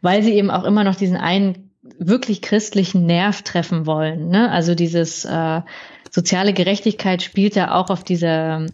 [0.00, 4.28] weil sie eben auch immer noch diesen einen wirklich christlichen Nerv treffen wollen.
[4.28, 4.50] Ne?
[4.50, 5.62] Also dieses äh,
[6.10, 8.66] soziale Gerechtigkeit spielt ja auch auf dieser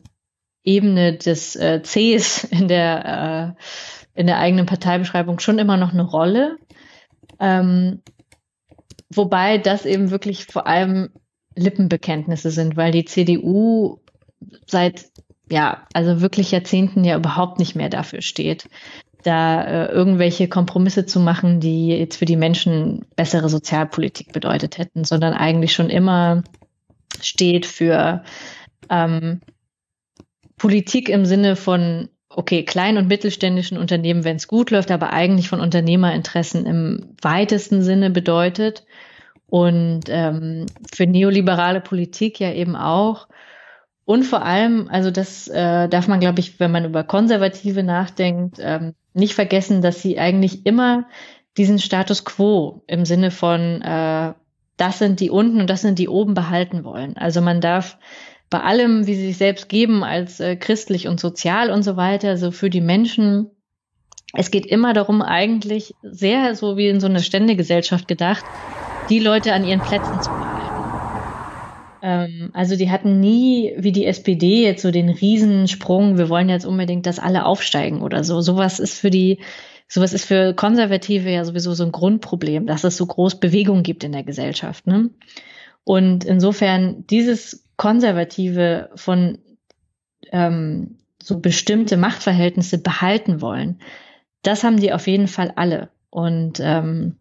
[0.65, 3.63] Ebene des äh, Cs in der äh,
[4.21, 6.57] in der eigenen Parteibeschreibung schon immer noch eine Rolle.
[7.39, 8.03] Ähm,
[9.11, 11.11] wobei das eben wirklich vor allem
[11.55, 13.99] Lippenbekenntnisse sind, weil die CDU
[14.67, 15.07] seit
[15.51, 18.69] ja, also wirklich Jahrzehnten ja überhaupt nicht mehr dafür steht
[19.27, 25.05] da äh, irgendwelche Kompromisse zu machen, die jetzt für die Menschen bessere Sozialpolitik bedeutet hätten,
[25.05, 26.45] sondern eigentlich schon immer
[27.21, 28.23] steht für
[28.91, 29.41] ähm,
[30.57, 35.49] Politik im Sinne von, okay, klein- und mittelständischen Unternehmen, wenn es gut läuft, aber eigentlich
[35.49, 38.85] von Unternehmerinteressen im weitesten Sinne bedeutet.
[39.49, 43.29] Und ähm, für neoliberale Politik ja eben auch.
[44.05, 48.59] Und vor allem, also das äh, darf man, glaube ich, wenn man über Konservative nachdenkt,
[48.61, 51.07] ähm, nicht vergessen, dass sie eigentlich immer
[51.57, 54.35] diesen Status quo im Sinne von, äh,
[54.77, 57.17] das sind die unten und das sind die oben behalten wollen.
[57.17, 57.99] Also man darf
[58.51, 62.37] bei allem, wie sie sich selbst geben als äh, christlich und sozial und so weiter,
[62.37, 63.51] so für die Menschen
[64.33, 68.45] es geht immer darum, eigentlich sehr so wie in so einer Ständegesellschaft gedacht,
[69.09, 70.76] die Leute an ihren Plätzen zu behalten.
[72.07, 76.65] Ähm, also die hatten nie, wie die SPD, jetzt so den Riesensprung, wir wollen jetzt
[76.65, 78.41] unbedingt, dass alle aufsteigen oder so.
[78.41, 79.41] Sowas ist für die,
[79.89, 84.05] sowas ist für Konservative ja sowieso so ein Grundproblem, dass es so groß Bewegung gibt
[84.05, 84.87] in der Gesellschaft.
[84.87, 85.11] Ne?
[85.83, 89.39] Und insofern dieses Konservative von
[90.31, 93.81] ähm, so bestimmte Machtverhältnisse behalten wollen,
[94.43, 95.89] das haben die auf jeden Fall alle.
[96.11, 97.17] Und ähm,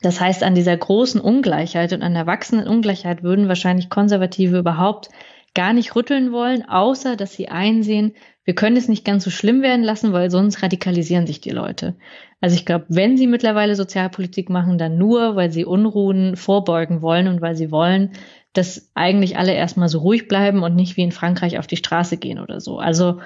[0.00, 5.08] das heißt, an dieser großen Ungleichheit und an der wachsenden Ungleichheit würden wahrscheinlich Konservative überhaupt
[5.54, 8.12] gar nicht rütteln wollen, außer dass sie einsehen,
[8.44, 11.96] wir können es nicht ganz so schlimm werden lassen, weil sonst radikalisieren sich die Leute.
[12.40, 17.26] Also ich glaube, wenn sie mittlerweile Sozialpolitik machen, dann nur, weil sie Unruhen vorbeugen wollen
[17.26, 18.12] und weil sie wollen,
[18.52, 22.18] dass eigentlich alle erstmal so ruhig bleiben und nicht wie in Frankreich auf die Straße
[22.18, 22.78] gehen oder so.
[22.78, 23.20] Also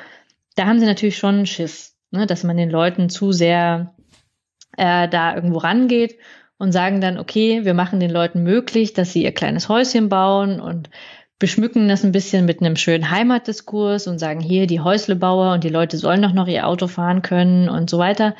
[0.54, 3.94] da haben sie natürlich schon Schiss, ne, dass man den Leuten zu sehr
[4.76, 6.16] äh, da irgendwo rangeht
[6.60, 10.60] und sagen dann, okay, wir machen den Leuten möglich, dass sie ihr kleines Häuschen bauen
[10.60, 10.90] und
[11.38, 15.70] beschmücken das ein bisschen mit einem schönen Heimatdiskurs und sagen, hier die Häuslebauer und die
[15.70, 18.36] Leute sollen doch noch ihr Auto fahren können und so weiter.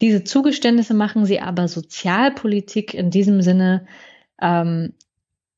[0.00, 3.86] Diese Zugeständnisse machen sie aber Sozialpolitik in diesem Sinne
[4.40, 4.94] ähm,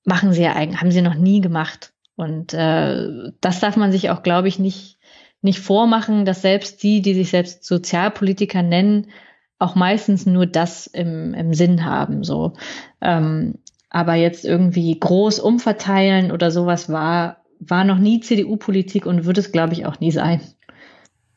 [0.04, 1.92] machen sie ja eigentlich, haben sie noch nie gemacht.
[2.16, 3.06] Und äh,
[3.40, 4.98] das darf man sich auch, glaube ich, nicht,
[5.42, 9.12] nicht vormachen, dass selbst die, die sich selbst Sozialpolitiker nennen,
[9.60, 12.24] auch meistens nur das im, im Sinn haben.
[12.24, 12.54] So.
[13.00, 13.54] Ähm,
[13.90, 19.52] aber jetzt irgendwie groß umverteilen oder sowas war, war noch nie CDU-Politik und wird es,
[19.52, 20.40] glaube ich, auch nie sein.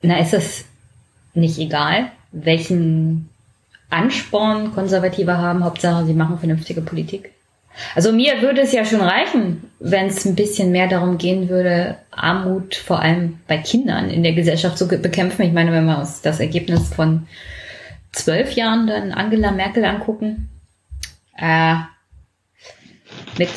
[0.02, 0.66] Na, ist es
[1.34, 3.30] nicht egal, welchen
[3.90, 7.32] Ansporn Konservative haben, Hauptsache sie machen vernünftige Politik?
[7.96, 11.98] Also mir würde es ja schon reichen, wenn es ein bisschen mehr darum gehen würde,
[12.12, 15.42] Armut vor allem bei Kindern in der Gesellschaft zu bekämpfen.
[15.42, 17.28] Ich meine, wenn wir uns das Ergebnis von
[18.14, 20.50] zwölf Jahren dann Angela Merkel angucken,
[21.38, 21.76] äh,
[23.38, 23.50] mit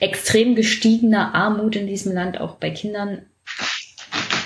[0.00, 3.22] extrem gestiegener Armut in diesem Land, auch bei Kindern,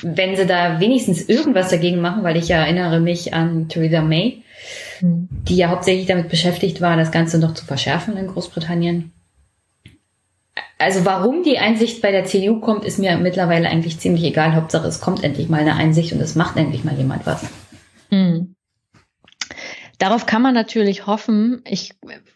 [0.02, 4.42] wenn sie da wenigstens irgendwas dagegen machen, weil ich ja erinnere mich an Theresa May,
[5.00, 5.28] hm.
[5.30, 9.12] die ja hauptsächlich damit beschäftigt war, das Ganze noch zu verschärfen in Großbritannien.
[10.78, 14.54] Also warum die Einsicht bei der CDU kommt, ist mir mittlerweile eigentlich ziemlich egal.
[14.54, 17.44] Hauptsache, es kommt endlich mal eine Einsicht und es macht endlich mal jemand was.
[18.10, 18.54] Mhm.
[20.00, 21.60] Darauf kann man natürlich hoffen.
[21.66, 21.92] Ich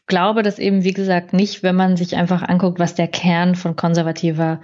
[0.06, 3.74] glaube das eben, wie gesagt, nicht, wenn man sich einfach anguckt, was der Kern von
[3.74, 4.60] konservativer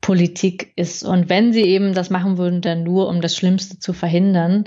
[0.00, 1.04] Politik ist.
[1.04, 4.64] Und wenn sie eben das machen würden, dann nur, um das Schlimmste zu verhindern.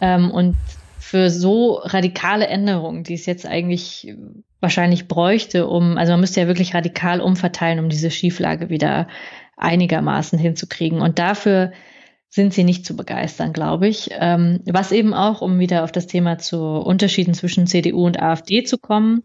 [0.00, 0.56] Ähm, und
[0.98, 4.16] für so radikale Änderungen, die es jetzt eigentlich
[4.60, 9.06] wahrscheinlich bräuchte, um, also man müsste ja wirklich radikal umverteilen, um diese Schieflage wieder
[9.58, 11.02] einigermaßen hinzukriegen.
[11.02, 11.72] Und dafür
[12.36, 14.10] sind sie nicht zu begeistern, glaube ich.
[14.12, 18.62] Ähm, was eben auch, um wieder auf das Thema zu Unterschieden zwischen CDU und AfD
[18.62, 19.22] zu kommen,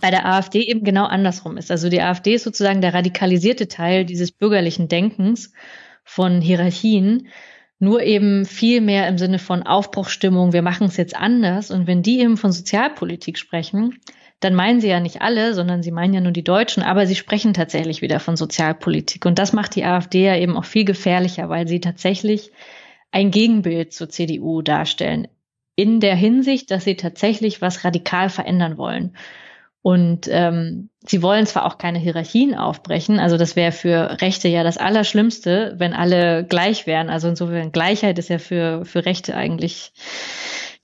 [0.00, 1.70] bei der AfD eben genau andersrum ist.
[1.70, 5.52] Also die AfD ist sozusagen der radikalisierte Teil dieses bürgerlichen Denkens
[6.02, 7.28] von Hierarchien,
[7.78, 11.70] nur eben viel mehr im Sinne von Aufbruchstimmung, wir machen es jetzt anders.
[11.70, 14.00] Und wenn die eben von Sozialpolitik sprechen,
[14.40, 17.14] dann meinen sie ja nicht alle, sondern sie meinen ja nur die Deutschen, aber sie
[17.14, 19.24] sprechen tatsächlich wieder von Sozialpolitik.
[19.24, 22.52] Und das macht die AfD ja eben auch viel gefährlicher, weil sie tatsächlich
[23.10, 25.28] ein Gegenbild zur CDU darstellen.
[25.76, 29.16] In der Hinsicht, dass sie tatsächlich was radikal verändern wollen.
[29.82, 34.62] Und ähm, sie wollen zwar auch keine Hierarchien aufbrechen, also das wäre für Rechte ja
[34.62, 37.10] das Allerschlimmste, wenn alle gleich wären.
[37.10, 39.92] Also insofern Gleichheit ist ja für, für Rechte eigentlich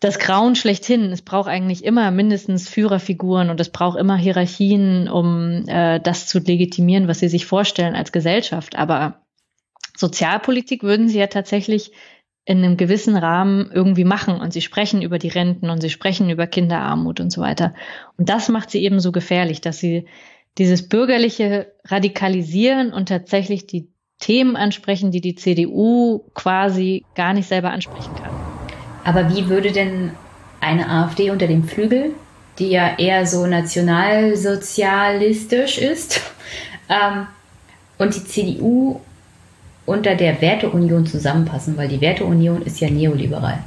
[0.00, 1.12] das Grauen schlechthin.
[1.12, 6.38] Es braucht eigentlich immer mindestens Führerfiguren und es braucht immer Hierarchien, um äh, das zu
[6.38, 8.76] legitimieren, was sie sich vorstellen als Gesellschaft.
[8.76, 9.22] Aber
[9.96, 11.92] Sozialpolitik würden sie ja tatsächlich
[12.46, 16.30] in einem gewissen Rahmen irgendwie machen und sie sprechen über die Renten und sie sprechen
[16.30, 17.74] über Kinderarmut und so weiter.
[18.16, 20.08] Und das macht sie eben so gefährlich, dass sie
[20.56, 27.70] dieses bürgerliche Radikalisieren und tatsächlich die Themen ansprechen, die die CDU quasi gar nicht selber
[27.70, 28.39] ansprechen kann.
[29.04, 30.10] Aber wie würde denn
[30.60, 32.12] eine AfD unter dem Flügel,
[32.58, 36.20] die ja eher so nationalsozialistisch ist,
[36.88, 37.26] ähm,
[37.98, 39.00] und die CDU
[39.86, 43.58] unter der Werteunion zusammenpassen, weil die Werteunion ist ja neoliberal.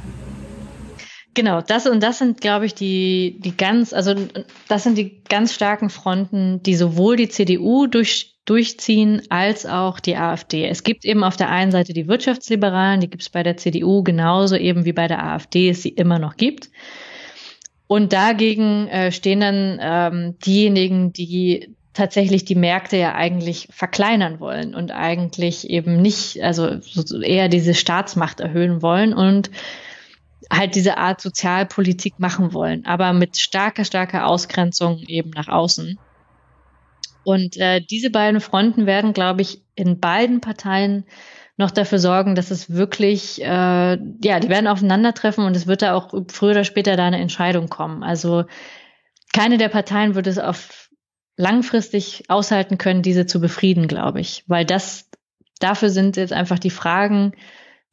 [1.34, 4.14] Genau, das und das sind, glaube ich, die, die ganz, also
[4.68, 10.16] das sind die ganz starken Fronten, die sowohl die CDU durch durchziehen, als auch die
[10.16, 10.66] AfD.
[10.66, 14.02] Es gibt eben auf der einen Seite die Wirtschaftsliberalen, die gibt es bei der CDU
[14.02, 16.70] genauso eben wie bei der AfD es sie immer noch gibt.
[17.86, 24.74] Und dagegen äh, stehen dann ähm, diejenigen, die tatsächlich die Märkte ja eigentlich verkleinern wollen
[24.74, 26.80] und eigentlich eben nicht, also
[27.22, 29.50] eher diese Staatsmacht erhöhen wollen und
[30.56, 35.98] halt diese Art Sozialpolitik machen wollen, aber mit starker, starker Ausgrenzung eben nach außen.
[37.24, 41.04] Und äh, diese beiden Fronten werden, glaube ich, in beiden Parteien
[41.56, 45.94] noch dafür sorgen, dass es wirklich, äh, ja, die werden aufeinandertreffen und es wird da
[45.94, 48.02] auch früher oder später da eine Entscheidung kommen.
[48.02, 48.44] Also
[49.32, 50.90] keine der Parteien wird es auf
[51.36, 55.10] langfristig aushalten können, diese zu befrieden, glaube ich, weil das
[55.60, 57.32] dafür sind jetzt einfach die Fragen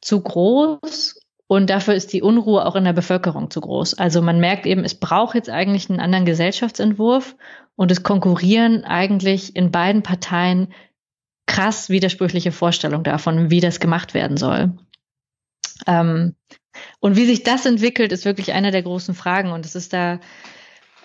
[0.00, 3.94] zu groß und dafür ist die Unruhe auch in der Bevölkerung zu groß.
[3.94, 7.36] Also man merkt eben, es braucht jetzt eigentlich einen anderen Gesellschaftsentwurf
[7.76, 10.72] und es konkurrieren eigentlich in beiden Parteien
[11.46, 14.72] krass widersprüchliche Vorstellungen davon, wie das gemacht werden soll.
[15.86, 16.34] Ähm,
[17.00, 19.52] und wie sich das entwickelt, ist wirklich eine der großen Fragen.
[19.52, 20.20] Und es ist da,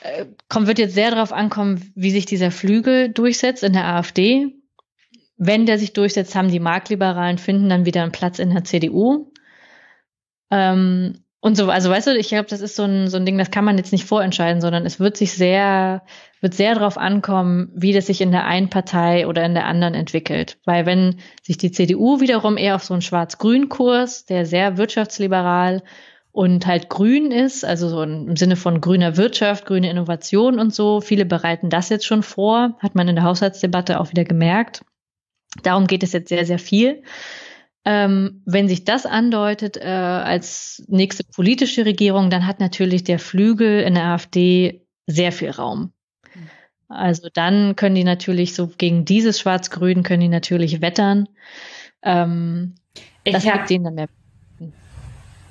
[0.02, 4.56] äh, kommt, wird jetzt sehr darauf ankommen, wie sich dieser Flügel durchsetzt in der AfD.
[5.38, 9.32] Wenn der sich durchsetzt, haben die Marktliberalen finden dann wieder einen Platz in der CDU.
[10.52, 13.38] Ähm, und so, also weißt du, ich glaube, das ist so ein, so ein Ding,
[13.38, 16.04] das kann man jetzt nicht vorentscheiden, sondern es wird sich sehr,
[16.42, 19.94] wird sehr darauf ankommen, wie das sich in der einen Partei oder in der anderen
[19.94, 20.58] entwickelt.
[20.66, 25.84] Weil wenn sich die CDU wiederum eher auf so einen Schwarz-Grün-Kurs, der sehr wirtschaftsliberal
[26.32, 31.02] und halt grün ist, also so im Sinne von grüner Wirtschaft, grüne Innovation und so,
[31.02, 34.84] viele bereiten das jetzt schon vor, hat man in der Haushaltsdebatte auch wieder gemerkt.
[35.64, 37.04] Darum geht es jetzt sehr, sehr viel.
[37.90, 43.80] Ähm, wenn sich das andeutet äh, als nächste politische Regierung, dann hat natürlich der Flügel
[43.80, 45.94] in der AfD sehr viel Raum.
[46.90, 51.30] Also dann können die natürlich so gegen dieses Schwarz-Grün können die natürlich wettern.
[52.04, 52.76] Ähm,
[53.24, 54.10] ich das hab, denen dann mehr.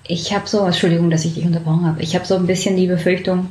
[0.06, 2.02] Ich habe so, Entschuldigung, dass ich dich unterbrochen habe.
[2.02, 3.48] Ich habe so ein bisschen die Befürchtung,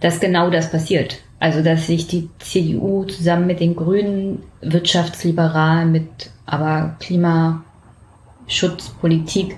[0.00, 1.18] dass genau das passiert.
[1.38, 7.62] Also dass sich die CDU zusammen mit den Grünen wirtschaftsliberal mit aber Klima
[8.46, 9.56] Schutzpolitik,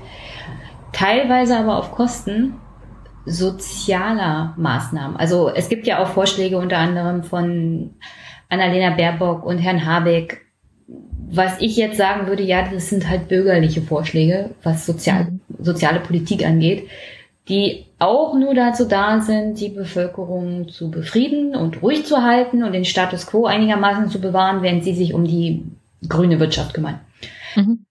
[0.92, 2.54] teilweise aber auf Kosten
[3.26, 5.16] sozialer Maßnahmen.
[5.16, 7.90] Also es gibt ja auch Vorschläge unter anderem von
[8.48, 10.46] Annalena Baerbock und Herrn Habeck.
[11.28, 15.40] Was ich jetzt sagen würde, ja, das sind halt bürgerliche Vorschläge, was sozial, mhm.
[15.58, 16.88] soziale Politik angeht,
[17.48, 22.72] die auch nur dazu da sind, die Bevölkerung zu befrieden und ruhig zu halten und
[22.72, 25.64] den Status quo einigermaßen zu bewahren, während sie sich um die
[26.08, 27.00] grüne Wirtschaft kümmern.
[27.56, 27.85] Mhm.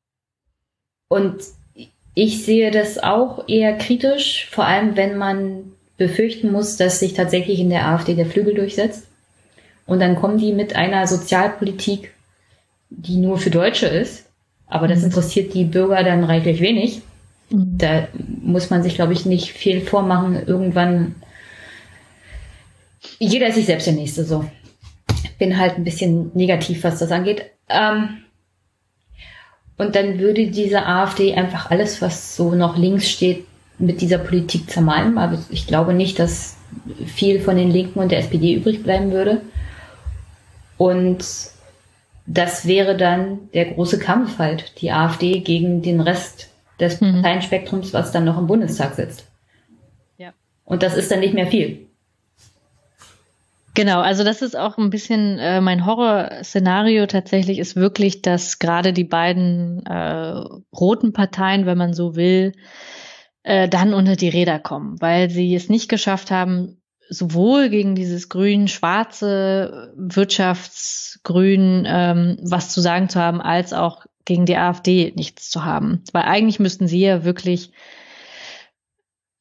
[1.08, 1.36] Und
[2.14, 7.60] ich sehe das auch eher kritisch, vor allem wenn man befürchten muss, dass sich tatsächlich
[7.60, 9.08] in der AfD der Flügel durchsetzt.
[9.86, 12.12] Und dann kommen die mit einer Sozialpolitik,
[12.90, 14.26] die nur für Deutsche ist.
[14.68, 15.06] Aber das mhm.
[15.06, 17.02] interessiert die Bürger dann reichlich wenig.
[17.50, 17.78] Mhm.
[17.78, 18.08] Da
[18.42, 20.42] muss man sich, glaube ich, nicht viel vormachen.
[20.48, 21.16] Irgendwann,
[23.20, 24.46] jeder ist sich selbst der Nächste, so.
[25.38, 27.46] Bin halt ein bisschen negativ, was das angeht.
[27.70, 28.25] Ähm,
[29.78, 33.46] und dann würde diese AfD einfach alles, was so noch links steht,
[33.78, 35.18] mit dieser Politik zermalmen.
[35.18, 36.56] Aber ich glaube nicht, dass
[37.06, 39.42] viel von den Linken und der SPD übrig bleiben würde.
[40.78, 41.26] Und
[42.26, 47.22] das wäre dann der große Kampf halt, die AfD gegen den Rest des mhm.
[47.22, 49.28] Parteienspektrums, was dann noch im Bundestag sitzt.
[50.18, 50.34] Ja.
[50.64, 51.85] Und das ist dann nicht mehr viel.
[53.76, 58.94] Genau, also das ist auch ein bisschen äh, mein Horrorszenario tatsächlich ist wirklich, dass gerade
[58.94, 62.54] die beiden äh, roten Parteien, wenn man so will,
[63.44, 68.30] äh, dann unter die Räder kommen, weil sie es nicht geschafft haben, sowohl gegen dieses
[68.30, 75.66] grün-schwarze Wirtschaftsgrün ähm, was zu sagen zu haben, als auch gegen die AfD nichts zu
[75.66, 76.02] haben.
[76.14, 77.72] Weil eigentlich müssten sie ja wirklich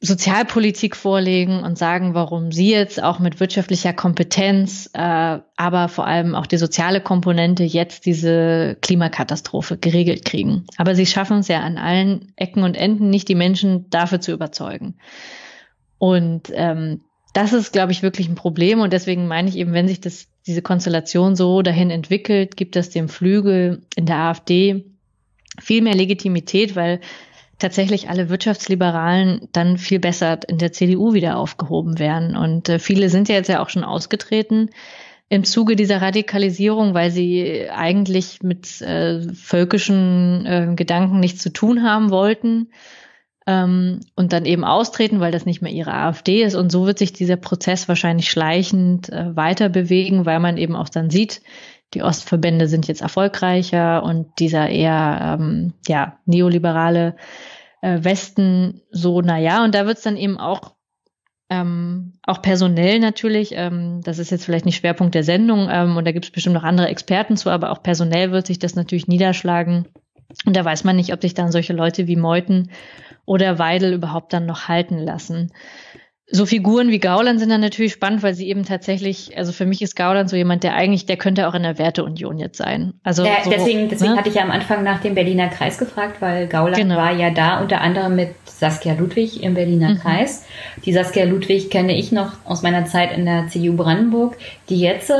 [0.04, 6.34] Sozialpolitik vorlegen und sagen, warum sie jetzt auch mit wirtschaftlicher Kompetenz, äh, aber vor allem
[6.34, 10.66] auch die soziale Komponente jetzt diese Klimakatastrophe geregelt kriegen.
[10.76, 14.32] Aber sie schaffen es ja an allen Ecken und Enden nicht, die Menschen dafür zu
[14.32, 14.96] überzeugen.
[15.98, 17.00] Und ähm,
[17.32, 18.80] das ist, glaube ich, wirklich ein Problem.
[18.80, 22.90] Und deswegen meine ich eben, wenn sich das, diese Konstellation so dahin entwickelt, gibt es
[22.90, 24.84] dem Flügel in der AfD
[25.60, 27.00] viel mehr Legitimität, weil
[27.58, 32.36] tatsächlich alle Wirtschaftsliberalen dann viel besser in der CDU wieder aufgehoben werden.
[32.36, 34.70] Und äh, viele sind ja jetzt ja auch schon ausgetreten
[35.28, 41.82] im Zuge dieser Radikalisierung, weil sie eigentlich mit äh, völkischen äh, Gedanken nichts zu tun
[41.82, 42.68] haben wollten
[43.46, 46.54] ähm, und dann eben austreten, weil das nicht mehr ihre AfD ist.
[46.54, 50.88] Und so wird sich dieser Prozess wahrscheinlich schleichend äh, weiter bewegen, weil man eben auch
[50.88, 51.42] dann sieht,
[51.94, 57.16] die Ostverbände sind jetzt erfolgreicher und dieser eher ähm, ja, neoliberale
[57.80, 60.74] äh, Westen so, naja, und da wird es dann eben auch
[61.50, 66.06] ähm, auch personell natürlich, ähm, das ist jetzt vielleicht nicht Schwerpunkt der Sendung ähm, und
[66.06, 69.08] da gibt es bestimmt noch andere Experten zu, aber auch personell wird sich das natürlich
[69.08, 69.86] niederschlagen.
[70.46, 72.70] Und da weiß man nicht, ob sich dann solche Leute wie Meuthen
[73.26, 75.52] oder Weidel überhaupt dann noch halten lassen.
[76.34, 79.80] So Figuren wie Gauland sind dann natürlich spannend, weil sie eben tatsächlich, also für mich
[79.82, 82.92] ist Gauland so jemand, der eigentlich, der könnte auch in der Werteunion jetzt sein.
[83.04, 84.18] Also ja, so, deswegen, deswegen ne?
[84.18, 86.96] hatte ich ja am Anfang nach dem Berliner Kreis gefragt, weil Gauland Genau.
[86.96, 89.98] war ja da unter anderem mit Saskia Ludwig im Berliner Mhm.
[89.98, 90.44] Kreis.
[90.84, 94.36] Die Saskia Ludwig kenne ich noch aus meiner Zeit in der CDU Brandenburg,
[94.68, 95.14] die jetzt äh,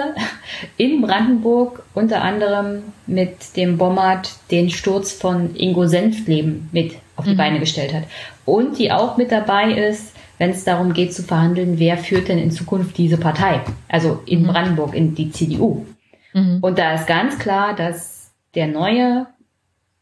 [0.78, 7.34] in Brandenburg unter anderem mit dem Bommert den Sturz von Ingo Senftleben mit auf die
[7.34, 7.36] Mhm.
[7.36, 8.02] Beine gestellt hat.
[8.44, 12.38] Und die auch mit dabei ist, wenn es darum geht zu verhandeln, wer führt denn
[12.38, 13.60] in Zukunft diese Partei?
[13.88, 14.46] Also in Mhm.
[14.48, 15.86] Brandenburg, in die CDU.
[16.32, 16.58] Mhm.
[16.60, 19.26] Und da ist ganz klar, dass der neue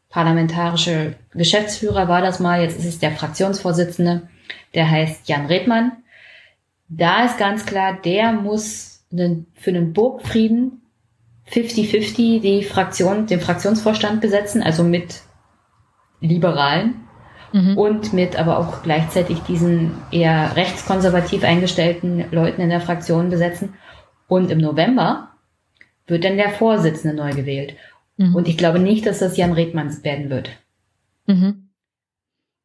[0.09, 4.27] parlamentarische Geschäftsführer war das mal, jetzt ist es der Fraktionsvorsitzende,
[4.75, 5.91] der heißt Jan Redmann.
[6.87, 10.81] Da ist ganz klar, der muss einen, für einen Burgfrieden
[11.51, 15.21] 50-50 die Fraktion, den Fraktionsvorstand besetzen, also mit
[16.19, 17.02] Liberalen
[17.53, 17.77] Mhm.
[17.77, 23.75] und mit aber auch gleichzeitig diesen eher rechtskonservativ eingestellten Leuten in der Fraktion besetzen.
[24.27, 25.29] Und im November
[26.07, 27.75] wird dann der Vorsitzende neu gewählt.
[28.17, 28.35] Mhm.
[28.35, 30.49] Und ich glaube nicht, dass das Jan Redmanns werden wird.
[31.27, 31.69] Mhm.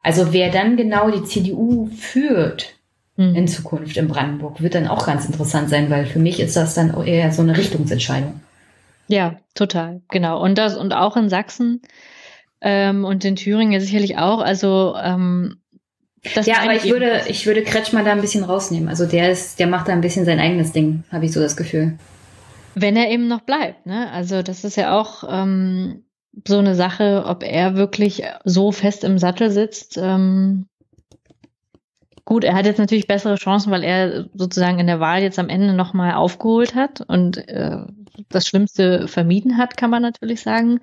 [0.03, 2.75] Also wer dann genau die CDU führt
[3.19, 3.35] Mhm.
[3.35, 6.75] in Zukunft in Brandenburg, wird dann auch ganz interessant sein, weil für mich ist das
[6.75, 8.41] dann eher so eine Richtungsentscheidung.
[9.09, 10.41] Ja, total, genau.
[10.41, 11.83] Und das und auch in Sachsen
[12.61, 14.41] ähm, und in Thüringen ja sicherlich auch.
[14.41, 15.61] Also ähm,
[16.35, 18.89] das ja, aber ich würde, ich würde Kretschmann da ein bisschen rausnehmen.
[18.89, 21.57] Also der ist, der macht da ein bisschen sein eigenes Ding, habe ich so das
[21.57, 21.99] Gefühl.
[22.75, 24.11] Wenn er eben noch bleibt, ne?
[24.11, 26.05] Also das ist ja auch ähm,
[26.47, 29.97] so eine Sache, ob er wirklich so fest im Sattel sitzt.
[29.97, 30.67] Ähm,
[32.25, 35.49] gut, er hat jetzt natürlich bessere Chancen, weil er sozusagen in der Wahl jetzt am
[35.49, 37.79] Ende nochmal aufgeholt hat und äh,
[38.29, 40.81] das Schlimmste vermieden hat, kann man natürlich sagen.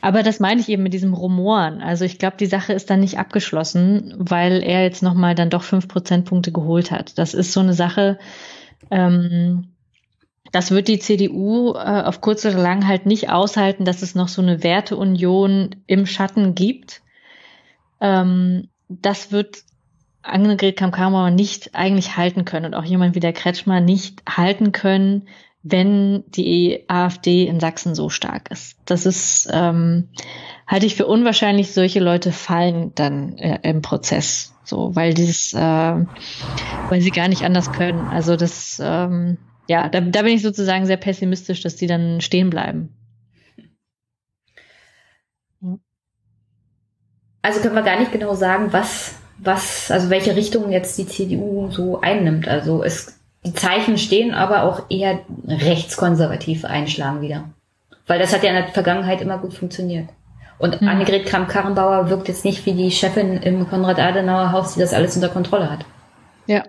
[0.00, 1.82] Aber das meine ich eben mit diesem Rumoren.
[1.82, 5.62] Also ich glaube, die Sache ist dann nicht abgeschlossen, weil er jetzt nochmal dann doch
[5.62, 7.18] fünf Prozentpunkte geholt hat.
[7.18, 8.18] Das ist so eine Sache,
[8.90, 9.68] ähm,
[10.52, 14.28] das wird die CDU äh, auf kurz oder lang halt nicht aushalten, dass es noch
[14.28, 17.02] so eine Werteunion im Schatten gibt.
[18.00, 19.62] Ähm, das wird
[20.22, 25.28] Annegret Kramp-Karrenbauer nicht eigentlich halten können und auch jemand wie der Kretschmer nicht halten können,
[25.62, 28.78] wenn die AfD in Sachsen so stark ist.
[28.86, 30.08] Das ist, ähm,
[30.66, 35.58] halte ich für unwahrscheinlich, solche Leute fallen dann äh, im Prozess, so, weil dieses, äh,
[36.88, 38.08] weil sie gar nicht anders können.
[38.08, 39.36] Also das, ähm,
[39.68, 42.94] ja, da, da bin ich sozusagen sehr pessimistisch, dass die dann stehen bleiben.
[47.42, 51.70] Also können wir gar nicht genau sagen, was, was, also welche Richtung jetzt die CDU
[51.70, 52.48] so einnimmt.
[52.48, 57.44] Also es, die Zeichen stehen aber auch eher rechtskonservativ einschlagen wieder.
[58.06, 60.08] Weil das hat ja in der Vergangenheit immer gut funktioniert.
[60.58, 60.88] Und Mhm.
[60.88, 65.70] Annegret Kramp-Karrenbauer wirkt jetzt nicht wie die Chefin im Konrad-Adenauer-Haus, die das alles unter Kontrolle
[65.70, 65.86] hat.
[66.46, 66.64] Ja.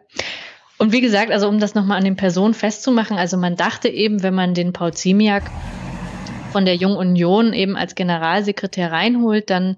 [0.77, 4.23] Und wie gesagt, also um das nochmal an den Personen festzumachen, also man dachte eben,
[4.23, 5.43] wenn man den Paul Ziemiak
[6.51, 9.77] von der Jungen Union eben als Generalsekretär reinholt, dann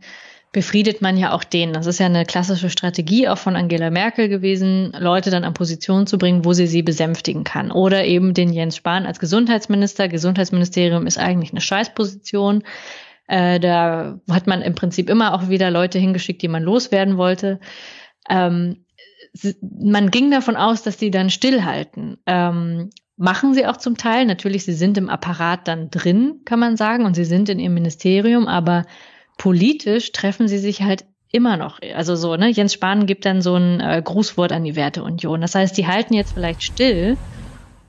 [0.53, 1.73] befriedet man ja auch den.
[1.73, 6.05] Das ist ja eine klassische Strategie auch von Angela Merkel gewesen, Leute dann an Positionen
[6.05, 7.71] zu bringen, wo sie sie besänftigen kann.
[7.71, 10.07] Oder eben den Jens Spahn als Gesundheitsminister.
[10.07, 12.63] Gesundheitsministerium ist eigentlich eine Scheißposition.
[13.27, 17.59] Äh, da hat man im Prinzip immer auch wieder Leute hingeschickt, die man loswerden wollte.
[18.29, 18.85] Ähm,
[19.61, 22.17] man ging davon aus, dass die dann stillhalten.
[22.27, 24.27] Ähm, machen sie auch zum Teil.
[24.27, 27.73] Natürlich, sie sind im Apparat dann drin, kann man sagen, und sie sind in ihrem
[27.73, 28.85] Ministerium, aber
[29.37, 31.79] politisch treffen sie sich halt immer noch.
[31.95, 35.41] Also so, ne, Jens Spahn gibt dann so ein äh, Grußwort an die Werteunion.
[35.41, 37.17] Das heißt, die halten jetzt vielleicht still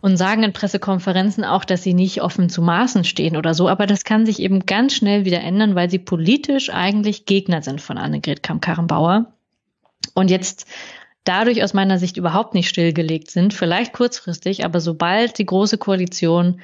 [0.00, 3.86] und sagen in Pressekonferenzen auch, dass sie nicht offen zu Maßen stehen oder so, aber
[3.86, 7.96] das kann sich eben ganz schnell wieder ändern, weil sie politisch eigentlich Gegner sind von
[7.96, 9.32] Annegret Kramp-Karrenbauer
[10.14, 10.66] und jetzt
[11.24, 16.60] dadurch aus meiner Sicht überhaupt nicht stillgelegt sind, vielleicht kurzfristig, aber sobald die große Koalition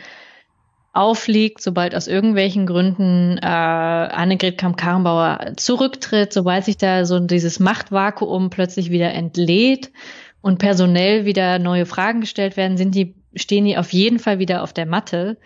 [0.92, 8.50] aufliegt, sobald aus irgendwelchen Gründen äh, Annegret Kramp-Karrenbauer zurücktritt, sobald sich da so dieses Machtvakuum
[8.50, 9.92] plötzlich wieder entlädt
[10.40, 14.62] und personell wieder neue Fragen gestellt werden, sind die, stehen die auf jeden Fall wieder
[14.62, 15.38] auf der Matte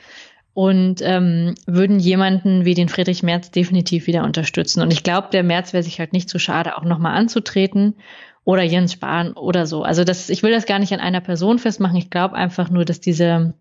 [0.54, 4.80] und ähm, würden jemanden wie den Friedrich Merz definitiv wieder unterstützen.
[4.80, 7.96] Und ich glaube, der Merz wäre sich halt nicht zu schade, auch nochmal anzutreten
[8.44, 9.82] oder Jens Spahn oder so.
[9.82, 11.96] Also das, ich will das gar nicht an einer Person festmachen.
[11.96, 13.54] Ich glaube einfach nur, dass diese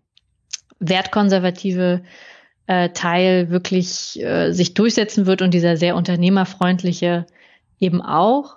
[0.80, 2.02] wertkonservative
[2.66, 7.26] äh, Teil wirklich äh, sich durchsetzen wird und dieser sehr unternehmerfreundliche
[7.80, 8.56] eben auch.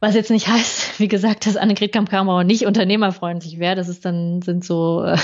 [0.00, 3.76] Was jetzt nicht heißt, wie gesagt, dass Annegret Kramp-Karrenbauer nicht unternehmerfreundlich wäre.
[3.76, 5.18] Das ist dann, sind so, äh,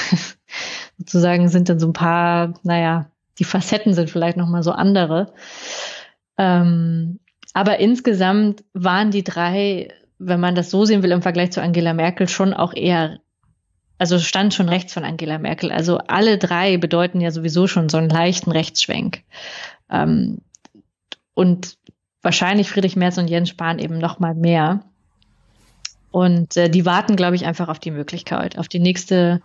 [0.98, 5.32] sozusagen sind dann so ein paar, naja, die Facetten sind vielleicht nochmal so andere.
[6.38, 7.20] Ähm,
[7.52, 11.94] aber insgesamt waren die drei, wenn man das so sehen will, im Vergleich zu Angela
[11.94, 13.18] Merkel schon auch eher,
[13.98, 15.72] also stand schon rechts von Angela Merkel.
[15.72, 19.22] Also alle drei bedeuten ja sowieso schon so einen leichten Rechtsschwenk.
[19.90, 20.38] Ähm,
[21.34, 21.76] und
[22.22, 24.82] wahrscheinlich Friedrich Merz und Jens Spahn eben noch mal mehr.
[26.10, 29.42] Und äh, die warten, glaube ich, einfach auf die Möglichkeit, auf die nächste,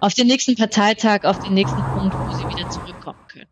[0.00, 3.46] auf den nächsten Parteitag, auf den nächsten Punkt, wo sie wieder zurückkommen können.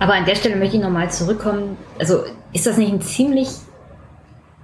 [0.00, 1.76] Aber an der Stelle möchte ich nochmal zurückkommen.
[1.98, 3.48] Also ist das nicht ein ziemlich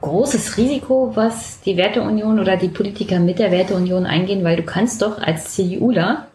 [0.00, 5.02] großes Risiko, was die Werteunion oder die Politiker mit der Werteunion eingehen, weil du kannst
[5.02, 6.28] doch als CDUler,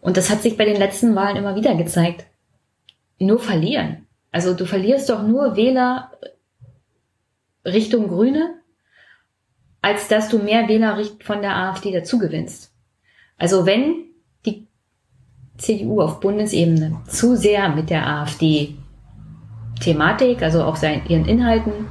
[0.00, 2.26] und das hat sich bei den letzten Wahlen immer wieder gezeigt,
[3.18, 4.06] nur verlieren.
[4.30, 6.10] Also du verlierst doch nur Wähler
[7.64, 8.54] Richtung Grüne,
[9.80, 12.72] als dass du mehr Wähler von der AfD dazu gewinnst.
[13.38, 14.06] Also wenn
[14.44, 14.66] die
[15.56, 18.74] CDU auf Bundesebene zu sehr mit der AfD
[19.80, 21.86] Thematik, also auch seinen, ihren Inhalten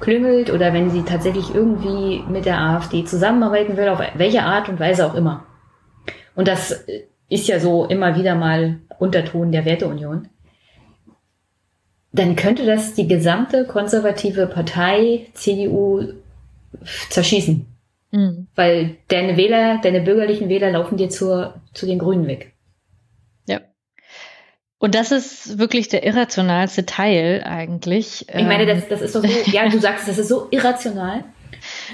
[0.00, 4.80] klüngelt oder wenn sie tatsächlich irgendwie mit der AfD zusammenarbeiten will, auf welche Art und
[4.80, 5.44] Weise auch immer.
[6.34, 6.84] Und das
[7.28, 10.28] ist ja so immer wieder mal Unterton der Werteunion
[12.16, 16.14] dann könnte das die gesamte konservative Partei CDU
[17.10, 17.66] zerschießen.
[18.10, 18.46] Mhm.
[18.54, 22.52] Weil deine Wähler, deine bürgerlichen Wähler laufen dir zur, zu den Grünen weg.
[24.78, 28.26] Und das ist wirklich der irrationalste Teil eigentlich.
[28.28, 31.24] Ich meine, das, das ist doch so, ja, du sagst, das ist so irrational.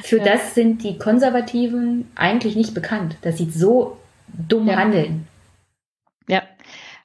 [0.02, 0.24] Für ja.
[0.24, 4.76] das sind die Konservativen eigentlich nicht bekannt, dass sie so dumm ja.
[4.76, 5.28] handeln.
[6.28, 6.42] Ja,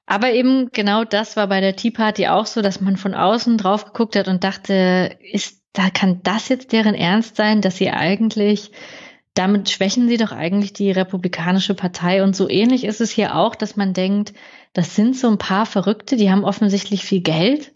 [0.05, 3.57] aber eben genau das war bei der Tea Party auch so, dass man von außen
[3.57, 7.89] drauf geguckt hat und dachte, ist, da kann das jetzt deren Ernst sein, dass sie
[7.89, 8.71] eigentlich,
[9.33, 13.53] damit schwächen sie doch eigentlich die Republikanische Partei und so ähnlich ist es hier auch,
[13.53, 14.33] dass man denkt,
[14.77, 17.73] das sind so ein paar Verrückte, die haben offensichtlich viel Geld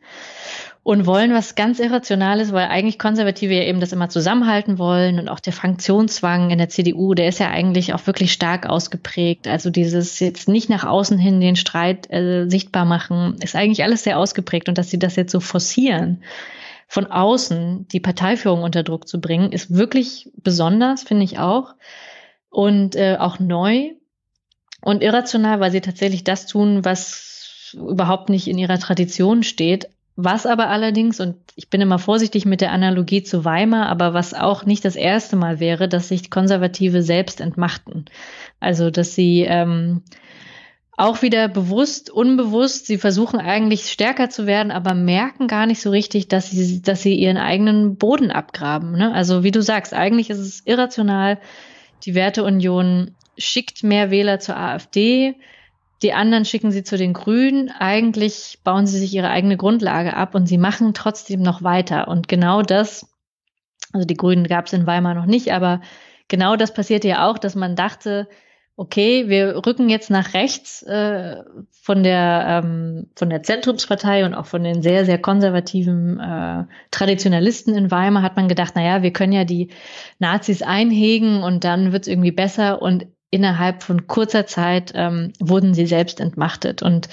[0.84, 5.28] und wollen was ganz Irrationales, weil eigentlich Konservative ja eben das immer zusammenhalten wollen und
[5.28, 9.48] auch der Funktionszwang in der CDU, der ist ja eigentlich auch wirklich stark ausgeprägt.
[9.48, 14.04] Also dieses jetzt nicht nach außen hin den Streit äh, sichtbar machen, ist eigentlich alles
[14.04, 16.22] sehr ausgeprägt und dass sie das jetzt so forcieren,
[16.88, 21.74] von außen die Parteiführung unter Druck zu bringen, ist wirklich besonders, finde ich auch.
[22.52, 23.92] Und äh, auch neu
[24.82, 30.45] und irrational, weil sie tatsächlich das tun, was überhaupt nicht in ihrer Tradition steht, was
[30.45, 34.66] aber allerdings, und ich bin immer vorsichtig mit der Analogie zu Weimar, aber was auch
[34.66, 38.06] nicht das erste Mal wäre, dass sich Konservative selbst entmachten.
[38.60, 40.03] Also, dass sie ähm,
[40.98, 45.90] auch wieder bewusst, unbewusst, sie versuchen eigentlich stärker zu werden, aber merken gar nicht so
[45.90, 48.92] richtig, dass sie, dass sie ihren eigenen Boden abgraben.
[48.92, 49.14] Ne?
[49.14, 51.40] Also, wie du sagst, eigentlich ist es irrational.
[52.06, 55.35] Die Werteunion schickt mehr Wähler zur AfD
[56.01, 57.69] die anderen schicken sie zu den Grünen.
[57.69, 62.08] Eigentlich bauen sie sich ihre eigene Grundlage ab und sie machen trotzdem noch weiter.
[62.08, 63.08] Und genau das,
[63.93, 65.82] also die Grünen gab es in Weimar noch nicht, aber
[66.27, 68.27] genau das passierte ja auch, dass man dachte,
[68.77, 71.35] okay, wir rücken jetzt nach rechts äh,
[71.84, 77.76] von der ähm, von der Zentrumspartei und auch von den sehr sehr konservativen äh, Traditionalisten
[77.76, 79.69] in Weimar hat man gedacht, na ja, wir können ja die
[80.18, 85.88] Nazis einhegen und dann wird's irgendwie besser und innerhalb von kurzer Zeit ähm, wurden sie
[85.88, 86.84] selbst entmachtet.
[86.84, 87.10] Und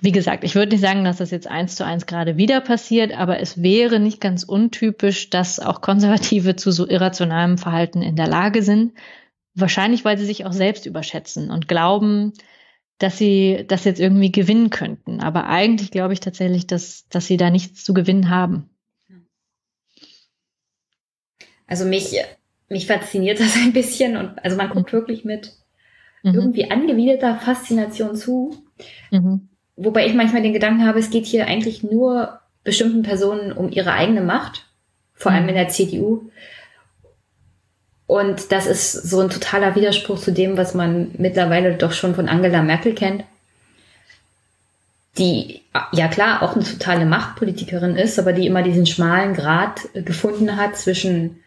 [0.00, 3.12] wie gesagt, ich würde nicht sagen, dass das jetzt eins zu eins gerade wieder passiert,
[3.12, 8.28] aber es wäre nicht ganz untypisch, dass auch Konservative zu so irrationalem Verhalten in der
[8.28, 8.92] Lage sind.
[9.54, 12.32] Wahrscheinlich, weil sie sich auch selbst überschätzen und glauben,
[12.98, 15.20] dass sie das jetzt irgendwie gewinnen könnten.
[15.20, 18.70] Aber eigentlich glaube ich tatsächlich, dass, dass sie da nichts zu gewinnen haben.
[21.66, 22.16] Also mich
[22.68, 25.52] mich fasziniert das ein bisschen und also man guckt wirklich mit
[26.22, 26.34] mhm.
[26.34, 28.56] irgendwie angewiderter Faszination zu.
[29.10, 29.48] Mhm.
[29.76, 33.92] Wobei ich manchmal den Gedanken habe, es geht hier eigentlich nur bestimmten Personen um ihre
[33.92, 34.66] eigene Macht,
[35.14, 35.50] vor allem mhm.
[35.50, 36.30] in der CDU.
[38.06, 42.28] Und das ist so ein totaler Widerspruch zu dem, was man mittlerweile doch schon von
[42.28, 43.22] Angela Merkel kennt,
[45.18, 45.60] die
[45.92, 50.76] ja klar auch eine totale Machtpolitikerin ist, aber die immer diesen schmalen Grad gefunden hat
[50.76, 51.40] zwischen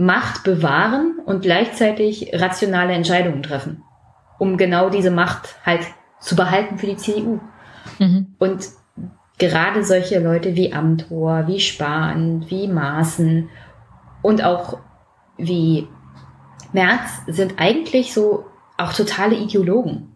[0.00, 3.82] Macht bewahren und gleichzeitig rationale Entscheidungen treffen,
[4.38, 5.80] um genau diese Macht halt
[6.20, 7.40] zu behalten für die CDU.
[7.98, 8.34] Mhm.
[8.38, 8.68] Und
[9.38, 13.48] gerade solche Leute wie Amthor, wie Spahn, wie Maaßen
[14.22, 14.78] und auch
[15.36, 15.88] wie
[16.72, 18.46] Merz sind eigentlich so
[18.76, 20.14] auch totale Ideologen.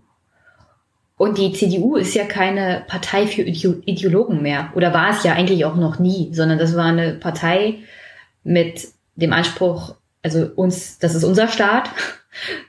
[1.17, 4.71] Und die CDU ist ja keine Partei für Ideologen mehr.
[4.75, 7.81] Oder war es ja eigentlich auch noch nie, sondern das war eine Partei
[8.43, 11.91] mit dem Anspruch, also uns, das ist unser Staat.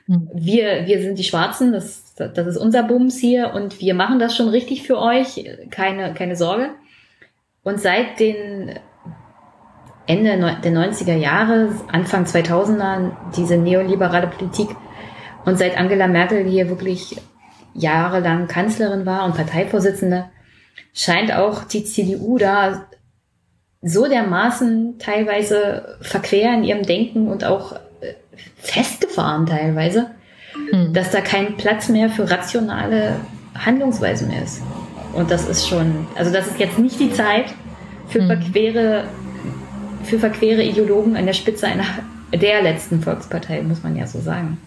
[0.06, 0.28] Hm.
[0.34, 4.36] Wir, wir sind die Schwarzen, das, das ist unser Bums hier und wir machen das
[4.36, 6.70] schon richtig für euch, keine, keine Sorge.
[7.62, 8.78] Und seit den
[10.06, 14.68] Ende der 90er Jahre, Anfang 2000er, diese neoliberale Politik
[15.46, 17.16] und seit Angela Merkel hier wirklich
[17.72, 20.26] jahrelang Kanzlerin war und Parteivorsitzende,
[20.92, 22.86] scheint auch die CDU da
[23.84, 28.14] so dermaßen teilweise verquer in ihrem Denken und auch äh,
[28.56, 30.10] festgefahren teilweise,
[30.70, 30.92] hm.
[30.94, 33.16] dass da kein Platz mehr für rationale
[33.54, 34.62] Handlungsweisen mehr ist.
[35.12, 37.54] Und das ist schon, also das ist jetzt nicht die Zeit
[38.08, 38.26] für hm.
[38.26, 39.04] verquere,
[40.04, 41.84] für verquere Ideologen an der Spitze einer
[42.32, 44.58] der letzten Volkspartei, muss man ja so sagen.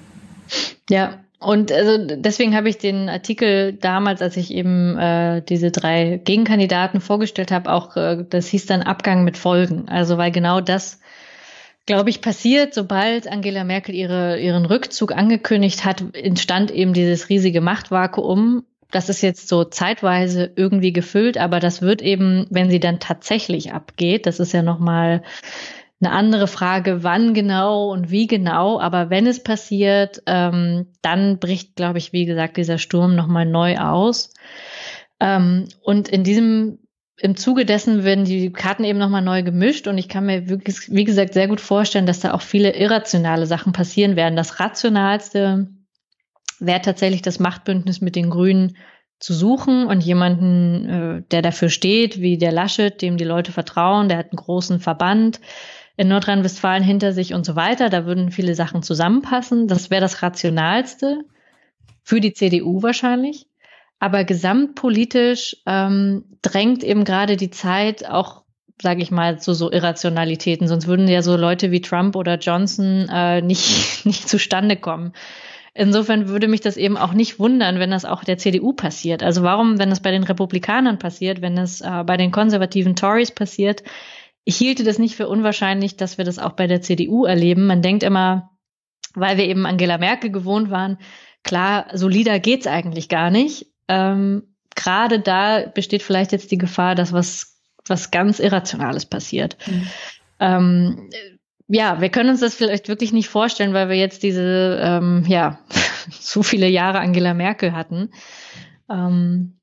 [0.90, 6.20] Ja, und also deswegen habe ich den Artikel damals, als ich eben äh, diese drei
[6.24, 9.88] Gegenkandidaten vorgestellt habe, auch äh, das hieß dann Abgang mit Folgen.
[9.88, 11.00] Also weil genau das,
[11.86, 17.62] glaube ich, passiert, sobald Angela Merkel ihre, ihren Rückzug angekündigt hat, entstand eben dieses riesige
[17.62, 18.64] Machtvakuum.
[18.90, 23.74] Das ist jetzt so zeitweise irgendwie gefüllt, aber das wird eben, wenn sie dann tatsächlich
[23.74, 25.22] abgeht, das ist ja nochmal
[26.00, 28.80] eine andere Frage, wann genau und wie genau.
[28.80, 33.78] Aber wenn es passiert, ähm, dann bricht, glaube ich, wie gesagt, dieser Sturm nochmal neu
[33.78, 34.34] aus.
[35.20, 36.80] Ähm, und in diesem
[37.20, 40.92] im Zuge dessen werden die Karten eben nochmal neu gemischt und ich kann mir wirklich,
[40.92, 44.36] wie gesagt, sehr gut vorstellen, dass da auch viele irrationale Sachen passieren werden.
[44.36, 45.68] Das Rationalste
[46.60, 48.78] wäre tatsächlich das Machtbündnis mit den Grünen
[49.20, 54.10] zu suchen und jemanden, äh, der dafür steht, wie der Laschet, dem die Leute vertrauen,
[54.10, 55.42] der hat einen großen Verband,
[55.98, 57.90] in Nordrhein-Westfalen hinter sich und so weiter.
[57.90, 59.68] Da würden viele Sachen zusammenpassen.
[59.68, 61.26] Das wäre das Rationalste
[62.04, 63.48] für die CDU wahrscheinlich.
[64.00, 68.44] Aber gesamtpolitisch ähm, drängt eben gerade die Zeit auch,
[68.80, 70.68] sage ich mal, zu so Irrationalitäten.
[70.68, 75.14] Sonst würden ja so Leute wie Trump oder Johnson äh, nicht, nicht zustande kommen.
[75.74, 79.22] Insofern würde mich das eben auch nicht wundern, wenn das auch der CDU passiert.
[79.24, 83.32] Also warum, wenn das bei den Republikanern passiert, wenn es äh, bei den konservativen Tories
[83.32, 83.84] passiert,
[84.48, 87.68] ich hielte das nicht für unwahrscheinlich, dass wir das auch bei der CDU erleben.
[87.68, 88.52] Man denkt immer,
[89.14, 91.00] weil wir eben Angela Merkel gewohnt waren,
[91.44, 93.68] klar, solider geht's eigentlich gar nicht.
[93.90, 99.58] Ähm, Gerade da besteht vielleicht jetzt die Gefahr, dass was, was ganz Irrationales passiert.
[99.68, 99.88] Mhm.
[100.40, 101.10] Ähm,
[101.68, 105.60] ja, wir können uns das vielleicht wirklich nicht vorstellen, weil wir jetzt diese, ähm, ja,
[106.10, 108.12] so viele Jahre Angela Merkel hatten.
[108.90, 109.57] Ähm,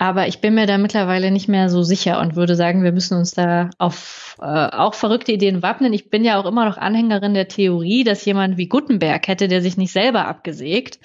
[0.00, 3.18] aber ich bin mir da mittlerweile nicht mehr so sicher und würde sagen, wir müssen
[3.18, 5.92] uns da auf äh, auch verrückte Ideen wappnen.
[5.92, 9.60] Ich bin ja auch immer noch Anhängerin der Theorie, dass jemand wie Gutenberg hätte, der
[9.60, 11.00] sich nicht selber abgesägt,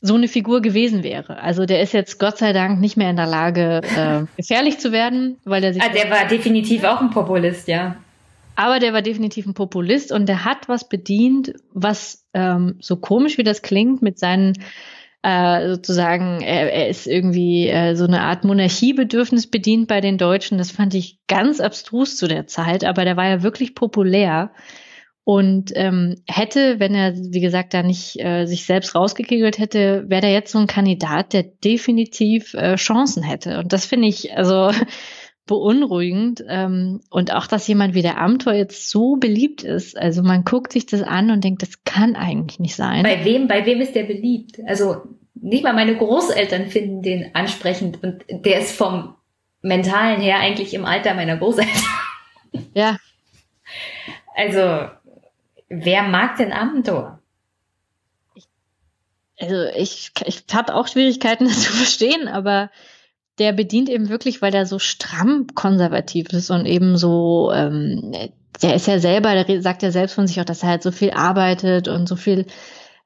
[0.00, 1.42] so eine Figur gewesen wäre.
[1.42, 4.92] Also der ist jetzt Gott sei Dank nicht mehr in der Lage, äh, gefährlich zu
[4.92, 5.82] werden, weil er sich.
[5.82, 7.96] Ah, der war definitiv auch ein Populist, ja.
[8.54, 13.36] Aber der war definitiv ein Populist und der hat was bedient, was ähm, so komisch
[13.36, 14.52] wie das klingt, mit seinen
[15.22, 20.58] äh, sozusagen, er, er ist irgendwie äh, so eine Art Monarchiebedürfnis bedient bei den Deutschen.
[20.58, 24.52] Das fand ich ganz abstrus zu der Zeit, aber der war ja wirklich populär
[25.28, 30.20] und ähm, hätte, wenn er, wie gesagt, da nicht äh, sich selbst rausgekegelt hätte, wäre
[30.20, 33.58] der jetzt so ein Kandidat, der definitiv äh, Chancen hätte.
[33.58, 34.70] Und das finde ich, also
[35.46, 36.44] beunruhigend.
[36.48, 39.96] Ähm, und auch, dass jemand wie der Amtor jetzt so beliebt ist.
[39.96, 43.02] Also man guckt sich das an und denkt, das kann eigentlich nicht sein.
[43.02, 44.58] Bei wem, bei wem ist der beliebt?
[44.66, 45.02] Also
[45.34, 49.14] nicht mal meine Großeltern finden den ansprechend und der ist vom
[49.62, 51.82] mentalen her eigentlich im Alter meiner Großeltern.
[52.74, 52.96] Ja.
[54.34, 54.88] Also,
[55.68, 57.20] wer mag den Amtor?
[59.38, 62.70] also ich, ich habe auch Schwierigkeiten, das zu verstehen, aber
[63.38, 68.12] der bedient eben wirklich, weil der so stramm konservativ ist und eben so, ähm,
[68.62, 70.90] der ist ja selber, der sagt ja selbst von sich auch, dass er halt so
[70.90, 72.46] viel arbeitet und so viel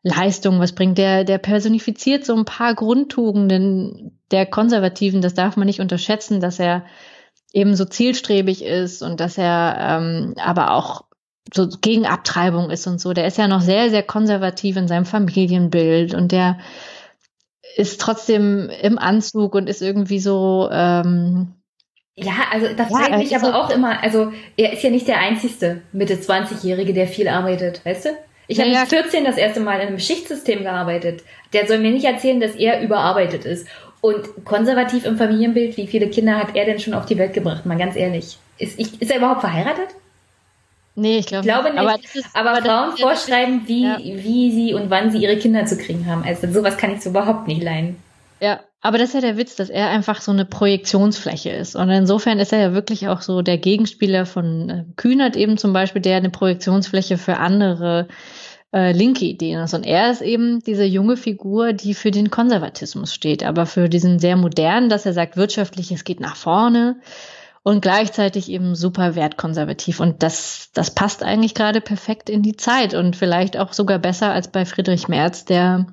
[0.02, 0.98] Leistung was bringt.
[0.98, 6.58] Der, der personifiziert so ein paar Grundtugenden der Konservativen, das darf man nicht unterschätzen, dass
[6.58, 6.84] er
[7.52, 11.04] eben so zielstrebig ist und dass er ähm, aber auch
[11.52, 13.12] so gegen Abtreibung ist und so.
[13.12, 16.58] Der ist ja noch sehr, sehr konservativ in seinem Familienbild und der
[17.76, 20.68] ist trotzdem im Anzug und ist irgendwie so.
[20.72, 21.54] Ähm,
[22.16, 25.08] ja, also da ja, frage ich mich aber auch immer, also er ist ja nicht
[25.08, 28.08] der einzigste Mitte 20-Jährige, der viel arbeitet, weißt du?
[28.46, 31.22] Ich habe ja, mit 14 das erste Mal in einem Schichtsystem gearbeitet.
[31.52, 33.68] Der soll mir nicht erzählen, dass er überarbeitet ist.
[34.00, 37.64] Und konservativ im Familienbild, wie viele Kinder hat er denn schon auf die Welt gebracht?
[37.64, 38.38] Mal ganz ehrlich.
[38.58, 39.88] Ist, ich, ist er überhaupt verheiratet?
[41.00, 41.78] Nee, ich, glaub ich glaube nicht.
[41.78, 43.98] Aber, ist, aber, aber Frauen vorschreiben, wie, ja.
[43.98, 46.24] wie sie und wann sie ihre Kinder zu kriegen haben.
[46.24, 47.96] Also sowas kann ich so überhaupt nicht leiden.
[48.40, 51.74] Ja, aber das ist ja der Witz, dass er einfach so eine Projektionsfläche ist.
[51.74, 55.72] Und insofern ist er ja wirklich auch so der Gegenspieler von äh, Kühnert eben zum
[55.72, 58.06] Beispiel, der eine Projektionsfläche für andere
[58.74, 59.72] äh, linke Ideen ist.
[59.72, 64.18] Und er ist eben diese junge Figur, die für den Konservatismus steht, aber für diesen
[64.18, 66.96] sehr modernen, dass er sagt, wirtschaftlich, es geht nach vorne
[67.62, 70.00] und gleichzeitig eben super wertkonservativ.
[70.00, 74.32] Und das, das passt eigentlich gerade perfekt in die Zeit und vielleicht auch sogar besser
[74.32, 75.86] als bei Friedrich Merz, der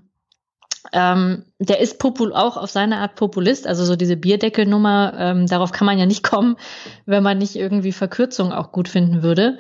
[0.94, 5.72] ähm, der ist popul auch auf seine Art Populist, also so diese Bierdeckelnummer, ähm, darauf
[5.74, 6.56] kann man ja nicht kommen,
[7.06, 9.58] wenn man nicht irgendwie Verkürzung auch gut finden würde.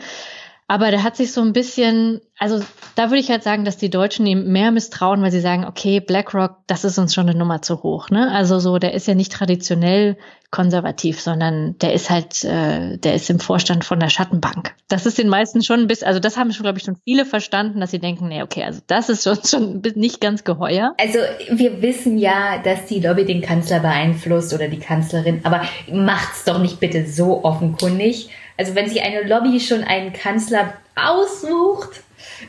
[0.70, 2.62] Aber der hat sich so ein bisschen, also
[2.96, 6.02] da würde ich halt sagen, dass die Deutschen ihm mehr misstrauen, weil sie sagen, okay,
[6.02, 8.10] BlackRock, das ist uns schon eine Nummer zu hoch.
[8.10, 8.30] Ne?
[8.32, 10.18] Also so, der ist ja nicht traditionell
[10.52, 14.76] konservativ, sondern der ist halt, äh, der ist im Vorstand von der Schattenbank.
[14.90, 17.26] Das ist den meisten schon ein bisschen, also das haben schon, glaube ich, schon viele
[17.26, 20.96] verstanden, dass sie denken, nee, okay, also das ist schon, schon nicht ganz geheuer.
[21.00, 26.44] Also wir wissen ja, dass die Lobby den Kanzler beeinflusst oder die Kanzlerin, aber macht's
[26.44, 32.02] doch nicht bitte so offenkundig also wenn sich eine Lobby schon einen Kanzler aussucht,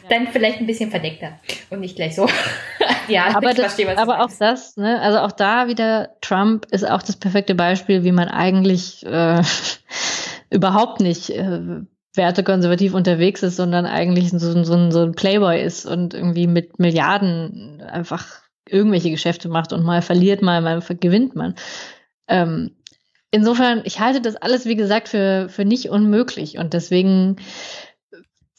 [0.09, 1.39] dann vielleicht ein bisschen verdeckter
[1.71, 2.27] und nicht gleich so.
[3.09, 7.03] ja, aber, das, verstehe, aber auch das, ne, also auch da wieder Trump ist auch
[7.03, 9.43] das perfekte Beispiel, wie man eigentlich äh,
[10.51, 11.61] überhaupt nicht äh,
[12.15, 17.83] wertekonservativ unterwegs ist, sondern eigentlich so, so, so ein Playboy ist und irgendwie mit Milliarden
[17.83, 21.55] einfach irgendwelche Geschäfte macht und mal verliert mal, mal gewinnt man.
[22.27, 22.73] Ähm,
[23.31, 26.59] insofern, ich halte das alles, wie gesagt, für, für nicht unmöglich.
[26.59, 27.37] Und deswegen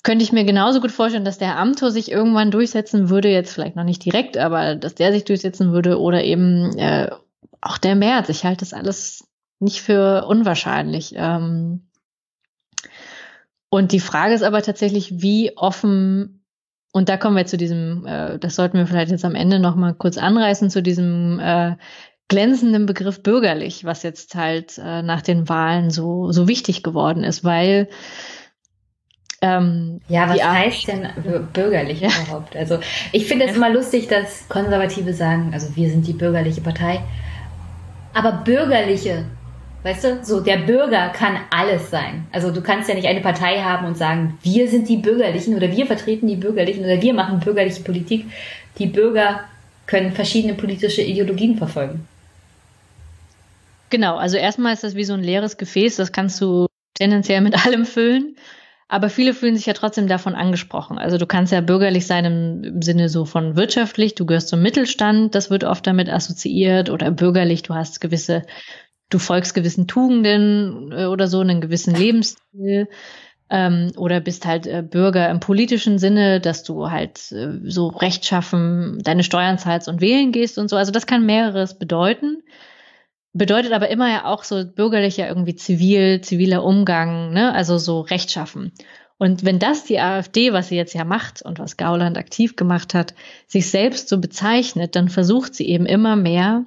[0.03, 3.75] könnte ich mir genauso gut vorstellen, dass der Amtor sich irgendwann durchsetzen würde, jetzt vielleicht
[3.75, 7.09] noch nicht direkt, aber dass der sich durchsetzen würde oder eben äh,
[7.61, 8.29] auch der März.
[8.29, 9.27] Ich halte das alles
[9.59, 11.13] nicht für unwahrscheinlich.
[11.15, 11.89] Ähm
[13.69, 16.43] und die Frage ist aber tatsächlich, wie offen,
[16.91, 19.75] und da kommen wir zu diesem, äh, das sollten wir vielleicht jetzt am Ende noch
[19.75, 21.75] mal kurz anreißen, zu diesem äh,
[22.29, 27.43] glänzenden Begriff bürgerlich, was jetzt halt äh, nach den Wahlen so, so wichtig geworden ist,
[27.43, 27.89] weil
[29.41, 31.07] ähm, ja, was heißt denn
[31.53, 32.09] bürgerlich ja.
[32.09, 32.55] überhaupt?
[32.55, 32.79] Also
[33.11, 37.01] ich finde es immer lustig, dass Konservative sagen, also wir sind die bürgerliche Partei,
[38.13, 39.25] aber bürgerliche,
[39.83, 42.27] weißt du, so der Bürger kann alles sein.
[42.31, 45.71] Also du kannst ja nicht eine Partei haben und sagen, wir sind die Bürgerlichen oder
[45.71, 48.25] wir vertreten die Bürgerlichen oder wir machen bürgerliche Politik.
[48.77, 49.45] Die Bürger
[49.87, 52.07] können verschiedene politische Ideologien verfolgen.
[53.89, 57.55] Genau, also erstmal ist das wie so ein leeres Gefäß, das kannst du tendenziell mit
[57.65, 58.35] allem füllen.
[58.91, 60.97] Aber viele fühlen sich ja trotzdem davon angesprochen.
[60.97, 64.63] Also du kannst ja bürgerlich sein im, im, Sinne so von wirtschaftlich, du gehörst zum
[64.63, 68.41] Mittelstand, das wird oft damit assoziiert, oder bürgerlich, du hast gewisse,
[69.11, 72.87] du folgst gewissen Tugenden äh, oder so, einen gewissen Lebensstil.
[73.51, 78.99] Ähm, oder bist halt äh, Bürger im politischen Sinne, dass du halt äh, so rechtschaffen
[79.03, 80.75] deine Steuern zahlst und wählen gehst und so.
[80.75, 82.43] Also das kann mehreres bedeuten.
[83.33, 87.53] Bedeutet aber immer ja auch so bürgerlicher irgendwie zivil, ziviler Umgang, ne?
[87.53, 88.73] also so rechtschaffen.
[89.17, 92.93] Und wenn das die AfD, was sie jetzt ja macht und was Gauland aktiv gemacht
[92.93, 93.13] hat,
[93.47, 96.65] sich selbst so bezeichnet, dann versucht sie eben immer mehr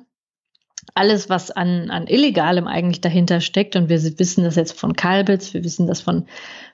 [0.95, 5.55] alles, was an, an Illegalem eigentlich dahinter steckt, und wir wissen das jetzt von Kalbitz,
[5.55, 6.27] wir wissen das von,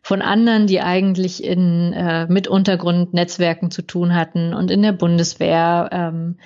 [0.02, 5.88] von anderen, die eigentlich in, äh, mit Untergrundnetzwerken zu tun hatten und in der Bundeswehr,
[5.92, 6.38] ähm,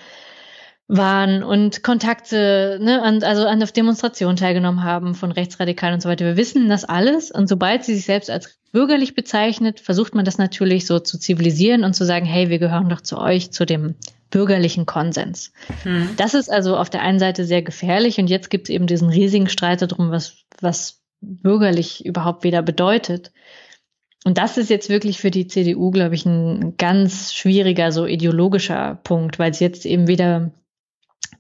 [0.88, 6.08] waren und Kontakte, ne, an, also an der Demonstration teilgenommen haben von Rechtsradikalen und so
[6.08, 6.24] weiter.
[6.24, 10.38] Wir wissen das alles und sobald sie sich selbst als bürgerlich bezeichnet, versucht man das
[10.38, 13.94] natürlich so zu zivilisieren und zu sagen, hey, wir gehören doch zu euch, zu dem
[14.30, 15.52] bürgerlichen Konsens.
[15.82, 16.10] Hm.
[16.16, 19.10] Das ist also auf der einen Seite sehr gefährlich und jetzt gibt es eben diesen
[19.10, 23.30] riesigen Streit darum, was, was bürgerlich überhaupt wieder bedeutet.
[24.24, 29.00] Und das ist jetzt wirklich für die CDU, glaube ich, ein ganz schwieriger, so ideologischer
[29.02, 30.52] Punkt, weil sie jetzt eben wieder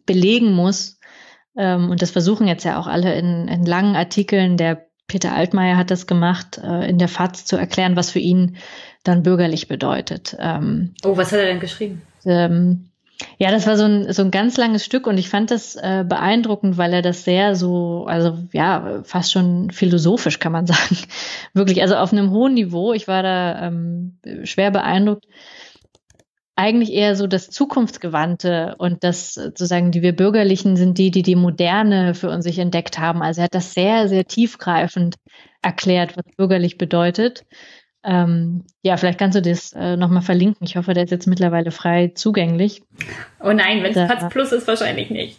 [0.06, 0.98] belegen muss.
[1.56, 4.56] Ähm, und das versuchen jetzt ja auch alle in, in langen Artikeln.
[4.56, 8.56] Der Peter Altmaier hat das gemacht, äh, in der FAZ zu erklären, was für ihn
[9.04, 10.36] dann bürgerlich bedeutet.
[10.38, 12.02] Ähm, oh, was hat er denn geschrieben?
[12.24, 12.88] Ähm,
[13.38, 16.04] ja, das war so ein, so ein ganz langes Stück und ich fand das äh,
[16.08, 20.96] beeindruckend, weil er das sehr so, also ja, fast schon philosophisch kann man sagen.
[21.52, 22.92] Wirklich, also auf einem hohen Niveau.
[22.92, 25.26] Ich war da ähm, schwer beeindruckt
[26.54, 31.36] eigentlich eher so das Zukunftsgewandte und das sozusagen, die wir Bürgerlichen sind die, die die
[31.36, 33.22] Moderne für uns sich entdeckt haben.
[33.22, 35.16] Also er hat das sehr, sehr tiefgreifend
[35.62, 37.44] erklärt, was bürgerlich bedeutet.
[38.04, 40.66] Ähm, ja, vielleicht kannst du das äh, nochmal verlinken.
[40.66, 42.82] Ich hoffe, der ist jetzt mittlerweile frei zugänglich.
[43.40, 45.38] Oh nein, wenn es Patz Plus ist, wahrscheinlich nicht.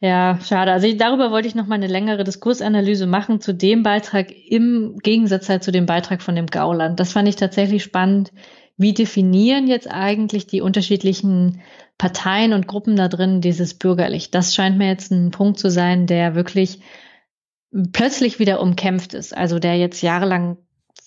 [0.00, 0.72] Ja, schade.
[0.72, 4.98] Also ich, darüber wollte ich noch mal eine längere Diskursanalyse machen zu dem Beitrag im
[5.02, 7.00] Gegensatz halt zu dem Beitrag von dem Gauland.
[7.00, 8.32] Das fand ich tatsächlich spannend,
[8.80, 11.60] wie definieren jetzt eigentlich die unterschiedlichen
[11.98, 14.30] Parteien und Gruppen da drin dieses bürgerlich?
[14.30, 16.80] Das scheint mir jetzt ein Punkt zu sein, der wirklich
[17.92, 19.36] plötzlich wieder umkämpft ist.
[19.36, 20.56] Also der jetzt jahrelang,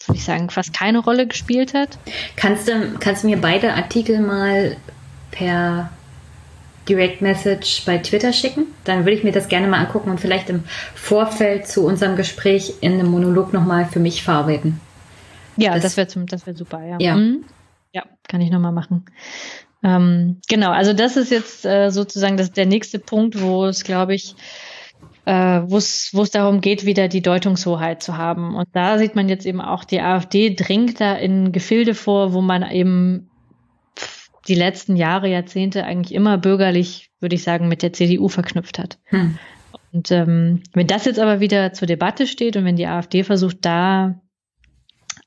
[0.05, 1.97] würde ich sagen, fast keine Rolle gespielt hat.
[2.35, 4.77] Kannst du, kannst du mir beide Artikel mal
[5.31, 5.89] per
[6.87, 8.67] Direct Message bei Twitter schicken.
[8.83, 12.75] Dann würde ich mir das gerne mal angucken und vielleicht im Vorfeld zu unserem Gespräch
[12.81, 14.79] in einem Monolog nochmal für mich verarbeiten.
[15.57, 16.97] Ja, das, das wäre wäre super, ja.
[16.99, 17.45] Ja, mhm.
[17.93, 19.05] Ja kann ich nochmal machen.
[19.83, 24.15] Ähm, genau, also das ist jetzt äh, sozusagen das, der nächste Punkt, wo es, glaube
[24.15, 24.35] ich,
[25.25, 28.55] äh, wo es darum geht, wieder die Deutungshoheit zu haben.
[28.55, 32.41] Und da sieht man jetzt eben auch, die AfD dringt da in Gefilde vor, wo
[32.41, 33.30] man eben
[34.47, 38.97] die letzten Jahre, Jahrzehnte eigentlich immer bürgerlich, würde ich sagen, mit der CDU verknüpft hat.
[39.05, 39.38] Hm.
[39.91, 43.57] Und ähm, wenn das jetzt aber wieder zur Debatte steht und wenn die AfD versucht,
[43.61, 44.19] da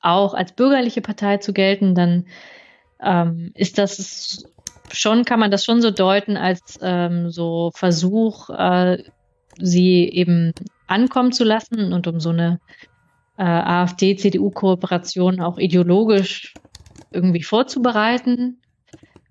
[0.01, 2.27] auch als bürgerliche Partei zu gelten, dann
[3.03, 4.45] ähm, ist das
[4.93, 9.03] schon, kann man das schon so deuten als ähm, so Versuch, äh,
[9.59, 10.53] sie eben
[10.87, 12.61] ankommen zu lassen und um so eine
[13.39, 16.55] äh, AfD-CDU-Kooperation auch ideologisch
[17.11, 18.59] irgendwie vorzubereiten.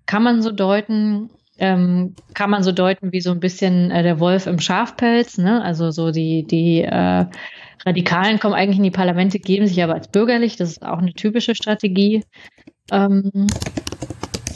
[0.06, 4.20] Kann man so deuten, ähm, kann man so deuten wie so ein bisschen äh, der
[4.20, 5.62] Wolf im Schafpelz, ne?
[5.62, 7.26] Also so die, die äh,
[7.84, 10.56] Radikalen kommen eigentlich in die Parlamente, geben sich aber als bürgerlich.
[10.56, 12.24] Das ist auch eine typische Strategie.
[12.90, 13.46] Ähm,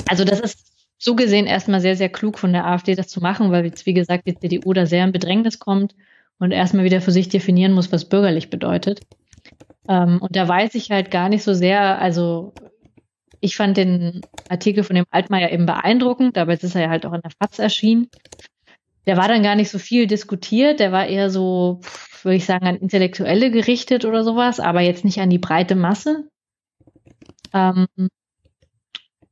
[0.09, 3.51] also das ist so gesehen erstmal sehr, sehr klug von der AfD, das zu machen,
[3.51, 5.95] weil jetzt, wie gesagt, die CDU da sehr in Bedrängnis kommt
[6.39, 9.01] und erstmal wieder für sich definieren muss, was bürgerlich bedeutet.
[9.89, 12.53] Ähm, und da weiß ich halt gar nicht so sehr, also
[13.41, 17.07] ich fand den Artikel von dem Altmaier eben beeindruckend, aber jetzt ist er ja halt
[17.07, 18.09] auch in der FAZ erschienen.
[19.07, 21.81] Der war dann gar nicht so viel diskutiert, der war eher so,
[22.23, 26.29] würde ich sagen, an Intellektuelle gerichtet oder sowas, aber jetzt nicht an die breite Masse.
[27.55, 27.87] Ähm,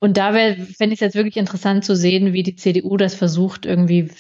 [0.01, 3.67] und da fände ich es jetzt wirklich interessant zu sehen, wie die CDU das versucht,
[3.67, 4.10] irgendwie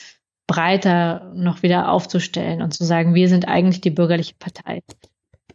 [0.46, 4.82] breiter noch wieder aufzustellen und zu sagen, wir sind eigentlich die bürgerliche Partei.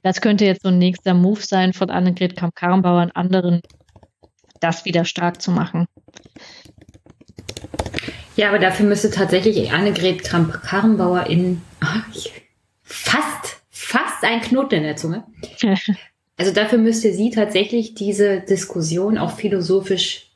[0.01, 3.61] Das könnte jetzt so ein nächster Move sein von Annegret Kramp-Karrenbauer und anderen,
[4.59, 5.87] das wieder stark zu machen.
[8.35, 11.61] Ja, aber dafür müsste tatsächlich Annegret Kramp-Karrenbauer in
[12.81, 15.25] fast, fast ein Knoten in der Zunge.
[16.37, 20.31] Also dafür müsste sie tatsächlich diese Diskussion auch philosophisch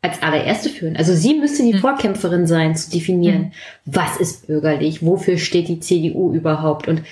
[0.00, 0.96] als allererste führen.
[0.96, 1.78] Also sie müsste die mhm.
[1.78, 3.52] Vorkämpferin sein, zu definieren, mhm.
[3.84, 6.88] was ist bürgerlich, wofür steht die CDU überhaupt.
[6.88, 7.02] Und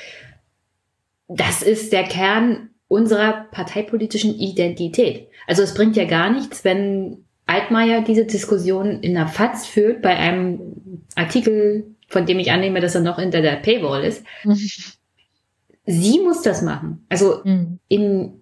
[1.28, 5.28] das ist der Kern unserer parteipolitischen Identität.
[5.46, 10.16] Also es bringt ja gar nichts, wenn Altmaier diese Diskussion in der FAZ führt, bei
[10.16, 14.24] einem Artikel, von dem ich annehme, dass er noch hinter der Paywall ist.
[15.90, 17.04] sie muss das machen.
[17.08, 17.78] Also mhm.
[17.88, 18.40] in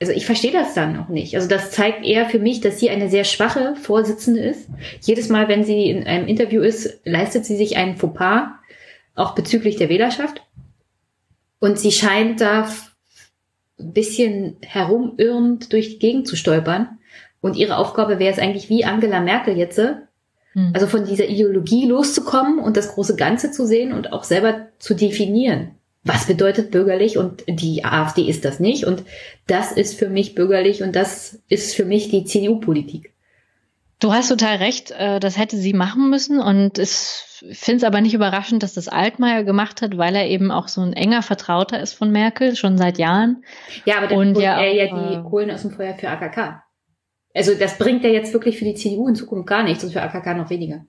[0.00, 1.34] also ich verstehe das dann noch nicht.
[1.36, 4.68] Also das zeigt eher für mich, dass sie eine sehr schwache Vorsitzende ist.
[5.00, 8.48] Jedes Mal, wenn sie in einem Interview ist, leistet sie sich einen Fauxpas,
[9.14, 10.42] auch bezüglich der Wählerschaft.
[11.60, 12.68] Und sie scheint da
[13.78, 16.98] ein bisschen herumirrend durch die Gegend zu stolpern.
[17.40, 20.72] Und ihre Aufgabe wäre es eigentlich wie Angela Merkel jetzt, hm.
[20.74, 24.92] also von dieser Ideologie loszukommen und das große Ganze zu sehen und auch selber zu
[24.92, 25.75] definieren
[26.06, 29.02] was bedeutet bürgerlich und die AfD ist das nicht und
[29.46, 33.12] das ist für mich bürgerlich und das ist für mich die CDU-Politik.
[33.98, 36.90] Du hast total recht, äh, das hätte sie machen müssen und ich
[37.52, 40.82] finde es aber nicht überraschend, dass das Altmaier gemacht hat, weil er eben auch so
[40.82, 43.42] ein enger Vertrauter ist von Merkel, schon seit Jahren.
[43.84, 46.62] Ja, aber dann und ja er ja die äh, Kohlen aus dem Feuer für AKK.
[47.34, 50.02] Also das bringt ja jetzt wirklich für die CDU in Zukunft gar nichts und für
[50.02, 50.84] AKK noch weniger.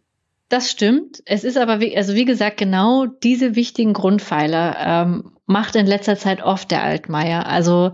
[0.50, 1.22] Das stimmt.
[1.26, 6.16] Es ist aber, wie, also wie gesagt, genau diese wichtigen Grundpfeiler ähm, macht in letzter
[6.16, 7.48] Zeit oft der Altmaier.
[7.48, 7.92] Also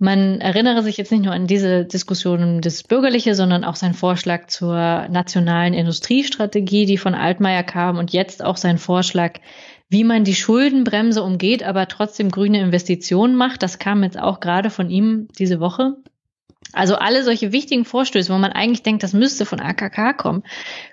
[0.00, 3.94] man erinnere sich jetzt nicht nur an diese Diskussion um das Bürgerliche, sondern auch sein
[3.94, 4.74] Vorschlag zur
[5.08, 9.38] nationalen Industriestrategie, die von Altmaier kam und jetzt auch sein Vorschlag,
[9.88, 13.62] wie man die Schuldenbremse umgeht, aber trotzdem grüne Investitionen macht.
[13.62, 15.96] Das kam jetzt auch gerade von ihm diese Woche.
[16.72, 20.42] Also alle solche wichtigen Vorstöße, wo man eigentlich denkt, das müsste von AKK kommen,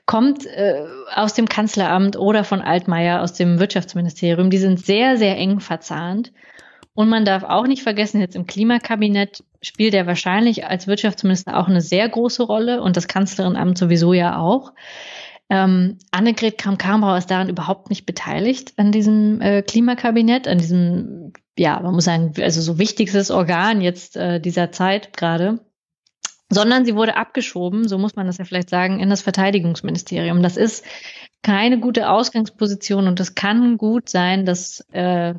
[0.06, 4.50] kommt äh, aus dem Kanzleramt oder von Altmaier aus dem Wirtschaftsministerium.
[4.50, 6.32] Die sind sehr, sehr eng verzahnt.
[6.96, 11.68] Und man darf auch nicht vergessen, jetzt im Klimakabinett spielt er wahrscheinlich als Wirtschaftsminister auch
[11.68, 14.74] eine sehr große Rolle und das Kanzlerinamt sowieso ja auch.
[15.54, 21.80] Ähm, Annegret Kramp-Karrenbauer ist daran überhaupt nicht beteiligt an diesem äh, Klimakabinett, an diesem, ja,
[21.80, 25.60] man muss sagen, also so wichtigstes Organ jetzt äh, dieser Zeit gerade,
[26.50, 30.42] sondern sie wurde abgeschoben, so muss man das ja vielleicht sagen, in das Verteidigungsministerium.
[30.42, 30.86] Das ist
[31.44, 35.36] keine gute Ausgangsposition und es kann gut sein, dass äh,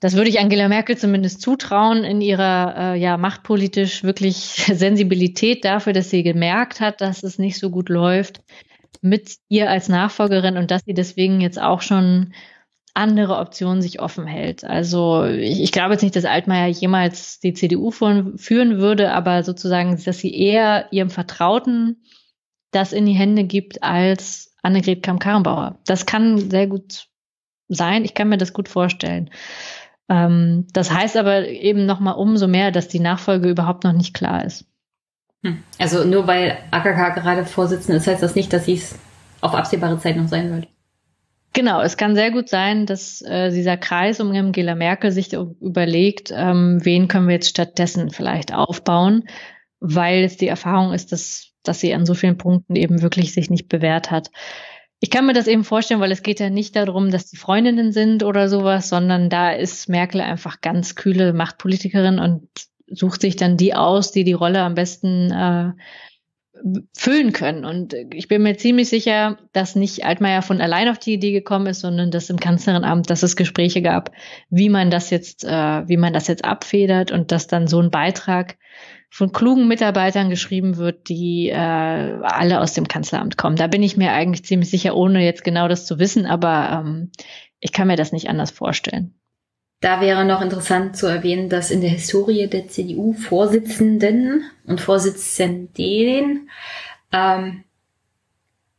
[0.00, 4.34] das würde ich Angela Merkel zumindest zutrauen in ihrer äh, ja machtpolitisch wirklich
[4.66, 8.42] Sensibilität dafür, dass sie gemerkt hat, dass es nicht so gut läuft,
[9.00, 12.34] mit ihr als Nachfolgerin und dass sie deswegen jetzt auch schon
[12.92, 14.64] andere Optionen sich offen hält.
[14.64, 19.42] Also ich, ich glaube jetzt nicht, dass Altmaier jemals die CDU von, führen würde, aber
[19.44, 22.02] sozusagen, dass sie eher ihrem vertrauten
[22.70, 25.78] das in die Hände gibt als Annegret Kamm-Karrenbauer.
[25.86, 27.08] Das kann sehr gut
[27.68, 28.04] sein.
[28.04, 29.30] Ich kann mir das gut vorstellen.
[30.08, 34.14] Ähm, das heißt aber eben noch mal umso mehr, dass die Nachfolge überhaupt noch nicht
[34.14, 34.66] klar ist.
[35.42, 35.62] Hm.
[35.78, 38.98] Also nur weil AKK gerade Vorsitzende ist, heißt das nicht, dass sie es
[39.40, 40.68] auf absehbare Zeit noch sein wird.
[41.52, 46.32] Genau, es kann sehr gut sein, dass äh, dieser Kreis um Angela Merkel sich überlegt,
[46.34, 49.24] ähm, wen können wir jetzt stattdessen vielleicht aufbauen,
[49.80, 53.50] weil es die Erfahrung ist, dass, dass sie an so vielen Punkten eben wirklich sich
[53.50, 54.30] nicht bewährt hat.
[55.00, 57.90] Ich kann mir das eben vorstellen, weil es geht ja nicht darum, dass die Freundinnen
[57.90, 62.48] sind oder sowas, sondern da ist Merkel einfach ganz kühle Machtpolitikerin und
[62.90, 65.72] sucht sich dann die aus, die die Rolle am besten äh,
[66.96, 67.64] füllen können.
[67.64, 71.66] Und ich bin mir ziemlich sicher, dass nicht Altmaier von allein auf die Idee gekommen
[71.66, 74.12] ist, sondern dass im Kanzleramt, dass es Gespräche gab,
[74.50, 77.90] wie man das jetzt, äh, wie man das jetzt abfedert und dass dann so ein
[77.90, 78.56] Beitrag
[79.10, 83.56] von klugen Mitarbeitern geschrieben wird, die äh, alle aus dem Kanzleramt kommen.
[83.56, 87.10] Da bin ich mir eigentlich ziemlich sicher, ohne jetzt genau das zu wissen, aber ähm,
[87.58, 89.19] ich kann mir das nicht anders vorstellen.
[89.80, 96.50] Da wäre noch interessant zu erwähnen, dass in der Historie der CDU-Vorsitzenden und Vorsitzenden
[97.12, 97.64] ähm,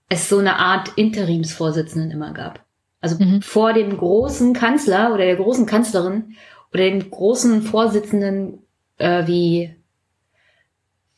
[0.09, 2.63] es so eine Art Interimsvorsitzenden immer gab.
[3.01, 3.41] Also mhm.
[3.41, 6.35] vor dem großen Kanzler oder der großen Kanzlerin
[6.71, 8.59] oder dem großen Vorsitzenden
[8.99, 9.75] äh, wie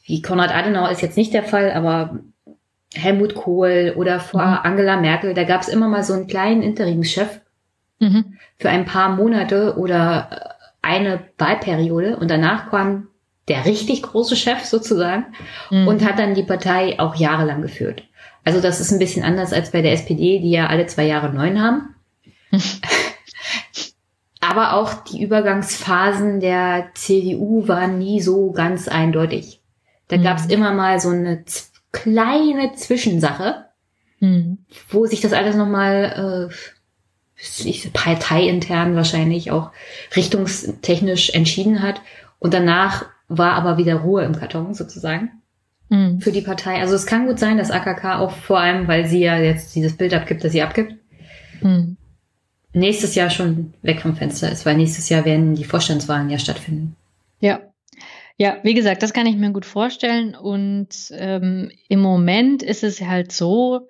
[0.05, 2.19] wie Konrad Adenauer ist jetzt nicht der Fall, aber
[2.93, 4.59] Helmut Kohl oder vor mhm.
[4.63, 7.41] Angela Merkel, da gab es immer mal so einen kleinen Interimschef,
[8.03, 8.37] mhm.
[8.57, 10.39] für ein paar Monate oder äh,
[10.81, 13.07] eine Wahlperiode und danach kam
[13.47, 15.25] der richtig große Chef sozusagen
[15.69, 15.87] mhm.
[15.87, 18.03] und hat dann die Partei auch jahrelang geführt.
[18.45, 21.33] Also das ist ein bisschen anders als bei der SPD, die ja alle zwei Jahre
[21.33, 21.95] neun haben.
[24.41, 29.61] Aber auch die Übergangsphasen der CDU waren nie so ganz eindeutig.
[30.09, 30.23] Da mhm.
[30.23, 31.45] gab es immer mal so eine
[31.93, 33.65] kleine Zwischensache,
[34.19, 34.57] mhm.
[34.89, 36.53] wo sich das alles nochmal äh,
[37.93, 39.71] parteiintern wahrscheinlich auch
[40.15, 42.01] richtungstechnisch entschieden hat.
[42.39, 45.31] Und danach war aber wieder Ruhe im Karton sozusagen
[45.89, 46.19] mhm.
[46.19, 46.79] für die Partei.
[46.79, 49.95] Also es kann gut sein, dass AKK auch vor allem, weil sie ja jetzt dieses
[49.95, 50.95] Bild abgibt, das sie abgibt,
[51.61, 51.97] mhm.
[52.73, 56.95] nächstes Jahr schon weg vom Fenster ist, weil nächstes Jahr werden die Vorstandswahlen ja stattfinden.
[57.39, 57.61] Ja.
[58.35, 60.35] Ja, wie gesagt, das kann ich mir gut vorstellen.
[60.35, 63.87] Und ähm, im Moment ist es halt so,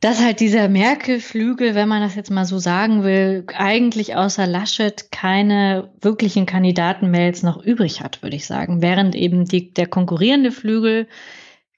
[0.00, 5.12] dass halt dieser Merkel-Flügel, wenn man das jetzt mal so sagen will, eigentlich außer Laschet
[5.12, 8.80] keine wirklichen Kandidatenmails noch übrig hat, würde ich sagen.
[8.80, 11.06] Während eben die, der konkurrierende Flügel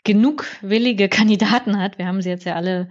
[0.04, 1.98] genug willige Kandidaten hat.
[1.98, 2.88] Wir haben sie jetzt ja alle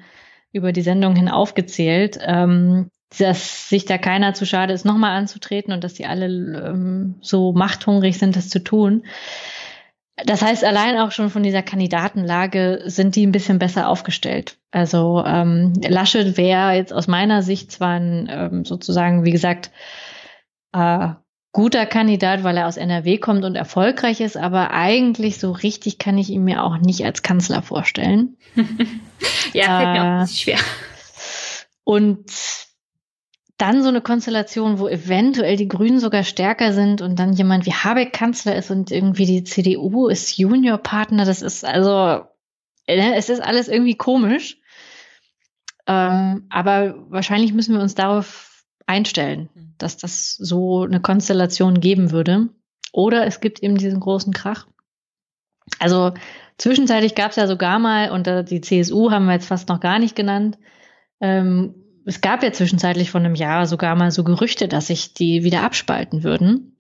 [0.52, 5.74] über die Sendung hin aufgezählt, ähm, dass sich da keiner zu schade ist, nochmal anzutreten
[5.74, 9.04] und dass die alle ähm, so machthungrig sind, das zu tun.
[10.26, 14.58] Das heißt, allein auch schon von dieser Kandidatenlage sind die ein bisschen besser aufgestellt.
[14.72, 19.72] Also ähm, Laschet wäre jetzt aus meiner Sicht zwar ein ähm, sozusagen, wie gesagt,
[20.74, 21.10] äh,
[21.54, 26.18] guter Kandidat, weil er aus NRW kommt und erfolgreich ist, aber eigentlich so richtig kann
[26.18, 28.38] ich ihn mir auch nicht als Kanzler vorstellen.
[29.54, 30.60] ja, fällt mir auch ein bisschen schwer.
[31.84, 32.32] Und
[33.62, 37.74] dann so eine Konstellation, wo eventuell die Grünen sogar stärker sind und dann jemand wie
[37.74, 42.26] Habeck Kanzler ist und irgendwie die CDU ist Juniorpartner, das ist also,
[42.88, 44.58] äh, es ist alles irgendwie komisch.
[45.86, 52.50] Ähm, aber wahrscheinlich müssen wir uns darauf einstellen, dass das so eine Konstellation geben würde.
[52.94, 54.68] Oder es gibt eben diesen großen Krach.
[55.80, 56.14] Also
[56.58, 60.00] zwischenzeitlich gab es ja sogar mal, und die CSU haben wir jetzt fast noch gar
[60.00, 60.58] nicht genannt,
[61.22, 61.76] ähm,
[62.06, 65.64] es gab ja zwischenzeitlich von einem Jahr sogar mal so Gerüchte, dass sich die wieder
[65.64, 66.76] abspalten würden,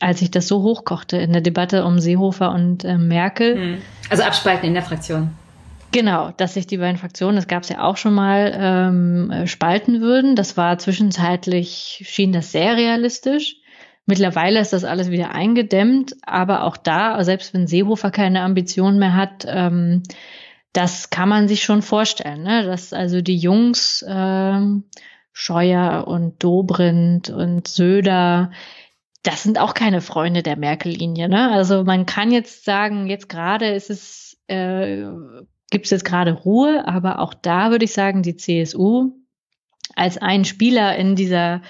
[0.00, 3.54] als sich das so hochkochte in der Debatte um Seehofer und äh, Merkel.
[3.56, 3.78] Hm.
[4.08, 5.30] Also abspalten in der Fraktion.
[5.92, 10.00] Genau, dass sich die beiden Fraktionen, das gab es ja auch schon mal, ähm, spalten
[10.00, 10.36] würden.
[10.36, 13.56] Das war zwischenzeitlich, schien das sehr realistisch.
[14.06, 19.14] Mittlerweile ist das alles wieder eingedämmt, aber auch da, selbst wenn Seehofer keine Ambitionen mehr
[19.14, 20.02] hat, ähm,
[20.72, 22.64] das kann man sich schon vorstellen, ne?
[22.64, 24.60] dass also die Jungs äh,
[25.32, 28.52] Scheuer und Dobrindt und Söder,
[29.22, 31.28] das sind auch keine Freunde der Merkel-Linie.
[31.28, 31.50] Ne?
[31.50, 35.04] Also man kann jetzt sagen, jetzt gerade ist es, äh,
[35.70, 39.12] gibt es jetzt gerade Ruhe, aber auch da würde ich sagen, die CSU
[39.96, 41.62] als ein Spieler in dieser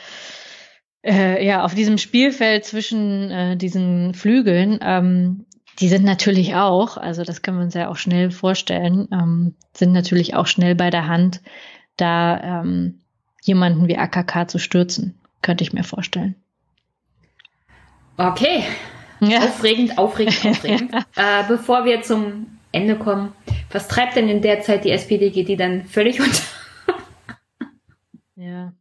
[1.02, 5.46] äh, ja, auf diesem Spielfeld zwischen äh, diesen Flügeln ähm,
[5.80, 9.92] die sind natürlich auch, also das können wir uns ja auch schnell vorstellen, ähm, sind
[9.92, 11.40] natürlich auch schnell bei der Hand,
[11.96, 13.00] da ähm,
[13.42, 16.34] jemanden wie AKK zu stürzen, könnte ich mir vorstellen.
[18.16, 18.64] Okay.
[19.20, 19.40] Ja.
[19.40, 20.94] Aufregend, aufregend, aufregend.
[21.16, 23.32] äh, bevor wir zum Ende kommen,
[23.72, 25.30] Was treibt denn in der Zeit die SPD?
[25.30, 26.42] Geht die dann völlig unter?
[28.36, 28.72] Ja.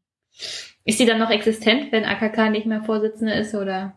[0.86, 3.94] Ist die dann noch existent, wenn AKK nicht mehr Vorsitzende ist oder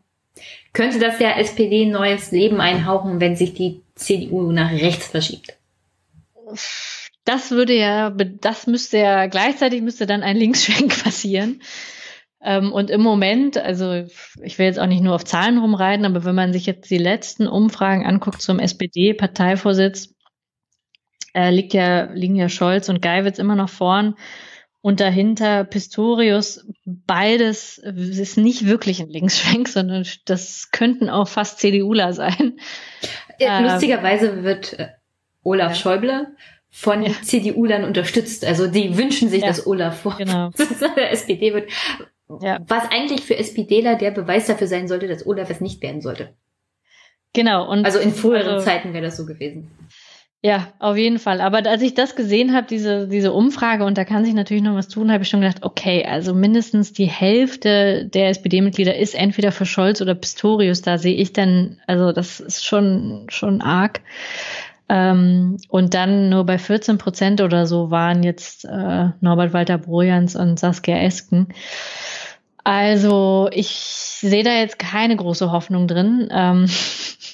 [0.73, 5.57] könnte das ja SPD neues Leben einhauchen, wenn sich die CDU nach rechts verschiebt?
[7.25, 11.63] Das würde ja, das müsste ja gleichzeitig müsste dann ein Linksschwenk passieren.
[12.43, 14.05] Ähm, und im Moment, also
[14.43, 16.99] ich will jetzt auch nicht nur auf Zahlen rumreiten, aber wenn man sich jetzt die
[16.99, 20.15] letzten Umfragen anguckt zum SPD-Parteivorsitz,
[21.35, 24.17] äh, liegt ja, liegen ja Scholz und Geiwitz immer noch vorn.
[24.83, 32.13] Und dahinter Pistorius, beides ist nicht wirklich ein Linksschwenk, sondern das könnten auch fast CDUler
[32.13, 32.59] sein.
[33.39, 34.89] Ähm, lustigerweise wird äh,
[35.45, 35.75] Olaf ja.
[35.77, 36.37] Schäuble
[36.71, 37.13] von ja.
[37.23, 38.45] CDU-Lern unterstützt.
[38.45, 40.51] Also die wünschen sich, ja, dass Olaf vor genau.
[40.97, 41.71] der SPD wird.
[42.41, 42.59] Ja.
[42.67, 46.35] Was eigentlich für SPDler der Beweis dafür sein sollte, dass Olaf es nicht werden sollte.
[47.35, 47.71] Genau.
[47.71, 49.71] Und also in früheren also, Zeiten wäre das so gewesen.
[50.45, 51.41] Ja, auf jeden Fall.
[51.41, 54.75] Aber als ich das gesehen habe, diese, diese Umfrage, und da kann sich natürlich noch
[54.75, 59.53] was tun, habe ich schon gedacht, okay, also mindestens die Hälfte der SPD-Mitglieder ist entweder
[59.53, 60.83] für Scholz oder Pistorius.
[60.83, 64.01] Da sehe ich dann, also das ist schon, schon arg.
[64.89, 70.35] Ähm, und dann nur bei 14 Prozent oder so waren jetzt äh, Norbert Walter Brojans
[70.35, 71.49] und Saskia Esken.
[72.65, 76.29] Also ich sehe da jetzt keine große Hoffnung drin.
[76.33, 76.67] Ähm,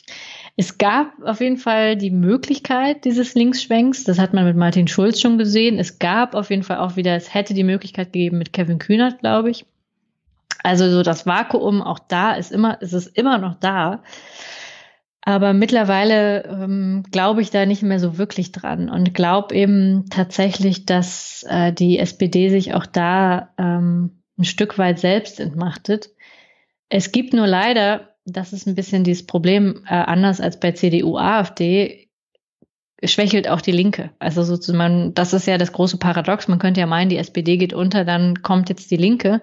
[0.60, 4.02] Es gab auf jeden Fall die Möglichkeit dieses Linksschwenks.
[4.02, 5.78] Das hat man mit Martin Schulz schon gesehen.
[5.78, 9.20] Es gab auf jeden Fall auch wieder, es hätte die Möglichkeit gegeben mit Kevin Kühnert,
[9.20, 9.66] glaube ich.
[10.64, 14.02] Also so das Vakuum auch da ist immer, ist es immer noch da.
[15.20, 20.86] Aber mittlerweile ähm, glaube ich da nicht mehr so wirklich dran und glaube eben tatsächlich,
[20.86, 26.10] dass äh, die SPD sich auch da ähm, ein Stück weit selbst entmachtet.
[26.88, 31.16] Es gibt nur leider das ist ein bisschen dieses Problem, äh, anders als bei CDU,
[31.16, 32.08] AfD,
[33.04, 34.10] schwächelt auch die Linke.
[34.18, 36.48] Also sozusagen, das ist ja das große Paradox.
[36.48, 39.40] Man könnte ja meinen, die SPD geht unter, dann kommt jetzt die Linke.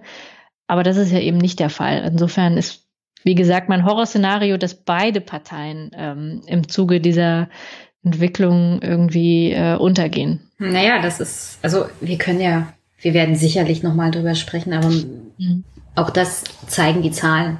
[0.67, 2.03] Aber das ist ja eben nicht der Fall.
[2.05, 2.87] Insofern ist,
[3.23, 7.49] wie gesagt, mein Horrorszenario, dass beide Parteien ähm, im Zuge dieser
[8.03, 10.41] Entwicklung irgendwie äh, untergehen.
[10.57, 15.63] Naja, das ist, also wir können ja, wir werden sicherlich nochmal drüber sprechen, aber mhm.
[15.95, 17.59] auch das zeigen die Zahlen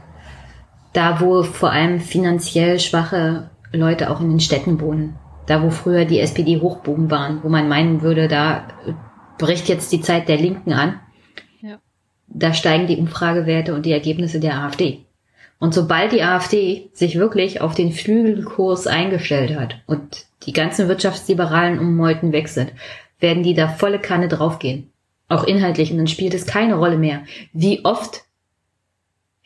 [0.96, 5.16] da wo vor allem finanziell schwache Leute auch in den Städten wohnen.
[5.46, 8.68] Da wo früher die SPD Hochbogen waren, wo man meinen würde, da
[9.38, 11.00] bricht jetzt die Zeit der Linken an.
[11.62, 11.80] Ja.
[12.28, 15.06] Da steigen die Umfragewerte und die Ergebnisse der AfD.
[15.60, 21.80] Und sobald die AfD sich wirklich auf den Flügelkurs eingestellt hat und die ganzen wirtschaftsliberalen
[21.80, 22.72] Ummeuten weg sind,
[23.20, 24.92] werden die da volle Kanne draufgehen.
[25.28, 25.92] Auch inhaltlich.
[25.92, 28.25] Und dann spielt es keine Rolle mehr, wie oft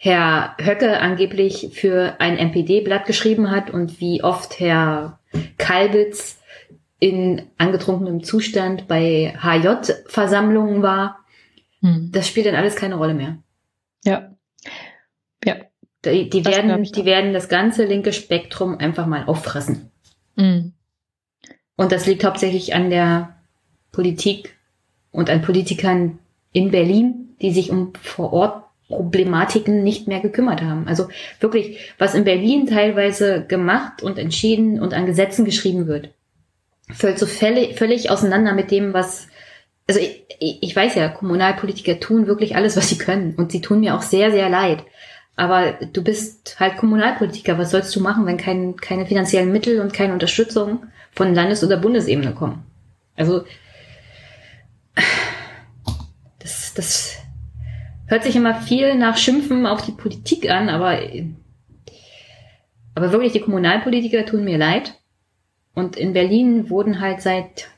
[0.02, 5.20] Herr Höcke angeblich für ein MPD-Blatt geschrieben hat und wie oft Herr
[5.58, 6.40] Kalbitz
[7.00, 11.20] in angetrunkenem Zustand bei HJ-Versammlungen war.
[11.82, 12.12] Hm.
[12.14, 13.40] Das spielt dann alles keine Rolle mehr.
[14.06, 14.34] Ja.
[15.44, 15.56] Ja.
[16.06, 19.92] Die, die werden, die werden das ganze linke Spektrum einfach mal auffressen.
[20.38, 20.72] Hm.
[21.76, 23.36] Und das liegt hauptsächlich an der
[23.92, 24.58] Politik
[25.12, 26.20] und an Politikern
[26.54, 30.88] in Berlin, die sich um vor Ort Problematiken nicht mehr gekümmert haben.
[30.88, 31.08] Also
[31.40, 36.10] wirklich, was in Berlin teilweise gemacht und entschieden und an Gesetzen geschrieben wird,
[36.92, 39.28] fällt so völlig, völlig auseinander mit dem, was,
[39.88, 43.80] also ich, ich weiß ja, Kommunalpolitiker tun wirklich alles, was sie können und sie tun
[43.80, 44.84] mir auch sehr, sehr leid.
[45.36, 47.58] Aber du bist halt Kommunalpolitiker.
[47.58, 51.78] Was sollst du machen, wenn kein, keine finanziellen Mittel und keine Unterstützung von Landes- oder
[51.78, 52.64] Bundesebene kommen?
[53.16, 53.46] Also,
[56.40, 57.19] das, das,
[58.10, 61.00] hört sich immer viel nach Schimpfen auf die Politik an, aber,
[62.96, 64.96] aber wirklich die Kommunalpolitiker tun mir leid.
[65.76, 67.70] Und in Berlin wurden halt seit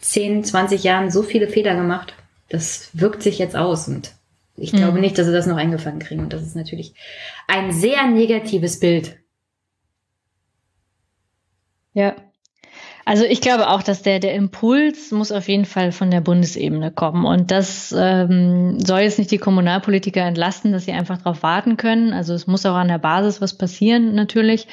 [0.00, 2.14] 10, 20 Jahren so viele Fehler gemacht.
[2.48, 4.12] Das wirkt sich jetzt aus und
[4.56, 5.00] ich glaube mhm.
[5.00, 6.22] nicht, dass sie das noch eingefangen kriegen.
[6.22, 6.94] Und das ist natürlich
[7.48, 9.16] ein sehr negatives Bild.
[11.94, 12.14] Ja,
[13.04, 16.90] also ich glaube auch, dass der, der Impuls muss auf jeden Fall von der Bundesebene
[16.90, 17.24] kommen.
[17.24, 22.12] Und das ähm, soll jetzt nicht die Kommunalpolitiker entlasten, dass sie einfach darauf warten können.
[22.12, 24.68] Also es muss auch an der Basis was passieren, natürlich.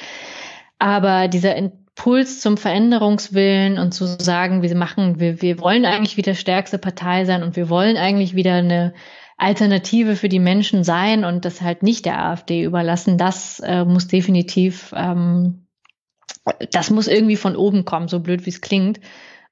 [0.78, 6.34] Aber dieser Impuls zum Veränderungswillen und zu sagen, wir machen, wir, wir wollen eigentlich wieder
[6.34, 8.94] stärkste Partei sein und wir wollen eigentlich wieder eine
[9.36, 14.06] Alternative für die Menschen sein und das halt nicht der AfD überlassen, das äh, muss
[14.06, 15.66] definitiv ähm,
[16.70, 19.00] das muss irgendwie von oben kommen, so blöd wie es klingt.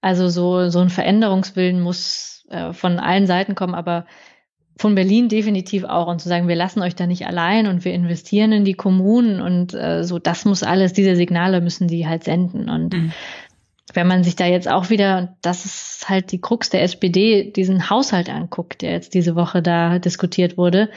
[0.00, 4.06] Also so, so ein Veränderungswillen muss äh, von allen Seiten kommen, aber
[4.78, 7.92] von Berlin definitiv auch und zu sagen, wir lassen euch da nicht allein und wir
[7.92, 12.22] investieren in die Kommunen und äh, so, das muss alles, diese Signale müssen die halt
[12.22, 13.12] senden und mhm.
[13.92, 17.90] wenn man sich da jetzt auch wieder, das ist halt die Krux der SPD, diesen
[17.90, 20.90] Haushalt anguckt, der jetzt diese Woche da diskutiert wurde,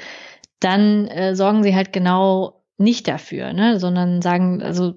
[0.59, 3.79] dann äh, sorgen sie halt genau nicht dafür, ne?
[3.79, 4.93] sondern sagen, also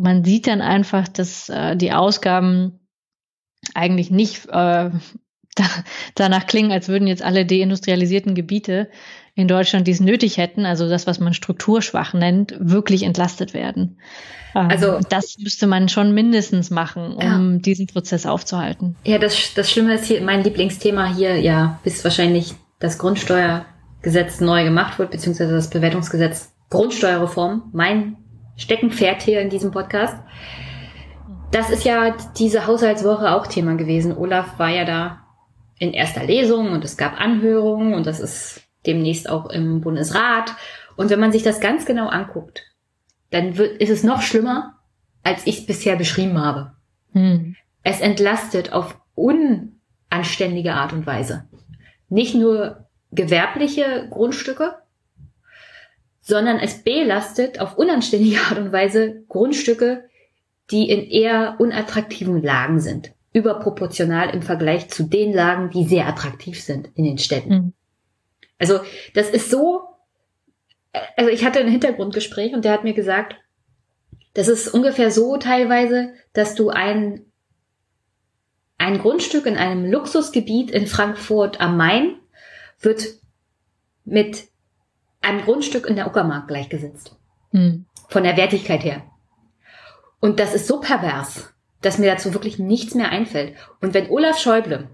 [0.00, 2.80] man sieht dann einfach, dass äh, die Ausgaben
[3.74, 4.50] eigentlich nicht äh,
[5.54, 5.64] da,
[6.14, 8.88] danach klingen, als würden jetzt alle deindustrialisierten Gebiete
[9.34, 13.98] in Deutschland, die es nötig hätten, also das, was man strukturschwach nennt, wirklich entlastet werden.
[14.54, 17.58] Ähm, also das müsste man schon mindestens machen, um ja.
[17.58, 18.96] diesen Prozess aufzuhalten.
[19.04, 24.64] Ja, das, das Schlimme ist hier, mein Lieblingsthema hier, ja, bis wahrscheinlich das Grundsteuergesetz neu
[24.64, 28.16] gemacht wird, beziehungsweise das Bewertungsgesetz Grundsteuerreform, mein
[28.60, 30.16] Steckenpferd hier in diesem Podcast.
[31.50, 34.16] Das ist ja diese Haushaltswoche auch Thema gewesen.
[34.16, 35.24] Olaf war ja da
[35.78, 40.54] in erster Lesung und es gab Anhörungen und das ist demnächst auch im Bundesrat.
[40.96, 42.62] Und wenn man sich das ganz genau anguckt,
[43.30, 44.78] dann wird, ist es noch schlimmer,
[45.22, 46.72] als ich es bisher beschrieben habe.
[47.12, 47.56] Hm.
[47.82, 51.48] Es entlastet auf unanständige Art und Weise.
[52.08, 54.74] Nicht nur gewerbliche Grundstücke,
[56.30, 60.08] sondern es belastet auf unanständige Art und Weise Grundstücke,
[60.70, 63.12] die in eher unattraktiven Lagen sind.
[63.32, 67.52] Überproportional im Vergleich zu den Lagen, die sehr attraktiv sind in den Städten.
[67.52, 67.72] Mhm.
[68.58, 68.80] Also
[69.14, 69.82] das ist so,
[71.16, 73.36] also ich hatte ein Hintergrundgespräch und der hat mir gesagt,
[74.34, 77.26] das ist ungefähr so teilweise, dass du ein,
[78.78, 82.16] ein Grundstück in einem Luxusgebiet in Frankfurt am Main
[82.80, 83.02] wird
[84.04, 84.49] mit
[85.20, 87.16] einem Grundstück in der Uckermark gleichgesetzt.
[87.52, 87.86] Mhm.
[88.08, 89.02] Von der Wertigkeit her.
[90.20, 93.56] Und das ist so pervers, dass mir dazu wirklich nichts mehr einfällt.
[93.80, 94.88] Und wenn Olaf Schäuble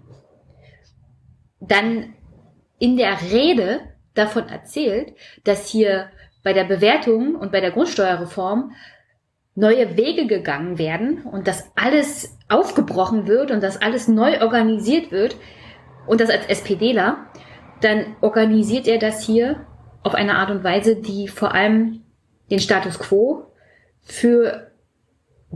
[1.61, 2.15] dann
[2.79, 3.81] in der Rede
[4.15, 5.15] davon erzählt,
[5.45, 6.11] dass hier
[6.43, 8.73] bei der Bewertung und bei der Grundsteuerreform
[9.55, 15.37] neue Wege gegangen werden und dass alles aufgebrochen wird und dass alles neu organisiert wird
[16.07, 17.27] und das als SPDler,
[17.81, 19.67] dann organisiert er das hier
[20.07, 22.03] auf eine Art und Weise, die vor allem
[22.49, 23.47] den Status quo
[24.03, 24.71] für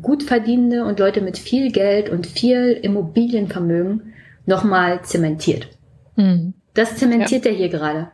[0.03, 4.13] gut verdienende und Leute mit viel Geld und viel Immobilienvermögen
[4.47, 5.69] nochmal zementiert.
[6.17, 6.55] Mhm.
[6.75, 7.53] Das zementiert ja.
[7.53, 8.11] er hier gerade.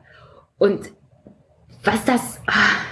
[0.59, 0.91] Und
[1.83, 2.85] was das, ach,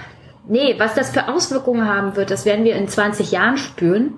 [0.47, 4.15] nee, was das für Auswirkungen haben wird, das werden wir in 20 Jahren spüren.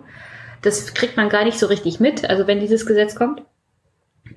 [0.62, 3.44] Das kriegt man gar nicht so richtig mit, also wenn dieses Gesetz kommt.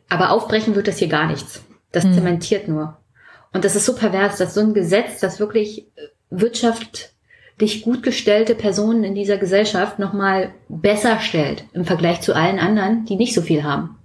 [0.09, 1.65] Aber aufbrechen wird das hier gar nichts.
[1.93, 2.15] Das mhm.
[2.15, 3.00] zementiert nur.
[3.53, 8.55] Und das ist so pervers, dass so ein Gesetz, das wirklich äh, wirtschaftlich gut gestellte
[8.55, 13.43] Personen in dieser Gesellschaft nochmal besser stellt im Vergleich zu allen anderen, die nicht so
[13.43, 13.97] viel haben.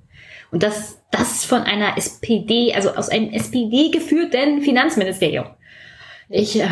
[0.51, 5.45] Und das, das von einer SPD, also aus einem SPD geführten Finanzministerium.
[6.29, 6.67] Ich, äh,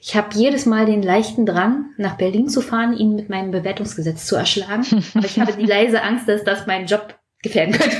[0.00, 4.26] ich habe jedes Mal den leichten Drang, nach Berlin zu fahren, ihn mit meinem Bewertungsgesetz
[4.26, 4.84] zu erschlagen.
[5.14, 7.96] Aber ich habe die leise Angst, dass das meinen Job gefährden könnte.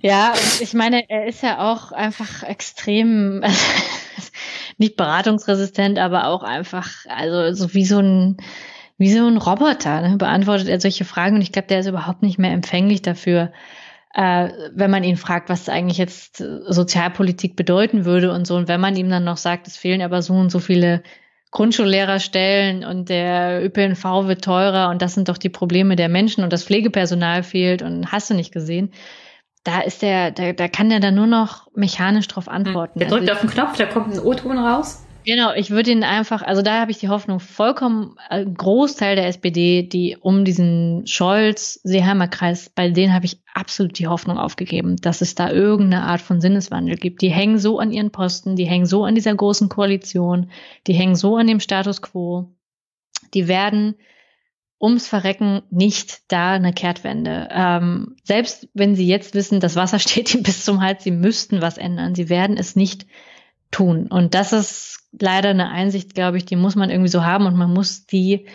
[0.00, 3.42] Ja, und ich meine, er ist ja auch einfach extrem,
[4.78, 8.36] nicht beratungsresistent, aber auch einfach, also so wie so ein,
[8.96, 12.22] wie so ein Roboter, ne, beantwortet er solche Fragen und ich glaube, der ist überhaupt
[12.22, 13.52] nicht mehr empfänglich dafür,
[14.14, 18.56] äh, wenn man ihn fragt, was eigentlich jetzt Sozialpolitik bedeuten würde und so.
[18.56, 21.02] Und wenn man ihm dann noch sagt, es fehlen aber so und so viele
[21.50, 26.52] Grundschullehrerstellen und der ÖPNV wird teurer und das sind doch die Probleme der Menschen und
[26.52, 28.92] das Pflegepersonal fehlt und hast du nicht gesehen
[29.64, 32.98] da ist der, da, da kann der dann nur noch mechanisch drauf antworten.
[32.98, 35.04] Der drückt also, auf den Knopf, da kommt ein O-Ton raus.
[35.28, 39.26] Genau, ich würde ihn einfach, also da habe ich die Hoffnung, vollkommen äh, Großteil der
[39.26, 45.34] SPD, die um diesen Scholz-Seeheimer-Kreis, bei denen habe ich absolut die Hoffnung aufgegeben, dass es
[45.34, 47.20] da irgendeine Art von Sinneswandel gibt.
[47.20, 50.50] Die hängen so an ihren Posten, die hängen so an dieser großen Koalition,
[50.86, 52.54] die hängen so an dem Status quo.
[53.34, 53.96] Die werden
[54.80, 57.48] ums Verrecken nicht da eine Kehrtwende.
[57.50, 61.60] Ähm, selbst wenn sie jetzt wissen, das Wasser steht ihnen bis zum Hals, sie müssten
[61.60, 62.14] was ändern.
[62.14, 63.06] Sie werden es nicht
[63.70, 64.06] tun.
[64.06, 67.56] Und das ist leider eine Einsicht, glaube ich, die muss man irgendwie so haben und
[67.56, 68.46] man muss die,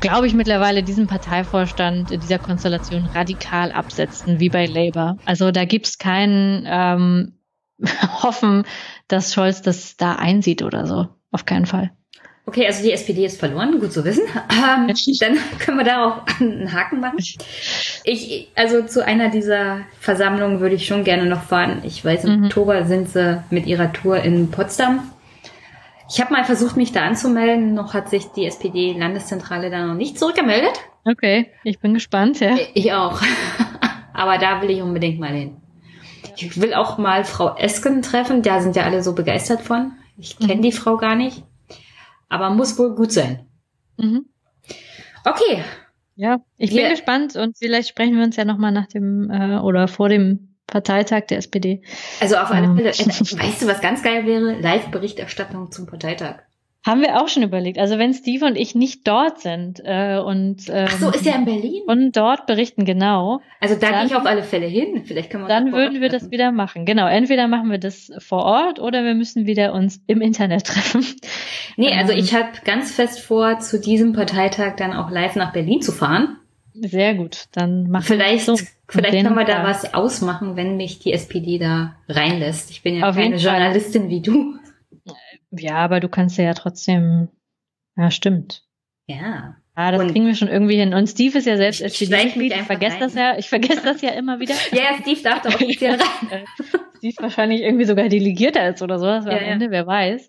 [0.00, 5.18] glaube ich, mittlerweile diesen Parteivorstand in dieser Konstellation radikal absetzen, wie bei Labour.
[5.24, 7.38] Also da gibt es keinen ähm,
[8.22, 8.64] Hoffen,
[9.08, 11.08] dass Scholz das da einsieht oder so.
[11.30, 11.92] Auf keinen Fall.
[12.44, 14.24] Okay, also die SPD ist verloren, gut zu wissen.
[14.50, 17.18] Ähm, dann können wir darauf einen Haken machen.
[18.04, 21.82] Ich, also zu einer dieser Versammlungen würde ich schon gerne noch fahren.
[21.84, 22.44] Ich weiß, im mhm.
[22.46, 25.08] Oktober sind sie mit ihrer Tour in Potsdam.
[26.10, 27.74] Ich habe mal versucht, mich da anzumelden.
[27.74, 30.72] Noch hat sich die SPD-Landeszentrale da noch nicht zurückgemeldet.
[31.04, 32.56] Okay, ich bin gespannt, ja.
[32.74, 33.20] Ich auch.
[34.12, 35.56] Aber da will ich unbedingt mal hin.
[36.36, 38.42] Ich will auch mal Frau Esken treffen.
[38.42, 39.92] Da sind ja alle so begeistert von.
[40.18, 40.62] Ich kenne mhm.
[40.62, 41.44] die Frau gar nicht
[42.32, 43.46] aber muss wohl gut sein.
[43.98, 44.26] Mhm.
[45.24, 45.62] Okay,
[46.14, 49.58] Ja, ich bin Wir- gespannt und vielleicht sprechen wir uns ja nochmal nach dem äh,
[49.58, 51.82] oder vor dem Parteitag der SPD.
[52.20, 52.76] Also auf alle Ähm.
[52.76, 54.60] Fälle, äh, weißt du, was ganz geil wäre?
[54.60, 56.42] Live-Berichterstattung zum Parteitag.
[56.84, 57.78] Haben wir auch schon überlegt.
[57.78, 61.36] Also wenn Steve und ich nicht dort sind äh, und ähm, Ach so, ist ja
[61.36, 61.82] in Berlin.
[61.86, 65.04] von dort berichten, genau, Also da gehe ich auf alle Fälle hin.
[65.04, 66.32] Vielleicht können wir uns dann würden wir das treffen.
[66.32, 66.84] wieder machen.
[66.84, 71.06] Genau, entweder machen wir das vor Ort oder wir müssen wieder uns im Internet treffen.
[71.76, 72.18] Nee, also Ähm.
[72.18, 76.36] ich habe ganz fest vor, zu diesem Parteitag dann auch live nach Berlin zu fahren.
[76.74, 78.64] Sehr gut, dann machen Vielleicht, wir so.
[78.88, 82.70] vielleicht können wir da was ausmachen, wenn mich die SPD da reinlässt.
[82.70, 83.36] Ich bin ja Auf keine.
[83.36, 84.54] Journalistin wie du.
[85.52, 87.28] Ja, aber du kannst ja trotzdem.
[87.96, 88.62] Ja, stimmt.
[89.06, 89.56] Ja.
[89.76, 90.92] Ja, das Und- kriegen wir schon irgendwie hin.
[90.94, 92.00] Und Steve ist ja selbst Ich.
[92.02, 93.00] Ich vergesse rein.
[93.00, 93.38] das ja.
[93.38, 94.54] Ich vergesse das ja immer wieder.
[94.70, 96.30] Ja, ja, Steve darf da offiziell rein.
[96.30, 96.44] Äh,
[96.98, 99.42] Steve wahrscheinlich irgendwie sogar delegierter ist oder sowas Ja, am ja.
[99.44, 100.28] Ende, wer weiß.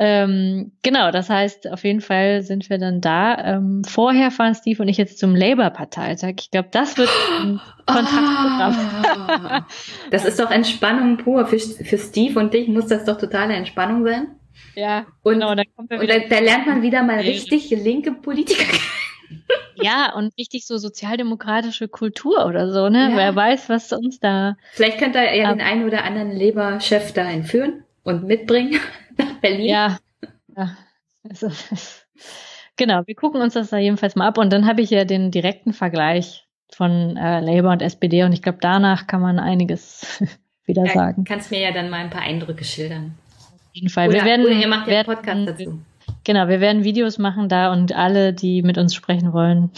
[0.00, 3.36] Ähm, genau, das heißt, auf jeden Fall sind wir dann da.
[3.56, 6.34] Ähm, vorher fahren Steve und ich jetzt zum Labour-Parteitag.
[6.38, 7.08] Ich glaube, das wird
[7.40, 8.76] ein Kontaktprogramm.
[9.44, 9.66] Ah.
[10.12, 11.46] Das ist doch Entspannung pur.
[11.46, 14.28] Für, für Steve und dich muss das doch totale Entspannung sein.
[14.74, 18.12] Ja, Und, genau, dann kommt er und da, da lernt man wieder mal richtig linke
[18.12, 18.64] Politiker.
[19.80, 23.10] Ja, und richtig so sozialdemokratische Kultur oder so, ne?
[23.10, 23.16] Ja.
[23.16, 24.56] Wer weiß, was uns da.
[24.72, 28.80] Vielleicht könnte er ja Aber- den einen oder anderen Leber-Chef da entführen und mitbringen
[29.18, 29.66] nach Berlin.
[29.68, 29.98] Ja.
[30.56, 30.76] ja.
[31.28, 31.50] Also,
[32.76, 34.38] genau, wir gucken uns das da jedenfalls mal ab.
[34.38, 38.24] Und dann habe ich ja den direkten Vergleich von äh, Labour und SPD.
[38.24, 40.22] Und ich glaube, danach kann man einiges
[40.64, 41.24] wieder Ja, sagen.
[41.24, 43.14] Kannst mir ja dann mal ein paar Eindrücke schildern.
[43.78, 44.08] Jeden Fall.
[44.08, 45.78] Oder, wir werden, oder ihr macht ja einen werden, Podcast dazu.
[46.24, 49.70] Genau, wir werden Videos machen da und alle, die mit uns sprechen wollen,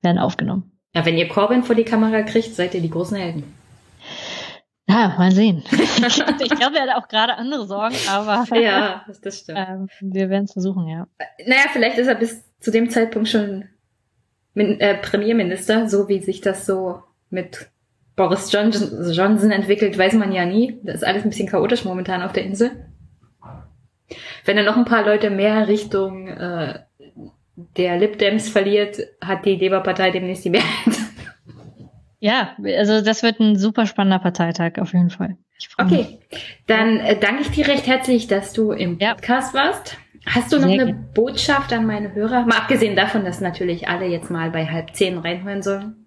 [0.00, 0.72] werden aufgenommen.
[0.94, 3.54] Ja, wenn ihr Corbin vor die Kamera kriegt, seid ihr die großen Helden.
[4.88, 5.62] Ja, mal sehen.
[5.72, 9.58] ich glaube, er hat auch gerade andere Sorgen, aber Ja, das, das stimmt.
[9.58, 11.06] ähm, wir werden es versuchen, ja.
[11.46, 13.68] Naja, vielleicht ist er bis zu dem Zeitpunkt schon
[14.54, 17.68] Min äh, Premierminister, so wie sich das so mit
[18.16, 20.78] Boris Johnson, Johnson entwickelt, weiß man ja nie.
[20.82, 22.70] Das ist alles ein bisschen chaotisch momentan auf der Insel.
[24.44, 26.80] Wenn er noch ein paar Leute mehr Richtung äh,
[27.76, 30.68] der Lib Dems verliert, hat die Labour-Partei demnächst die Mehrheit.
[32.20, 35.36] Ja, also das wird ein super spannender Parteitag auf jeden Fall.
[35.58, 35.92] Ich freu mich.
[35.92, 36.18] Okay,
[36.66, 39.12] dann äh, danke ich dir recht herzlich, dass du im Ja.
[39.12, 39.98] Podcast warst.
[40.24, 41.08] Hast du noch Sehr eine gerne.
[41.12, 42.46] Botschaft an meine Hörer?
[42.46, 46.03] Mal abgesehen davon, dass natürlich alle jetzt mal bei halb zehn reinhören sollen.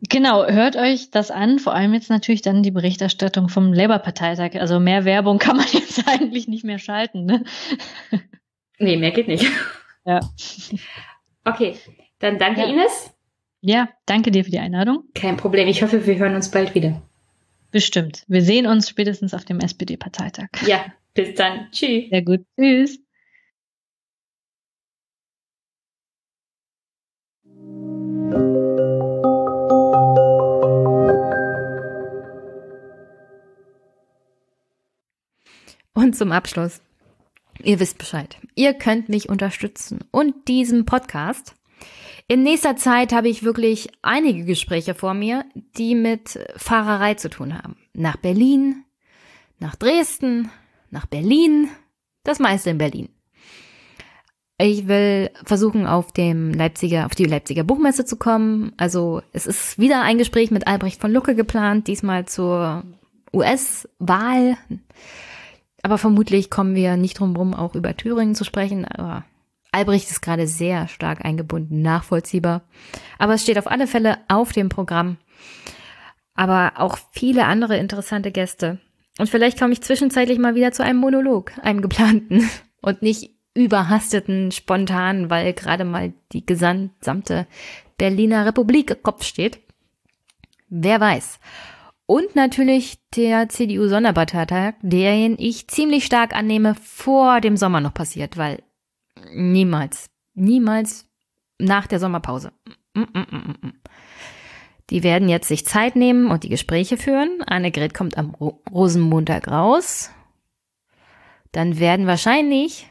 [0.00, 4.60] Genau, hört euch das an, vor allem jetzt natürlich dann die Berichterstattung vom Labour-Parteitag.
[4.60, 7.44] Also mehr Werbung kann man jetzt eigentlich nicht mehr schalten, ne?
[8.78, 9.44] Nee, mehr geht nicht.
[10.04, 10.20] Ja.
[11.44, 11.76] Okay,
[12.20, 12.66] dann danke Ja.
[12.68, 13.10] Ines.
[13.60, 15.04] Ja, danke dir für die Einladung.
[15.14, 15.66] Kein Problem.
[15.66, 17.02] Ich hoffe, wir hören uns bald wieder.
[17.72, 18.22] Bestimmt.
[18.28, 20.46] Wir sehen uns spätestens auf dem SPD-Parteitag.
[20.64, 21.68] Ja, bis dann.
[21.72, 22.08] Tschüss.
[22.08, 22.40] Sehr gut.
[22.56, 23.00] Tschüss.
[35.98, 36.80] Und zum Abschluss.
[37.60, 38.36] Ihr wisst Bescheid.
[38.54, 41.56] Ihr könnt mich unterstützen und diesen Podcast.
[42.28, 45.44] In nächster Zeit habe ich wirklich einige Gespräche vor mir,
[45.76, 47.74] die mit Fahrerei zu tun haben.
[47.94, 48.84] Nach Berlin,
[49.58, 50.52] nach Dresden,
[50.92, 51.68] nach Berlin,
[52.22, 53.08] das meiste in Berlin.
[54.56, 58.72] Ich will versuchen, auf dem Leipziger, auf die Leipziger Buchmesse zu kommen.
[58.76, 62.84] Also es ist wieder ein Gespräch mit Albrecht von Lucke geplant, diesmal zur
[63.34, 64.56] US-Wahl.
[65.82, 68.84] Aber vermutlich kommen wir nicht drum rum, auch über Thüringen zu sprechen.
[68.84, 69.24] Aber
[69.72, 72.62] Albrecht ist gerade sehr stark eingebunden, nachvollziehbar.
[73.18, 75.18] Aber es steht auf alle Fälle auf dem Programm.
[76.34, 78.78] Aber auch viele andere interessante Gäste.
[79.18, 82.48] Und vielleicht komme ich zwischenzeitlich mal wieder zu einem Monolog, einem geplanten
[82.80, 87.46] und nicht überhasteten, spontanen, weil gerade mal die gesamte
[87.96, 89.58] Berliner Republik im Kopf steht.
[90.68, 91.40] Wer weiß.
[92.10, 98.62] Und natürlich der CDU-Sonderparteitag, den ich ziemlich stark annehme, vor dem Sommer noch passiert, weil
[99.34, 101.06] niemals, niemals
[101.58, 102.50] nach der Sommerpause.
[102.94, 103.72] Mm, mm, mm.
[104.88, 107.42] Die werden jetzt sich Zeit nehmen und die Gespräche führen.
[107.42, 110.10] Annegret kommt am Ro Rosenmontag raus.
[111.52, 112.88] Dann werden wahrscheinlich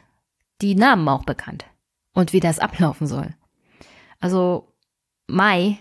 [0.62, 1.66] die Namen auch bekannt
[2.14, 3.34] und wie das ablaufen soll.
[4.20, 4.72] Also
[5.26, 5.80] Mai,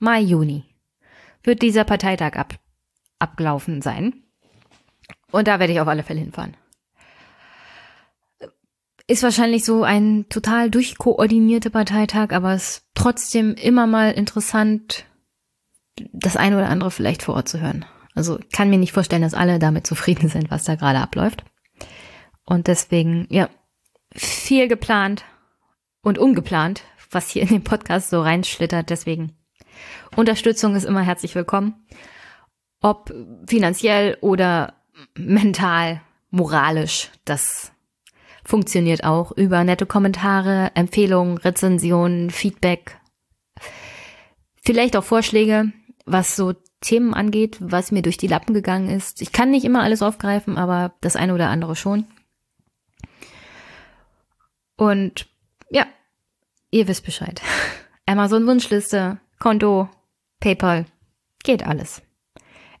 [0.00, 0.64] Mai, Juni
[1.44, 2.54] wird dieser Parteitag ab,
[3.18, 4.24] abgelaufen sein.
[5.30, 6.56] Und da werde ich auf alle Fälle hinfahren.
[9.06, 15.04] Ist wahrscheinlich so ein total durchkoordinierter Parteitag, aber es ist trotzdem immer mal interessant,
[16.12, 17.84] das eine oder andere vielleicht vor Ort zu hören.
[18.14, 21.44] Also kann mir nicht vorstellen, dass alle damit zufrieden sind, was da gerade abläuft.
[22.44, 23.50] Und deswegen, ja,
[24.14, 25.24] viel geplant
[26.00, 28.90] und ungeplant, was hier in den Podcast so reinschlittert.
[28.90, 29.36] Deswegen
[30.16, 31.86] Unterstützung ist immer herzlich willkommen.
[32.80, 33.12] Ob
[33.46, 34.74] finanziell oder
[35.16, 37.72] mental, moralisch, das
[38.44, 42.98] funktioniert auch über nette Kommentare, Empfehlungen, Rezensionen, Feedback,
[44.62, 45.72] vielleicht auch Vorschläge,
[46.04, 49.22] was so Themen angeht, was mir durch die Lappen gegangen ist.
[49.22, 52.06] Ich kann nicht immer alles aufgreifen, aber das eine oder andere schon.
[54.76, 55.26] Und
[55.70, 55.86] ja,
[56.70, 57.40] ihr wisst Bescheid.
[58.06, 59.90] Amazon Wunschliste, Konto,
[60.40, 60.86] PayPal,
[61.42, 62.00] geht alles.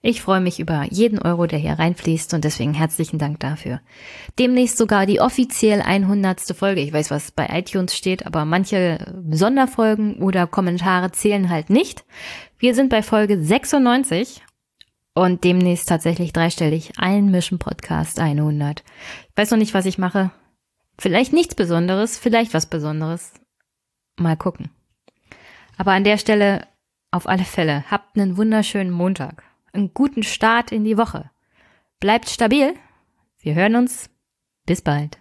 [0.00, 3.82] Ich freue mich über jeden Euro, der hier reinfließt und deswegen herzlichen Dank dafür.
[4.38, 6.40] Demnächst sogar die offiziell 100.
[6.56, 6.80] Folge.
[6.80, 12.06] Ich weiß, was bei iTunes steht, aber manche Sonderfolgen oder Kommentare zählen halt nicht.
[12.56, 14.42] Wir sind bei Folge 96
[15.12, 18.82] und demnächst tatsächlich dreistellig ein Mission Podcast 100.
[19.28, 20.30] Ich weiß noch nicht, was ich mache.
[20.98, 23.34] Vielleicht nichts Besonderes, vielleicht was Besonderes.
[24.16, 24.70] Mal gucken.
[25.76, 26.66] Aber an der Stelle
[27.10, 29.44] auf alle Fälle habt einen wunderschönen Montag
[29.74, 31.30] einen guten Start in die Woche.
[32.00, 32.74] Bleibt stabil.
[33.40, 34.08] Wir hören uns.
[34.66, 35.18] Bis bald.